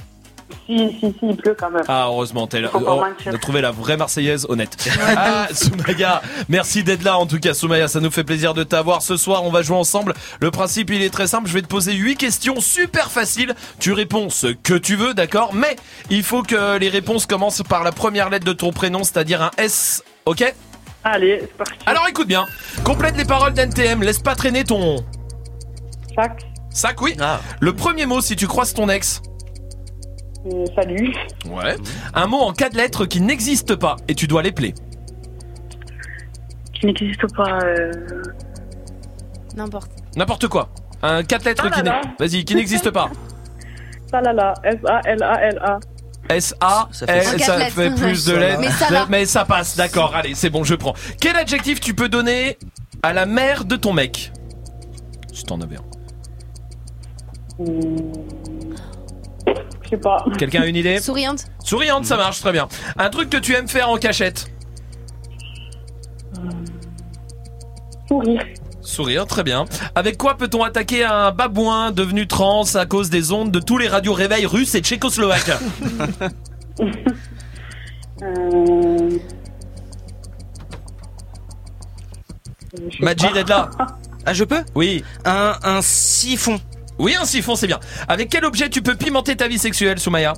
Si, 0.66 0.76
si, 1.00 1.00
si, 1.00 1.14
il 1.22 1.36
pleut 1.36 1.56
quand 1.58 1.70
même. 1.70 1.82
Ah, 1.88 2.04
heureusement, 2.06 2.46
t'es 2.46 2.60
là. 2.60 2.68
Faut 2.68 2.80
pas 2.80 2.92
Oh, 2.94 3.00
mentir. 3.00 3.32
on 3.32 3.34
a 3.34 3.38
trouvé 3.38 3.60
la 3.60 3.70
vraie 3.70 3.96
Marseillaise 3.96 4.46
honnête. 4.48 4.76
Ah, 5.16 5.48
Soumaya, 5.52 6.22
merci 6.48 6.82
d'être 6.84 7.02
là. 7.02 7.18
En 7.18 7.26
tout 7.26 7.38
cas, 7.38 7.54
Soumaya, 7.54 7.88
ça 7.88 8.00
nous 8.00 8.10
fait 8.10 8.24
plaisir 8.24 8.54
de 8.54 8.62
t'avoir. 8.62 9.02
Ce 9.02 9.16
soir, 9.16 9.44
on 9.44 9.50
va 9.50 9.62
jouer 9.62 9.76
ensemble. 9.76 10.14
Le 10.40 10.50
principe, 10.50 10.90
il 10.90 11.02
est 11.02 11.10
très 11.10 11.26
simple. 11.26 11.48
Je 11.48 11.54
vais 11.54 11.62
te 11.62 11.66
poser 11.68 11.92
huit 11.94 12.16
questions 12.16 12.60
super 12.60 13.10
faciles. 13.10 13.54
Tu 13.78 13.92
réponds 13.92 14.30
ce 14.30 14.48
que 14.48 14.74
tu 14.74 14.96
veux, 14.96 15.14
d'accord? 15.14 15.54
Mais 15.54 15.76
il 16.10 16.22
faut 16.22 16.42
que 16.42 16.78
les 16.78 16.88
réponses 16.88 17.26
commencent 17.26 17.62
par 17.62 17.82
la 17.84 17.92
première 17.92 18.30
lettre 18.30 18.46
de 18.46 18.52
ton 18.52 18.70
prénom, 18.72 19.02
c'est-à-dire 19.04 19.42
un 19.42 19.50
S. 19.58 20.02
Ok? 20.26 20.44
Allez, 21.04 21.38
c'est 21.42 21.52
parti. 21.56 21.72
Alors 21.86 22.06
écoute 22.08 22.28
bien. 22.28 22.46
Complète 22.84 23.16
les 23.16 23.24
paroles 23.26 23.52
d'NTM. 23.54 24.02
Laisse 24.02 24.20
pas 24.20 24.34
traîner 24.34 24.64
ton 24.64 25.04
Sac, 26.14 26.42
sac, 26.70 27.00
oui. 27.02 27.16
Ah. 27.20 27.40
Le 27.60 27.72
premier 27.74 28.06
mot 28.06 28.20
si 28.20 28.36
tu 28.36 28.46
croises 28.46 28.72
ton 28.72 28.88
ex. 28.88 29.20
Euh, 30.46 30.64
salut. 30.76 31.12
Ouais. 31.48 31.76
Un 32.14 32.26
mot 32.26 32.38
en 32.40 32.52
quatre 32.52 32.74
lettres 32.74 33.06
qui 33.06 33.20
n'existe 33.20 33.76
pas 33.76 33.96
et 34.08 34.14
tu 34.14 34.26
dois 34.26 34.42
l'épeler. 34.42 34.74
Qui 36.74 36.86
n'existe 36.86 37.26
pas. 37.34 37.58
Euh... 37.64 37.90
N'importe. 39.56 39.90
N'importe 40.16 40.48
quoi. 40.48 40.68
Un 41.02 41.22
quatre 41.22 41.44
lettres 41.44 41.64
Ah 41.66 41.70
qui 41.70 41.82
là 41.82 42.00
n'e- 42.02 42.26
Vas-y, 42.26 42.44
qui 42.44 42.54
n'existe 42.54 42.90
pas. 42.90 43.10
Salala, 44.10 44.54
S-A-L-A-L-A. 44.64 45.78
S 46.30 46.54
A 46.60 46.88
Ça 46.90 47.06
fait 47.06 47.18
L, 47.18 47.26
En 47.26 47.30
quatre 47.32 47.44
ça 47.44 47.58
lettres. 47.58 47.74
fait 47.74 47.94
plus 47.94 48.24
de 48.26 48.34
lettres. 48.36 48.60
Mais 48.60 48.70
ça 48.70 48.86
va. 48.90 49.06
Mais 49.10 49.26
ça 49.26 49.44
passe, 49.44 49.76
d'accord. 49.76 50.14
Allez, 50.14 50.34
c'est 50.34 50.50
bon, 50.50 50.64
je 50.64 50.74
prends. 50.74 50.94
Quel 51.20 51.36
adjectif 51.36 51.80
tu 51.80 51.94
peux 51.94 52.08
donner 52.08 52.58
à 53.02 53.12
la 53.12 53.26
mère 53.26 53.64
de 53.66 53.76
ton 53.76 53.92
mec? 53.92 54.32
Si 55.32 55.44
t'en 55.44 55.60
avais 55.60 55.76
un. 55.76 55.84
Je 59.84 59.90
sais 59.90 59.96
pas. 59.98 60.24
Quelqu'un 60.38 60.62
a 60.62 60.66
une 60.66 60.76
idée 60.76 60.98
Souriante. 60.98 61.44
Souriante, 61.62 62.04
ça 62.06 62.16
marche 62.16 62.40
très 62.40 62.52
bien. 62.52 62.68
Un 62.96 63.10
truc 63.10 63.30
que 63.30 63.36
tu 63.36 63.54
aimes 63.54 63.68
faire 63.68 63.88
en 63.90 63.96
cachette 63.96 64.46
Sourire. 68.08 68.42
Sourire, 68.82 69.26
très 69.26 69.42
bien. 69.42 69.64
Avec 69.94 70.18
quoi 70.18 70.36
peut-on 70.36 70.62
attaquer 70.62 71.04
un 71.04 71.30
babouin 71.30 71.90
devenu 71.90 72.26
trans 72.26 72.64
à 72.74 72.84
cause 72.86 73.08
des 73.08 73.32
ondes 73.32 73.50
de 73.50 73.58
tous 73.60 73.78
les 73.78 73.88
radios 73.88 74.12
réveils 74.12 74.44
russes 74.46 74.74
et 74.74 74.80
tchécoslovaques? 74.80 75.50
Euh... 78.22 79.10
je 82.74 82.96
sais 82.96 83.02
Majid 83.02 83.32
pas. 83.32 83.38
est 83.40 83.48
là? 83.48 83.70
Ah, 84.26 84.32
je 84.32 84.44
peux? 84.44 84.62
Oui. 84.74 85.04
un, 85.26 85.58
un 85.62 85.82
siphon. 85.82 86.58
Oui, 86.98 87.14
un 87.20 87.24
siphon, 87.24 87.56
c'est 87.56 87.66
bien. 87.66 87.80
Avec 88.08 88.28
quel 88.28 88.44
objet 88.44 88.68
tu 88.68 88.82
peux 88.82 88.94
pimenter 88.94 89.36
ta 89.36 89.48
vie 89.48 89.58
sexuelle, 89.58 89.98
Soumaya 89.98 90.34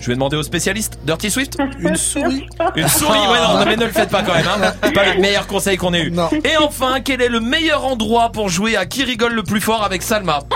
Je 0.00 0.06
vais 0.06 0.14
demander 0.14 0.36
au 0.36 0.42
spécialiste. 0.42 0.98
Dirty 1.04 1.30
Swift 1.30 1.58
Une 1.80 1.96
souris. 1.96 2.46
Une 2.76 2.88
souris 2.88 3.18
Ouais, 3.18 3.38
non, 3.40 3.58
non, 3.58 3.64
mais 3.66 3.76
ne 3.76 3.84
le 3.84 3.90
faites 3.92 4.08
pas 4.10 4.22
quand 4.22 4.34
même. 4.34 4.46
Hein. 4.46 4.72
C'est 4.84 4.92
pas 4.92 5.12
le 5.14 5.20
meilleur 5.20 5.46
conseil 5.46 5.76
qu'on 5.76 5.92
ait 5.92 6.02
eu. 6.04 6.10
Non. 6.10 6.30
Et 6.44 6.56
enfin, 6.56 7.00
quel 7.00 7.20
est 7.20 7.28
le 7.28 7.40
meilleur 7.40 7.84
endroit 7.84 8.30
pour 8.32 8.48
jouer 8.48 8.76
à 8.76 8.86
qui 8.86 9.04
rigole 9.04 9.34
le 9.34 9.42
plus 9.42 9.60
fort 9.60 9.82
avec 9.84 10.02
Salma 10.02 10.40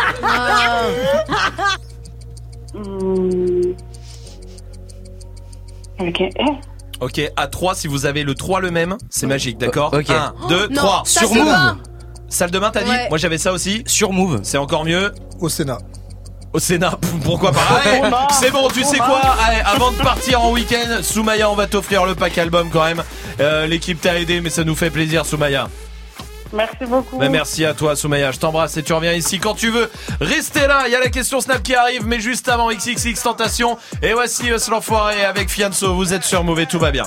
Hmm. 2.75 3.73
Ok. 6.01 6.23
Ok, 7.01 7.21
à 7.37 7.47
3, 7.47 7.75
si 7.77 7.87
vous 7.87 8.05
avez 8.07 8.25
le 8.25 8.35
3 8.35 8.61
le 8.61 8.73
même, 8.73 8.97
c'est 9.11 9.27
magique, 9.29 9.59
d'accord 9.59 9.93
Ok. 9.95 10.11
1, 10.11 10.35
2, 10.49 10.69
Non, 10.69 10.75
3. 10.75 11.03
ça, 11.07 11.21
Sur 11.21 11.35
Move. 11.35 11.77
Salle 12.35 12.51
de 12.51 12.59
bain, 12.59 12.71
t'as 12.73 12.83
dit 12.83 12.91
Ouais. 12.91 13.09
Moi 13.09 13.19
j'avais 13.19 13.39
ça 13.39 13.53
aussi. 13.53 13.83
Sur 13.87 14.13
Move. 14.13 14.41
C'est 14.43 14.59
encore 14.59 14.85
mieux. 14.85 15.13
Au 15.41 15.49
Sénat. 15.49 15.79
Au 16.53 16.59
Sénat, 16.61 16.99
pourquoi 17.25 17.51
pas 17.51 17.61
Allez, 17.85 18.01
C'est 18.33 18.51
bon, 18.53 18.69
tu 18.69 18.85
sais 18.85 18.99
quoi 18.99 19.21
Allez, 19.45 19.61
avant 19.65 19.91
de 19.91 19.97
partir 19.97 20.41
en 20.41 20.53
week-end, 20.53 21.03
Soumaya, 21.03 21.51
on 21.51 21.57
va 21.57 21.67
t'offrir 21.67 22.07
le 22.07 22.15
pack 22.15 22.39
album 22.39 22.71
quand 22.73 22.85
même. 22.85 23.03
Euh, 23.41 23.67
L'équipe 23.67 24.01
t'a 24.01 24.19
aidé, 24.21 24.41
mais 24.41 24.51
ça 24.51 24.63
nous 24.63 24.77
fait 24.77 24.91
plaisir, 24.91 25.27
Soumaya. 25.27 25.69
Merci 26.53 26.85
beaucoup. 26.89 27.19
Mais 27.19 27.29
merci 27.29 27.65
à 27.65 27.75
toi, 27.75 27.97
Soumaya. 27.97 28.31
Je 28.31 28.39
t'embrasse 28.39 28.77
et 28.77 28.85
tu 28.85 28.93
reviens 28.93 29.13
ici 29.15 29.41
quand 29.41 29.55
tu 29.55 29.71
veux. 29.71 29.91
Restez 30.21 30.69
là, 30.69 30.85
il 30.87 30.93
y 30.93 30.95
a 30.95 31.01
la 31.01 31.09
question 31.09 31.41
Snap 31.41 31.61
qui 31.63 31.75
arrive, 31.75 32.07
mais 32.07 32.21
juste 32.21 32.49
avant 32.49 32.71
XXX 32.71 33.21
Tentation. 33.21 33.77
Et 34.03 34.13
voici 34.13 34.49
Us 34.49 34.69
l'enfoiré 34.69 35.25
avec 35.25 35.51
Fianso. 35.51 35.95
Vous 35.97 36.13
êtes 36.15 36.23
sur 36.23 36.45
Mauvais, 36.45 36.67
tout 36.67 36.79
va 36.79 36.93
bien. 36.93 37.05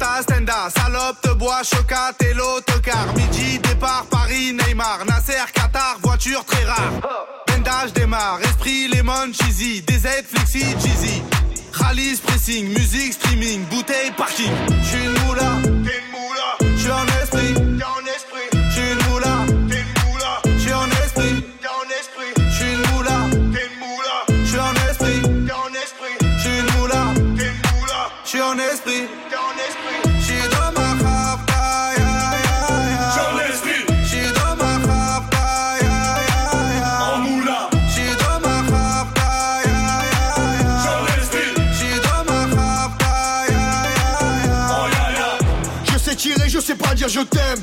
Salope, 0.00 1.20
te 1.20 1.34
bois, 1.34 1.62
chocat 1.62 2.14
et 2.20 2.32
l'autocar. 2.32 3.14
Midi, 3.14 3.58
départ, 3.58 4.06
Paris, 4.10 4.52
Neymar, 4.52 5.04
Nasser, 5.06 5.44
Qatar, 5.52 5.98
voiture 6.02 6.44
très 6.44 6.64
rare. 6.64 6.92
Bendage 7.46 7.92
démarre, 7.92 8.40
esprit, 8.42 8.88
lemon, 8.88 9.32
cheesy, 9.32 9.82
DZ, 9.82 10.24
flexi, 10.26 10.64
cheesy. 10.80 11.22
Rallye, 11.72 12.16
pressing, 12.16 12.68
musique, 12.68 13.12
streaming, 13.12 13.64
bouteille, 13.66 14.12
parking. 14.16 14.52
J'suis 14.82 15.04
une 15.04 15.26
moula, 15.26 15.50
t'es 15.62 15.98
une 15.98 16.10
moula. 16.12 16.76
J'suis 16.76 16.90
en 16.90 17.06
esprit. 17.22 17.69
Je 47.10 47.18
je 47.18 47.24
t'aime. 47.24 47.62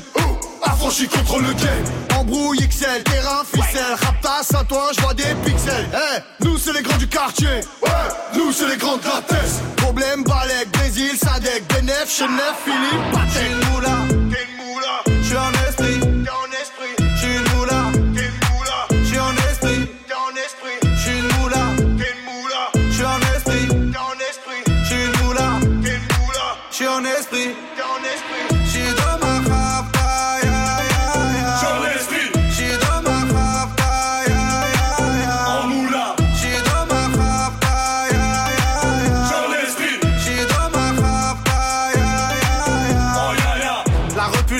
Affranchi 0.62 1.08
contre 1.08 1.38
le 1.38 1.52
game. 1.54 2.18
Embrouille 2.18 2.58
XL, 2.58 3.02
terrain, 3.04 3.42
ficelle. 3.44 3.96
Raptas, 4.02 4.58
à 4.58 4.64
toi, 4.64 4.90
je 4.94 5.00
vois 5.00 5.14
des 5.14 5.34
pixels. 5.44 5.88
Eh, 5.94 6.44
nous 6.44 6.58
c'est 6.58 6.72
les 6.72 6.82
grands 6.82 6.98
du 6.98 7.06
quartier. 7.08 7.60
Ouais, 7.82 7.90
nous 8.34 8.52
c'est 8.52 8.68
les 8.68 8.76
grands 8.76 8.96
de 8.96 9.04
la. 9.04 9.62
Problème, 9.76 10.24
Balek, 10.24 10.70
Brésil, 10.72 11.12
Sadek, 11.16 11.64
Benef, 11.68 12.08
Chenef, 12.08 12.56
Philippe, 12.64 13.12
Patek. 13.12 13.50
une 13.50 13.72
moula, 13.72 13.96
t'es 14.30 14.44
une 14.44 14.66
moula. 14.66 15.02
Esprit, 15.24 15.67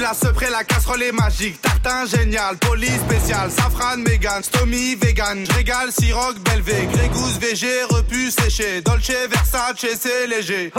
la 0.01 0.15
seprée, 0.15 0.51
la 0.51 0.65
casserole 0.65 1.03
est 1.03 1.13
magique. 1.13 1.61
Tartin 1.63 2.07
génial, 2.07 2.57
police 2.59 3.01
spécial, 3.01 3.51
safran, 3.51 3.97
mégan, 3.99 4.43
stomy, 4.43 4.95
vegan, 4.95 5.45
régal, 5.55 5.91
siroc, 5.93 6.39
belvé, 6.41 6.89
grégousse, 6.93 7.39
VG, 7.39 7.85
repu, 7.91 8.31
séché, 8.31 8.81
dolce, 8.83 9.11
versace, 9.31 9.87
c'est 10.01 10.27
léger. 10.27 10.73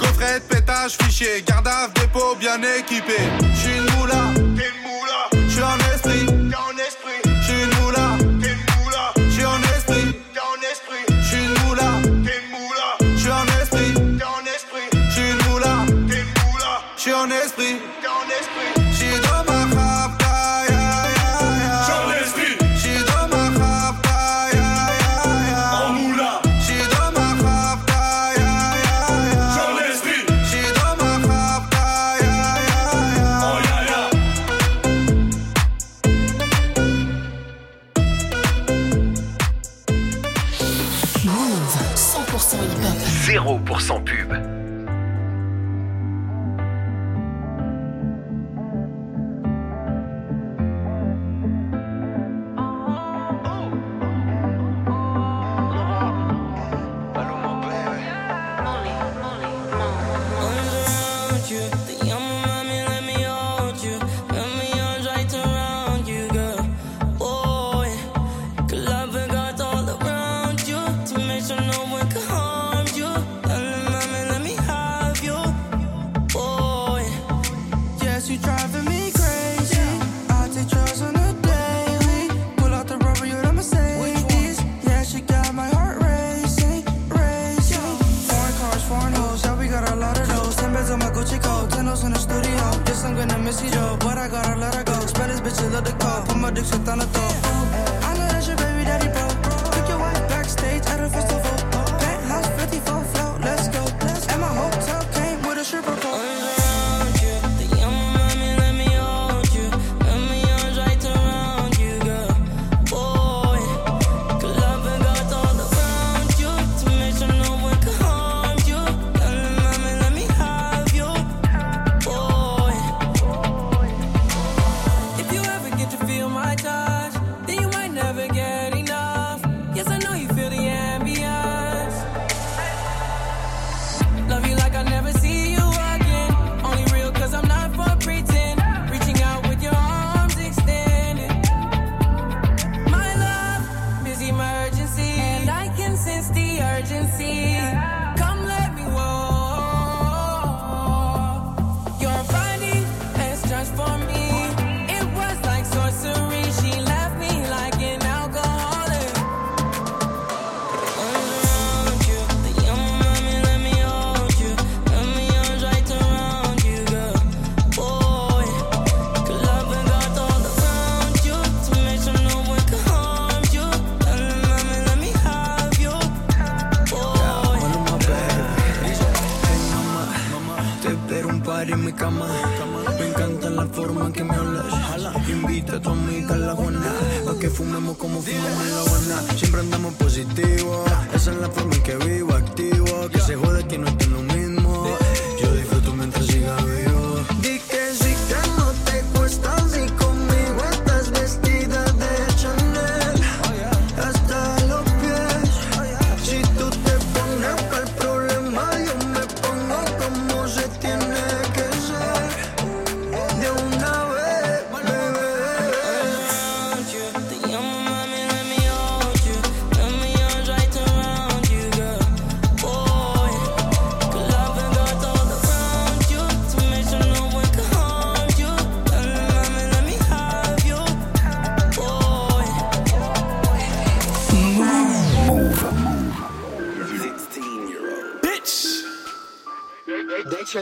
Gaufrette, 0.00 0.46
pétage, 0.48 0.96
fichier, 1.00 1.42
gardave, 1.46 1.92
dépôt 1.94 2.34
bien 2.38 2.60
équipé. 2.78 3.16
J'suis 3.54 3.76
une 3.78 4.02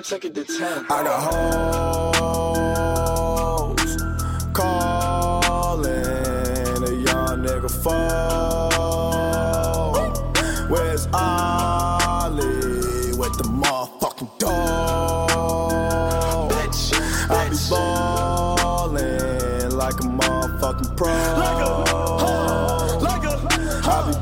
can't 0.04 0.22
take 0.22 0.30
it 0.30 0.34
to 0.34 0.44
10. 0.44 0.86
I 0.90 1.02
got 1.02 1.32
hoes 3.32 3.96
calling 4.52 5.88
a 6.82 6.90
young 6.90 7.42
nigga 7.42 7.70
phone. 7.82 8.70
Where's 10.68 11.06
Ollie 11.12 13.16
with 13.16 13.38
the 13.38 13.44
motherfucking 13.44 14.38
dog? 14.38 16.50
Bitch, 16.50 16.92
bitch. 16.92 17.30
I 17.30 17.48
be 17.48 17.56
balling 17.70 19.70
like 19.70 19.94
a 19.94 20.06
motherfucking 20.06 20.96
pro. 20.96 21.08
Like 21.08 21.64
a, 21.64 21.84
huh, 22.20 22.98
like 23.00 23.24
a, 23.24 23.36
huh. 23.82 23.90
I 23.90 23.92
be 24.06 24.12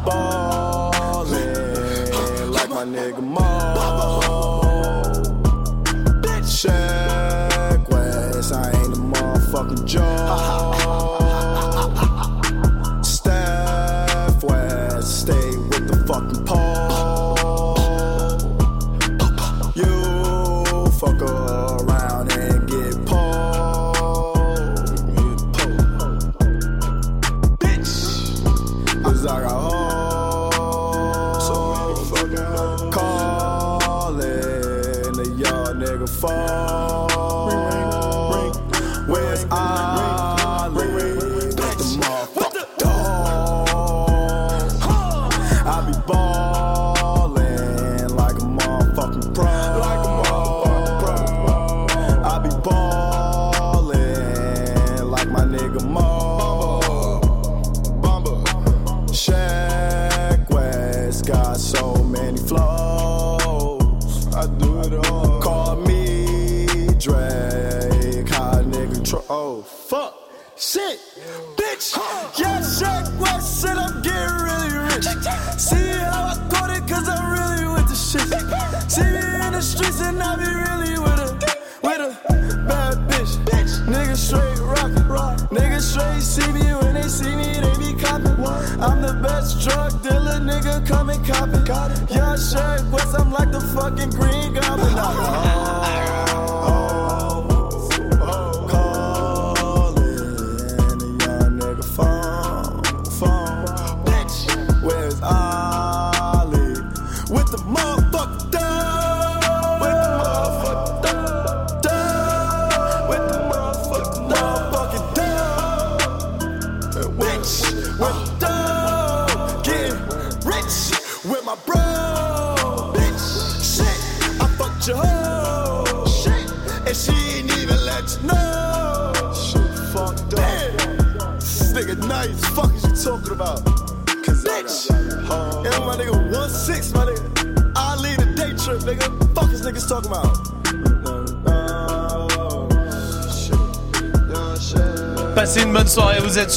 like 2.53 2.71
my 2.71 2.85
nigga 2.85 3.21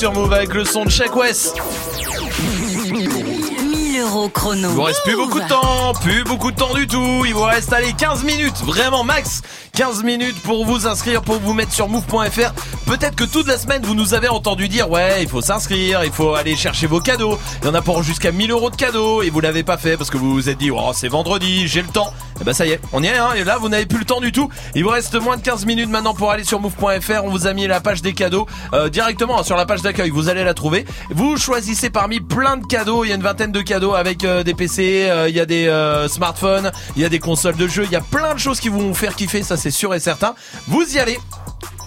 sur 0.06 0.14
Move 0.14 0.34
avec 0.34 0.54
le 0.54 0.66
son 0.66 0.86
de 0.86 0.92
Check 0.92 1.16
West. 1.16 1.56
1000 2.92 4.02
euros 4.02 4.30
chrono. 4.30 4.70
Il 4.70 4.76
vous 4.76 4.84
reste 4.84 5.02
plus 5.04 5.16
beaucoup 5.16 5.40
de 5.40 5.48
temps, 5.48 5.94
plus 6.00 6.24
beaucoup 6.24 6.52
de 6.52 6.56
temps 6.56 6.76
du 6.76 6.86
tout. 6.86 7.24
Il 7.26 7.34
vous 7.34 7.42
reste 7.42 7.74
allez 7.74 7.92
15 7.92 8.24
minutes, 8.24 8.58
vraiment 8.64 9.04
max 9.04 9.42
15 9.74 10.04
minutes 10.04 10.40
pour 10.44 10.64
vous 10.64 10.86
inscrire, 10.86 11.24
pour 11.24 11.40
vous 11.40 11.56
mettre 11.56 11.74
sur 11.74 11.90
move.fr. 11.90 12.54
Peut-être 12.86 13.16
que 13.16 13.24
toute 13.24 13.48
la 13.48 13.58
semaine 13.58 13.82
vous 13.84 13.96
nous 13.96 14.14
avez 14.14 14.28
entendu 14.28 14.70
dire 14.70 14.92
ouais 14.92 15.24
il 15.24 15.28
faut 15.28 15.42
s'inscrire, 15.42 16.04
il 16.04 16.12
faut 16.12 16.36
aller 16.36 16.56
chercher 16.56 16.86
vos 16.86 17.00
cadeaux. 17.00 17.40
Il 17.64 17.66
y 17.66 17.72
en 17.72 17.74
a 17.74 17.82
pour 17.82 18.04
jusqu'à 18.04 18.32
1000 18.32 18.52
euros 18.52 18.70
de 18.70 18.76
cadeaux 18.76 19.24
et 19.24 19.32
vous 19.32 19.40
l'avez 19.40 19.64
pas 19.64 19.78
fait 19.78 19.98
parce 19.98 20.12
que 20.12 20.18
vous 20.18 20.32
vous 20.36 20.50
êtes 20.50 20.60
dit 20.60 20.70
oh 20.70 20.92
c'est 20.94 21.08
vendredi, 21.08 21.68
j'ai 21.68 21.82
le 21.82 21.88
temps. 21.88 22.14
Et 22.42 22.44
ben 22.44 22.54
ça 22.54 22.66
y 22.66 22.72
est, 22.72 22.82
on 22.92 23.02
y 23.02 23.08
est 23.08 23.18
hein, 23.18 23.30
et 23.36 23.44
là 23.44 23.58
vous 23.58 23.70
n'avez 23.70 23.86
plus 23.86 24.00
le 24.00 24.06
temps 24.06 24.20
du 24.20 24.32
tout. 24.32 24.50
Il 24.76 24.84
vous 24.84 24.90
reste 24.90 25.16
moins 25.16 25.38
de 25.38 25.42
15 25.42 25.66
minutes 25.66 25.90
maintenant 25.90 26.14
pour 26.14 26.32
aller 26.32 26.44
sur 26.44 26.60
move.fr. 26.60 27.24
On 27.24 27.30
vous 27.30 27.48
a 27.48 27.54
mis 27.54 27.68
la 27.68 27.80
page 27.80 28.02
des 28.02 28.14
cadeaux 28.14 28.46
euh, 28.74 28.90
directement 28.90 29.40
hein, 29.40 29.44
sur 29.44 29.56
la 29.56 29.66
page 29.66 29.82
d'accueil. 29.82 30.10
Vous 30.10 30.30
allez 30.30 30.44
la 30.44 30.54
trouver. 30.54 30.86
Vous 31.12 31.38
choisissez 31.38 31.90
parmi 31.90 32.20
plein 32.20 32.58
de 32.58 32.66
cadeaux. 32.66 33.06
Il 33.06 33.10
y 33.10 33.12
a 33.12 33.16
une 33.16 33.22
vingtaine 33.22 33.52
de 33.52 33.62
cadeaux 33.62 33.94
avec 33.94 34.24
euh, 34.24 34.44
des 34.44 34.54
PC, 34.54 35.08
euh, 35.10 35.30
il 35.30 35.36
y 35.36 35.40
a 35.40 35.46
des 35.46 35.66
smartphones, 36.10 36.72
il 36.96 37.02
y 37.02 37.06
a 37.06 37.10
des 37.10 37.20
consoles 37.20 37.56
de 37.56 37.68
jeux. 37.68 37.84
Il 37.86 37.92
y 37.92 37.96
a 37.96 38.02
plein 38.02 38.34
de 38.34 38.40
choses 38.40 38.60
qui 38.60 38.70
vont 38.70 38.80
vous 38.80 38.94
faire 38.94 39.16
kiffer. 39.16 39.44
Ça 39.44 39.58
c'est 39.58 39.72
sûr 39.72 39.94
et 39.94 40.00
certain. 40.00 40.36
Vous 40.68 40.84
y 40.96 41.00
allez. 41.00 41.18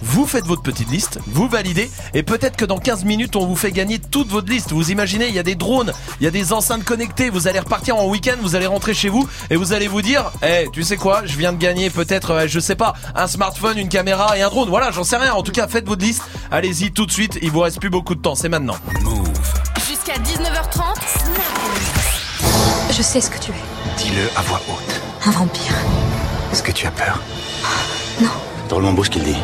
Vous 0.01 0.25
faites 0.25 0.45
votre 0.45 0.61
petite 0.61 0.89
liste, 0.89 1.19
vous 1.27 1.47
validez, 1.47 1.89
et 2.13 2.23
peut-être 2.23 2.55
que 2.55 2.65
dans 2.65 2.77
15 2.77 3.03
minutes, 3.03 3.35
on 3.35 3.45
vous 3.45 3.55
fait 3.55 3.71
gagner 3.71 3.99
toute 3.99 4.29
votre 4.29 4.49
liste. 4.49 4.71
Vous 4.71 4.91
imaginez, 4.91 5.27
il 5.27 5.35
y 5.35 5.39
a 5.39 5.43
des 5.43 5.55
drones, 5.55 5.91
il 6.19 6.23
y 6.23 6.27
a 6.27 6.31
des 6.31 6.53
enceintes 6.53 6.83
connectées, 6.85 7.29
vous 7.29 7.47
allez 7.47 7.59
repartir 7.59 7.97
en 7.97 8.07
week-end, 8.07 8.35
vous 8.41 8.55
allez 8.55 8.65
rentrer 8.67 8.93
chez 8.93 9.09
vous, 9.09 9.27
et 9.49 9.55
vous 9.57 9.73
allez 9.73 9.87
vous 9.87 10.01
dire, 10.01 10.31
eh, 10.41 10.67
tu 10.71 10.83
sais 10.83 10.97
quoi, 10.97 11.23
je 11.25 11.35
viens 11.37 11.51
de 11.51 11.57
gagner 11.57 11.89
peut-être, 11.89 12.31
euh, 12.31 12.47
je 12.47 12.59
sais 12.59 12.75
pas, 12.75 12.93
un 13.15 13.27
smartphone, 13.27 13.77
une 13.77 13.89
caméra 13.89 14.37
et 14.37 14.41
un 14.41 14.49
drone. 14.49 14.69
Voilà, 14.69 14.91
j'en 14.91 15.03
sais 15.03 15.17
rien. 15.17 15.33
En 15.33 15.43
tout 15.43 15.51
cas, 15.51 15.67
faites 15.67 15.85
votre 15.87 16.03
liste. 16.03 16.23
Allez-y 16.51 16.91
tout 16.91 17.05
de 17.05 17.11
suite, 17.11 17.37
il 17.41 17.51
vous 17.51 17.59
reste 17.59 17.79
plus 17.79 17.89
beaucoup 17.89 18.15
de 18.15 18.21
temps, 18.21 18.35
c'est 18.35 18.49
maintenant. 18.49 18.75
Jusqu'à 19.87 20.13
19h30, 20.13 20.95
Je 22.95 23.01
sais 23.01 23.21
ce 23.21 23.29
que 23.29 23.39
tu 23.39 23.51
es. 23.51 23.55
Dis-le 23.97 24.29
à 24.37 24.41
voix 24.43 24.61
haute. 24.69 25.01
Un 25.25 25.31
vampire. 25.31 25.73
Est-ce 26.51 26.63
que 26.63 26.71
tu 26.71 26.87
as 26.87 26.91
peur? 26.91 27.19
Non. 28.21 28.29
Drôlement 28.69 28.93
beau 28.93 29.03
ce 29.03 29.09
qu'il 29.09 29.23
dit. 29.23 29.37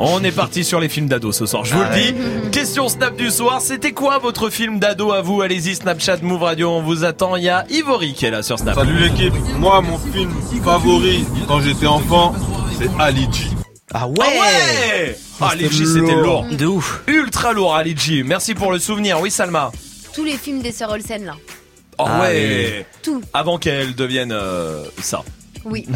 On 0.00 0.22
est 0.22 0.30
parti 0.32 0.62
sur 0.62 0.78
les 0.78 0.88
films 0.88 1.08
d'ado 1.08 1.32
ce 1.32 1.44
soir, 1.44 1.64
je 1.64 1.74
vous 1.74 1.82
Ah 1.84 1.90
le 1.96 2.02
dis. 2.12 2.50
Question 2.52 2.88
Snap 2.88 3.16
du 3.16 3.30
soir, 3.30 3.60
c'était 3.60 3.90
quoi 3.90 4.18
votre 4.18 4.48
film 4.48 4.78
d'ado 4.78 5.10
à 5.10 5.22
vous 5.22 5.42
Allez-y, 5.42 5.74
Snapchat, 5.74 6.18
Move 6.22 6.42
Radio, 6.44 6.70
on 6.70 6.82
vous 6.82 7.04
attend. 7.04 7.34
Il 7.34 7.42
y 7.42 7.48
a 7.48 7.64
Ivory 7.68 8.14
qui 8.14 8.26
est 8.26 8.30
là 8.30 8.44
sur 8.44 8.58
Snap. 8.60 8.76
Salut 8.76 8.96
l'équipe, 8.98 9.34
moi 9.58 9.80
mon 9.80 9.98
film 9.98 10.32
favori 10.62 11.24
quand 11.48 11.60
j'étais 11.60 11.86
enfant, 11.88 12.32
c'est 12.78 12.88
Ali 13.00 13.26
G. 13.32 13.48
Ah 13.92 14.06
ouais 14.06 15.16
Ah 15.40 15.48
Ali 15.50 15.68
G, 15.68 15.84
c'était 15.84 16.14
lourd. 16.14 16.46
De 16.52 16.66
ouf. 16.66 17.02
Ultra 17.08 17.52
lourd 17.52 17.74
Ali 17.74 17.96
G. 17.96 18.22
Merci 18.22 18.54
pour 18.54 18.70
le 18.70 18.78
souvenir. 18.78 19.20
Oui 19.20 19.32
Salma. 19.32 19.72
Tous 20.14 20.24
les 20.24 20.36
films 20.36 20.62
des 20.62 20.70
sœurs 20.72 20.92
Olsen 20.92 21.24
là. 21.24 21.34
Oh 21.98 22.04
Ah 22.06 22.20
ouais. 22.20 22.86
Tout. 23.02 23.20
Avant 23.34 23.58
qu'elle 23.58 23.96
devienne 23.96 24.30
euh, 24.32 24.84
ça. 25.02 25.24
Oui. 25.64 25.86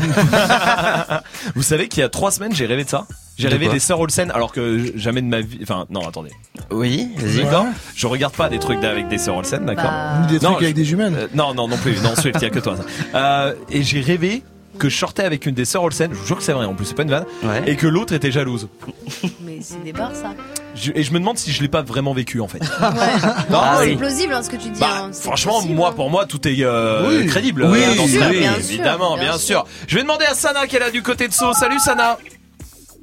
Vous 1.55 1.63
savez 1.63 1.87
qu'il 1.87 2.01
y 2.01 2.05
a 2.05 2.09
trois 2.09 2.33
semaines, 2.33 2.53
j'ai 2.55 2.67
rêvé 2.67 2.83
de 2.83 2.89
ça. 2.91 3.07
J'ai 3.43 3.49
De 3.49 3.53
rêvé 3.61 3.69
des 3.69 3.81
sœurs 3.81 4.01
Olsen 4.01 4.31
alors 4.33 4.53
que 4.53 4.93
jamais 4.97 5.21
de 5.23 5.27
ma 5.27 5.41
vie. 5.41 5.59
Enfin, 5.63 5.87
non, 5.91 6.07
attendez. 6.07 6.31
Oui, 6.71 7.09
vas-y. 7.17 7.43
D'accord 7.45 7.67
Je 7.95 8.07
regarde 8.07 8.35
pas 8.35 8.49
des 8.49 8.59
trucs 8.59 8.83
avec 8.85 9.09
des 9.09 9.19
sœurs 9.19 9.37
Olsen, 9.37 9.65
d'accord 9.67 9.91
Bah. 9.91 10.23
Ou 10.23 10.27
des 10.27 10.39
Non, 10.41 10.53
trucs 10.53 10.63
avec 10.65 10.75
des 10.75 10.85
jumelles. 10.85 11.15
Euh, 11.17 11.27
non, 11.35 11.55
non, 11.55 11.69
non 11.69 11.77
plus. 11.77 12.01
Non, 12.03 12.15
Swift, 12.15 12.37
il 12.41 12.43
y 12.43 12.47
a 12.47 12.51
que 12.51 12.59
toi. 12.61 12.77
ça. 12.77 13.19
Euh, 13.19 13.55
et 13.71 13.83
j'ai 13.83 14.01
rêvé 14.01 14.43
que 14.79 14.89
je 14.89 14.97
sortais 14.97 15.23
avec 15.25 15.45
une 15.47 15.55
des 15.55 15.67
sœurs 15.67 15.83
Olsen. 15.83 16.11
Je 16.13 16.17
vous 16.19 16.27
jure 16.27 16.39
que 16.39 16.43
c'est 16.43 16.53
vrai. 16.53 16.65
En 16.65 16.75
plus, 16.75 16.87
c'est 16.87 16.95
pas 16.95 17.03
une 17.03 17.11
vanne. 17.11 17.27
Ouais. 17.45 17.63
Et 17.67 17.77
que 17.77 17.87
l'autre 17.87 18.15
était 18.15 18.33
jalouse. 18.33 18.69
Mais 19.45 19.59
c'est 19.61 19.83
des 19.85 19.93
barres 19.93 20.15
ça. 20.15 20.33
Je- 20.75 20.93
et 20.95 21.03
je 21.03 21.13
me 21.13 21.19
demande 21.19 21.37
si 21.37 21.53
je 21.53 21.61
l'ai 21.61 21.69
pas 21.69 21.83
vraiment 21.83 22.15
vécu 22.15 22.41
en 22.41 22.49
fait. 22.49 22.61
Non, 23.51 23.59
Ah 23.63 23.77
c'est 23.81 23.89
oui. 23.91 23.97
plausible 23.97 24.33
hein, 24.33 24.43
ce 24.43 24.49
que 24.49 24.57
tu 24.57 24.71
dis. 24.71 24.81
Bah, 24.81 25.03
hein, 25.05 25.11
franchement, 25.13 25.57
possible, 25.57 25.75
moi, 25.75 25.91
hein. 25.91 25.93
pour 25.95 26.09
moi, 26.09 26.25
tout 26.25 26.49
est 26.49 26.57
euh, 26.61 27.07
Oui. 27.21 27.27
crédible. 27.27 27.65
Oui, 27.71 27.81
euh, 27.83 27.95
dans 27.97 28.07
bien 28.07 28.19
sûr, 28.21 28.31
bien 28.31 28.53
sûr, 28.55 28.59
évidemment, 28.61 29.15
bien, 29.17 29.25
bien 29.25 29.39
sûr. 29.39 29.67
Je 29.87 29.97
vais 29.97 30.03
demander 30.03 30.25
à 30.25 30.33
Sana 30.35 30.65
est 30.65 30.79
là 30.79 30.91
du 30.91 31.03
côté 31.03 31.29
de 31.29 31.33
Sceaux. 31.35 31.53
Salut 31.53 31.79
Sana. 31.79 32.17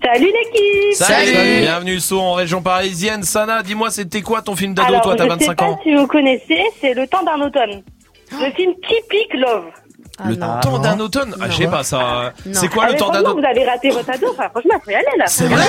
Salut 0.04 0.26
l'équipe 0.32 0.94
Salut. 0.94 1.62
Bienvenue 1.62 2.00
Sceaux 2.00 2.20
en 2.22 2.34
région 2.34 2.62
parisienne. 2.62 3.24
Sana, 3.24 3.64
dis-moi, 3.64 3.90
c'était 3.90 4.22
quoi 4.22 4.42
ton 4.42 4.56
film 4.56 4.74
d'ado 4.74 4.88
Alors, 4.90 5.02
Toi, 5.02 5.16
t'as 5.16 5.24
je 5.26 5.30
sais 5.30 5.36
25 5.48 5.58
pas 5.58 5.66
ans. 5.66 5.80
si 5.84 5.94
vous 5.94 6.08
connaissez, 6.08 6.62
c'est 6.80 6.94
Le 6.94 7.06
temps 7.08 7.24
d'un 7.24 7.40
automne. 7.42 7.82
Le 8.32 8.52
film 8.52 8.74
typique 8.88 9.34
Love. 9.34 9.66
Ah, 10.22 10.24
Le 10.28 10.36
non. 10.36 10.60
temps 10.62 10.80
d'un 10.80 11.00
automne. 11.00 11.36
Ah, 11.42 11.46
je 11.50 11.58
sais 11.58 11.68
pas 11.68 11.84
ça. 11.84 12.34
Non. 12.46 12.52
C'est 12.54 12.68
quoi 12.70 12.86
Ah, 12.88 12.92
le 12.92 12.98
temps 12.98 13.10
d'un 13.10 13.20
automne 13.22 13.40
vous 13.42 13.46
allez 13.48 13.66
rater 13.66 13.90
votre 13.90 14.10
ado. 14.10 14.28
Enfin, 14.32 14.50
franchement, 14.50 14.72
il 14.76 14.82
faut 14.86 14.92
y 14.92 14.96
aller 14.96 15.18
là. 15.18 15.28
C'est 15.28 15.48
vrai 15.48 15.64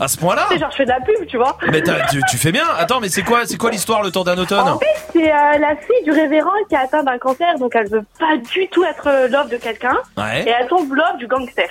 À 0.00 0.08
ce 0.08 0.16
point-là 0.16 0.46
C'est 0.50 0.58
genre, 0.58 0.70
je 0.70 0.76
fais 0.76 0.84
de 0.84 0.88
la 0.90 1.00
pub, 1.00 1.26
tu 1.26 1.36
vois. 1.36 1.56
Mais 1.70 1.82
tu, 1.82 2.20
tu 2.30 2.36
fais 2.36 2.52
bien. 2.52 2.64
Attends, 2.78 3.00
mais 3.00 3.08
c'est 3.08 3.22
quoi, 3.22 3.46
c'est 3.46 3.56
quoi 3.56 3.70
l'histoire 3.70 4.02
le 4.02 4.10
temps 4.10 4.24
d'un 4.24 4.38
automne 4.38 4.60
En 4.68 4.78
fait, 4.78 4.86
c'est 5.12 5.30
euh, 5.32 5.58
la 5.58 5.76
fille 5.76 6.04
du 6.04 6.10
révérend 6.12 6.50
qui 6.68 6.74
est 6.74 6.78
atteinte 6.78 7.04
d'un 7.04 7.18
cancer, 7.18 7.58
donc 7.58 7.72
elle 7.74 7.88
veut 7.88 8.04
pas 8.18 8.36
du 8.36 8.68
tout 8.68 8.84
être 8.84 9.06
euh, 9.08 9.28
love 9.28 9.48
de 9.50 9.56
quelqu'un. 9.56 9.96
Et 10.16 10.20
Ouais. 10.20 10.54
elle 10.60 10.68
tombe 10.68 10.92
love 10.92 11.16
du 11.18 11.26
gangster. 11.26 11.68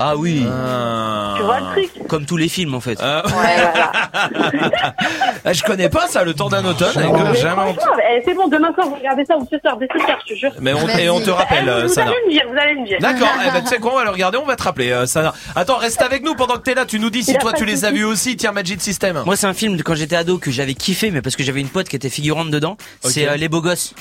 Ah 0.00 0.16
oui. 0.16 0.46
Ah. 0.48 1.34
Tu 1.36 1.42
vois 1.42 1.58
le 1.58 1.66
truc 1.72 2.06
Comme 2.06 2.24
tous 2.24 2.36
les 2.36 2.48
films 2.48 2.74
en 2.74 2.80
fait. 2.80 2.96
Ah, 3.02 3.22
Ouais, 3.26 3.32
voilà. 3.32 3.92
Ah, 5.44 5.52
je 5.52 5.62
connais 5.62 5.88
pas 5.88 6.06
ça, 6.08 6.24
le 6.24 6.34
temps 6.34 6.48
d'un 6.48 6.64
automne. 6.64 6.92
Jamais 6.94 7.74
eh, 8.10 8.22
c'est 8.24 8.34
bon, 8.34 8.48
demain 8.48 8.72
soir, 8.74 8.88
vous 8.88 8.96
regardez 8.96 9.24
ça, 9.24 9.36
ou 9.36 9.46
ce 9.50 9.58
soir, 9.58 9.76
dès 9.78 9.88
ce 9.92 9.98
soir, 9.98 10.18
je 10.26 10.34
te 10.34 10.38
jure. 10.38 10.52
Mais 10.60 10.72
on, 10.74 10.86
et 10.88 11.08
on 11.08 11.20
te 11.20 11.30
rappelle, 11.30 11.72
Eh, 11.78 11.82
vous 11.82 11.88
Sana. 11.88 12.10
allez 12.10 12.16
me 12.26 12.30
dire, 12.32 12.42
vous 12.50 12.58
allez 12.58 12.74
me 12.74 12.86
dire. 12.86 12.98
D'accord, 13.00 13.28
eh 13.46 13.50
ben, 13.50 13.60
tu 13.62 13.68
sais 13.68 13.78
quoi, 13.78 13.92
on 13.94 13.96
va 13.96 14.04
le 14.04 14.10
regarder, 14.10 14.38
on 14.38 14.44
va 14.44 14.56
te 14.56 14.62
rappeler, 14.62 14.90
euh, 14.92 15.06
Sana. 15.06 15.32
Attends, 15.56 15.78
reste 15.78 16.02
avec 16.02 16.22
nous 16.22 16.34
pendant 16.34 16.54
que 16.54 16.62
t'es 16.62 16.74
là, 16.74 16.84
tu 16.84 17.00
nous 17.00 17.10
dis 17.10 17.24
si 17.24 17.34
toi 17.38 17.52
tu 17.52 17.64
les 17.64 17.84
as 17.84 17.90
vus 17.90 18.04
aussi, 18.04 18.36
tiens, 18.36 18.52
Magic 18.52 18.80
System. 18.80 19.22
Moi, 19.24 19.36
c'est 19.36 19.46
un 19.46 19.54
film 19.54 19.76
de 19.76 19.82
quand 19.82 19.94
j'étais 19.94 20.16
ado 20.16 20.38
que 20.38 20.50
j'avais 20.50 20.74
kiffé, 20.74 21.10
mais 21.10 21.22
parce 21.22 21.34
que 21.36 21.42
j'avais 21.42 21.60
une 21.60 21.68
pote 21.70 21.88
qui 21.88 21.96
était 21.96 22.10
figurante 22.10 22.50
dedans. 22.50 22.76
C'est 23.02 23.28
euh, 23.28 23.36
Les 23.36 23.48
Beaux 23.48 23.62
Gosses. 23.62 23.94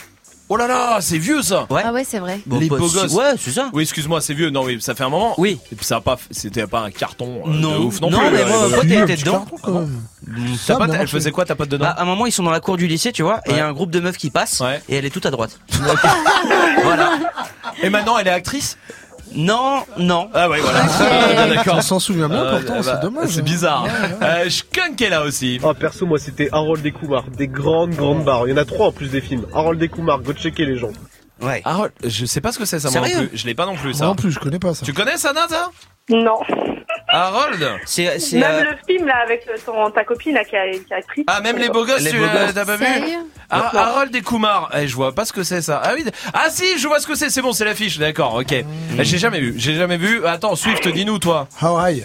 Oh 0.49 0.55
là 0.55 0.65
là, 0.65 0.99
c'est 1.01 1.17
vieux 1.17 1.41
ça 1.41 1.67
Ouais. 1.69 1.81
Ah 1.83 1.91
ouais, 1.91 2.05
c'est 2.05 2.19
vrai. 2.19 2.39
Bon, 2.45 2.57
Les 2.57 2.69
Beaux 2.69 2.77
Gosses. 2.77 3.13
Ouais, 3.13 3.33
c'est 3.37 3.51
ça. 3.51 3.69
Oui, 3.73 3.83
excuse-moi, 3.83 4.21
c'est 4.21 4.33
vieux, 4.33 4.49
non, 4.49 4.63
oui, 4.63 4.77
ça 4.81 4.95
fait 4.95 5.03
un 5.03 5.09
moment. 5.09 5.33
Oui. 5.37 5.59
Et 5.73 5.75
puis 5.75 5.85
ça 5.85 5.97
a 5.97 6.01
pas, 6.01 6.17
c'était 6.31 6.65
pas 6.67 6.79
un 6.81 6.89
carton 6.91 7.41
euh, 7.45 7.49
Non. 7.49 7.79
de 7.79 7.83
ouf 7.85 7.99
non, 7.99 8.09
Non, 8.09 8.19
plus. 8.19 8.29
mais 8.31 8.41
euh, 8.43 8.47
moi, 8.47 8.55
les 8.55 8.61
ma 8.61 8.67
Beaux 8.69 8.75
pote, 8.75 8.85
était 8.85 9.15
dedans. 9.17 9.45
carton. 9.45 9.89
Ta 10.65 10.75
pote, 10.77 10.89
elle 10.97 11.07
faisait 11.09 11.31
quoi 11.31 11.43
ta 11.43 11.55
pote 11.55 11.67
dedans 11.67 11.83
Bah, 11.85 11.95
à 11.97 12.01
un 12.01 12.05
moment, 12.05 12.25
ils 12.25 12.31
sont 12.31 12.43
dans 12.43 12.51
la 12.51 12.61
cour 12.61 12.77
du 12.77 12.87
lycée, 12.87 13.11
tu 13.11 13.23
vois, 13.23 13.41
et 13.45 13.51
il 13.51 13.57
y 13.57 13.59
a 13.59 13.67
un 13.67 13.73
groupe 13.73 13.91
de 13.91 13.99
meufs 13.99 14.15
qui 14.17 14.29
passe, 14.29 14.61
Ouais. 14.61 14.81
et 14.87 14.95
elle 14.95 15.03
est 15.05 15.09
toute 15.09 15.25
à 15.25 15.31
droite. 15.31 15.59
voilà. 16.83 17.11
Et 17.83 17.89
maintenant, 17.89 18.17
elle 18.17 18.27
est 18.27 18.31
actrice? 18.31 18.77
Non, 19.37 19.83
non. 19.99 20.29
Ah 20.33 20.49
ouais, 20.49 20.59
voilà. 20.59 20.79
On 21.51 21.55
D'accord. 21.55 21.83
s'en 21.83 21.99
souvient 21.99 22.27
bien, 22.27 22.43
Euh, 22.43 22.57
pourtant, 22.59 22.81
bah, 22.81 22.81
c'est 22.83 23.01
dommage. 23.01 23.29
C'est 23.29 23.39
hein. 23.39 23.43
bizarre. 23.43 23.87
Euh, 24.23 24.49
Skunk 24.49 24.99
est 25.01 25.09
là 25.09 25.23
aussi. 25.23 25.59
Ah 25.63 25.73
perso 25.75 26.05
moi 26.07 26.17
c'était 26.17 26.49
Harold 26.51 26.83
et 26.85 26.91
Kumar, 26.91 27.23
des 27.37 27.47
grandes 27.47 27.91
grandes 27.91 28.23
barres. 28.25 28.47
Il 28.47 28.51
y 28.51 28.53
en 28.53 28.57
a 28.57 28.65
trois 28.65 28.87
en 28.87 28.91
plus 28.91 29.09
des 29.11 29.21
films. 29.21 29.45
Harold 29.53 29.81
et 29.81 29.89
Kumar, 29.89 30.19
go 30.21 30.33
checker 30.33 30.65
les 30.65 30.77
gens. 30.77 30.91
Ouais. 31.41 31.61
Harold, 31.65 31.91
je 32.03 32.25
sais 32.25 32.41
pas 32.41 32.51
ce 32.51 32.59
que 32.59 32.65
c'est 32.65 32.79
ça 32.79 32.89
moi 32.89 33.01
non 33.01 33.07
Sérieux 33.07 33.27
plus. 33.27 33.37
Je 33.37 33.45
l'ai 33.45 33.53
pas 33.55 33.65
non 33.65 33.75
plus 33.75 33.89
Moi 33.89 33.93
ça. 33.93 34.05
non 34.05 34.15
plus, 34.15 34.31
je 34.31 34.39
connais 34.39 34.59
pas 34.59 34.73
ça. 34.73 34.85
Tu 34.85 34.93
connais 34.93 35.17
ça, 35.17 35.33
Nata 35.33 35.69
Non. 36.09 36.39
Harold? 37.09 37.65
C'est, 37.85 38.19
c'est, 38.19 38.37
Même 38.39 38.65
euh, 38.67 38.71
le 38.71 38.77
film, 38.87 39.07
là, 39.07 39.15
avec 39.23 39.45
euh, 39.47 39.55
ton, 39.65 39.89
ta 39.91 40.03
copine, 40.03 40.33
là, 40.33 40.43
qui 40.43 40.55
a, 40.57 40.69
qui 40.71 40.93
a. 40.93 40.97
Ah, 41.27 41.39
même 41.41 41.57
les 41.57 41.69
beaux 41.69 41.85
gosses, 41.85 42.01
Les 42.01 42.11
tu 42.11 42.17
beaux 42.17 42.25
l'as- 42.25 42.45
gosses. 42.45 42.53
t'as 42.53 42.65
pas 42.65 42.75
vu 42.75 42.85
Sérieux? 42.85 43.17
Ah, 43.49 43.71
Harold 43.73 44.13
et 44.15 44.21
Kumar. 44.21 44.69
Eh, 44.77 44.87
je 44.87 44.95
vois 44.95 45.13
pas 45.15 45.23
ce 45.23 45.31
que 45.31 45.43
c'est 45.43 45.61
ça. 45.61 45.81
Ah 45.83 45.91
oui. 45.95 46.03
Ah 46.33 46.47
si, 46.49 46.77
je 46.77 46.85
vois 46.87 46.99
ce 46.99 47.07
que 47.07 47.15
c'est. 47.15 47.29
C'est 47.29 47.41
bon, 47.41 47.53
c'est 47.53 47.63
l'affiche. 47.65 47.97
D'accord, 47.97 48.33
ok. 48.35 48.51
Eh, 48.51 48.65
J'ai 49.03 49.17
jamais 49.17 49.39
vu. 49.39 49.53
J'ai 49.57 49.75
jamais 49.75 49.97
vu. 49.97 50.25
Attends, 50.25 50.55
Swift, 50.55 50.85
dis-nous 50.87 51.19
toi. 51.19 51.47
Hawaii. 51.61 52.03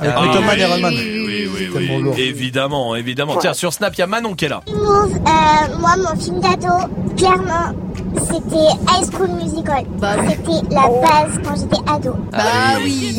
Avec 0.00 0.14
Ah 0.16 0.20
oui, 0.22 0.44
Mann 0.44 0.58
et 0.58 0.62
Iron 0.62 0.78
Man. 0.78 0.94
Oui, 0.94 1.24
oui, 1.26 1.48
oui, 1.52 1.70
oui. 1.74 2.02
lourd. 2.02 2.14
Évidemment, 2.18 2.94
évidemment. 2.94 3.36
Tiens, 3.36 3.54
sur 3.54 3.72
Snap, 3.72 3.94
il 3.94 4.00
y 4.00 4.02
a 4.02 4.06
Manon 4.06 4.34
qui 4.34 4.44
est 4.44 4.48
là. 4.48 4.60
Move, 4.68 5.14
euh, 5.14 5.78
moi, 5.78 5.96
mon 5.96 6.20
film 6.20 6.40
d'ado, 6.40 6.86
clairement, 7.16 7.72
c'était 8.20 8.74
High 8.88 9.12
School 9.12 9.30
Musical. 9.30 9.84
c'était 10.28 10.74
la 10.74 10.82
base 10.82 11.40
quand 11.44 11.56
j'étais 11.56 11.90
ado. 11.90 12.16
Bah 12.30 12.78
oui. 12.82 13.16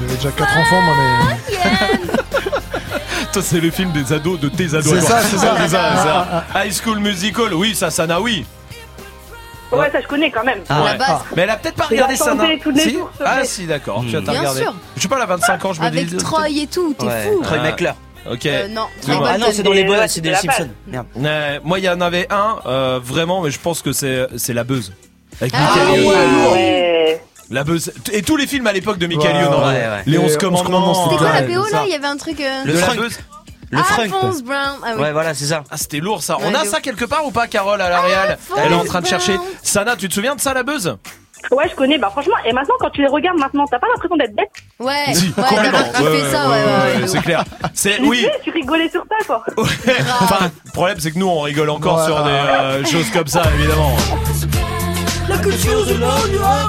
J'avais 0.00 0.14
déjà 0.16 0.30
4 0.30 0.58
enfants, 0.58 0.82
moi, 0.82 0.94
mais. 0.96 1.58
Toi, 3.32 3.42
c'est 3.42 3.60
le 3.60 3.70
film 3.70 3.92
des 3.92 4.12
ados 4.12 4.40
de 4.40 4.48
tes 4.48 4.74
ados. 4.74 4.86
C'est 4.86 5.00
ça, 5.02 5.20
c'est 5.22 5.36
ça. 5.36 5.54
c'est 5.62 5.68
ça. 5.68 5.80
Ah, 5.82 6.44
ah, 6.54 6.64
High 6.64 6.72
School 6.72 6.98
Musical, 7.00 7.52
oui, 7.52 7.74
ça, 7.74 7.90
Sana, 7.90 8.20
oui. 8.20 8.46
Ouais, 9.72 9.90
ça 9.90 10.00
je 10.00 10.06
connais 10.06 10.30
quand 10.30 10.44
même. 10.44 10.60
Ouais. 10.60 10.98
Mais 11.36 11.42
elle 11.42 11.50
a 11.50 11.56
peut-être 11.56 11.74
pas 11.74 11.84
Je 11.84 11.90
regardé 11.90 12.16
chantais 12.16 12.58
tous 12.62 12.70
les 12.70 12.80
Si 12.80 12.92
jours, 12.94 13.10
ce 13.18 13.22
ah 13.26 13.44
si, 13.44 13.66
d'accord. 13.66 14.02
Tu 14.08 14.16
as 14.16 14.20
Bien 14.20 14.38
regardé. 14.38 14.62
sûr. 14.62 14.74
Je 14.96 15.02
sais 15.02 15.08
pas, 15.08 15.16
elle 15.16 15.22
a 15.22 15.26
25 15.26 15.64
ans, 15.64 15.72
je 15.74 15.80
me 15.80 15.86
Avec 15.86 16.06
dis. 16.06 16.16
Troy 16.16 16.48
et 16.48 16.66
tout, 16.66 16.94
t'es 16.98 17.06
Ouais. 17.06 17.22
fou. 17.24 17.42
Troy 17.42 17.58
Ah. 17.60 17.62
McClure. 17.64 17.94
Ok. 18.30 18.46
Euh, 18.46 18.68
non, 18.68 18.82
Ah 19.26 19.38
non, 19.38 19.46
c'est 19.52 19.62
dans 19.62 19.72
les 19.72 19.84
bonnes, 19.84 20.06
c'est 20.08 20.20
des 20.20 20.34
Simpsons. 20.34 20.68
Merde. 20.86 21.06
Euh, 21.18 21.58
moi, 21.64 21.78
il 21.78 21.84
y 21.84 21.88
en 21.88 22.00
avait 22.00 22.26
un, 22.30 22.58
euh, 22.66 23.00
vraiment, 23.02 23.42
mais 23.42 23.50
je 23.50 23.58
pense 23.58 23.80
que 23.82 23.92
c'est 23.92 24.26
c'est 24.36 24.52
la 24.54 24.64
buzz. 24.64 24.92
Avec 25.40 25.52
Ah, 25.56 25.60
Michael 25.74 26.00
Youn. 26.02 26.08
Ouais, 26.12 26.52
ouais. 26.52 27.22
La 27.50 27.64
buzz. 27.64 27.92
Et 28.12 28.20
tous 28.22 28.36
les 28.36 28.46
films 28.46 28.66
à 28.66 28.72
l'époque 28.72 28.98
de 28.98 29.06
Michael 29.06 29.36
Ouais, 29.36 29.42
Youn, 29.42 29.54
en 29.54 29.66
ouais. 29.68 30.02
Les 30.06 30.16
Et 30.16 30.18
11 30.18 30.32
11 30.32 30.36
commandements. 30.38 31.04
C'était 31.04 31.16
quoi 31.16 31.32
la 31.32 31.42
PO 31.42 31.62
là 31.64 31.68
ça. 31.70 31.82
Il 31.86 31.92
y 31.92 31.94
avait 31.94 32.06
un 32.06 32.16
truc. 32.18 32.40
euh, 32.40 32.64
Le 32.64 32.72
De 32.74 32.78
la 32.78 32.84
Frunk. 32.86 32.98
buzz. 33.00 33.18
Le. 33.70 33.78
Alphonse 33.78 34.42
Brown. 34.42 34.78
Ah 34.82 34.92
oui. 34.96 35.02
Ouais, 35.02 35.12
voilà, 35.12 35.34
c'est 35.34 35.44
ça. 35.46 35.62
Ah, 35.70 35.76
c'était 35.76 35.98
lourd 36.00 36.22
ça. 36.22 36.36
Ouais, 36.38 36.44
On 36.46 36.54
a 36.54 36.64
ça 36.64 36.80
quelque 36.80 37.04
part 37.04 37.24
ou 37.26 37.30
pas, 37.30 37.46
Carole, 37.46 37.80
à 37.80 37.88
la 37.90 38.00
Real 38.00 38.38
Elle 38.56 38.72
est 38.72 38.74
en 38.74 38.84
train 38.84 39.00
de 39.00 39.06
chercher. 39.06 39.36
Sana, 39.62 39.94
tu 39.96 40.08
te 40.08 40.14
souviens 40.14 40.34
de 40.34 40.40
ça, 40.40 40.54
la 40.54 40.62
buzz? 40.62 40.96
Ouais, 41.52 41.68
je 41.70 41.74
connais. 41.76 41.98
Bah 41.98 42.08
franchement, 42.10 42.34
et 42.44 42.52
maintenant 42.52 42.74
quand 42.80 42.90
tu 42.90 43.00
les 43.00 43.06
regardes 43.06 43.38
maintenant, 43.38 43.64
t'as 43.70 43.78
pas 43.78 43.86
l'impression 43.94 44.16
d'être 44.16 44.34
bête? 44.34 44.48
Ouais, 44.80 45.14
Si, 45.14 45.26
ouais, 45.28 45.32
t'as 45.36 45.92
ça, 45.92 46.02
ouais, 46.02 46.10
ouais, 46.10 47.00
ouais. 47.00 47.06
c'est 47.06 47.20
clair. 47.22 47.44
C'est 47.74 48.00
oui. 48.00 48.18
tu 48.18 48.24
sais, 48.24 48.32
tu 48.42 48.50
rigolais 48.50 48.88
sur 48.90 49.04
ça 49.08 49.24
quoi. 49.24 49.44
Enfin, 50.20 50.50
le 50.64 50.70
problème 50.72 50.98
c'est 50.98 51.12
que 51.12 51.18
nous 51.18 51.28
on 51.28 51.40
rigole 51.40 51.70
encore 51.70 51.98
Ouais. 51.98 52.04
sur 52.06 52.24
des 52.24 52.30
euh, 52.30 52.84
choses 52.86 53.08
comme 53.12 53.28
ça, 53.28 53.44
évidemment. 53.56 53.94
La 55.28 55.38
culture 55.38 55.86
de 55.86 55.94
l'oignon. 55.94 56.68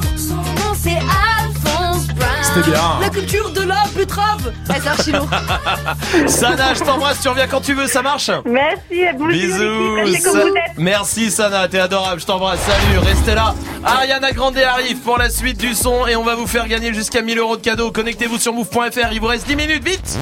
C'était 2.53 2.71
bien. 2.71 2.81
La 3.01 3.09
culture 3.09 3.49
de 3.51 3.61
la 3.61 3.84
betterave. 3.95 4.51
Archi 4.88 5.11
lourd. 5.11 5.30
Sana, 6.27 6.73
je 6.73 6.80
t'embrasse, 6.80 7.21
tu 7.21 7.27
reviens 7.27 7.47
quand 7.47 7.61
tu 7.61 7.73
veux, 7.73 7.88
ça 7.88 8.01
marche 8.01 8.31
Merci, 8.45 9.03
Bisous. 9.30 10.23
Comme 10.23 10.34
Sa- 10.34 10.41
vous 10.41 10.47
êtes. 10.47 10.77
Merci 10.77 11.31
Sana, 11.31 11.67
t'es 11.67 11.80
adorable, 11.80 12.19
je 12.21 12.26
t'embrasse. 12.26 12.59
Salut, 12.61 12.99
restez 12.99 13.35
là. 13.35 13.53
Ariana 13.84 14.31
Grande 14.31 14.57
arrive 14.57 14.97
pour 14.97 15.17
la 15.17 15.30
suite 15.30 15.57
du 15.59 15.73
son 15.73 16.07
et 16.07 16.15
on 16.15 16.23
va 16.23 16.35
vous 16.35 16.47
faire 16.47 16.67
gagner 16.67 16.93
jusqu'à 16.93 17.21
1000 17.21 17.38
euros 17.38 17.57
de 17.57 17.61
cadeaux. 17.61 17.91
Connectez-vous 17.91 18.39
sur 18.39 18.53
move.fr, 18.53 19.11
il 19.11 19.19
vous 19.19 19.27
reste 19.27 19.47
10 19.47 19.55
minutes, 19.55 19.84
vite. 19.88 20.17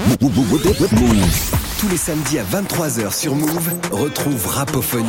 Tous 1.79 1.87
les 1.89 1.97
samedis 1.97 2.39
à 2.39 2.43
23h 2.43 3.13
sur 3.15 3.35
Move, 3.35 3.69
retrouve 3.91 4.47
Rapophonie. 4.47 5.05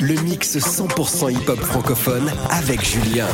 Le 0.00 0.14
mix 0.22 0.56
100% 0.56 1.32
hip-hop 1.32 1.60
francophone 1.60 2.30
avec 2.50 2.84
Julien. 2.84 3.26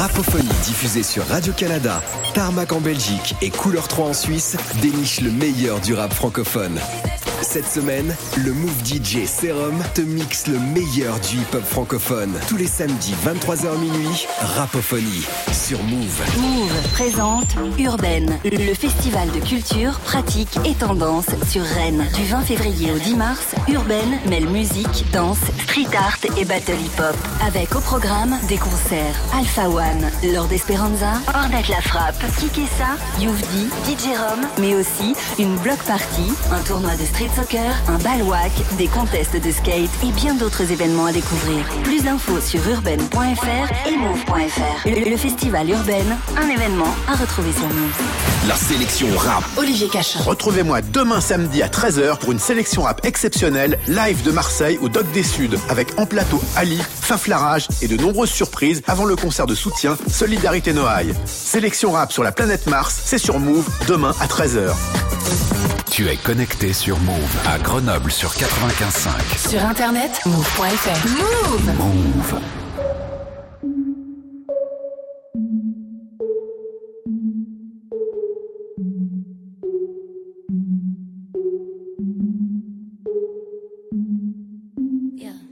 Rapophonie 0.00 0.48
diffusée 0.64 1.02
sur 1.02 1.26
Radio-Canada, 1.26 2.02
Tarmac 2.32 2.72
en 2.72 2.80
Belgique 2.80 3.34
et 3.42 3.50
Couleur 3.50 3.86
3 3.86 4.06
en 4.06 4.14
Suisse 4.14 4.56
déniche 4.80 5.20
le 5.20 5.30
meilleur 5.30 5.78
du 5.78 5.92
rap 5.92 6.14
francophone. 6.14 6.80
Cette 7.52 7.66
semaine, 7.66 8.14
le 8.36 8.52
Move 8.52 8.78
DJ 8.84 9.26
Serum 9.26 9.82
te 9.96 10.02
mixe 10.02 10.46
le 10.46 10.60
meilleur 10.60 11.18
du 11.18 11.38
hip-hop 11.38 11.64
francophone. 11.64 12.32
Tous 12.48 12.56
les 12.56 12.68
samedis 12.68 13.12
23h 13.26 13.76
minuit, 13.76 14.28
Rapophonie 14.40 15.26
sur 15.52 15.82
Move. 15.82 16.22
Move 16.38 16.92
présente 16.92 17.56
Urbaine, 17.76 18.38
le 18.44 18.72
festival 18.72 19.28
de 19.32 19.40
culture, 19.44 19.98
pratique 19.98 20.60
et 20.64 20.74
tendance 20.74 21.26
sur 21.48 21.62
Rennes. 21.62 22.06
Du 22.14 22.24
20 22.26 22.42
février 22.42 22.92
au 22.92 22.98
10 22.98 23.16
mars, 23.16 23.56
Urbaine 23.66 24.20
mêle 24.28 24.48
musique, 24.48 25.04
danse, 25.12 25.40
street 25.64 25.88
art 25.96 26.18
et 26.38 26.44
battle 26.44 26.78
hip-hop. 26.78 27.16
Avec 27.44 27.74
au 27.74 27.80
programme 27.80 28.38
des 28.46 28.58
concerts 28.58 29.16
Alpha 29.36 29.68
One, 29.68 30.08
Lord 30.32 30.52
Esperanza, 30.52 31.14
Ornette 31.34 31.68
La 31.68 31.80
Frappe, 31.80 32.22
Kikessa, 32.38 32.94
Youvdi, 33.18 33.66
DJ 33.86 34.16
Rom, 34.16 34.46
mais 34.60 34.76
aussi 34.76 35.16
une 35.40 35.56
block 35.56 35.78
party, 35.78 36.32
un 36.52 36.60
tournoi 36.60 36.94
de 36.94 37.04
street 37.04 37.39
soccer, 37.40 37.74
un 37.88 37.98
balwak, 37.98 38.52
des 38.76 38.86
contests 38.86 39.36
de 39.36 39.50
skate 39.50 39.90
et 40.04 40.12
bien 40.12 40.34
d'autres 40.34 40.70
événements 40.70 41.06
à 41.06 41.12
découvrir. 41.12 41.64
Plus 41.84 42.02
d'infos 42.02 42.40
sur 42.40 42.66
urbaine.fr 42.68 43.88
et 43.88 43.96
move.fr. 43.96 44.88
Le, 44.88 45.10
le 45.10 45.16
festival 45.16 45.70
Urbaine, 45.70 46.16
un 46.36 46.48
événement 46.48 46.94
à 47.08 47.16
retrouver 47.16 47.52
sur 47.52 47.66
Move. 47.66 48.02
La 48.48 48.56
sélection 48.56 49.08
rap. 49.16 49.44
Olivier 49.56 49.88
Cachin. 49.88 50.20
Retrouvez-moi 50.22 50.82
demain 50.82 51.20
samedi 51.20 51.62
à 51.62 51.68
13h 51.68 52.18
pour 52.18 52.32
une 52.32 52.38
sélection 52.38 52.82
rap 52.82 53.04
exceptionnelle, 53.04 53.78
live 53.88 54.22
de 54.22 54.30
Marseille 54.32 54.78
au 54.82 54.88
Doc 54.88 55.10
des 55.12 55.22
Suds, 55.22 55.56
avec 55.68 55.98
en 55.98 56.06
plateau 56.06 56.42
Ali, 56.56 56.78
Faflarage 56.78 57.68
et 57.80 57.88
de 57.88 57.96
nombreuses 57.96 58.30
surprises 58.30 58.82
avant 58.86 59.04
le 59.04 59.16
concert 59.16 59.46
de 59.46 59.54
soutien 59.54 59.96
Solidarité 60.08 60.72
Noailles. 60.72 61.14
Sélection 61.24 61.92
rap 61.92 62.12
sur 62.12 62.22
la 62.22 62.32
planète 62.32 62.66
Mars, 62.66 63.00
c'est 63.04 63.18
sur 63.18 63.38
Move, 63.38 63.68
demain 63.88 64.14
à 64.20 64.26
13h. 64.26 64.74
Tu 65.90 66.08
es 66.08 66.16
connecté 66.16 66.72
sur 66.72 66.98
Move 67.00 67.36
à 67.46 67.58
Grenoble 67.58 68.12
sur 68.12 68.30
95.5. 68.30 69.48
Sur 69.48 69.64
internet, 69.64 70.20
move.fr. 70.24 71.08
Move 71.08 71.76
Move. 71.76 72.40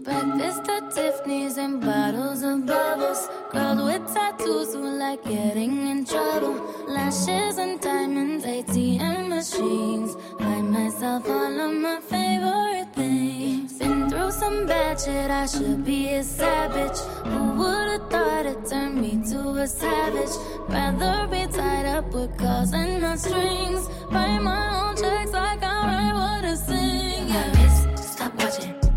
Breakfast 0.04 0.68
at 0.70 0.90
Tiffany's 0.90 1.58
and 1.58 1.80
bottles 1.80 2.42
of 2.42 2.64
bubbles. 2.66 3.28
Girls 3.52 3.82
with 3.82 4.14
tattoos 4.14 4.74
who 4.74 4.98
like 4.98 5.22
getting 5.24 5.88
in 5.88 6.04
trouble. 6.04 6.54
Lashes 6.88 7.58
and 7.58 7.80
diamonds, 7.80 8.44
ATM 8.44 9.28
machines. 9.28 10.16
Buy 10.38 10.60
myself 10.62 11.28
all 11.28 11.60
of 11.60 11.72
my 11.74 12.00
favorite 12.00 12.94
things. 12.94 13.78
Been 13.78 14.08
through 14.10 14.30
some 14.30 14.66
bad 14.66 15.00
shit, 15.00 15.30
I 15.30 15.46
should 15.46 15.84
be 15.84 16.14
a 16.14 16.22
savage. 16.22 16.98
Who 17.26 17.52
would've 17.58 18.10
thought 18.10 18.46
it 18.46 18.66
turned 18.66 19.00
me 19.00 19.20
to 19.30 19.38
a 19.64 19.66
savage? 19.66 20.34
Rather 20.68 21.26
be 21.26 21.46
tied 21.52 21.86
up 21.86 22.12
with 22.12 22.36
calls 22.38 22.72
and 22.72 23.02
not 23.02 23.18
strings. 23.18 23.88
Write 24.10 24.40
my 24.40 24.88
own 24.88 24.96
checks 24.96 25.32
like 25.32 25.62
I 25.62 25.76
write 25.88 26.14
what 26.14 26.44
I 26.44 26.54
sing. 26.54 27.28
My 27.28 27.44
wrist, 27.52 28.12
stop 28.12 28.34
watching. 28.42 28.87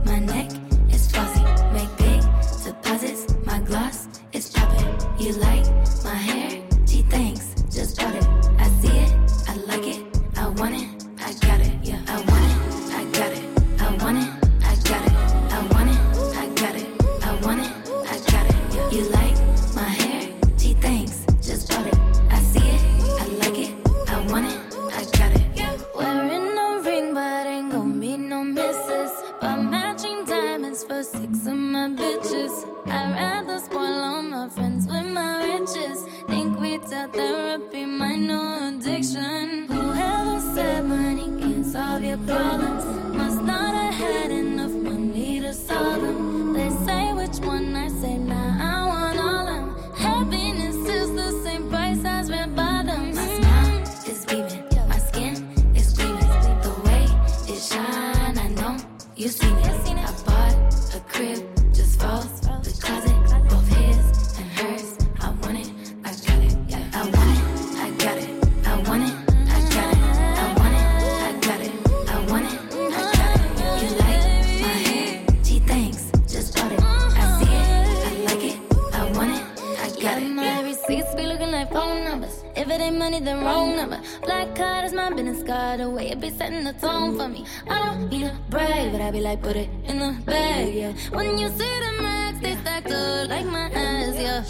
The 85.51 85.89
way 85.89 86.11
it 86.11 86.21
be 86.21 86.29
setting 86.29 86.63
the 86.63 86.71
tone 86.71 87.17
for 87.17 87.27
me. 87.27 87.45
I 87.69 87.85
don't 87.85 88.09
need 88.09 88.23
a 88.23 88.37
brag, 88.49 88.93
but 88.93 89.01
I 89.01 89.11
be 89.11 89.19
like, 89.19 89.41
put 89.41 89.57
it 89.57 89.69
in 89.83 89.99
the 89.99 90.17
bag, 90.23 90.73
yeah. 90.73 90.93
When 91.11 91.37
you 91.37 91.49
see 91.49 91.57
the 91.57 92.01
max, 92.01 92.39
they 92.39 92.55
stacked 92.55 92.89
up 92.89 93.27
like 93.27 93.45
my 93.45 93.69
ass, 93.69 94.15
yeah. 94.15 94.43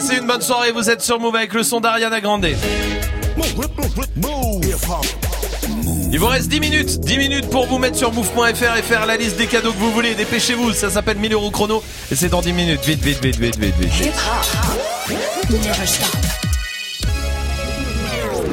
Passez 0.00 0.16
une 0.16 0.26
bonne 0.26 0.40
soirée, 0.40 0.72
vous 0.72 0.88
êtes 0.88 1.02
sur 1.02 1.20
Move 1.20 1.36
avec 1.36 1.52
le 1.52 1.62
son 1.62 1.78
d'Ariana 1.78 2.22
Grande. 2.22 2.48
Il 6.10 6.18
vous 6.18 6.26
reste 6.26 6.48
10 6.48 6.58
minutes, 6.58 7.00
10 7.00 7.18
minutes 7.18 7.50
pour 7.50 7.66
vous 7.66 7.76
mettre 7.76 7.98
sur 7.98 8.10
move.fr 8.10 8.76
et 8.78 8.82
faire 8.82 9.04
la 9.04 9.18
liste 9.18 9.36
des 9.36 9.46
cadeaux 9.46 9.72
que 9.72 9.76
vous 9.76 9.92
voulez. 9.92 10.14
Dépêchez-vous, 10.14 10.72
ça 10.72 10.88
s'appelle 10.88 11.18
1000 11.18 11.34
euros 11.34 11.50
chrono 11.50 11.82
et 12.10 12.14
c'est 12.14 12.30
dans 12.30 12.40
10 12.40 12.54
minutes. 12.54 12.80
Vite, 12.82 13.04
vite, 13.04 13.22
vite, 13.22 13.36
vite, 13.36 13.58
vite, 13.58 13.74
vite. 13.74 14.14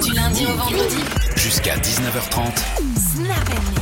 Du 0.03 0.11
lundi 0.11 0.45
au 0.47 0.57
vendredi. 0.57 0.97
Jusqu'à 1.37 1.77
19h30. 1.77 3.76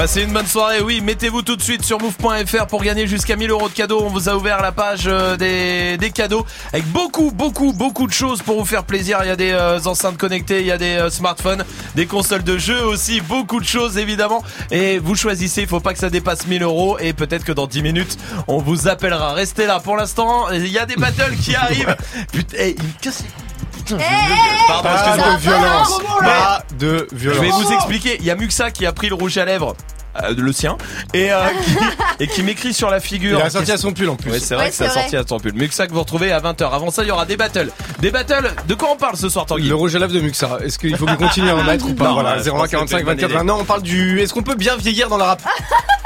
Passez 0.00 0.22
une 0.22 0.32
bonne 0.32 0.46
soirée, 0.46 0.80
oui, 0.80 1.02
mettez-vous 1.02 1.42
tout 1.42 1.56
de 1.56 1.60
suite 1.60 1.84
sur 1.84 2.00
move.fr 2.00 2.66
pour 2.68 2.82
gagner 2.82 3.06
jusqu'à 3.06 3.36
1000 3.36 3.50
euros 3.50 3.68
de 3.68 3.74
cadeaux. 3.74 4.00
On 4.02 4.08
vous 4.08 4.30
a 4.30 4.34
ouvert 4.34 4.62
la 4.62 4.72
page 4.72 5.02
euh, 5.04 5.36
des, 5.36 5.98
des 5.98 6.10
cadeaux 6.10 6.46
avec 6.72 6.86
beaucoup, 6.86 7.30
beaucoup, 7.30 7.74
beaucoup 7.74 8.06
de 8.06 8.12
choses 8.12 8.40
pour 8.40 8.58
vous 8.58 8.64
faire 8.64 8.84
plaisir. 8.84 9.18
Il 9.20 9.28
y 9.28 9.30
a 9.30 9.36
des 9.36 9.50
euh, 9.50 9.78
enceintes 9.84 10.16
connectées, 10.16 10.60
il 10.60 10.66
y 10.66 10.70
a 10.70 10.78
des 10.78 10.96
euh, 10.96 11.10
smartphones, 11.10 11.66
des 11.96 12.06
consoles 12.06 12.44
de 12.44 12.56
jeux 12.56 12.82
aussi, 12.82 13.20
beaucoup 13.20 13.60
de 13.60 13.66
choses 13.66 13.98
évidemment. 13.98 14.42
Et 14.70 14.98
vous 14.98 15.16
choisissez, 15.16 15.60
il 15.60 15.68
faut 15.68 15.80
pas 15.80 15.92
que 15.92 15.98
ça 15.98 16.08
dépasse 16.08 16.46
1000 16.46 16.62
euros 16.62 16.98
et 16.98 17.12
peut-être 17.12 17.44
que 17.44 17.52
dans 17.52 17.66
10 17.66 17.82
minutes, 17.82 18.16
on 18.48 18.56
vous 18.56 18.88
appellera. 18.88 19.34
Restez 19.34 19.66
là 19.66 19.80
pour 19.80 19.98
l'instant, 19.98 20.48
il 20.48 20.66
y 20.68 20.78
a 20.78 20.86
des 20.86 20.96
battles 20.96 21.36
qui 21.36 21.54
arrivent. 21.54 21.94
Putain, 22.32 22.56
hey, 22.56 22.74
il 22.78 22.84
me 22.84 22.92
casse 23.02 23.18
les 23.18 23.28
couilles. 23.28 23.49
Je. 23.98 24.66
Pardon, 24.66 24.88
Pas 24.88 24.94
excusez-moi. 24.94 25.34
de 25.34 25.40
violence. 25.40 26.00
Pas 26.20 26.62
de 26.78 27.08
violence. 27.12 27.36
je 27.38 27.40
vais 27.44 27.50
vous 27.50 27.72
expliquer. 27.72 28.16
Il 28.20 28.24
y 28.26 28.30
a 28.30 28.34
Muxa 28.36 28.70
qui 28.70 28.86
a 28.86 28.92
pris 28.92 29.08
le 29.08 29.14
rouge 29.14 29.36
à 29.38 29.44
lèvres. 29.44 29.74
euh, 30.22 30.34
le 30.36 30.52
sien 30.52 30.76
et, 31.14 31.30
euh, 31.32 31.38
qui, 31.64 32.24
et 32.24 32.26
qui 32.26 32.42
m'écrit 32.42 32.74
sur 32.74 32.90
la 32.90 32.98
figure. 32.98 33.38
Il 33.38 33.42
a 33.46 33.50
sorti 33.50 33.70
à 33.70 33.76
son 33.76 33.92
pull 33.92 34.08
en 34.08 34.16
plus. 34.16 34.32
Ouais, 34.32 34.40
c'est 34.40 34.54
vrai 34.56 34.64
Ouais, 34.64 34.70
que 34.70 34.76
ça 34.76 34.84
a 34.84 34.88
c'est 34.88 34.92
vrai. 34.94 35.00
sorti 35.02 35.16
à 35.16 35.22
son 35.26 35.38
pull. 35.38 35.52
Muxa 35.54 35.86
que 35.86 35.92
vous 35.92 36.00
retrouvez 36.00 36.32
à 36.32 36.40
20h. 36.40 36.68
Avant 36.72 36.90
ça, 36.90 37.02
il 37.02 37.08
y 37.08 37.10
aura 37.12 37.26
des 37.26 37.36
battles. 37.36 37.70
Des 38.00 38.10
battles. 38.10 38.52
De 38.66 38.74
quoi 38.74 38.88
on 38.92 38.96
parle 38.96 39.16
ce 39.16 39.28
soir, 39.28 39.46
Tanguy 39.46 39.68
Le 39.68 39.76
rouge 39.76 39.94
à 39.94 39.98
lèvres 40.00 40.12
de 40.12 40.20
Muxa. 40.20 40.58
Est-ce 40.64 40.78
qu'il 40.80 40.96
faut 40.96 41.06
qu'on 41.06 41.16
continue 41.16 41.48
à 41.50 41.56
en 41.56 41.62
mettre 41.64 41.86
ou 41.88 41.94
pas 41.94 42.06
Non, 42.08 42.14
Voilà, 42.14 42.36
ouais, 42.38 42.42
je 42.44 42.50
pense 42.50 42.58
01 42.60 42.62
que 42.64 42.68
c'est 42.70 42.76
45 42.76 42.98
une 42.98 43.04
bonne 43.04 43.14
24 43.16 43.30
idée. 43.30 43.38
20. 43.38 43.44
Non, 43.44 43.58
on 43.60 43.64
parle 43.64 43.82
du. 43.82 44.20
Est-ce 44.20 44.34
qu'on 44.34 44.42
peut 44.42 44.56
bien 44.56 44.76
vieillir 44.76 45.08
dans 45.08 45.16
le 45.16 45.22
rap? 45.24 45.42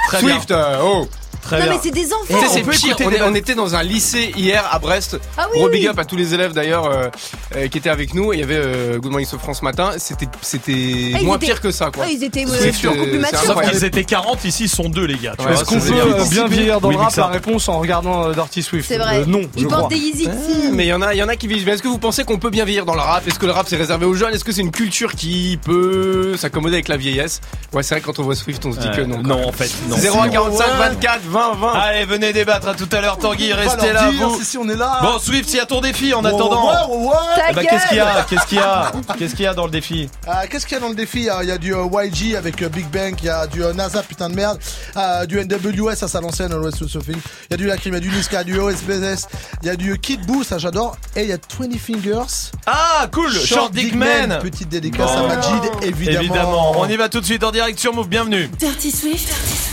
Très 0.09 0.19
Swift, 0.21 0.49
bien. 0.49 0.57
euh, 0.59 0.79
oh 0.83 1.09
Très 1.45 1.59
Non, 1.59 1.65
bien. 1.67 1.75
mais 1.75 1.81
c'est 1.83 1.91
des 1.91 2.07
enfants. 2.13 2.25
Tu 2.29 2.35
sais, 2.35 2.47
c'est 2.55 2.63
on 2.63 2.65
peut 2.65 2.71
pire. 2.73 2.89
écouter 2.89 3.05
On, 3.07 3.11
des- 3.11 3.17
est- 3.17 3.23
on 3.23 3.35
était 3.35 3.55
dans 3.55 3.75
un 3.75 3.83
lycée 3.83 4.33
hier 4.37 4.67
à 4.73 4.79
Brest. 4.79 5.19
Ah 5.37 5.47
oui, 5.53 5.59
Gros 5.59 5.69
big 5.69 5.87
up 5.87 5.99
à 5.99 6.05
tous 6.05 6.17
les 6.17 6.33
élèves 6.35 6.53
d'ailleurs 6.55 6.87
euh, 6.87 7.09
euh, 7.57 7.69
qui 7.69 7.79
étaient 7.79 7.91
avec 7.91 8.15
nous. 8.15 8.33
Il 8.33 8.41
y 8.41 8.43
avait 8.43 8.57
euh, 8.57 8.99
Good 8.99 9.11
Morning 9.13 9.29
France 9.39 9.59
ce 9.61 9.65
matin. 9.65 9.93
C'était 9.99 10.27
c'était 10.41 10.73
Ah, 11.15 11.19
ils 11.21 11.27
moins 11.27 11.37
étaient- 11.37 11.47
pire 11.47 11.61
que 11.61 11.71
ça 11.71 11.91
quoi. 11.91 12.05
Ah, 12.07 12.11
ils 12.11 12.25
étaient, 12.25 12.45
euh, 12.45 12.49
C'est- 12.59 12.87
beaucoup 12.87 13.03
plus 13.03 13.11
c'est 13.13 13.19
matures. 13.19 13.39
Sauf 13.41 13.49
incroyable. 13.51 13.77
qu'ils 13.77 13.85
étaient 13.85 14.05
40, 14.05 14.45
ici 14.45 14.65
ils 14.65 14.69
sont 14.69 14.89
deux 14.89 15.05
les 15.05 15.17
gars. 15.19 15.35
tu 15.39 15.45
Ouais, 15.45 15.53
vois, 15.53 15.61
Est-ce 15.61 15.65
qu'on 15.65 15.81
peut 15.81 15.93
euh, 16.21 16.25
bien 16.31 16.47
vieillir 16.47 16.81
dans 16.81 16.89
Oui, 16.89 16.95
le 16.95 17.01
rap. 17.01 17.15
La 17.17 17.27
réponse 17.27 17.69
en 17.69 17.79
regardant 17.79 18.25
euh, 18.29 18.33
Dirty 18.33 18.63
Swift. 18.63 18.89
C'est 18.89 18.99
vrai. 18.99 19.19
Euh, 19.19 19.25
non, 19.27 19.43
je 19.43 19.61
Ils 19.61 19.67
crois. 19.67 19.79
portent 19.81 19.91
des 19.91 19.97
Yeezy. 19.99 20.29
Mais 20.73 20.85
il 20.87 20.89
y 20.89 20.93
en 20.95 21.03
a, 21.03 21.15
il 21.15 21.19
y 21.19 21.23
en 21.23 21.29
a 21.29 21.37
qui 21.37 21.47
vivent. 21.47 21.65
Mais 21.67 21.73
est-ce 21.73 21.83
que 21.83 21.89
vous 21.89 21.99
pensez 21.99 22.25
qu'on 22.25 22.39
peut 22.39 22.51
bien 22.51 22.65
vieillir 22.65 22.85
dans 22.87 22.95
le 22.95 23.01
rap? 23.01 23.27
Est-ce 23.29 23.39
que 23.39 23.47
le 23.47 23.53
rap 23.53 23.67
c'est 23.69 23.77
réservé 23.77 24.07
aux 24.07 24.15
jeunes? 24.15 24.33
Est-ce 24.35 24.45
que 24.45 24.53
c'est 24.53 24.63
une 24.63 24.71
culture 24.73 25.15
qui 25.15 25.59
peut 25.63 26.37
s'accommoder 26.37 26.75
avec 26.77 26.89
la 26.89 26.97
vieillesse? 26.97 27.41
Ouais, 27.73 27.83
c'est 27.83 27.95
vrai 27.95 28.01
que 28.01 28.07
quand 28.07 28.19
on 28.19 28.23
voit 28.23 28.35
Swift, 28.35 28.65
on 28.67 28.73
se 28.73 28.79
dit 28.79 28.91
que 28.95 29.03
non. 29.03 29.23
non, 29.23 29.47
en 29.49 29.53
fait, 29.53 29.71
non. 29.89 29.97
01 29.97 30.29
45 30.29 30.65
Ouais. 30.65 30.71
24 30.79 31.21
20 31.35 31.55
20. 31.57 31.73
Allez, 31.73 32.05
venez 32.05 32.33
débattre 32.33 32.69
à 32.69 32.75
tout 32.75 32.89
à 32.93 33.01
l'heure, 33.01 33.19
Tanguy. 33.19 33.53
Restez 33.53 33.93
là, 33.93 34.09
dire, 34.09 34.29
vous. 34.29 34.39
si, 34.39 34.45
si, 34.45 34.57
on 34.59 34.69
est 34.69 34.77
là. 34.77 35.01
Bon, 35.03 35.19
Swift, 35.19 35.53
il 35.53 35.57
y 35.57 35.61
a 35.61 35.67
ton 35.67 35.81
défi 35.81 36.15
en 36.15 36.25
attendant. 36.25 36.69
ouais, 36.69 36.97
ouais, 36.97 37.07
ouais. 37.09 37.15
Ta 37.35 37.51
Eh 37.51 37.55
ben, 37.55 37.67
qu'est-ce 37.67 37.89
qu'il 37.89 37.97
y 37.97 38.01
a. 38.01 38.25
Qu'est-ce 38.29 38.47
qu'il 38.47 38.59
y 38.59 38.61
a 38.61 38.93
Qu'est-ce 39.19 39.35
qu'il 39.35 39.45
y 39.45 39.49
a 39.49 39.55
dans 39.55 39.65
le 39.65 39.73
défi 39.73 40.09
Ah, 40.29 40.47
Qu'est-ce 40.47 40.65
qu'il 40.65 40.75
y 40.77 40.79
a 40.79 40.81
dans 40.81 40.91
le 40.91 40.95
défi 40.95 41.19
Il 41.19 41.25
y 41.25 41.31
a- 41.31 41.43
il 41.43 41.49
y 41.49 41.53
a 41.53 41.59
du 41.59 41.75
euh, 41.75 41.87
YG 42.05 42.37
avec 42.37 42.63
euh, 42.63 42.69
Big 42.69 42.87
Bang, 42.87 43.17
il 43.19 43.25
y 43.27 43.29
a 43.29 43.49
du 43.49 43.65
euh, 43.65 43.73
NASA, 43.73 44.03
putain 44.05 44.31
de 44.31 44.37
merde, 44.37 44.61
euh, 44.97 45.27
du 45.27 45.41
NWS, 45.41 45.97
ça, 45.97 46.07
ça 46.07 46.21
l'ancienne, 46.21 46.53
Always 46.53 46.71
to 46.79 46.87
Something. 46.87 47.17
Il 47.17 47.51
y 47.51 47.55
a 47.55 47.57
du 47.57 47.67
Lacrim, 47.67 47.95
il 47.95 47.95
y 47.95 47.97
a 47.97 48.01
du 48.01 48.11
Niska, 48.11 48.45
du 48.45 48.57
OSBS, 48.61 49.27
il 49.63 49.67
y 49.67 49.71
a 49.71 49.77
du 49.77 49.99
Kid 49.99 50.25
Boo, 50.27 50.45
ça 50.45 50.59
j'adore. 50.59 50.97
Et 51.17 51.23
il 51.25 51.29
y 51.31 51.33
a 51.33 51.37
20 51.59 51.77
Fingers. 51.79 52.53
Ah, 52.67 53.09
cool 53.13 53.33
Short 53.33 53.73
Dick 53.73 53.95
Man 53.97 54.39
Petite 54.41 54.69
dédicace 54.69 55.11
à. 55.11 55.23
Majid, 55.27 55.51
évidemment. 55.83 56.21
Évidemment, 56.21 56.73
on 56.79 56.89
y 56.89 56.97
va 56.97 57.09
tout 57.09 57.21
de 57.21 57.27
suite 57.27 57.43
en 57.43 57.51
direct 57.51 57.81
sur 57.81 57.93
Move, 57.93 58.09
bienvenue. 58.09 58.49
Dirty 58.61 58.93
Swift. 58.93 59.33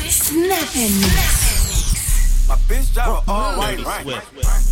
Snap 0.09 0.75
and. 0.75 1.50
My 2.51 2.57
bitch 2.67 2.93
drive 2.93 3.07
a 3.07 3.31
all 3.31 3.57
white 3.57 3.79
rank. 3.85 4.23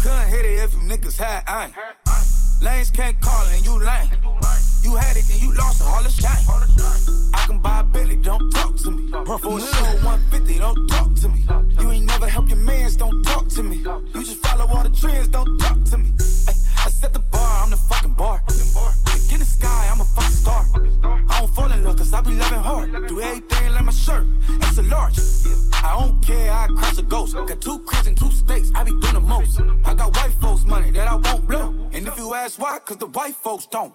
Couldn't 0.02 0.28
hit 0.28 0.44
it 0.44 0.64
if 0.66 0.74
you 0.74 0.80
niggas 0.80 1.18
had 1.18 1.44
aim. 1.48 1.74
Lanes 2.62 2.92
can't 2.92 3.18
call 3.22 3.42
it 3.48 3.56
and 3.56 3.66
you 3.66 3.80
lame. 3.80 4.10
You 4.84 4.98
had 4.98 5.16
it 5.16 5.24
and 5.32 5.42
you 5.42 5.54
lost 5.54 5.80
it, 5.80 5.88
all 5.88 6.04
the 6.04 6.10
shame. 6.10 7.32
I 7.34 7.46
can 7.48 7.60
buy 7.60 7.80
a 7.80 7.84
Billy, 7.86 8.18
don't 8.18 8.52
talk 8.52 8.76
to 8.84 8.92
me. 8.92 9.10
For 9.12 9.36
a 9.36 9.62
show 9.62 9.96
150, 10.04 10.60
don't 10.60 10.88
talk 10.90 11.16
to 11.22 11.30
me. 11.30 11.46
You 11.80 11.92
ain't 11.92 12.06
never 12.06 12.28
help 12.28 12.50
your 12.50 12.58
mans, 12.58 12.98
don't 12.98 13.24
talk 13.24 13.48
to 13.48 13.64
me. 13.64 13.78
You 13.78 14.24
just 14.26 14.46
follow 14.46 14.68
all 14.68 14.84
the 14.84 14.90
trends, 14.90 15.30
don't 15.30 15.58
talk 15.58 15.82
to 15.86 15.98
me. 15.98 16.12
Ay, 16.50 16.54
I 16.86 16.90
set 16.90 17.14
the 17.14 17.20
bar, 17.32 17.64
I'm 17.64 17.70
the 17.70 17.78
fucking 17.78 18.14
bar. 18.16 18.44
In 19.32 19.40
the 19.40 19.46
sky, 19.46 19.88
I'm 19.90 20.02
a 20.02 20.04
fucking 20.04 20.36
star. 20.36 20.66
Fall 21.60 21.72
in 21.73 21.84
love 21.84 21.98
cause 21.98 22.14
I 22.14 22.22
be 22.22 22.36
loving 22.36 22.60
hard. 22.60 23.07
Do 23.10 23.19
everything 23.19 23.73
like 23.73 23.84
my 23.84 23.91
shirt, 23.91 24.26
it's 24.61 24.77
a 24.77 24.84
large. 24.84 25.19
I 25.84 25.99
don't 25.99 26.26
care, 26.26 26.52
I 26.52 26.68
cross 26.68 26.98
a 26.98 27.03
ghost. 27.03 27.36
Got 27.36 27.60
two 27.60 27.80
cribs 27.80 28.07
and 28.07 28.18
two 28.18 28.31
states, 28.31 28.72
I 28.76 28.84
be 28.86 28.91
doing 28.91 29.14
the 29.14 29.19
most. 29.19 29.60
I 29.84 29.94
got 29.94 30.15
white 30.15 30.31
folks' 30.41 30.64
money 30.64 30.91
that 30.91 31.07
I 31.07 31.15
won't 31.15 31.45
blow. 31.48 31.76
And 31.91 32.07
if 32.07 32.18
you 32.18 32.34
ask 32.34 32.61
why, 32.61 32.80
cause 32.80 32.95
the 32.98 33.07
white 33.07 33.36
folks 33.36 33.65
don't. 33.68 33.94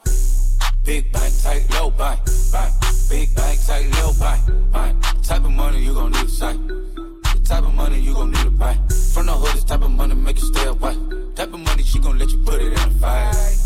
Big 0.85 1.11
bank, 1.11 1.33
tight, 1.43 1.67
low 1.71 1.91
bank, 1.91 2.21
bank. 2.53 2.75
Big 3.09 3.35
bank, 3.35 3.59
tight, 3.67 3.91
low 3.99 4.13
bank, 4.21 4.43
bank. 4.71 5.03
Type 5.23 5.45
of 5.45 5.53
money 5.53 5.83
you 5.83 5.95
gon' 5.95 6.13
need 6.13 6.21
to 6.21 6.29
sight. 6.29 6.59
The 6.69 7.41
type 7.45 7.65
of 7.65 7.73
money 7.73 7.99
you 7.99 8.13
gon' 8.13 8.31
need 8.31 8.45
to 8.45 8.51
buy. 8.51 8.75
From 9.15 9.25
the 9.25 9.33
hood, 9.33 9.55
this 9.55 9.65
type 9.65 9.81
of 9.81 9.91
money 9.91 10.15
make 10.15 10.39
you 10.39 10.47
stay 10.53 10.67
away. 10.67 10.97
Type 11.35 11.55
of 11.55 11.61
money 11.61 11.83
she 11.83 11.99
gon' 11.99 12.19
let 12.19 12.31
you 12.31 12.39
put 12.39 12.61
it 12.61 12.75
in 12.75 12.93
the 12.93 12.99
fight. 13.01 13.64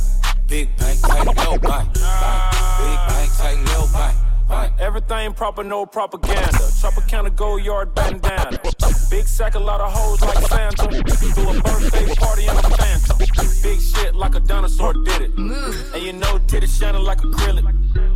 Big 0.48 0.74
bank, 0.78 0.98
tight, 1.02 1.26
low 1.26 1.58
bank, 1.58 1.60
bank. 1.60 1.92
Big 1.92 2.98
bank, 3.06 3.30
tight, 3.36 3.62
low 3.66 3.86
bank, 3.92 4.16
bank. 4.48 4.72
Everything 4.78 5.34
proper, 5.34 5.62
no 5.62 5.84
propaganda. 5.84 6.58
Chopper 6.80 7.02
counter, 7.02 7.28
go 7.28 7.58
yard 7.58 7.94
bandana. 7.94 8.58
Big 9.10 9.26
sack, 9.26 9.56
a 9.56 9.58
lot 9.58 9.82
of 9.82 9.92
hoes 9.92 10.22
like 10.22 10.38
Phantom. 10.48 10.90
Do 10.90 11.50
a 11.50 11.60
birthday 11.60 12.14
party 12.14 12.44
in 12.44 12.56
a 12.56 12.62
Phantom. 12.62 13.18
Big 13.62 13.78
shit 13.78 14.14
like 14.14 14.34
a 14.36 14.40
dinosaur 14.40 14.94
did 14.94 15.20
it. 15.20 15.36
And 15.36 16.02
you 16.02 16.14
know, 16.14 16.38
titties 16.46 16.80
shining 16.80 17.02
like 17.02 17.18
acrylic. 17.18 18.07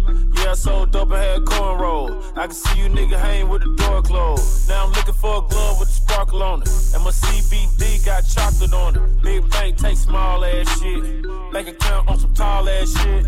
Yeah, 0.43 0.51
I 0.51 0.55
sold 0.55 0.91
dope 0.91 1.13
and 1.13 1.23
had 1.23 1.41
cornrow. 1.43 2.37
I 2.37 2.47
can 2.47 2.55
see 2.55 2.81
you 2.81 2.89
nigga 2.89 3.17
hang 3.17 3.49
with 3.49 3.63
the 3.63 3.73
door 3.77 4.03
closed. 4.03 4.69
Now 4.69 4.87
I'm 4.87 4.93
looking 4.93 5.15
for 5.15 5.39
a 5.39 5.49
glove 5.49 5.79
with 5.79 5.89
a 5.89 5.93
sparkle 5.93 6.43
on 6.43 6.63
it. 6.63 6.69
And 6.95 7.05
my 7.05 7.11
CBD 7.11 8.05
got 8.05 8.23
chocolate 8.27 8.73
on 8.73 8.97
it. 8.97 9.23
Big 9.23 9.49
bank 9.51 9.77
take 9.79 9.97
small 9.97 10.45
ass 10.45 10.81
shit. 10.81 11.03
Make 11.53 11.67
Bank 11.67 11.69
account 11.69 12.09
on 12.09 12.19
some 12.19 12.35
tall 12.35 12.69
ass 12.69 12.91
shit. 13.01 13.25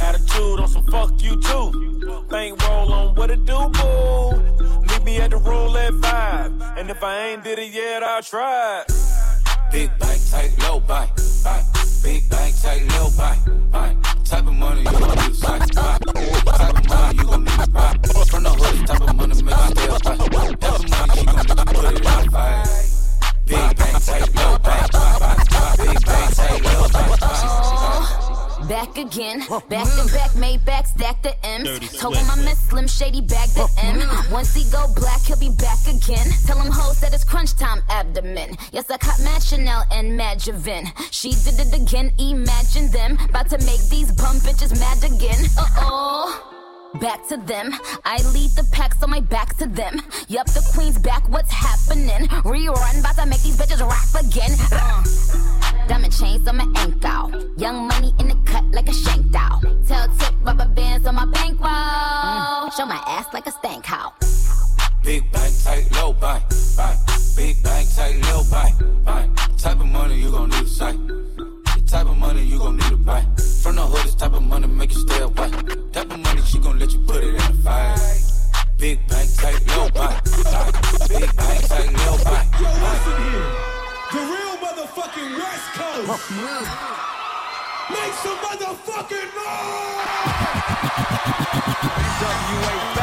Attitude 0.00 0.60
on 0.60 0.68
some 0.68 0.86
fuck 0.86 1.20
you 1.20 1.34
too. 1.40 2.26
Bank 2.30 2.62
roll 2.68 2.92
on 2.92 3.14
what 3.16 3.30
it 3.30 3.44
do, 3.44 3.58
boo. 3.70 4.82
Meet 4.82 5.04
me 5.04 5.16
at 5.18 5.30
the 5.30 5.38
roulette 5.38 5.94
five. 5.94 6.52
And 6.78 6.88
if 6.90 7.02
I 7.02 7.30
ain't 7.30 7.42
did 7.42 7.58
it 7.58 7.72
yet, 7.72 8.04
I'll 8.04 8.22
try. 8.22 8.84
it. 8.86 8.92
Big 9.72 9.90
bank, 9.98 10.20
tight, 10.30 10.54
low 10.60 10.78
bite. 10.78 11.10
bank. 11.42 11.81
Big 12.02 12.28
bank, 12.28 12.54
tight, 12.60 12.82
low 12.92 13.08
bank, 13.16 13.40
bank. 13.70 14.04
Type 14.24 14.46
of 14.46 14.52
money 14.54 14.80
you 14.80 14.90
gon' 14.90 15.08
need 15.10 15.18
to 15.18 15.34
sight, 15.34 15.74
bank. 15.74 16.04
Type 16.44 16.78
of 16.78 16.88
money 16.88 17.18
you 17.18 17.24
gon' 17.24 17.44
need 17.44 17.60
to 17.60 17.70
buy. 17.70 17.92
From 18.28 18.42
the 18.42 18.50
hood, 18.50 18.86
type 18.86 19.00
of 19.00 19.14
money 19.14 19.42
make 19.42 19.56
you 19.56 19.66
stay 19.66 19.88
up. 19.88 20.02
Type 20.02 20.20
of 20.20 20.32
money 20.32 20.56
she 21.14 21.26
gon' 21.26 21.36
let 21.36 21.48
you 21.48 21.64
put 21.64 21.84
it 21.84 21.94
in 21.94 22.02
the 22.02 22.30
fight. 22.32 22.66
Big 23.46 23.76
bank, 23.76 24.04
tight, 24.04 24.34
low 24.34 24.58
bank. 24.58 24.92
Big 25.78 26.04
bank, 26.04 26.38
low 26.38 26.82
bank, 26.82 26.91
bank 26.91 26.91
back 28.68 28.96
again. 28.98 29.40
Back 29.68 29.86
to 29.86 30.12
back, 30.12 30.34
made 30.36 30.64
back, 30.64 30.86
stack 30.86 31.22
the 31.22 31.34
M's. 31.44 31.98
Told 31.98 32.16
him 32.16 32.30
I 32.30 32.36
miss 32.36 32.58
Slim 32.68 32.86
Shady, 32.86 33.20
back 33.20 33.48
the 33.50 33.68
M. 33.78 34.00
Once 34.32 34.54
he 34.54 34.70
go 34.70 34.86
black, 34.94 35.20
he'll 35.22 35.38
be 35.38 35.50
back 35.50 35.80
again. 35.86 36.26
Tell 36.46 36.58
him 36.58 36.72
hoes 36.72 37.00
that 37.00 37.12
it's 37.12 37.24
crunch 37.24 37.54
time 37.56 37.82
abdomen. 37.88 38.56
Yes, 38.72 38.90
I 38.90 38.98
caught 38.98 39.20
Mad 39.20 39.42
Chanel 39.42 39.84
and 39.92 40.16
Mad 40.16 40.38
Javin. 40.38 40.86
She 41.10 41.30
did 41.30 41.58
it 41.60 41.74
again, 41.74 42.12
imagine 42.18 42.90
them. 42.90 43.18
About 43.28 43.48
to 43.50 43.58
make 43.58 43.82
these 43.88 44.12
bum 44.12 44.36
bitches 44.38 44.78
mad 44.78 45.02
again. 45.04 45.44
Uh 45.58 45.66
oh 45.78 46.48
back 47.00 47.26
to 47.28 47.36
them. 47.38 47.72
I 48.04 48.18
lead 48.34 48.50
the 48.50 48.68
packs 48.70 49.02
on 49.02 49.10
my 49.10 49.20
back 49.20 49.56
to 49.56 49.66
them. 49.66 50.02
Yup, 50.28 50.46
the 50.48 50.62
queen's 50.74 50.98
back, 50.98 51.26
what's 51.28 51.50
happening? 51.50 52.28
Rerun, 52.44 53.00
about 53.00 53.16
to 53.16 53.26
make 53.26 53.42
these 53.42 53.56
bitches 53.56 53.80
rap 53.80 54.24
again. 54.24 54.50
Uh. 54.70 55.71
Diamond 55.88 56.12
chains 56.12 56.46
on 56.48 56.56
my 56.56 56.68
ankle. 56.76 57.30
Young 57.56 57.88
money 57.88 58.14
in 58.18 58.28
the 58.28 58.36
cut 58.44 58.64
like 58.72 58.88
a 58.88 58.94
shank 58.94 59.30
doll. 59.30 59.60
Tail 59.86 60.06
tip 60.18 60.34
rubber 60.42 60.68
bands 60.68 61.06
on 61.06 61.14
my 61.14 61.26
bankroll. 61.26 61.70
Mm. 61.70 62.72
Show 62.76 62.86
my 62.86 63.02
ass 63.06 63.26
like 63.32 63.46
a 63.46 63.52
stank 63.52 63.84
cow. 63.84 64.12
Big 65.02 65.30
bank, 65.32 65.52
tight, 65.64 65.90
low 65.92 66.12
bank, 66.12 66.44
bank. 66.76 66.98
Big 67.36 67.62
bank, 67.62 67.88
tight, 67.94 68.16
low 68.30 68.42
bank, 68.50 69.04
bank. 69.04 69.58
Type 69.58 69.80
of 69.80 69.86
money 69.86 70.16
you 70.16 70.30
gon' 70.30 70.48
need 70.50 70.64
a 70.64 70.68
sight. 70.68 70.98
The 71.06 71.82
type 71.86 72.06
of 72.06 72.16
money 72.16 72.44
you 72.44 72.58
gon' 72.58 72.76
need 72.76 72.90
to 72.90 72.96
buy. 72.96 73.26
From 73.62 73.76
the 73.76 73.82
hood, 73.82 74.04
this 74.04 74.14
type 74.14 74.32
of 74.32 74.42
money 74.42 74.66
make 74.66 74.92
you 74.92 75.00
stay 75.00 75.20
away. 75.20 75.50
Type 75.92 76.10
of 76.10 76.18
money 76.20 76.42
she 76.42 76.58
gon' 76.58 76.78
let 76.78 76.92
you 76.92 77.00
put 77.00 77.22
it 77.22 77.34
in 77.34 77.36
a 77.36 77.54
fire. 77.62 77.96
Big 78.78 78.98
bank, 79.08 79.30
tight, 79.36 79.66
low 79.68 79.88
bank, 79.90 80.24
bank. 80.44 80.72
Big 81.08 81.36
bank, 81.36 81.68
tight, 81.68 81.92
low 82.06 82.16
bank. 82.24 82.46
Yo, 82.60 82.68
listen 82.82 83.16
here. 83.26 83.50
The 84.12 84.18
real 84.18 84.41
motherfucking 84.94 85.38
West 85.38 85.72
Coast. 85.74 86.30
Make 87.90 88.12
some 88.14 88.38
motherfucking 88.38 89.34
noise! 92.96 93.01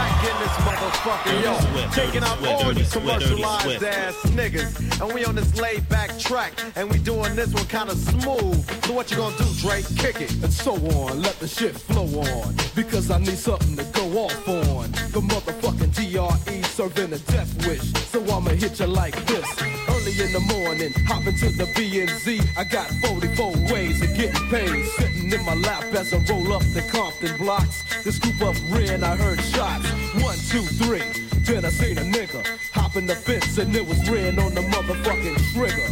this 0.49 0.65
motherfucker, 0.65 1.43
yo. 1.43 1.89
Taking 1.91 2.23
out 2.23 2.43
all 2.45 2.73
you 2.73 2.85
commercialized 2.85 3.83
ass 3.83 4.15
niggas. 4.31 5.01
And 5.01 5.13
we 5.13 5.25
on 5.25 5.35
this 5.35 5.59
laid 5.59 5.87
back 5.89 6.17
track, 6.19 6.53
and 6.75 6.89
we 6.89 6.97
doing 6.99 7.35
this 7.35 7.53
one 7.53 7.65
kinda 7.65 7.95
smooth. 7.95 8.85
So 8.85 8.93
what 8.93 9.09
you 9.11 9.17
gonna 9.17 9.37
do, 9.37 9.45
Drake? 9.55 9.85
Kick 9.97 10.21
it. 10.21 10.31
And 10.43 10.53
so 10.53 10.73
on, 10.73 11.21
let 11.21 11.39
the 11.39 11.47
shit 11.47 11.75
flow 11.77 12.07
on. 12.21 12.55
Because 12.75 13.11
I 13.11 13.19
need 13.19 13.37
something 13.37 13.75
to 13.77 13.83
go 13.99 14.05
off 14.25 14.47
on. 14.47 14.91
The 15.11 15.21
motherfucking 15.21 15.93
DRE 15.93 16.63
serving 16.63 17.13
a 17.13 17.19
death 17.19 17.67
wish. 17.67 17.93
So 18.11 18.21
I'ma 18.23 18.51
hit 18.51 18.79
you 18.79 18.87
like 18.87 19.15
this. 19.25 19.45
Early 19.89 20.13
in 20.21 20.33
the 20.33 20.39
morning, 20.53 20.93
hop 21.07 21.25
into 21.27 21.49
the 21.57 21.65
VNZ. 21.75 22.41
I 22.57 22.63
got 22.63 22.87
44 23.05 23.51
ways 23.71 24.01
of 24.01 24.15
getting 24.15 24.49
paid. 24.49 24.85
Sitting 24.97 25.31
in 25.31 25.45
my 25.45 25.55
lap 25.55 25.83
as 25.93 26.13
I 26.13 26.17
roll 26.29 26.53
up 26.53 26.63
the 26.73 26.81
Compton 26.91 27.37
blocks. 27.37 27.83
This 28.03 28.17
group 28.17 28.41
up 28.41 28.55
red, 28.69 29.03
I 29.03 29.15
heard 29.15 29.41
shots. 29.41 29.85
One 30.23 30.38
two, 30.47 30.61
three. 30.61 31.03
Then 31.43 31.65
I 31.65 31.69
seen 31.69 31.97
a 31.97 32.01
nigga 32.01 32.45
hop 32.71 32.95
in 32.95 33.05
the 33.05 33.15
fence 33.15 33.57
and 33.57 33.75
it 33.75 33.85
was 33.85 34.07
red 34.09 34.37
on 34.39 34.53
the 34.53 34.61
motherfucking 34.61 35.37
trigger. 35.53 35.89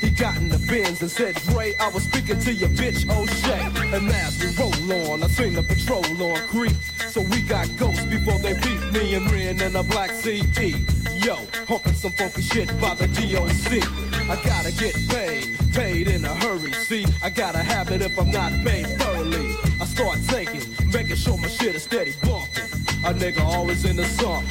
He 0.00 0.10
got 0.10 0.36
in 0.36 0.48
the 0.48 0.58
bins 0.68 1.00
and 1.02 1.10
said, 1.10 1.34
Dre, 1.46 1.74
I 1.80 1.88
was 1.88 2.04
speaking 2.04 2.38
to 2.38 2.52
your 2.52 2.68
bitch 2.70 3.08
O'Shea. 3.10 3.96
And 3.96 4.08
as 4.10 4.38
we 4.40 4.54
roll 4.56 5.12
on, 5.12 5.22
I 5.22 5.26
seen 5.26 5.54
the 5.54 5.62
patrol 5.62 6.04
on 6.22 6.48
creep. 6.48 6.76
So 7.08 7.20
we 7.20 7.42
got 7.42 7.68
ghosts 7.76 8.04
before 8.04 8.38
they 8.38 8.54
beat 8.54 8.92
me 8.92 9.14
and 9.14 9.30
Ren 9.30 9.60
in 9.60 9.76
a 9.76 9.82
black 9.82 10.10
CD. 10.10 10.76
Yo, 11.18 11.36
humping 11.68 11.94
some 11.94 12.12
funky 12.12 12.42
shit 12.42 12.68
by 12.80 12.94
the 12.94 13.06
DOC. 13.08 13.82
I 14.30 14.36
gotta 14.44 14.72
get 14.72 14.94
paid, 15.08 15.58
paid 15.72 16.08
in 16.08 16.24
a 16.24 16.34
hurry. 16.34 16.72
See, 16.72 17.04
I 17.22 17.30
gotta 17.30 17.58
have 17.58 17.90
it 17.90 18.02
if 18.02 18.18
I'm 18.18 18.30
not 18.30 18.52
paid 18.64 18.86
thoroughly. 18.98 19.56
I 19.80 19.84
start 19.84 20.18
thinking, 20.18 20.62
making 20.92 21.16
sure 21.16 21.36
my 21.38 21.48
shit 21.48 21.74
is 21.74 21.82
steady 21.82 22.12
bumping. 22.22 22.71
A 23.04 23.12
nigga 23.12 23.42
always 23.44 23.84
in 23.84 23.96
the 23.96 24.04
sun. 24.04 24.44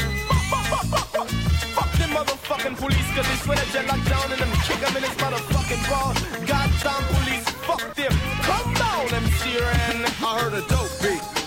Fuck 1.73 1.91
them 1.93 2.09
motherfucking 2.09 2.75
police, 2.75 3.07
cause 3.15 3.25
they 3.25 3.35
swear 3.43 3.55
that 3.55 3.73
you 3.73 3.87
locked 3.87 4.09
down 4.09 4.29
and 4.29 4.41
them 4.41 4.51
kick 4.67 4.77
him 4.77 4.97
in 4.97 5.03
his 5.03 5.15
motherfucking 5.23 5.89
ball. 5.89 6.13
Goddamn 6.45 7.03
police, 7.15 7.49
fuck 7.63 7.95
them. 7.95 8.11
Come 8.43 8.73
down, 8.73 9.07
MC 9.13 9.57
Ren. 9.57 10.05
I 10.21 10.39
heard 10.39 10.53
a 10.53 10.67
dope 10.67 10.91
beat. 11.01 11.40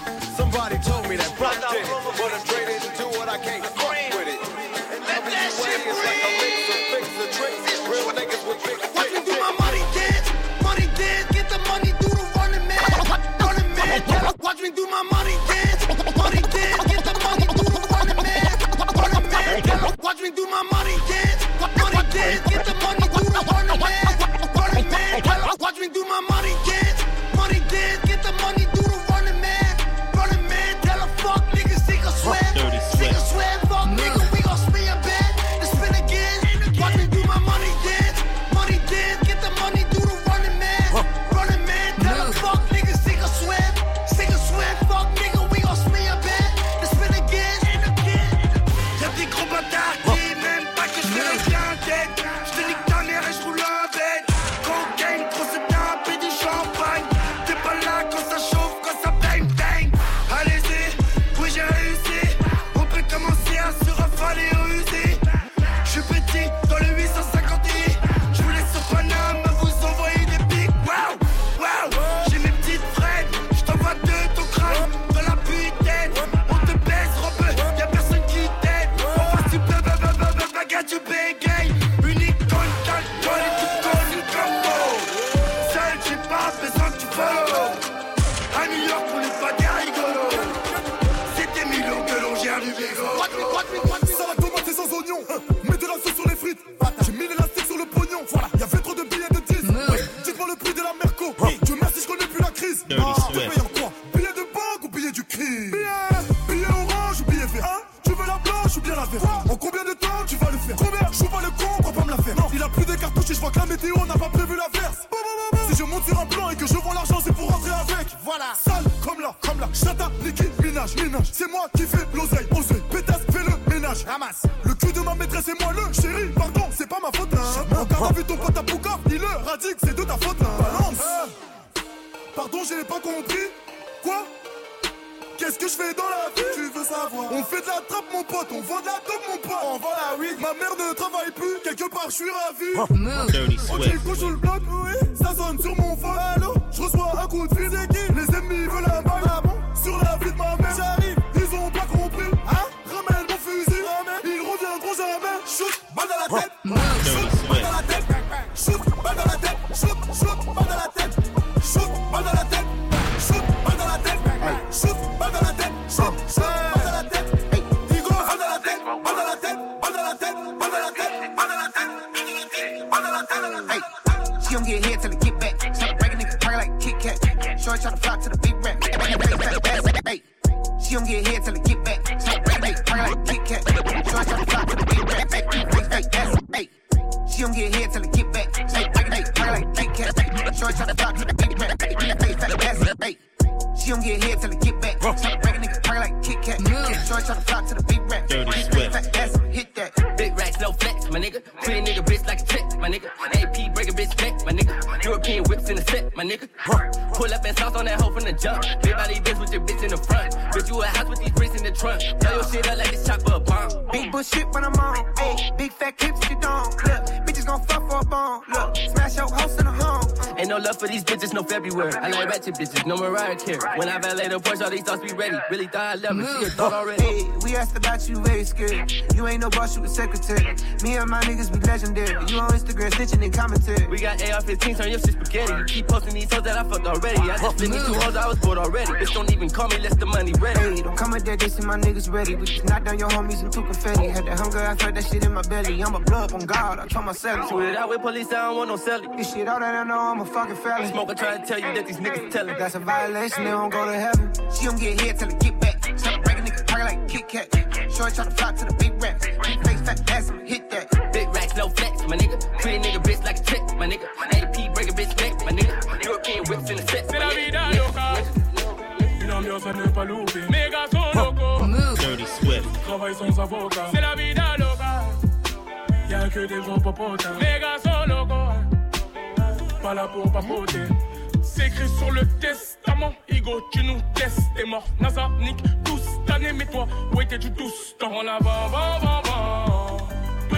Ratchet 222.65 222.85
bitches, 222.85 222.87
no 222.87 222.97
Mariah 222.97 223.37
Carey. 223.37 223.79
When 223.79 223.89
I 223.89 223.99
valet 223.99 224.29
the 224.29 224.41
Porsche, 224.41 224.63
all 224.63 224.71
these 224.71 224.83
thoughts 224.83 225.03
be 225.03 225.13
ready. 225.17 225.37
Really 225.51 225.67
thought 225.67 225.83
I 225.83 225.95
love 225.95 226.17
me, 226.17 226.25
she 226.25 226.47
a 226.47 226.51
thought 226.51 226.73
mm. 226.73 226.77
already. 226.77 227.03
Hey, 227.03 227.31
we 227.43 227.57
asked 227.57 227.77
about 227.77 228.09
you, 228.09 228.17
very 228.21 228.45
scared. 228.45 228.93
You 229.15 229.27
ain't 229.27 229.41
no 229.41 229.51
boss, 229.51 229.77
you 229.77 229.85
a 229.85 229.89
secretary. 229.89 230.57
Me 230.83 230.97
and 230.97 231.11
my 231.11 231.21
niggas 231.23 231.53
be 231.53 231.61
legendary. 231.67 232.13
You 232.31 232.39
on 232.41 232.51
Instagram 232.51 232.91
snitching 232.91 233.23
and 233.23 233.33
commentary. 233.33 233.87
We 233.89 233.99
got 233.99 234.23
AR-15, 234.23 234.77
turn 234.77 234.91
your 234.91 234.99
shit 234.99 235.13
spaghetti. 235.13 235.53
You 235.53 235.65
keep 235.65 235.89
posting 235.89 236.15
these 236.15 236.33
hoes 236.33 236.43
that 236.43 236.57
I 236.59 236.65
fucked 236.69 236.87
already. 236.87 237.21
I 237.31 237.37
just 237.39 237.57
split 237.57 237.71
these 237.73 237.87
two 237.87 237.95
hoes, 237.95 238.17
I 238.17 238.29
was 238.29 238.39
bored 238.39 238.59
already. 238.59 238.93
Bitch, 238.93 239.15
don't 239.15 239.33
even 239.33 239.51
call 239.51 239.69
me, 239.69 239.79
less 239.79 239.97
the 239.97 240.07
money 240.07 240.33
ready. 240.35 240.61
Hey, 240.61 240.83
don't 240.83 240.97
come 240.97 241.13
with 241.13 241.25
that, 241.25 241.39
they 241.41 241.49
see 241.49 241.65
my 241.65 241.79
niggas 241.79 242.11
ready. 242.11 242.35
We 242.35 242.47
just 242.47 242.65
knock 242.65 242.85
down 242.85 242.99
your 242.99 243.09
homies 243.09 243.43
and 243.43 243.53
two 243.53 243.63
confetti. 243.63 244.09
Had 244.09 244.27
that 244.27 244.39
hunger, 244.39 244.59
I 244.59 244.75
felt 244.75 244.95
that 244.95 245.05
shit 245.05 245.25
in 245.25 245.33
my 245.33 245.43
belly. 245.43 245.83
I'm 245.83 245.95
a 245.95 246.01
blood 246.15 246.33
on 246.33 246.47
God, 246.47 246.79
I 246.79 246.87
told 246.87 247.07
myself. 247.07 247.49
Shoot 247.49 247.61
it 247.71 247.77
out 247.77 247.89
with 247.89 248.01
police, 248.01 248.29
I 248.29 248.47
don't 248.47 248.57
want 248.57 248.69
no 248.71 248.77
selling. 248.77 249.17
This 249.17 249.33
shit, 249.33 249.49
all 249.49 249.59
that 249.59 249.75
I 249.75 249.83
know, 249.85 249.99
I'm 249.99 250.21
a 250.21 250.25
fucking 250.25 250.57
felon. 250.57 250.87
Smoker 250.87 251.15
trying 251.15 251.41
to 251.41 251.47
tell 251.47 251.59
you 251.59 251.75
that 251.75 251.87
these 251.87 251.97
niggas 251.97 252.31
telling. 252.31 252.57
That's 252.59 252.75
a 252.75 252.79
violation, 252.79 253.45
they 253.45 253.51
don't 253.51 253.71
go 253.71 253.85
to 253.85 253.99
heaven. 254.07 254.31
She 254.55 254.67
don't 254.67 254.79
get 254.79 255.01
hit 255.01 255.19
till 255.19 255.31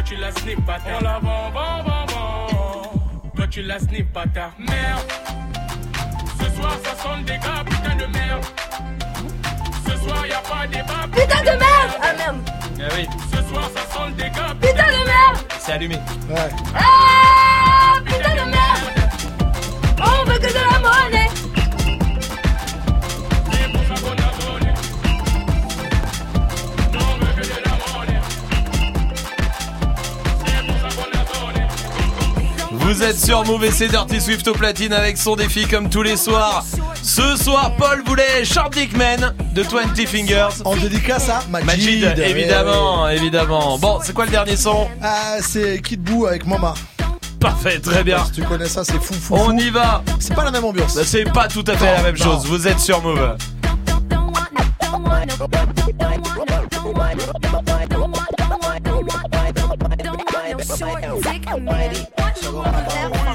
tu 0.07 0.17
la 0.17 0.31
snip. 0.33 0.59
On 0.67 1.05
la 1.05 1.19
vend, 1.19 1.51
vend, 1.51 1.83
vend, 1.83 2.07
vend. 2.07 3.31
Toi, 3.35 3.47
tu 3.51 3.63
la 3.63 3.79
snip, 3.79 4.13
bâtard. 4.13 4.53
Merde. 4.59 5.13
Ce 6.39 6.57
soir, 6.57 6.77
ça 6.85 7.03
sonne 7.03 7.25
des 7.25 7.39
gars, 7.39 7.65
putain 7.65 7.97
de 7.97 8.07
merde. 8.07 8.45
Ce 9.87 9.97
soir, 9.99 10.27
y'a 10.27 10.39
pas 10.39 10.67
débat. 10.67 11.07
Putain 11.13 11.43
de 11.43 11.59
merde 11.59 11.93
Ah 12.03 12.13
merde 12.17 12.51
Ah 12.79 12.95
oui, 12.97 13.07
Ce 13.33 13.43
soir, 13.49 13.71
ça 13.75 13.95
sonne 13.95 14.15
des 14.15 14.31
gars, 14.31 14.55
Putain 14.61 14.87
de 14.87 15.07
merde 15.07 15.47
c'est 15.59 15.73
allumé. 15.73 15.97
Ouais. 16.31 16.51
Ah 16.77 17.95
Putain 18.05 18.35
de 18.35 18.51
merde 18.51 19.11
On 19.99 20.25
veut 20.31 20.39
que 20.39 20.47
de 20.47 20.55
la 20.55 20.79
monnaie 20.79 21.26
Vous 32.87 33.03
êtes 33.03 33.19
sur 33.19 33.45
Move 33.45 33.65
et 33.65 33.73
c'est 33.73 33.89
Dirty 33.89 34.21
Swift 34.21 34.47
au 34.47 34.53
platine 34.53 34.93
avec 34.93 35.19
son 35.19 35.35
défi 35.35 35.67
comme 35.67 35.91
tous 35.91 36.03
les 36.03 36.17
soirs. 36.17 36.65
Ce 37.03 37.35
soir, 37.37 37.73
Paul 37.77 38.01
voulait 38.07 38.45
Short 38.45 38.73
Dickman 38.73 39.35
de 39.55 39.63
20 39.63 39.97
Fingers. 40.07 40.63
En 40.65 40.77
dédicace 40.77 41.29
à 41.29 41.43
Majid. 41.51 41.67
Majid, 41.67 42.15
Eh 42.17 42.31
évidemment, 42.31 43.09
évidemment. 43.09 43.77
Bon, 43.79 43.99
c'est 44.05 44.13
quoi 44.13 44.25
le 44.27 44.31
dernier 44.31 44.57
son 44.57 44.87
Ah, 45.03 45.39
c'est 45.41 45.81
Kid 45.83 46.01
Boo 46.01 46.27
avec 46.27 46.47
Mama. 46.47 46.75
Parfait, 47.41 47.81
très 47.81 48.05
bien. 48.05 48.25
Si 48.25 48.31
tu 48.31 48.43
connais 48.43 48.69
ça, 48.69 48.85
c'est 48.85 49.03
fou, 49.03 49.15
fou. 49.15 49.35
On 49.35 49.45
fou. 49.47 49.59
y 49.59 49.71
va. 49.71 50.05
C'est 50.21 50.35
pas 50.37 50.45
la 50.45 50.53
même 50.53 50.65
ambiance. 50.65 50.95
Bah, 50.95 51.03
C'est 51.05 51.25
pas 51.25 51.49
tout 51.49 51.65
à 51.67 51.77
fait 51.77 51.93
la 51.93 52.03
même 52.05 52.17
Non. 52.17 52.25
chose. 52.25 52.47
Vous 52.47 52.69
êtes 52.69 52.79
sur 52.79 53.03
Move. 53.03 53.37
No 60.49 60.59
short 60.61 61.03
dick, 61.25 61.45
man. 61.61 61.97
What 62.15 62.43
you 62.43 62.55
wanna 62.55 62.71
laugh 62.71 63.27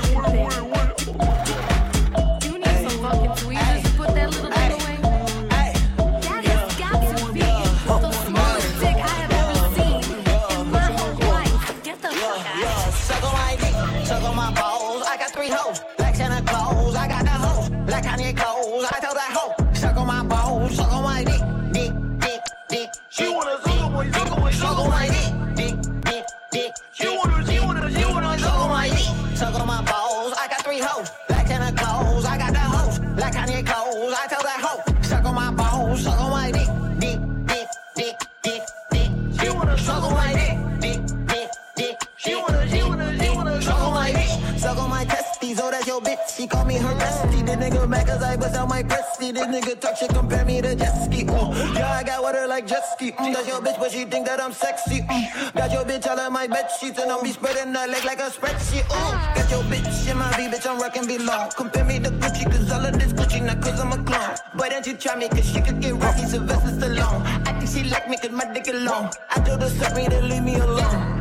This 49.32 49.48
nigga 49.48 49.80
talk 49.80 49.96
shit, 49.96 50.10
compare 50.10 50.44
me 50.44 50.62
to 50.62 50.76
jet 50.76 50.92
ski. 51.06 51.24
Mm. 51.24 51.76
Yeah, 51.76 51.90
I 51.90 52.04
got 52.04 52.22
water 52.22 52.46
like 52.48 52.68
jet 52.68 52.84
ski. 52.92 53.14
Mm. 53.14 53.34
That's 53.34 53.48
your 53.48 53.62
bitch, 53.62 53.80
but 53.80 53.90
she 53.90 54.04
think 54.04 54.26
that 54.26 54.42
I'm 54.42 54.52
sexy. 54.52 55.00
Mm. 55.02 55.54
Got 55.54 55.72
your 55.72 55.86
bitch 55.86 56.06
all 56.06 56.20
on 56.20 56.34
my 56.34 56.48
bed 56.48 56.68
sheets 56.78 57.00
and 57.00 57.10
I'm 57.10 57.24
be 57.24 57.32
spreading 57.32 57.74
her 57.74 57.88
leg 57.88 58.04
like 58.04 58.20
a 58.20 58.30
spreadsheet. 58.30 58.84
Mm. 58.84 59.36
Got 59.36 59.50
your 59.50 59.64
bitch 59.72 60.12
in 60.12 60.18
my 60.18 60.30
V, 60.36 60.48
bitch, 60.48 60.68
I'm 60.70 60.82
rockin' 60.82 61.08
below. 61.08 61.48
Compare 61.56 61.86
me 61.86 62.00
to 62.00 62.10
Gucci 62.10 62.44
cause 62.52 62.72
all 62.74 62.86
of 62.86 63.00
this 63.00 63.14
Gucci 63.14 63.42
not 63.46 63.62
cause 63.62 63.80
I'm 63.80 63.94
a 63.94 64.04
clone. 64.04 64.36
Why 64.56 64.68
don't 64.68 64.86
you 64.86 64.98
try 64.98 65.16
me 65.16 65.30
cause 65.30 65.50
she 65.50 65.62
could 65.62 65.80
get 65.80 65.94
rocky 65.96 66.26
Sylvester 66.26 66.72
Stallone. 66.72 67.48
I 67.48 67.58
think 67.58 67.72
she 67.72 67.90
like 67.90 68.10
me 68.10 68.18
cause 68.18 68.32
my 68.32 68.52
dick 68.52 68.68
alone. 68.68 69.12
I 69.30 69.40
told 69.40 69.62
her 69.62 69.70
suck 69.70 69.94
to 69.94 70.22
leave 70.24 70.44
me 70.44 70.56
alone. 70.56 71.21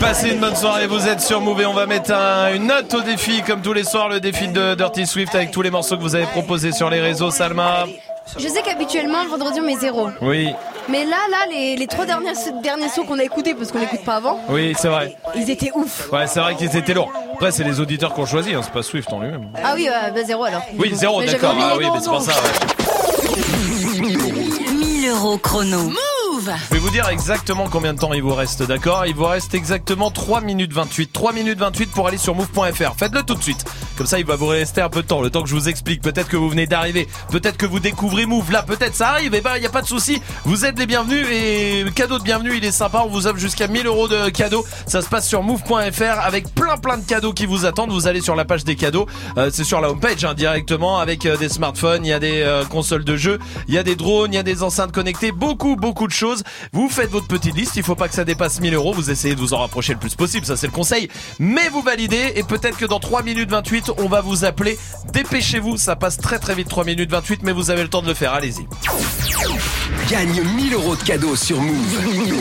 Passez 0.00 0.30
une 0.30 0.40
bonne 0.40 0.56
soirée, 0.56 0.86
vous 0.86 1.06
êtes 1.08 1.20
sur 1.20 1.40
Move 1.40 1.60
et 1.62 1.66
on 1.66 1.72
va 1.74 1.86
mettre 1.86 2.12
un- 2.12 2.52
une 2.54 2.66
note 2.66 2.92
au 2.94 3.00
défi 3.00 3.42
comme 3.42 3.60
tous 3.62 3.72
les 3.72 3.84
soirs, 3.84 4.08
le 4.08 4.20
défi 4.20 4.48
de 4.48 4.74
Dirty 4.74 5.06
Swift 5.06 5.34
avec 5.34 5.50
tous 5.50 5.62
les 5.62 5.70
morceaux 5.70 5.96
que 5.96 6.02
vous 6.02 6.14
avez 6.14 6.26
proposés 6.26 6.72
sur 6.72 6.90
les 6.90 7.00
réseaux. 7.00 7.30
Salma 7.30 7.86
Je 8.38 8.48
sais 8.48 8.62
qu'habituellement, 8.62 9.22
le 9.22 9.28
vendredi, 9.30 9.60
on 9.60 9.66
met 9.66 9.76
zéro. 9.76 10.08
Oui, 10.22 10.50
Mais 10.88 11.04
là, 11.04 11.16
là, 11.30 11.38
les, 11.50 11.76
les 11.76 11.86
trois 11.86 12.04
derniers, 12.06 12.32
derniers 12.62 12.88
sons 12.88 13.04
qu'on 13.04 13.18
a 13.18 13.24
écoutés, 13.24 13.54
parce 13.54 13.72
qu'on 13.72 13.78
n'écoute 13.78 14.04
pas 14.04 14.16
avant, 14.16 14.38
oui, 14.50 14.74
c'est 14.78 14.88
vrai. 14.88 15.16
ils 15.34 15.48
étaient 15.50 15.70
ouf. 15.74 16.10
Ouais, 16.12 16.26
c'est 16.26 16.40
vrai 16.40 16.54
qu'ils 16.56 16.74
étaient 16.76 16.92
lourds. 16.94 17.10
Après, 17.34 17.50
c'est 17.52 17.64
les 17.64 17.80
auditeurs 17.80 18.12
qui 18.14 18.20
ont 18.20 18.26
choisi, 18.26 18.54
hein, 18.54 18.60
c'est 18.62 18.72
pas 18.72 18.82
Swift 18.82 19.10
en 19.12 19.20
lui-même. 19.20 19.48
Ah 19.62 19.72
oui, 19.74 19.88
euh, 19.88 20.10
bah 20.10 20.22
zéro 20.24 20.44
alors. 20.44 20.62
Oui, 20.78 20.90
zéro, 20.94 21.20
j'avais 21.22 21.32
d'accord. 21.32 21.54
Ah 21.58 21.74
oui, 21.78 21.86
mais 21.92 22.00
c'est 22.00 22.08
pour 22.10 22.20
ça, 22.22 22.32
ouais. 22.32 22.48
1000 24.74 25.08
euros 25.10 25.38
chrono. 25.38 25.90
Je 26.44 26.74
vais 26.74 26.80
vous 26.80 26.90
dire 26.90 27.08
exactement 27.08 27.68
combien 27.70 27.94
de 27.94 27.98
temps 27.98 28.12
il 28.12 28.22
vous 28.22 28.34
reste, 28.34 28.62
d'accord? 28.62 29.06
Il 29.06 29.14
vous 29.14 29.24
reste 29.24 29.54
exactement 29.54 30.10
3 30.10 30.40
minutes 30.40 30.72
28. 30.72 31.12
3 31.12 31.32
minutes 31.32 31.58
28 31.58 31.86
pour 31.86 32.06
aller 32.08 32.18
sur 32.18 32.34
move.fr. 32.34 32.94
Faites-le 32.96 33.22
tout 33.22 33.34
de 33.34 33.42
suite. 33.42 33.64
Comme 33.96 34.06
ça, 34.06 34.18
il 34.18 34.26
va 34.26 34.34
vous 34.34 34.46
rester 34.46 34.80
un 34.80 34.88
peu 34.88 35.02
de 35.02 35.06
temps, 35.06 35.22
le 35.22 35.30
temps 35.30 35.42
que 35.42 35.48
je 35.48 35.54
vous 35.54 35.68
explique. 35.68 36.02
Peut-être 36.02 36.28
que 36.28 36.36
vous 36.36 36.48
venez 36.48 36.66
d'arriver, 36.66 37.06
peut-être 37.30 37.56
que 37.56 37.66
vous 37.66 37.78
découvrez 37.78 38.26
Move. 38.26 38.50
Là, 38.50 38.62
peut-être 38.62 38.94
ça 38.94 39.10
arrive. 39.10 39.34
Et 39.34 39.40
ben, 39.40 39.52
il 39.56 39.62
y 39.62 39.66
a 39.66 39.70
pas 39.70 39.82
de 39.82 39.86
souci. 39.86 40.20
Vous 40.44 40.64
êtes 40.64 40.78
les 40.78 40.86
bienvenus 40.86 41.26
et 41.30 41.84
cadeau 41.94 42.18
de 42.18 42.24
bienvenue, 42.24 42.56
il 42.56 42.64
est 42.64 42.72
sympa. 42.72 43.02
On 43.04 43.08
vous 43.08 43.28
offre 43.28 43.38
jusqu'à 43.38 43.68
1000 43.68 43.86
euros 43.86 44.08
de 44.08 44.30
cadeaux. 44.30 44.64
Ça 44.86 45.00
se 45.00 45.08
passe 45.08 45.28
sur 45.28 45.42
move.fr 45.42 46.20
avec 46.20 46.52
plein 46.54 46.76
plein 46.76 46.98
de 46.98 47.04
cadeaux 47.04 47.32
qui 47.32 47.46
vous 47.46 47.66
attendent. 47.66 47.92
Vous 47.92 48.08
allez 48.08 48.20
sur 48.20 48.34
la 48.34 48.44
page 48.44 48.64
des 48.64 48.74
cadeaux. 48.74 49.06
Euh, 49.38 49.50
c'est 49.52 49.64
sur 49.64 49.80
la 49.80 49.90
homepage 49.90 50.24
hein, 50.24 50.34
directement 50.34 50.98
avec 50.98 51.24
euh, 51.26 51.36
des 51.36 51.48
smartphones. 51.48 52.04
Il 52.04 52.08
y 52.08 52.12
a 52.12 52.18
des 52.18 52.42
euh, 52.42 52.64
consoles 52.64 53.04
de 53.04 53.16
jeux, 53.16 53.38
il 53.68 53.74
y 53.74 53.78
a 53.78 53.84
des 53.84 53.94
drones, 53.94 54.32
il 54.32 54.36
y 54.36 54.40
a 54.40 54.42
des 54.42 54.64
enceintes 54.64 54.92
connectées, 54.92 55.30
beaucoup 55.30 55.76
beaucoup 55.76 56.08
de 56.08 56.12
choses. 56.12 56.42
Vous 56.72 56.88
faites 56.88 57.10
votre 57.10 57.28
petite 57.28 57.56
liste. 57.56 57.76
Il 57.76 57.84
faut 57.84 57.94
pas 57.94 58.08
que 58.08 58.14
ça 58.14 58.24
dépasse 58.24 58.60
1000 58.60 58.74
euros. 58.74 58.92
Vous 58.92 59.10
essayez 59.10 59.36
de 59.36 59.40
vous 59.40 59.54
en 59.54 59.58
rapprocher 59.58 59.92
le 59.92 60.00
plus 60.00 60.16
possible. 60.16 60.46
Ça 60.46 60.56
c'est 60.56 60.66
le 60.66 60.72
conseil. 60.72 61.08
Mais 61.38 61.68
vous 61.68 61.82
validez 61.82 62.32
et 62.34 62.42
peut-être 62.42 62.76
que 62.76 62.86
dans 62.86 63.00
3 63.00 63.22
minutes 63.22 63.50
28, 63.50 63.83
on 63.98 64.08
va 64.08 64.20
vous 64.20 64.44
appeler. 64.44 64.78
Dépêchez-vous. 65.12 65.76
Ça 65.76 65.96
passe 65.96 66.16
très 66.18 66.38
très 66.38 66.54
vite 66.54 66.68
3 66.68 66.84
minutes 66.84 67.10
28, 67.10 67.40
mais 67.42 67.52
vous 67.52 67.70
avez 67.70 67.82
le 67.82 67.88
temps 67.88 68.02
de 68.02 68.08
le 68.08 68.14
faire. 68.14 68.32
Allez-y. 68.32 68.66
Gagne 70.10 70.42
1000 70.56 70.74
euros 70.74 70.96
de 70.96 71.02
cadeaux 71.02 71.36
sur 71.36 71.60
Move. 71.60 71.74
1000 72.12 72.32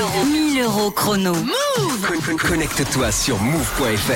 euros. 0.00 0.24
1000 0.24 0.62
euros 0.62 0.90
chrono. 0.90 1.32
Con- 1.34 2.36
con- 2.36 2.48
Connecte-toi 2.48 3.12
sur 3.12 3.38
move.fr. 3.40 4.10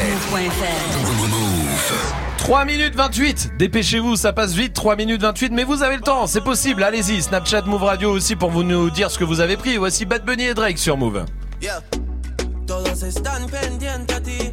3 2.39 2.64
minutes 2.66 2.94
28 2.94 3.52
Dépêchez-vous, 3.59 4.16
ça 4.16 4.32
passe 4.32 4.52
vite, 4.52 4.74
3 4.74 4.97
minutes 4.97 5.22
28, 5.22 5.51
mais 5.52 5.64
vous 5.64 5.82
avez 5.82 5.97
le 5.97 6.02
temps, 6.02 6.26
c'est 6.26 6.43
possible, 6.43 6.82
allez-y. 6.82 7.22
Snapchat 7.22 7.62
Move 7.62 7.82
Radio 7.85 8.10
aussi 8.10 8.36
pour 8.36 8.51
vous 8.51 8.62
nous 8.62 8.90
dire 8.90 9.10
ce 9.10 9.18
que 9.18 9.24
vous 9.24 9.40
avez 9.40 9.56
pris. 9.56 9.76
Voici 9.78 10.05
Bad 10.05 10.24
Bunny 10.24 10.44
et 10.44 10.55
Drake 10.55 10.78
sur 10.78 10.97
Move. 10.97 11.24
Yeah. 11.62 11.81
Todos 12.66 13.02
están 13.02 13.47
pendientes 13.51 14.10
a 14.14 14.20
ti, 14.20 14.52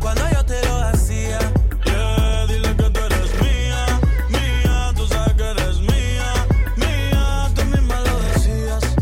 cuando 0.00 0.30
yo 0.30 0.44
te 0.46 0.66
lo 0.66 0.76
hacía. 0.84 1.38
dile 2.48 2.74
que 2.76 2.90
tú 2.90 3.00
eres 3.00 3.40
mía, 3.42 4.00
mía, 4.30 4.92
tú 4.96 5.06
sabes 5.06 5.34
que 5.34 5.50
eres 5.50 5.80
mía, 5.80 6.46
mía. 6.76 7.50
Tú 7.54 7.64
misma 7.66 8.00
lo 8.00 8.20
decías 8.20 8.96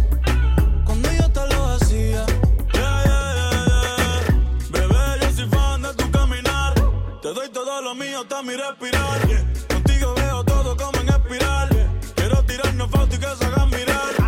cuando 0.84 1.12
yo 1.12 1.30
te 1.30 1.54
lo 1.54 1.68
hacía. 1.68 2.26
Yeah, 2.72 3.04
yeah, 3.04 3.34
yeah, 3.36 3.66
yeah. 3.66 4.70
Bebé, 4.72 5.20
yo 5.20 5.30
soy 5.32 5.48
fan 5.48 5.82
de 5.82 5.94
tu 5.94 6.10
caminar. 6.10 6.74
Te 7.22 7.32
doy 7.32 7.48
todo 7.50 7.82
lo 7.82 7.94
mío 7.94 8.20
hasta 8.22 8.42
mi 8.42 8.56
respirar. 8.56 9.20
Contigo 9.68 10.14
veo 10.16 10.44
todo 10.44 10.76
como 10.76 10.98
en 11.00 11.08
espiral. 11.08 11.68
Quiero 12.16 12.42
tirarnos 12.44 12.90
fotos 12.90 13.14
y 13.14 13.18
que 13.18 13.36
se 13.36 13.44
hagan 13.44 13.70
mirar. 13.70 14.21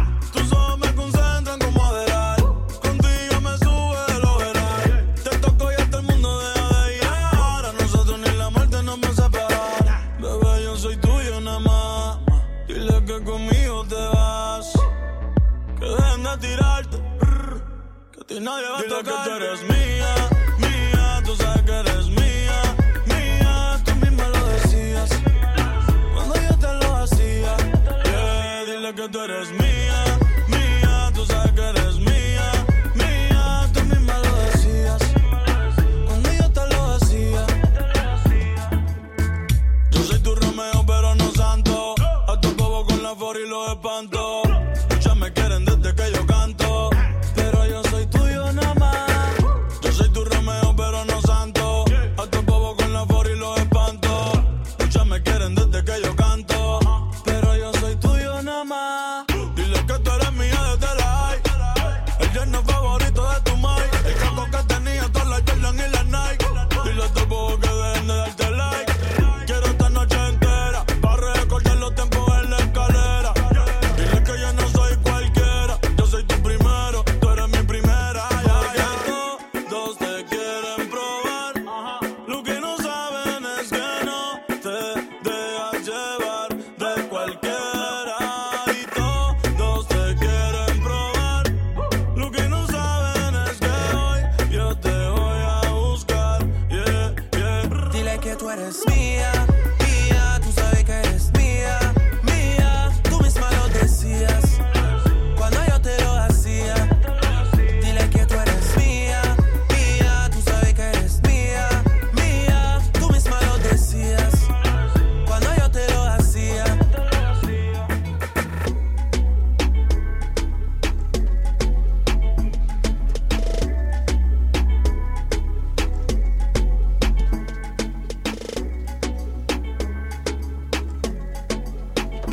Nadie 18.54 18.68
va 18.68 18.78
a 18.78 19.02
tocar. 19.02 19.24
que 19.24 19.30
tú 19.30 19.36
eres 19.36 19.73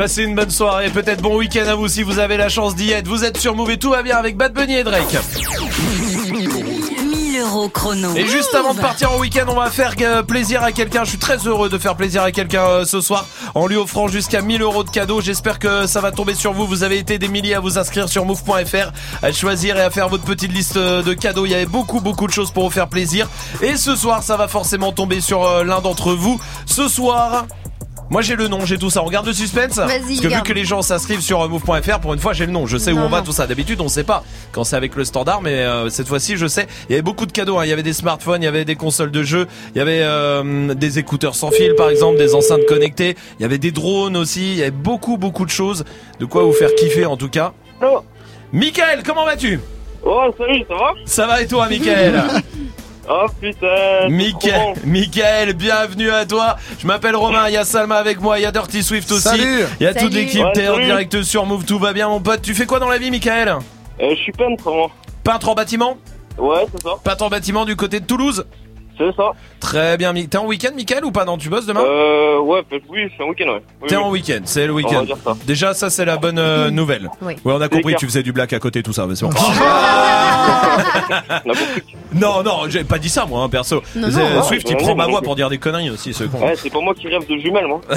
Passez 0.02 0.24
une 0.24 0.34
bonne 0.34 0.50
soirée, 0.50 0.90
peut-être 0.90 1.22
bon 1.22 1.38
week-end 1.38 1.68
à 1.68 1.76
vous 1.76 1.88
si 1.88 2.02
vous 2.02 2.18
avez 2.18 2.36
la 2.36 2.50
chance 2.50 2.76
d'y 2.76 2.90
être. 2.90 3.08
Vous 3.08 3.24
êtes 3.24 3.38
sur 3.38 3.56
Move 3.56 3.70
et 3.70 3.78
tout 3.78 3.92
va 3.92 4.02
bien 4.02 4.18
avec 4.18 4.36
Bad 4.36 4.52
Bunny 4.52 4.78
et 4.78 4.84
Drake. 4.84 5.16
1000 7.06 7.40
euros 7.40 7.70
chrono. 7.70 8.16
Et 8.16 8.26
juste 8.26 8.56
avant 8.56 8.74
de 8.74 8.80
partir 8.80 9.12
en 9.12 9.20
week-end, 9.20 9.46
on 9.48 9.54
va 9.54 9.70
faire 9.70 9.94
euh, 10.02 10.24
plaisir 10.24 10.64
à 10.64 10.72
quelqu'un. 10.72 11.04
Je 11.04 11.10
suis 11.10 11.20
très 11.20 11.38
heureux 11.46 11.70
de 11.70 11.78
faire 11.78 11.96
plaisir 11.96 12.24
à 12.24 12.32
quelqu'un 12.32 12.64
euh, 12.64 12.84
ce 12.84 13.00
soir 13.00 13.28
en 13.54 13.68
lui 13.68 13.76
offrant 13.76 14.08
jusqu'à 14.08 14.42
1000 14.42 14.64
euros 14.64 14.84
de 14.84 14.90
cadeaux. 14.90 15.22
J'espère 15.22 15.60
que 15.60 15.86
ça 15.86 16.02
va 16.02 16.12
tomber 16.12 16.34
sur 16.34 16.54
vous. 16.54 16.66
Vous 16.66 16.82
avez 16.82 16.98
été 16.98 17.20
des 17.20 17.28
milliers 17.28 17.54
à 17.54 17.60
vous 17.60 17.78
inscrire 17.78 18.10
sur 18.10 18.26
move.fr, 18.26 18.92
à 19.22 19.32
choisir 19.32 19.78
et 19.78 19.82
à 19.82 19.92
faire 19.92 20.10
votre 20.10 20.24
petite 20.24 20.52
liste 20.52 20.78
euh, 20.78 21.04
de 21.04 21.14
cadeaux. 21.14 21.46
Il 21.46 21.52
y 21.52 21.56
avait 21.56 21.68
beaucoup, 21.68 22.02
beaucoup 22.02 22.26
de 22.26 22.34
choses 22.34 22.50
pour 22.50 22.64
vous 22.64 22.72
faire 22.72 22.88
plaisir. 22.88 23.30
Et 23.62 23.78
ce 23.78 23.96
soir, 23.96 24.24
ça 24.24 24.36
va 24.36 24.48
forcément 24.48 24.94
tomber 24.94 25.22
sur 25.22 25.64
l'un 25.64 25.80
d'entre 25.80 26.14
vous. 26.14 26.42
Ce 26.66 26.88
soir, 26.88 27.46
moi 28.12 28.22
j'ai 28.22 28.36
le 28.36 28.48
nom, 28.50 28.66
j'ai 28.66 28.78
tout 28.78 28.90
ça. 28.90 29.02
On 29.02 29.06
regarde 29.06 29.26
le 29.26 29.34
suspense 29.34 29.78
Vas-y, 29.78 29.88
Parce 29.88 30.20
que 30.20 30.28
vu 30.28 30.42
que 30.44 30.52
les 30.54 30.66
gens 30.66 30.82
s'inscrivent 30.82 31.22
sur 31.22 31.42
euh, 31.42 31.48
move.fr, 31.48 32.00
pour 32.02 32.14
une 32.14 32.20
fois 32.20 32.34
j'ai 32.34 32.46
le 32.46 32.52
nom. 32.52 32.68
Je 32.68 32.78
sais 32.78 32.92
où 32.92 32.98
Non, 32.98 33.06
on 33.06 33.10
va, 33.10 33.22
tout 33.22 33.32
ça. 33.32 33.48
D'habitude 33.48 33.80
on 33.82 33.88
sait 33.88 34.04
pas 34.04 34.24
quand 34.52 34.66
c'est 34.66 34.76
avec 34.76 34.96
le 34.96 35.06
standard, 35.06 35.42
mais 35.42 35.54
euh, 35.54 35.90
cette 35.90 36.08
fois-ci 36.10 36.36
je 36.38 36.46
sais. 36.46 36.68
Il 36.90 36.92
y 36.92 36.96
avait 36.96 37.02
beaucoup 37.02 37.26
de 37.26 37.32
cadeaux. 37.32 37.58
hein. 37.58 37.66
Il 37.66 37.70
y 37.70 37.74
avait 37.74 37.84
des 37.84 37.94
smartphones, 37.94 38.42
il 38.42 38.46
y 38.46 38.50
avait 38.50 38.66
des 38.66 38.76
consoles 38.76 39.12
de 39.12 39.24
jeux, 39.24 39.48
il 39.74 39.78
y 39.78 39.82
avait 39.82 40.02
euh, 40.02 40.74
des 40.74 41.00
écouteurs 41.00 41.36
sans 41.36 41.52
fil 41.52 41.74
par 41.76 41.90
exemple, 41.90 42.18
des 42.18 42.36
enceintes 42.36 42.66
connectées. 42.68 43.16
Il 43.40 43.44
y 43.44 43.46
avait 43.46 43.58
des 43.58 43.72
drones 43.72 44.18
aussi. 44.18 44.52
Il 44.52 44.58
y 44.58 44.62
avait 44.62 44.72
beaucoup 44.72 45.18
beaucoup 45.18 45.46
de 45.46 45.52
choses. 45.52 45.86
De 46.20 46.26
quoi 46.26 46.44
vous 46.44 46.54
faire 46.54 46.76
kiffer 46.76 47.06
en 47.06 47.16
tout 47.18 47.30
cas. 47.30 47.54
Michael, 48.52 49.04
comment 49.06 49.26
vas-tu? 49.26 49.60
Oh, 50.04 50.24
salut, 50.38 50.64
ça 50.68 50.76
va? 50.76 50.94
Ça 51.06 51.28
va 51.28 51.42
et 51.42 51.48
toi, 51.48 51.68
Michael? 51.70 52.22
Oh 53.10 53.26
putain 53.42 54.10
Michael, 54.10 54.76
Michael, 54.86 55.54
bienvenue 55.54 56.12
à 56.12 56.26
toi. 56.26 56.56
Je 56.80 56.86
m'appelle 56.88 57.16
Romain, 57.16 57.48
il 57.48 57.54
y 57.54 57.58
a 57.58 57.66
Salma 57.66 57.96
avec 57.98 58.22
moi, 58.22 58.38
il 58.40 58.44
y 58.44 58.46
a 58.46 58.52
Dirty 58.52 58.84
Swift 58.84 59.12
aussi. 59.12 59.24
Salut. 59.24 59.66
Il 59.80 59.84
y 59.84 59.88
a 59.88 59.94
toute 59.94 60.14
l'équipe, 60.14 60.44
Ouais, 60.44 60.52
t'es 60.54 60.68
en 60.70 60.78
direct 60.78 61.22
sur 61.24 61.46
Move, 61.46 61.66
tout 61.66 61.80
va 61.80 61.94
bien 61.94 62.08
mon 62.10 62.22
pote. 62.22 62.42
Tu 62.42 62.54
fais 62.54 62.66
quoi 62.66 62.80
dans 62.80 62.90
la 62.90 62.98
vie, 63.00 63.10
Michael 63.12 63.50
Euh, 64.00 64.10
Je 64.12 64.16
suis 64.16 64.32
peintre, 64.32 64.72
moi. 64.72 64.90
Peintre 65.24 65.50
en 65.50 65.56
bâtiment 65.56 65.98
Ouais, 66.38 66.66
c'est 66.74 66.82
ça. 66.84 66.92
Peintre 67.04 67.24
en 67.26 67.30
bâtiment 67.30 67.66
du 67.66 67.76
côté 67.76 68.00
de 68.00 68.06
Toulouse 68.06 68.46
C'est 68.98 69.16
ça. 69.16 69.32
Très 69.60 69.98
bien, 69.98 70.14
t'es 70.14 70.38
en 70.38 70.46
week-end, 70.46 70.70
Michael, 70.76 71.04
ou 71.06 71.12
pas? 71.12 71.26
Non, 71.26 71.38
tu 71.38 71.50
bosses 71.50 71.66
demain? 71.66 71.82
Euh, 71.84 72.40
ouais, 72.40 72.62
oui, 72.90 73.10
c'est 73.18 73.24
un 73.24 73.28
week-end, 73.28 73.48
ouais. 73.54 73.62
Oui, 73.82 73.88
T'es 73.90 73.96
oui. 73.96 74.04
en 74.04 74.10
week-end, 74.12 74.42
c'est 74.46 74.68
le 74.68 74.74
On 74.74 74.76
week-end. 74.76 75.00
va 75.00 75.06
dire 75.06 75.18
ça. 75.24 75.36
Déjà, 75.46 75.74
ça 75.74 75.90
c'est 75.90 76.06
la 76.06 76.18
bonne 76.18 76.38
euh, 76.40 76.70
nouvelle. 76.70 77.10
Oui. 77.22 77.34
Ouais, 77.46 77.54
on 77.56 77.62
a 77.62 77.70
compris 77.70 77.94
que 77.94 78.00
tu 78.00 78.06
faisais 78.06 78.24
du 78.24 78.34
black 78.34 78.52
à 78.54 78.60
côté, 78.60 78.84
tout 78.84 78.94
ça, 78.94 79.06
mais 79.08 79.16
c'est 79.16 79.26
bon. 79.26 79.32
On 79.34 79.38
a 81.52 81.54
compris. 81.54 81.84
non, 82.14 82.44
non, 82.44 82.62
j'ai 82.70 82.84
pas 82.84 83.00
dit 83.00 83.10
ça 83.10 83.26
moi, 83.26 83.42
hein, 83.44 83.50
perso. 83.50 83.82
Non, 83.96 84.08
C'est, 84.12 84.20
non. 84.20 84.26
euh, 84.40 84.42
Swift, 84.44 84.70
il 84.70 84.76
prend 84.78 84.90
non, 84.90 84.96
ma 84.96 85.06
voix 85.06 85.20
non. 85.20 85.26
pour 85.26 85.36
dire 85.36 85.50
des 85.50 85.58
conneries 85.58 85.90
aussi, 85.90 86.14
ce 86.14 86.24
con. 86.26 86.40
Ouais, 86.40 86.56
c'est 86.56 86.70
pas 86.72 86.80
moi 86.82 86.94
qui 86.94 87.08
rêve 87.08 87.26
de 87.28 87.38
jumelles, 87.38 87.68
moi. 87.68 87.82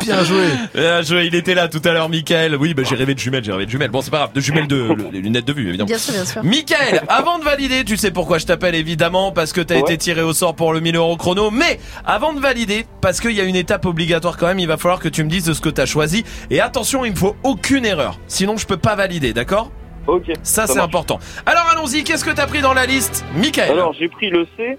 Bien 0.00 0.22
joué. 0.24 0.46
Bien 0.74 1.02
joué, 1.02 1.24
il 1.26 1.34
était 1.34 1.54
là 1.54 1.68
tout 1.68 1.80
à 1.84 1.92
l'heure, 1.92 2.08
Michael. 2.08 2.56
Oui, 2.56 2.74
bah, 2.74 2.82
j'ai 2.88 2.94
rêvé 2.94 3.14
de 3.14 3.18
jumelles, 3.18 3.44
j'ai 3.44 3.52
rêvé 3.52 3.66
de 3.66 3.70
jumelles. 3.70 3.90
Bon, 3.90 4.00
c'est 4.02 4.10
pas 4.10 4.18
grave, 4.18 4.32
de 4.34 4.40
jumelles 4.40 4.66
de 4.66 4.76
le- 4.76 4.96
les 5.12 5.20
lunettes 5.20 5.44
de 5.46 5.52
vue, 5.52 5.68
évidemment. 5.68 5.86
Bien 5.86 5.98
sûr, 5.98 6.14
bien 6.14 6.24
sûr. 6.24 6.42
Michael, 6.44 7.02
avant 7.08 7.38
de 7.38 7.44
valider, 7.44 7.73
tu 7.82 7.96
sais 7.96 8.10
pourquoi 8.12 8.38
je 8.38 8.46
t'appelle 8.46 8.74
évidemment, 8.76 9.32
parce 9.32 9.52
que 9.52 9.60
t'as 9.60 9.74
Ouais. 9.76 9.80
été 9.80 9.98
tiré 9.98 10.22
au 10.22 10.32
sort 10.32 10.54
pour 10.54 10.72
le 10.72 10.80
1000 10.80 10.94
euros 10.96 11.16
chrono, 11.16 11.50
mais 11.50 11.80
avant 12.04 12.32
de 12.34 12.40
valider, 12.40 12.86
parce 13.00 13.20
qu'il 13.20 13.32
y 13.32 13.40
a 13.40 13.44
une 13.44 13.56
étape 13.56 13.86
obligatoire 13.86 14.36
quand 14.36 14.46
même, 14.46 14.58
il 14.60 14.68
va 14.68 14.76
falloir 14.76 15.00
que 15.00 15.08
tu 15.08 15.24
me 15.24 15.28
dises 15.30 15.44
de 15.44 15.52
ce 15.54 15.60
que 15.60 15.70
t'as 15.70 15.86
choisi. 15.86 16.22
Et 16.50 16.60
attention, 16.60 17.04
il 17.04 17.12
me 17.12 17.16
faut 17.16 17.34
aucune 17.42 17.84
erreur, 17.86 18.18
sinon 18.28 18.56
je 18.56 18.66
peux 18.66 18.76
pas 18.76 18.94
valider, 18.94 19.32
d'accord? 19.32 19.70
Ok. 20.06 20.24
Ça, 20.42 20.66
ça 20.66 20.74
c'est 20.74 20.78
important. 20.80 21.18
Alors 21.46 21.66
allons-y, 21.72 22.04
qu'est-ce 22.04 22.24
que 22.24 22.30
t'as 22.30 22.46
pris 22.46 22.60
dans 22.60 22.74
la 22.74 22.84
liste, 22.86 23.24
Michael 23.34 23.70
Alors, 23.72 23.94
j'ai 23.98 24.08
pris 24.08 24.28
le 24.28 24.46
C. 24.56 24.78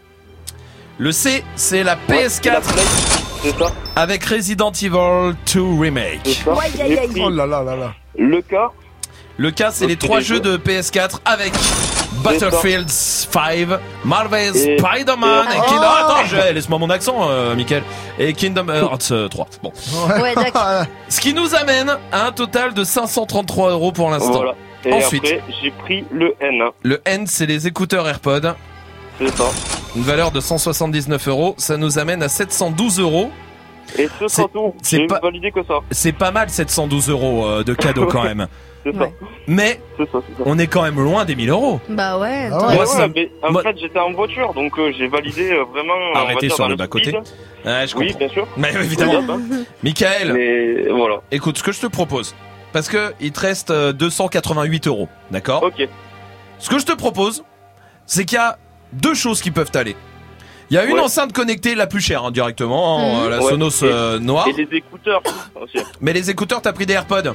Le 0.99 1.11
C, 1.11 1.43
c'est 1.55 1.83
la 1.83 1.97
Ouais, 2.07 2.29
c'est 2.29 2.45
la 2.45 2.59
PS4 2.61 2.63
C'est 3.41 3.57
ça. 3.57 3.71
avec 3.95 4.23
Resident 4.23 4.71
Evil 4.71 5.33
2 5.53 5.61
Remake. 5.81 6.19
C'est 6.23 6.33
ça. 6.43 6.51
Aïe, 6.61 6.71
aïe, 6.79 6.87
J'ai 6.91 6.99
aïe. 6.99 7.07
pris 7.09 7.21
Oh 7.25 7.29
là 7.29 7.45
là 7.45 7.63
là 7.63 7.75
là. 7.75 7.93
Le 8.17 8.41
K. 8.41 8.53
Le 9.37 9.51
cas, 9.51 9.71
c'est 9.71 9.87
les 9.87 9.97
trois 9.97 10.21
jeux 10.21 10.39
de 10.39 10.55
PS4 10.57 11.19
avec 11.25 11.51
Battlefield 12.23 12.89
5, 12.89 13.67
Marvel's 14.05 14.55
Et- 14.55 14.77
Spider-Man 14.79 15.47
et- 15.51 15.57
et 15.57 15.61
Kingdom... 15.61 15.81
Oh 15.83 16.05
Attends, 16.09 16.25
je- 16.25 16.53
laisse-moi 16.53 16.79
mon 16.79 16.89
accent, 16.89 17.29
euh, 17.29 17.53
Michael. 17.55 17.83
Et 18.17 18.33
Kingdom 18.33 18.67
Hearts 18.69 19.11
euh, 19.11 19.27
3. 19.27 19.47
Bon. 19.61 19.73
Ouais, 20.21 20.33
d'accord. 20.35 20.85
Ce 21.09 21.19
qui 21.19 21.33
nous 21.33 21.53
amène 21.53 21.91
à 22.11 22.27
un 22.27 22.31
total 22.31 22.73
de 22.73 22.83
533 22.83 23.71
euros 23.71 23.91
pour 23.91 24.09
l'instant. 24.09 24.31
Voilà. 24.31 24.53
Et 24.85 24.93
Ensuite. 24.93 25.25
j'ai 25.61 25.71
pris 25.71 26.05
le 26.11 26.33
N. 26.39 26.63
Le 26.83 27.01
N, 27.05 27.25
c'est 27.27 27.45
les 27.45 27.67
écouteurs 27.67 28.07
AirPods. 28.07 28.53
C'est 29.19 29.35
ça. 29.35 29.45
Une 29.95 30.03
valeur 30.03 30.31
de 30.31 30.39
179 30.39 31.27
euros. 31.27 31.55
Ça 31.57 31.75
nous 31.77 31.99
amène 31.99 32.21
à 32.23 32.29
712 32.29 32.99
euros. 32.99 33.31
Et 33.97 34.07
ce 34.19 34.27
C'est- 34.27 34.47
tout. 34.53 34.73
pas- 35.07 35.19
validé 35.21 35.51
que 35.51 35.63
ça. 35.67 35.75
C'est 35.91 36.11
pas 36.13 36.31
mal 36.31 36.49
712 36.49 37.09
euros 37.09 37.45
euh, 37.45 37.63
de 37.63 37.73
cadeau 37.73 38.05
quand 38.11 38.23
même. 38.23 38.47
C'est 38.85 38.93
ça. 38.93 38.99
Ouais. 38.99 39.13
Mais 39.47 39.81
C'est 39.97 40.11
ça, 40.11 40.19
c'est 40.27 40.37
ça. 40.37 40.43
on 40.45 40.59
est 40.59 40.67
quand 40.67 40.83
même 40.83 40.99
loin 40.99 41.25
des 41.25 41.35
1000 41.35 41.49
euros. 41.49 41.79
Bah 41.89 42.19
ouais. 42.19 42.49
Ah 42.51 42.55
attends. 42.55 42.67
ouais. 42.67 42.73
Moi, 42.75 42.83
Ouais, 42.83 42.85
ça- 42.85 43.07
mais 43.07 43.31
en 43.41 43.51
moi- 43.51 43.63
fait, 43.63 43.75
j'étais 43.79 43.97
en 43.99 44.11
voiture, 44.11 44.53
donc 44.53 44.77
euh, 44.77 44.91
j'ai 44.97 45.07
validé 45.07 45.51
euh, 45.51 45.63
vraiment. 45.63 45.93
on 46.11 46.13
va 46.13 46.19
Arrêtez 46.21 46.47
dire, 46.47 46.55
sur 46.55 46.65
dans 46.65 46.69
le 46.69 46.75
bas-côté. 46.75 47.05
speed. 47.11 47.23
Ouais, 47.65 47.87
je 47.87 47.95
Oui, 47.95 48.05
comprends. 48.07 48.19
bien 48.19 48.29
sûr. 48.29 48.47
Mais 48.57 48.73
évidemment. 48.75 49.23
Hein. 49.33 49.39
Michael, 49.83 50.33
Mais 50.33 50.87
voilà. 50.89 51.21
écoute, 51.31 51.57
ce 51.57 51.63
que 51.63 51.71
je 51.71 51.79
te 51.81 51.87
propose, 51.87 52.35
parce 52.73 52.87
que 52.87 53.13
il 53.19 53.31
te 53.31 53.39
reste 53.39 53.71
euh, 53.71 53.91
288 53.91 54.85
euros, 54.87 55.09
d'accord? 55.31 55.63
Ok. 55.63 55.87
Ce 56.59 56.69
que 56.69 56.77
je 56.77 56.85
te 56.85 56.93
propose, 56.93 57.43
c'est 58.05 58.23
qu'il 58.25 58.37
y 58.37 58.39
a 58.41 58.57
deux 58.93 59.15
choses 59.15 59.41
qui 59.41 59.49
peuvent 59.51 59.71
t'aller. 59.71 59.95
Il 60.69 60.75
y 60.75 60.77
a 60.79 60.85
une 60.85 60.93
Ouais. 60.93 60.99
enceinte 60.99 61.31
connectée 61.33 61.75
la 61.75 61.85
plus 61.85 62.01
chère 62.01 62.23
hein, 62.25 62.31
directement, 62.31 62.99
hein, 62.99 63.23
Mhm. 63.25 63.29
la 63.29 63.39
Ouais. 63.43 63.49
Sonos 63.49 63.69
Et- 63.83 63.85
euh, 63.85 64.19
noire. 64.19 64.47
Et 64.47 64.53
les 64.53 64.77
écouteurs 64.77 65.21
aussi. 65.59 65.77
Mais 66.01 66.13
les 66.13 66.29
écouteurs, 66.29 66.61
t'as 66.61 66.73
pris 66.73 66.85
des 66.85 66.93
AirPods? 66.93 67.33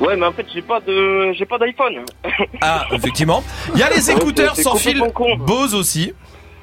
Ouais, 0.00 0.16
mais 0.16 0.26
en 0.26 0.32
fait, 0.32 0.46
j'ai 0.52 0.62
pas 0.62 0.80
de, 0.80 1.32
j'ai 1.34 1.44
pas 1.46 1.58
d'iPhone. 1.58 2.04
Ah, 2.62 2.86
effectivement. 2.92 3.42
Il 3.74 3.80
y 3.80 3.82
a 3.82 3.90
les 3.90 4.08
Ouais, 4.10 4.16
écouteurs 4.16 4.56
sans 4.56 4.76
fil. 4.76 5.02
Bose 5.38 5.74
aussi, 5.74 6.12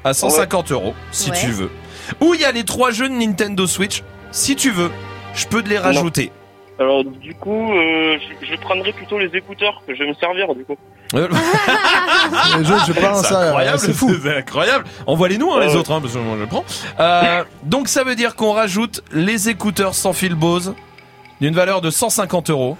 à 0.03 0.13
150 0.13 0.71
euros, 0.71 0.93
si 1.11 1.29
Ouais. 1.31 1.37
tu 1.39 1.47
veux. 1.51 1.69
Ou 2.21 2.33
il 2.33 2.41
y 2.41 2.45
a 2.45 2.51
les 2.51 2.63
trois 2.63 2.91
jeux 2.91 3.09
de 3.09 3.13
Nintendo 3.13 3.67
Switch, 3.67 4.03
si 4.31 4.55
tu 4.55 4.71
veux. 4.71 4.91
Je 5.35 5.45
peux 5.45 5.61
te 5.61 5.69
les 5.69 5.77
rajouter. 5.77 6.31
Alors, 6.79 7.03
du 7.03 7.33
coup, 7.35 7.71
euh, 7.73 8.17
je, 8.41 8.45
je 8.47 8.55
prendrai 8.59 8.91
plutôt 8.93 9.17
les 9.17 9.35
écouteurs 9.35 9.81
que 9.87 9.95
je 9.95 10.03
vais 10.03 10.09
me 10.09 10.13
servir, 10.15 10.53
du 10.53 10.63
coup. 10.63 10.77
Euh, 11.15 11.27
Les 12.57 12.65
jeux, 12.65 12.75
je 12.87 12.93
prends 12.93 13.15
c'est 13.15 13.29
ça. 13.29 13.39
incroyable, 13.47 13.79
C'est 13.79 13.93
fou. 13.93 14.11
c'est 14.21 14.37
incroyable. 14.37 14.85
Envoie-les 15.07 15.37
nous, 15.37 15.51
hein, 15.51 15.59
les 15.65 15.75
autres, 15.75 15.91
hein, 15.91 16.01
parce 16.01 16.13
que 16.13 16.19
moi 16.19 16.35
je 16.35 16.41
le 16.41 16.47
prends. 16.47 16.65
Euh, 16.99 17.43
donc 17.63 17.87
ça 17.87 18.03
veut 18.03 18.15
dire 18.15 18.35
qu'on 18.35 18.51
rajoute 18.53 19.01
les 19.11 19.49
écouteurs 19.49 19.95
sans 19.95 20.13
fil 20.13 20.35
Bose 20.35 20.75
d'une 21.41 21.53
valeur 21.53 21.81
de 21.81 21.89
150 21.89 22.49
euros. 22.49 22.77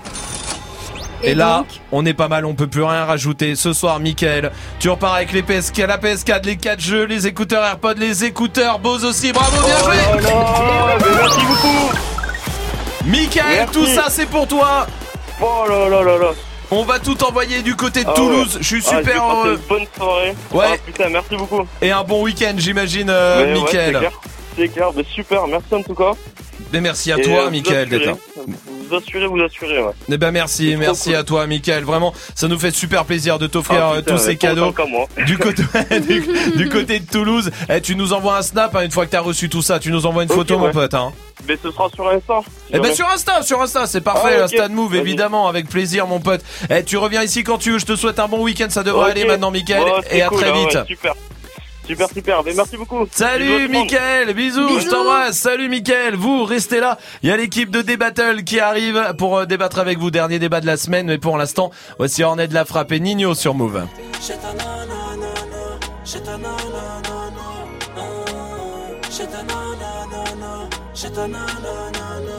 Et, 1.24 1.32
Et 1.32 1.36
là, 1.36 1.66
on 1.92 2.06
est 2.06 2.14
pas 2.14 2.28
mal, 2.28 2.46
on 2.46 2.54
peut 2.54 2.68
plus 2.68 2.84
rien 2.84 3.06
rajouter. 3.06 3.56
Ce 3.56 3.74
soir, 3.74 4.00
Michael, 4.00 4.52
tu 4.80 4.90
repars 4.90 5.16
avec 5.16 5.32
les 5.34 5.42
PSK, 5.42 5.78
la 5.80 5.98
PS4, 5.98 6.46
les 6.46 6.58
4 6.58 6.80
jeux, 6.80 7.06
les 7.06 7.26
écouteurs 7.26 7.64
AirPods, 7.64 7.96
les 7.98 8.24
écouteurs 8.24 8.78
Bose 8.78 9.04
aussi. 9.04 9.32
Bravo, 9.32 9.58
bien 9.66 9.78
joué 9.80 9.96
Oh 10.12 10.20
là, 10.22 10.98
mais 11.00 11.16
merci 11.18 11.46
beaucoup. 11.46 11.92
Michael, 13.06 13.44
Merci. 13.50 13.72
tout 13.74 13.86
ça 13.88 14.06
c'est 14.10 14.26
pour 14.26 14.48
toi. 14.48 14.86
Oh 15.42 15.64
là 15.68 15.88
là 15.90 16.04
là 16.04 16.18
là. 16.18 16.30
On 16.70 16.84
va 16.84 17.00
tout 17.00 17.24
envoyer 17.24 17.62
du 17.62 17.76
côté 17.76 18.04
de 18.04 18.10
Ah 18.10 18.14
Toulouse. 18.14 18.56
ouais. 18.56 18.62
Je 18.62 18.68
suis 18.68 18.84
Ah, 18.88 18.92
je 18.92 18.98
super 18.98 19.14
passer 19.24 19.38
heureux. 19.38 19.62
bonne 19.70 19.86
soirée. 19.96 20.36
Ouais. 20.52 20.66
Ah, 20.74 20.78
putain, 20.86 21.10
merci 21.10 21.36
beaucoup. 21.38 21.66
Et 21.82 21.92
un 21.92 22.04
bon 22.04 22.22
week-end, 22.24 22.54
j'imagine, 22.58 23.10
euh, 23.10 23.46
ouais, 23.46 23.54
Michael. 23.62 23.94
c'est 23.94 24.00
clair. 24.00 24.12
C'est 24.58 24.68
clair, 24.70 24.90
mais 24.96 25.04
super, 25.16 25.48
merci 25.48 25.74
en 25.74 25.82
tout 25.84 25.96
cas. 25.96 26.12
Mais 26.74 26.82
merci 26.82 27.12
à 27.12 27.18
Et, 27.18 27.22
toi, 27.22 27.42
euh, 27.42 27.46
vous 27.46 27.52
Michael, 27.52 27.90
d'être 27.90 28.18
Vous 28.90 28.96
assurez, 28.96 29.26
vous 29.28 29.42
assurez, 29.42 29.82
ouais. 29.82 29.92
Eh 30.12 30.18
ben 30.18 30.32
merci, 30.32 30.76
merci 30.78 31.10
cool. 31.10 31.16
à 31.16 31.24
toi, 31.24 31.48
Michael. 31.48 31.84
Vraiment, 31.84 32.14
ça 32.36 32.48
nous 32.48 32.58
fait 32.60 32.72
super 32.76 33.06
plaisir 33.06 33.40
de 33.40 33.48
t'offrir 33.48 33.80
Ah, 33.84 33.94
euh, 33.98 34.02
tous 34.02 34.18
ces 34.18 34.36
cadeaux 34.38 34.74
moi. 34.90 35.06
du 35.26 35.38
côté 35.38 35.64
du, 36.08 36.24
du 36.56 36.70
côté 36.70 37.00
de 37.00 37.06
Toulouse. 37.10 37.52
Eh, 37.70 37.82
tu 37.82 37.96
nous 37.96 38.14
envoies 38.14 38.38
un 38.38 38.42
snap 38.42 38.76
hein, 38.76 38.82
une 38.84 38.92
fois 38.92 39.06
que 39.06 39.12
t'as 39.12 39.20
reçu 39.22 39.50
tout 39.50 39.62
ça. 39.62 39.80
Tu 39.80 39.92
nous 39.92 40.06
envoies 40.06 40.24
une 40.24 40.30
photo, 40.30 40.58
mon 40.58 40.72
pote. 40.72 40.94
Hein. 40.94 41.12
Mais 41.48 41.58
ce 41.62 41.72
sera 41.72 41.88
sur 41.94 42.08
Insta. 42.10 42.40
Eh 42.74 42.80
ben 42.80 42.94
sur 42.94 43.08
Insta, 43.10 43.42
sur 43.44 43.62
Insta, 43.62 43.86
c'est 43.86 44.02
parfait, 44.02 44.38
Ah. 44.40 44.44
Insta 44.46 44.68
de 44.68 44.74
Move, 44.74 44.96
évidemment, 44.96 45.48
avec 45.48 45.70
plaisir, 45.70 46.08
mon 46.08 46.20
pote. 46.20 46.42
Eh, 46.70 46.84
tu 46.84 46.98
reviens 46.98 47.24
ici 47.24 47.44
quand 47.44 47.58
tu 47.58 47.72
veux. 47.72 47.80
Je 47.80 47.86
te 47.86 47.96
souhaite 47.96 48.20
un 48.20 48.28
bon 48.28 48.42
week-end. 48.44 48.68
Ça 48.70 48.84
devrait 48.84 49.12
aller 49.12 49.26
maintenant, 49.26 49.52
Michael. 49.52 49.84
Et 50.12 50.22
à 50.22 50.30
cool, 50.30 50.40
très 50.40 50.50
hein, 50.50 50.54
vite. 50.54 50.76
ouais, 50.76 50.84
super. 50.88 51.14
Super, 51.88 52.10
super. 52.10 52.44
Mais 52.44 52.54
merci 52.54 52.76
beaucoup. 52.76 53.08
Salut. 53.12 53.70
Mickaël, 53.70 54.34
bisous, 54.34 54.68
Bisous. 54.68 54.80
je 54.82 54.90
t'embrasse. 54.90 55.38
Salut 55.38 55.70
Mickaël, 55.70 56.16
vous 56.16 56.44
restez 56.44 56.80
là. 56.82 56.98
Il 57.24 57.30
y 57.30 57.32
a 57.32 57.38
l'équipe 57.38 57.72
de 57.72 57.82
Débattle 57.82 58.44
qui 58.44 58.60
arrive 58.60 59.14
pour 59.18 59.38
euh, 59.38 59.46
débattre 59.46 59.80
avec 59.80 59.98
vous. 59.98 60.12
Dernier 60.12 60.38
débat 60.40 60.60
de 60.60 60.66
la 60.66 60.76
semaine, 60.78 61.08
mais 61.08 61.18
pour 61.18 61.38
l'instant, 61.38 61.72
voici 61.98 62.24
Ornette 62.24 62.50
de 62.50 62.56
la 62.56 62.66
frappe 62.66 62.92
et 62.92 63.00
Nino 63.00 63.36
sur 63.36 63.54
Move. 63.56 63.86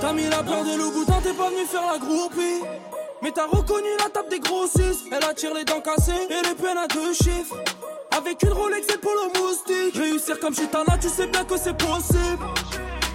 T'as 0.01 0.12
mis 0.12 0.25
la 0.28 0.43
peur 0.43 0.65
de 0.65 0.78
Louboutin, 0.78 1.20
t'es 1.23 1.33
pas 1.33 1.49
venu 1.51 1.67
faire 1.67 1.83
la 1.93 1.99
groupie. 1.99 2.62
Mais 3.23 3.33
t'as 3.33 3.47
reconnu 3.47 3.89
la 3.99 4.11
table 4.11 4.29
des 4.31 4.39
grossistes. 4.41 5.07
Elle 5.11 5.25
attire 5.25 5.55
les 5.55 5.65
dents 5.65 5.81
cassées 5.81 6.13
et 6.31 6.49
les 6.49 6.55
peines 6.55 6.79
à 6.79 6.87
deux 6.87 7.13
chiffres. 7.13 7.57
Avec 8.17 8.43
une 8.43 8.53
Rolex 8.53 8.87
et 8.89 8.93
le 8.93 8.99
polo 8.99 9.25
moustique. 9.35 9.97
Réussir 9.97 10.39
comme 10.41 10.55
Chitana, 10.55 10.97
tu 11.01 11.09
sais 11.09 11.27
bien 11.27 11.45
que 11.45 11.57
c'est 11.57 11.77
possible. 11.77 12.45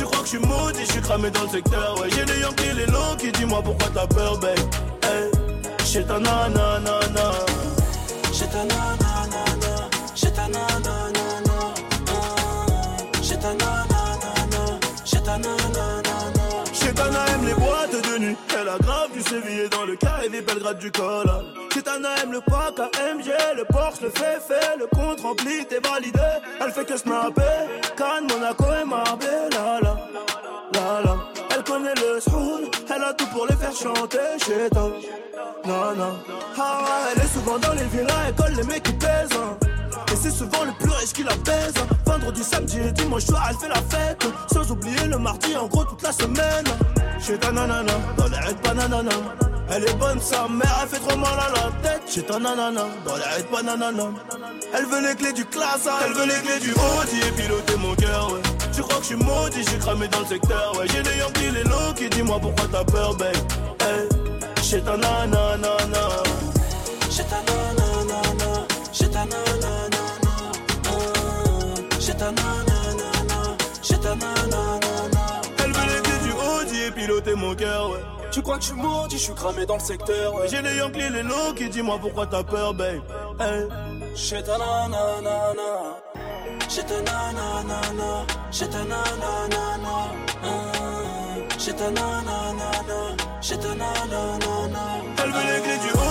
Tu 0.00 0.06
crois 0.06 0.20
que 0.20 0.24
je 0.24 0.30
suis 0.30 0.38
maudit, 0.38 0.80
je 0.86 0.92
suis 0.92 1.02
cramé 1.02 1.30
dans 1.30 1.42
le 1.42 1.48
secteur, 1.50 2.00
ouais. 2.00 2.08
J'ai 2.08 2.24
les 2.24 2.40
Yankees, 2.40 2.72
les 2.74 2.86
Lonky, 2.86 3.32
dis-moi 3.32 3.60
pourquoi 3.62 3.88
t'as 3.92 4.06
peur, 4.06 4.38
babe. 4.38 4.58
Hey, 5.02 5.30
j'ai 5.84 6.02
ta 6.04 6.18
nanana. 6.18 7.32
J'ai 8.32 8.46
ta 8.46 8.64
nanana. 8.64 9.90
J'ai 10.14 10.30
ta 10.32 10.48
nanana. 10.48 11.74
J'ai 13.22 13.36
ta 13.36 13.52
nanana. 13.52 14.80
J'ai 15.04 15.20
ta 15.22 15.36
nanana. 15.36 16.30
Chetana 16.72 17.26
aime 17.34 17.46
les 17.46 17.54
boîtes 17.54 18.12
de 18.12 18.18
nuit. 18.18 18.36
Elle 18.58 18.68
a 18.68 18.78
grave 18.78 19.12
du 19.12 19.20
sévillé 19.20 19.68
dans 19.68 19.84
le 19.84 19.96
KV 19.96 20.40
Belgrade 20.40 20.78
du 20.78 20.90
Cola. 20.90 21.42
Chetana 21.74 22.08
aime 22.22 22.32
le 22.32 22.40
pack 22.40 22.78
AMG, 22.78 23.28
le 23.56 23.64
Porsche, 23.64 24.00
le 24.02 24.10
fait 24.10 24.40
fait, 24.40 24.76
le 24.78 24.86
compte 24.86 25.20
rempli, 25.20 25.66
t'es 25.68 25.80
validé. 25.80 26.18
Elle 26.60 26.72
fait 26.72 26.84
que 26.84 26.96
snapper. 26.96 27.42
Cannes, 27.96 28.26
Monaco 28.28 28.64
et 28.64 28.84
Marbella. 28.84 29.79
Elle 32.26 33.02
a 33.02 33.14
tout 33.14 33.26
pour 33.28 33.46
les 33.46 33.56
faire 33.56 33.72
chanter 33.72 34.18
chez 34.38 34.68
toi. 34.70 34.90
Non, 35.64 35.94
non. 35.96 36.18
Ah, 36.58 37.08
elle 37.14 37.22
est 37.22 37.26
souvent 37.26 37.58
dans 37.58 37.72
les 37.72 37.84
villas, 37.84 38.14
elle 38.28 38.34
colle 38.34 38.54
les 38.56 38.62
mecs 38.64 38.82
qui 38.82 38.92
pèsent. 38.92 39.28
hein. 39.34 39.69
C'est 40.22 40.30
souvent 40.30 40.64
le 40.64 40.72
plus 40.78 40.90
riche 40.90 41.12
qui 41.12 41.22
la 41.22 41.34
baise. 41.36 41.74
Vendredi, 42.04 42.42
samedi 42.44 42.78
et 42.78 42.92
dimanche 42.92 43.24
soir, 43.24 43.46
elle 43.48 43.56
fait 43.56 43.68
la 43.68 43.82
fête. 43.96 44.26
Sans 44.52 44.70
oublier 44.70 45.06
le 45.06 45.18
mardi, 45.18 45.56
en 45.56 45.66
gros, 45.66 45.84
toute 45.84 46.02
la 46.02 46.12
semaine. 46.12 46.64
Chez 47.18 47.38
ta 47.38 47.50
nanana, 47.50 47.92
dans 48.16 48.28
les 48.28 48.36
raids 48.36 48.56
bananana. 48.62 49.10
Elle 49.72 49.84
est 49.84 49.94
bonne, 49.94 50.20
sa 50.20 50.48
mère, 50.48 50.78
elle 50.82 50.88
fait 50.88 50.98
trop 50.98 51.16
mal 51.16 51.38
à 51.38 51.48
la 51.52 51.70
tête. 51.88 52.02
Chez 52.12 52.22
ta 52.22 52.38
nanana, 52.38 52.86
dans 53.04 53.16
les 53.16 53.22
raids 53.22 53.46
bananana. 53.52 54.04
Elle 54.74 54.86
veut 54.86 55.08
les 55.08 55.14
clés 55.14 55.32
du 55.32 55.44
classe, 55.44 55.88
elle 56.04 56.12
veut 56.12 56.26
les 56.26 56.40
clés 56.42 56.60
du 56.60 56.72
Audi 56.72 57.20
et 57.26 57.32
piloter 57.32 57.76
mon 57.76 57.94
cœur, 57.94 58.32
ouais. 58.32 58.40
Tu 58.72 58.82
crois 58.82 58.96
que 58.96 59.02
je 59.02 59.06
suis 59.06 59.16
maudit, 59.16 59.64
j'ai 59.68 59.78
cramé 59.78 60.08
dans 60.08 60.20
le 60.20 60.26
secteur, 60.26 60.76
ouais. 60.78 60.86
J'ai 60.92 61.02
les 61.02 61.18
Yankees, 61.18 61.50
les 61.52 61.64
low 61.64 61.92
qui 61.96 62.08
dis-moi 62.08 62.38
pourquoi 62.40 62.66
t'as 62.70 62.84
peur, 62.84 63.14
babe? 63.16 63.36
Chez 64.62 64.80
ta 64.82 64.96
nanana, 64.96 65.68
chez 67.10 67.24
ta 67.24 67.42
nanana, 67.42 68.66
chez 68.92 69.08
ta 69.08 69.24
nanana, 69.24 69.89
ta 72.20 72.30
nanana, 72.32 73.56
chez 73.82 73.98
ta 73.98 74.14
nanana. 74.14 75.24
Elle 75.64 75.72
veut 75.72 75.86
les 75.90 76.00
du 76.26 76.32
Audi 76.32 76.82
et 76.86 76.90
piloter 76.90 77.34
mon 77.34 77.54
cœur, 77.54 77.90
ouais. 77.90 78.04
Tu 78.30 78.42
crois 78.42 78.56
que 78.58 78.62
je 78.62 78.68
suis 78.68 78.76
maudit, 78.76 79.18
je 79.18 79.22
suis 79.22 79.34
cramé 79.34 79.64
dans 79.64 79.76
le 79.76 79.80
secteur, 79.80 80.34
ouais. 80.34 80.46
J'ai 80.50 80.60
les 80.60 80.76
Yankees, 80.76 81.08
les 81.10 81.22
low 81.22 81.54
qui 81.56 81.68
dis-moi 81.70 81.98
pourquoi 81.98 82.26
t'as 82.26 82.44
peur, 82.44 82.74
babe. 82.74 83.00
Hey, 83.40 83.62
chez 84.14 84.42
ta 84.42 84.58
nanana. 84.58 85.96
J'ai 86.72 86.84
ta 86.84 86.98
nanana, 87.08 88.10
j'ai 88.52 88.68
ta 88.68 88.78
nanana, 88.78 89.94
j'ai 91.58 91.72
ta 91.72 91.90
nanana, 91.90 92.68
j'ai 93.40 93.58
ta 93.58 93.74
nanana. 93.74 94.82
Elle 95.22 95.30
veut 95.32 95.46
les 95.50 95.60
clés 95.62 95.80
du 95.84 95.90
Audi 95.90 96.09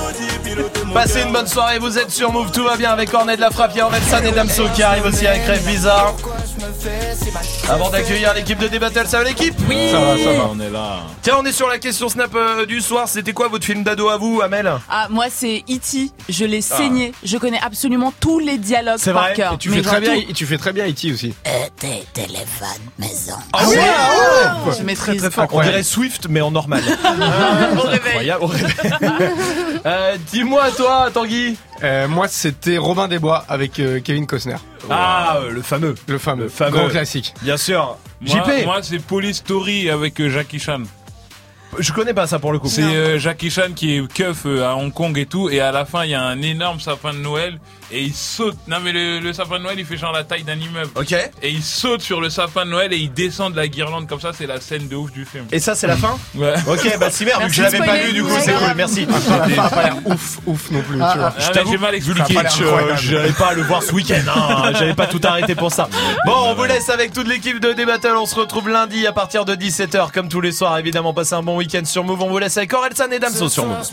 Passez 0.93 1.22
une 1.22 1.32
bonne 1.32 1.48
soirée, 1.48 1.80
vous 1.80 1.98
êtes 1.98 2.11
sur 2.11 2.32
Move, 2.32 2.51
tout 2.51 2.64
va 2.64 2.76
bien 2.76 2.92
avec 2.92 3.11
Cornet 3.11 3.35
de 3.35 3.42
la 3.42 3.51
Frappe, 3.51 3.72
il 3.74 3.77
y 3.77 3.82
a 3.82 3.85
Orelsan 3.85 4.24
et 4.24 4.32
Damso 4.32 4.68
qui 4.74 4.84
arrivent 4.84 5.06
aussi 5.06 5.27
avec 5.27 5.43
Rêve 5.45 5.66
Bizarre. 5.66 6.14
Avant 7.69 7.90
d'accueillir 7.90 8.33
l'équipe 8.33 8.58
de 8.59 8.67
D-Battle, 8.67 9.06
ça 9.08 9.19
va 9.19 9.24
l'équipe 9.25 9.53
Oui. 9.69 9.90
Ça 9.91 9.99
va, 9.99 10.17
ça 10.17 10.32
va. 10.33 10.49
On 10.51 10.59
est 10.59 10.69
là. 10.69 10.99
Tiens, 11.22 11.35
on 11.40 11.45
est 11.45 11.51
sur 11.51 11.67
la 11.67 11.77
question 11.77 12.09
Snap 12.09 12.32
euh, 12.35 12.66
du 12.66 12.82
soir, 12.82 13.08
c'était 13.08 13.33
quoi 13.33 13.48
votre 13.48 13.66
film 13.66 13.83
d'ado 13.83 14.09
à 14.09 14.17
vous, 14.17 14.41
Amel 14.41 14.72
Ah, 14.90 15.08
moi 15.09 15.25
c'est 15.30 15.64
E.T. 15.69 16.11
Je 16.30 16.45
l'ai 16.45 16.61
saigné. 16.61 17.14
Je 17.24 17.38
connais 17.38 17.59
absolument 17.61 18.14
tous 18.19 18.40
les 18.40 18.58
dialogues 18.58 18.99
par 19.14 19.33
cœur. 19.33 19.53
Et 19.53 19.58
tu 19.58 19.69
Mais 19.69 19.77
fais 19.77 19.82
très 19.83 19.91
genre 20.06 20.14
bien, 20.16 20.22
tout. 20.27 20.33
tu 20.33 20.45
fais 20.45 20.58
très 20.58 20.74
bien 20.74 20.88
E.T. 20.88 21.11
aussi. 21.14 21.33
Tes 21.77 22.03
téléphones 22.14 22.67
maison. 22.98 23.35
Ah 23.53 23.66
ouais, 23.67 23.77
ah 23.80 24.58
ouais. 24.67 24.74
Je 24.77 24.83
maîtrise. 24.83 25.22
Très 25.22 25.30
très 25.30 25.32
fort. 25.32 25.43
On 25.43 25.45
Incroyable. 25.45 25.72
dirait 25.74 25.83
Swift 25.83 26.27
mais 26.30 26.41
en 26.41 26.51
normal. 26.51 26.82
Au 27.77 27.82
réveil. 27.82 27.99
Incroyable, 28.08 28.43
au 28.43 28.48
réveil. 28.48 28.74
Euh, 29.85 30.17
Dis-moi 30.33 30.72
toi, 30.75 31.08
Tanguy. 31.14 31.56
Euh, 31.83 32.09
moi, 32.09 32.27
c'était 32.27 32.77
Robin 32.77 33.08
des 33.08 33.17
Bois 33.17 33.45
avec 33.48 33.80
euh, 33.80 34.01
Kevin 34.03 34.27
Costner. 34.27 34.58
Ah, 34.90 35.38
euh, 35.38 35.51
le 35.51 35.61
fameux. 35.61 35.95
Le 36.08 36.17
fameux. 36.17 36.43
Le 36.43 36.49
fameux. 36.49 36.72
Grand 36.77 36.90
classique. 36.90 37.28
Bien 37.41 37.58
sûr. 37.58 37.98
Moi, 38.22 38.43
JP. 38.43 38.66
moi, 38.66 38.80
c'est 38.82 38.99
Police 38.99 39.38
Story 39.38 39.90
avec 39.90 40.19
euh, 40.19 40.30
Jackie 40.30 40.59
Chan. 40.59 40.83
Je 41.77 41.93
connais 41.93 42.14
pas 42.14 42.27
ça 42.27 42.40
pour 42.40 42.51
le 42.51 42.59
coup. 42.59 42.67
C'est 42.67 42.82
euh, 42.82 43.19
Jackie 43.19 43.49
Chan 43.49 43.74
qui 43.75 43.95
est 43.95 44.11
keuf 44.11 44.45
euh, 44.45 44.66
à 44.66 44.75
Hong 44.75 44.91
Kong 44.91 45.17
et 45.17 45.25
tout, 45.25 45.49
et 45.49 45.59
à 45.59 45.72
la 45.72 45.85
fin 45.85 46.03
il 46.03 46.11
y 46.11 46.16
a 46.16 46.24
un 46.24 46.41
énorme 46.41 46.80
sapin 46.80 47.14
de 47.14 47.19
Noël 47.19 47.59
et 47.92 48.01
il 48.03 48.14
saute. 48.14 48.58
Non 48.68 48.77
mais 48.84 48.92
le, 48.92 49.19
le 49.19 49.34
sapin 49.34 49.58
de 49.59 49.64
Noël 49.64 49.80
il 49.80 49.85
fait 49.85 49.98
genre 49.98 50.11
la 50.11 50.24
taille 50.24 50.43
d'un 50.43 50.58
immeuble. 50.58 50.90
Ok. 50.95 51.11
Et 51.14 51.50
il 51.50 51.64
saute 51.64 52.01
sur 52.01 52.22
le 52.22 52.30
sapin 52.30 52.66
de 52.66 52.72
Noël 52.72 52.93
et 52.93 52.98
il 52.98 53.11
descend 53.14 53.51
de 53.51 53.58
la 53.58 53.68
guirlande 53.68 54.08
comme 54.08 54.19
ça. 54.19 54.32
C'est 54.38 54.48
la 54.48 54.59
scène 54.61 54.88
de 54.88 54.95
ouf 54.95 55.11
du 55.11 55.26
film. 55.26 55.45
Et 55.51 55.59
ça 55.59 55.76
c'est 55.76 55.88
la 55.88 55.98
fin 55.98 56.18
Ouais. 56.35 56.53
Ok, 56.68 56.98
bah 57.00 57.09
si 57.11 57.26
merde, 57.26 57.42
vu 57.43 57.48
que 57.50 57.53
je 57.53 57.61
l'avais 57.61 57.80
pas 57.80 57.98
vu 57.98 58.14
du 58.14 58.24
coup 58.24 58.30
c'est 58.40 58.53
cool, 58.53 58.74
merci. 58.76 59.06
La 59.30 59.48
fin 59.48 59.64
a 59.64 59.69
pas 59.69 59.84
l'air 59.84 59.98
ouf, 60.06 60.40
ouf 60.45 60.72
non 60.72 60.82
plus. 60.82 61.00
Ah, 61.01 61.09
tu 61.14 61.19
vois. 61.19 61.27
ah. 61.30 61.35
Ah, 61.40 61.43
mais 61.48 61.53
t'avoue, 61.53 61.72
j'ai 61.72 61.77
mal 61.77 61.95
Vu 62.00 62.14
le 62.14 62.19
expliqué. 62.19 62.64
euh, 62.64 62.95
j'avais 62.98 63.32
pas 63.32 63.48
à 63.50 63.53
le 63.53 63.61
voir 63.64 63.84
ce 63.84 63.92
week-end, 63.93 64.22
hein. 64.27 64.72
j'avais 64.77 64.93
pas 64.93 65.08
tout 65.08 65.22
arrêté 65.24 65.56
pour 65.56 65.72
ça. 65.72 65.90
Bon, 66.26 66.34
on 66.45 66.53
vous 66.56 66.66
laisse 66.66 66.90
avec 66.90 67.14
toute 67.14 67.27
l'équipe 67.27 67.59
de 67.59 67.74
D-Battle, 67.74 68.16
on 68.18 68.26
se 68.26 68.35
retrouve 68.35 68.69
lundi 68.69 69.06
à 69.08 69.11
partir 69.14 69.45
de 69.45 69.56
17h, 69.56 70.11
comme 70.11 70.30
tous 70.30 70.42
les 70.42 70.51
soirs, 70.51 70.77
évidemment, 70.77 71.14
passez 71.14 71.34
un 71.34 71.43
bon 71.43 71.58
week-end 71.58 71.84
sur 71.85 72.03
Move, 72.03 72.22
on 72.22 72.30
vous 72.30 72.40
laisse 72.40 72.58
avec 72.58 72.74
Orelsan 72.74 73.09
et 73.11 73.19
Damso 73.19 73.50
sur 73.50 73.66
Move. 73.66 73.84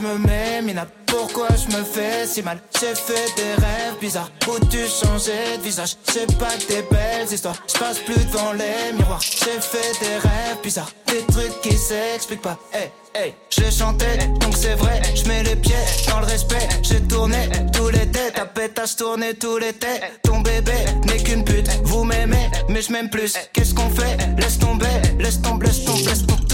Pourquoi 1.06 1.48
je 1.56 1.76
me 1.76 1.84
fais 1.84 2.26
si 2.26 2.42
mal 2.42 2.60
J'ai 2.80 2.94
fait 2.94 3.34
des 3.36 3.54
rêves 3.54 3.98
bizarres 4.00 4.30
où 4.48 4.58
tu 4.66 4.78
changeais 4.86 5.58
de 5.58 5.62
visage. 5.62 5.96
C'est 6.04 6.38
pas 6.38 6.56
des 6.68 6.82
belles 6.90 7.32
histoires, 7.32 7.56
je 7.66 7.78
passe 7.78 7.98
plus 8.00 8.24
devant 8.26 8.52
les 8.52 8.92
miroirs. 8.96 9.20
J'ai 9.20 9.60
fait 9.60 9.92
des 10.00 10.16
rêves 10.16 10.60
bizarres, 10.62 10.90
des 11.06 11.22
trucs 11.32 11.60
qui 11.62 11.76
s'expliquent 11.76 12.42
pas. 12.42 12.58
Hey, 12.72 12.90
hey, 13.14 13.34
je 13.50 13.70
chantais, 13.70 14.18
donc 14.40 14.56
c'est 14.56 14.74
vrai. 14.74 15.00
Je 15.14 15.26
mets 15.26 15.42
les 15.42 15.56
pieds 15.56 15.74
dans 16.08 16.20
le 16.20 16.26
respect. 16.26 16.68
J'ai 16.82 17.00
tourné 17.02 17.48
tous 17.72 17.88
les 17.88 18.06
têtes, 18.10 18.34
ta 18.34 18.46
pétasse 18.46 18.96
tourné 18.96 19.34
tous 19.34 19.58
les 19.58 19.72
têtes. 19.72 20.20
Ton 20.22 20.40
bébé 20.40 20.72
n'est 21.06 21.22
qu'une 21.22 21.44
pute, 21.44 21.68
vous 21.84 22.04
m'aimez, 22.04 22.50
mais 22.68 22.82
je 22.82 22.92
m'aime 22.92 23.10
plus. 23.10 23.34
Qu'est-ce 23.52 23.74
qu'on 23.74 23.90
fait? 23.90 24.16
Laisse 24.38 24.58
tomber, 24.58 24.86
laisse 25.18 25.40
tomber, 25.40 25.66
laisse 25.66 25.84
tomber. 25.84 26.35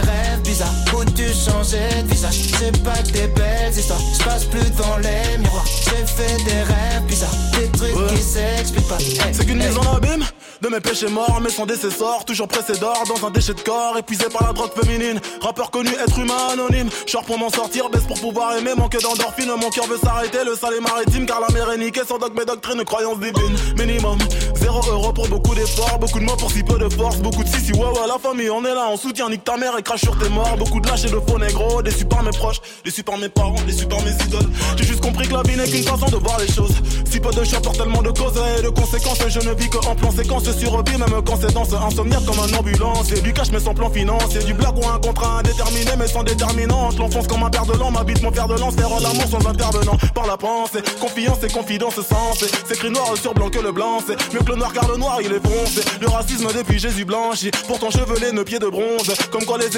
rêves 0.00 0.40
bizarres 0.44 0.72
où 0.94 1.04
tu 1.04 1.22
de 1.22 2.08
visage? 2.08 2.40
C'est 2.58 2.82
pas 2.82 2.98
que 2.98 3.12
des 3.12 3.28
belles 3.28 3.72
histoires, 3.76 4.00
je 4.18 4.24
passe 4.24 4.44
plus 4.44 4.70
devant 4.70 4.96
les 4.98 5.38
miroirs. 5.38 5.66
J'ai 5.66 6.06
fait 6.06 6.36
des 6.44 6.62
rêves 6.62 7.04
bizarres, 7.06 7.30
des 7.52 7.68
trucs 7.78 8.06
qui 8.08 8.22
s'expliquent 8.22 8.88
pas. 8.88 8.98
Hey, 8.98 9.32
C'est 9.32 9.44
qu'une 9.46 9.60
hey. 9.60 9.68
mise 9.68 9.78
en 9.78 9.96
abîme 9.96 10.24
de 10.60 10.68
mes 10.68 10.80
péchés 10.80 11.08
morts, 11.08 11.40
mais 11.42 11.50
sans 11.50 11.66
décessor, 11.66 12.24
toujours 12.24 12.48
pressé 12.48 12.72
d'or 12.78 13.04
dans 13.08 13.26
un 13.26 13.30
déchet 13.30 13.54
de 13.54 13.60
corps, 13.60 13.96
épuisé 13.96 14.24
par 14.32 14.46
la 14.46 14.52
drogue 14.52 14.72
féminine. 14.72 15.20
Rappeur 15.40 15.70
connu, 15.70 15.90
être 15.90 16.18
humain 16.18 16.48
anonyme. 16.52 16.88
Short 17.06 17.26
pour 17.26 17.38
m'en 17.38 17.50
sortir, 17.50 17.88
baisse 17.90 18.04
pour 18.04 18.20
pouvoir 18.20 18.56
aimer, 18.56 18.74
manque 18.76 19.00
d'endorphine. 19.00 19.50
Mon 19.60 19.70
cœur 19.70 19.86
veut 19.86 19.98
s'arrêter, 19.98 20.38
le 20.44 20.56
sale 20.56 20.74
est 20.74 20.80
maritime, 20.80 21.26
car 21.26 21.40
la 21.40 21.48
mer 21.54 21.70
est 21.70 21.78
niquée 21.78 22.02
sans 22.06 22.18
dogme 22.18 22.40
et 22.40 22.44
doctrine, 22.44 22.82
croyance 22.84 23.18
divine. 23.20 23.56
Minimum, 23.76 24.18
zéro 24.56 24.80
euro 24.90 25.12
pour 25.12 25.28
beaucoup 25.28 25.54
d'efforts, 25.54 25.98
beaucoup 26.00 26.18
de 26.18 26.24
mots 26.24 26.36
pour 26.36 26.50
si 26.50 26.62
peu 26.62 26.78
de 26.78 26.88
force, 26.88 27.18
beaucoup 27.18 27.44
de 27.44 27.48
si 27.48 27.60
si 27.60 27.72
ouais 27.72 27.78
ouais, 27.78 28.08
la 28.08 28.18
famille, 28.18 28.50
on 28.50 28.64
est 28.64 28.74
là, 28.74 28.88
on 28.90 28.96
soutient, 28.96 29.28
nique 29.28 29.44
ta 29.44 29.56
mère 29.56 29.76
et 29.78 29.82
crache 29.88 30.00
sur 30.02 30.18
tes 30.18 30.28
morts. 30.28 30.56
Beaucoup 30.58 30.80
de 30.80 30.88
lâches 30.88 31.04
et 31.04 31.10
de 31.10 31.18
faux 31.26 31.38
négro, 31.38 31.82
déçus 31.82 32.04
par 32.04 32.22
mes 32.22 32.30
proches, 32.30 32.60
déçus 32.84 33.02
par 33.02 33.16
mes 33.16 33.28
parents, 33.28 33.62
déçus 33.66 33.86
par 33.86 34.02
mes 34.02 34.12
idoles. 34.26 34.48
J'ai 34.76 34.84
juste 34.84 35.00
compris 35.00 35.26
que 35.26 35.32
la 35.32 35.42
vie 35.42 35.56
n'est 35.56 35.68
qu'une 35.68 35.82
façon 35.82 36.06
de 36.06 36.16
voir 36.16 36.38
les 36.38 36.52
choses. 36.52 36.74
Si 37.10 37.18
peu 37.18 37.30
de 37.30 37.42
choix 37.44 37.60
pour 37.60 37.72
tellement 37.72 38.02
de 38.02 38.10
causes 38.10 38.38
et 38.58 38.62
de 38.62 38.68
conséquences, 38.68 39.18
je 39.28 39.40
ne 39.40 39.54
vis 39.54 39.70
que 39.70 39.78
en 39.86 39.96
plan 39.96 40.10
séquence, 40.10 40.44
survis 40.44 40.98
même 40.98 41.22
quand 41.24 41.38
c'est 41.40 41.54
dans 41.54 41.64
ce 41.64 41.74
insomniaque 41.74 42.24
comme 42.26 42.38
un 42.38 42.58
ambulance. 42.58 43.10
Et 43.12 43.20
du 43.20 43.32
cash 43.32 43.50
mais 43.50 43.60
sans 43.60 43.72
plan 43.72 43.88
financier, 43.90 44.40
du 44.40 44.52
blague 44.52 44.76
ou 44.76 44.86
un 44.86 44.98
contrat 44.98 45.38
indéterminé 45.38 45.92
mais 45.98 46.06
sans 46.06 46.22
déterminante. 46.22 46.92
Je 46.92 46.98
l'enfonce 46.98 47.26
comme 47.26 47.42
un 47.42 47.50
père 47.50 47.64
de 47.64 47.72
l'an, 47.72 47.90
m'habite 47.90 48.22
mon 48.22 48.30
père 48.30 48.48
de 48.48 48.58
lance, 48.58 48.74
faire 48.74 48.90
l'amour 48.90 49.26
sans 49.30 49.46
intervenant. 49.48 49.96
Par 50.14 50.26
la 50.26 50.36
pensée, 50.36 50.82
confiance 51.00 51.38
et 51.44 51.48
confidence 51.48 51.94
sens. 51.94 52.44
C'est 52.66 52.74
écrit 52.74 52.90
noir 52.90 53.14
sur 53.20 53.32
blanc 53.32 53.48
que 53.48 53.60
le 53.60 53.72
blanc, 53.72 54.00
c'est 54.06 54.16
mieux 54.34 54.40
que 54.40 54.50
le 54.50 54.56
noir 54.56 54.72
car 54.74 54.86
le 54.88 54.98
noir 54.98 55.18
il 55.22 55.32
est 55.32 55.42
foncé. 55.42 55.80
Le 56.00 56.08
racisme 56.08 56.48
depuis 56.54 56.78
Jésus 56.78 57.06
blanchi, 57.06 57.50
pourtant 57.66 57.90
chevelé, 57.90 58.32
nos 58.32 58.44
pieds 58.44 58.58
de 58.58 58.68
bronze. 58.68 59.14
Comme 59.30 59.44
quoi 59.44 59.56
les 59.56 59.77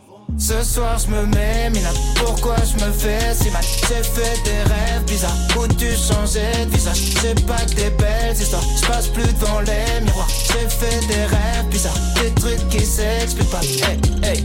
Ce 0.37 0.63
soir 0.63 0.97
je 0.97 1.07
me 1.11 1.25
mets 1.27 1.69
mina 1.69 1.89
Pourquoi 2.15 2.55
je 2.57 2.83
me 2.83 2.91
fais 2.91 3.33
si 3.33 3.49
mal? 3.51 3.63
J'ai 3.87 4.03
fait 4.03 4.43
des 4.43 4.61
rêves 4.63 5.03
bizarres. 5.05 5.37
Où 5.57 5.67
tu 5.67 5.89
changeais 5.95 6.65
de 6.65 6.71
visage? 6.71 7.13
C'est 7.21 7.45
pas 7.45 7.63
que 7.65 7.75
des 7.75 7.89
belles 7.91 8.33
histoires. 8.33 8.63
Je 8.81 8.87
passe 8.87 9.07
plus 9.07 9.33
devant 9.33 9.61
les 9.61 10.01
miroirs. 10.01 10.27
J'ai 10.47 10.67
fait 10.67 11.07
des 11.07 11.25
rêves 11.25 11.67
bizarres. 11.69 11.93
Des 12.21 12.31
trucs 12.41 12.69
qui 12.69 12.85
s'expliquent 12.85 13.51
pas. 13.51 13.61
Hey 13.61 13.99
hey 14.23 14.43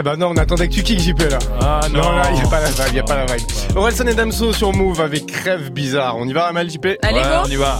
Eh 0.00 0.02
ben 0.02 0.16
non, 0.16 0.28
on 0.28 0.36
attendait 0.36 0.68
que 0.68 0.74
tu 0.74 0.84
kicks 0.84 1.00
JP 1.00 1.18
là. 1.28 1.38
Ah 1.60 1.80
non. 1.92 2.12
là, 2.12 2.30
y 2.30 2.40
a 2.40 2.48
pas 2.48 2.60
la 2.60 2.68
vibe, 2.68 2.94
y 2.94 2.98
a 3.00 3.02
pas 3.02 3.16
la 3.16 3.26
vibe. 3.26 3.44
Orelsan 3.74 4.06
et 4.06 4.14
Damso 4.14 4.52
sur 4.52 4.72
Move 4.72 5.00
avec 5.00 5.26
Crève 5.26 5.70
Bizarre. 5.72 6.16
On 6.16 6.28
y 6.28 6.32
va, 6.32 6.46
Amal 6.46 6.70
JP 6.70 6.86
Allez, 7.02 7.18
Ouais, 7.18 7.22
go 7.24 7.42
on 7.44 7.50
y 7.50 7.56
va. 7.56 7.76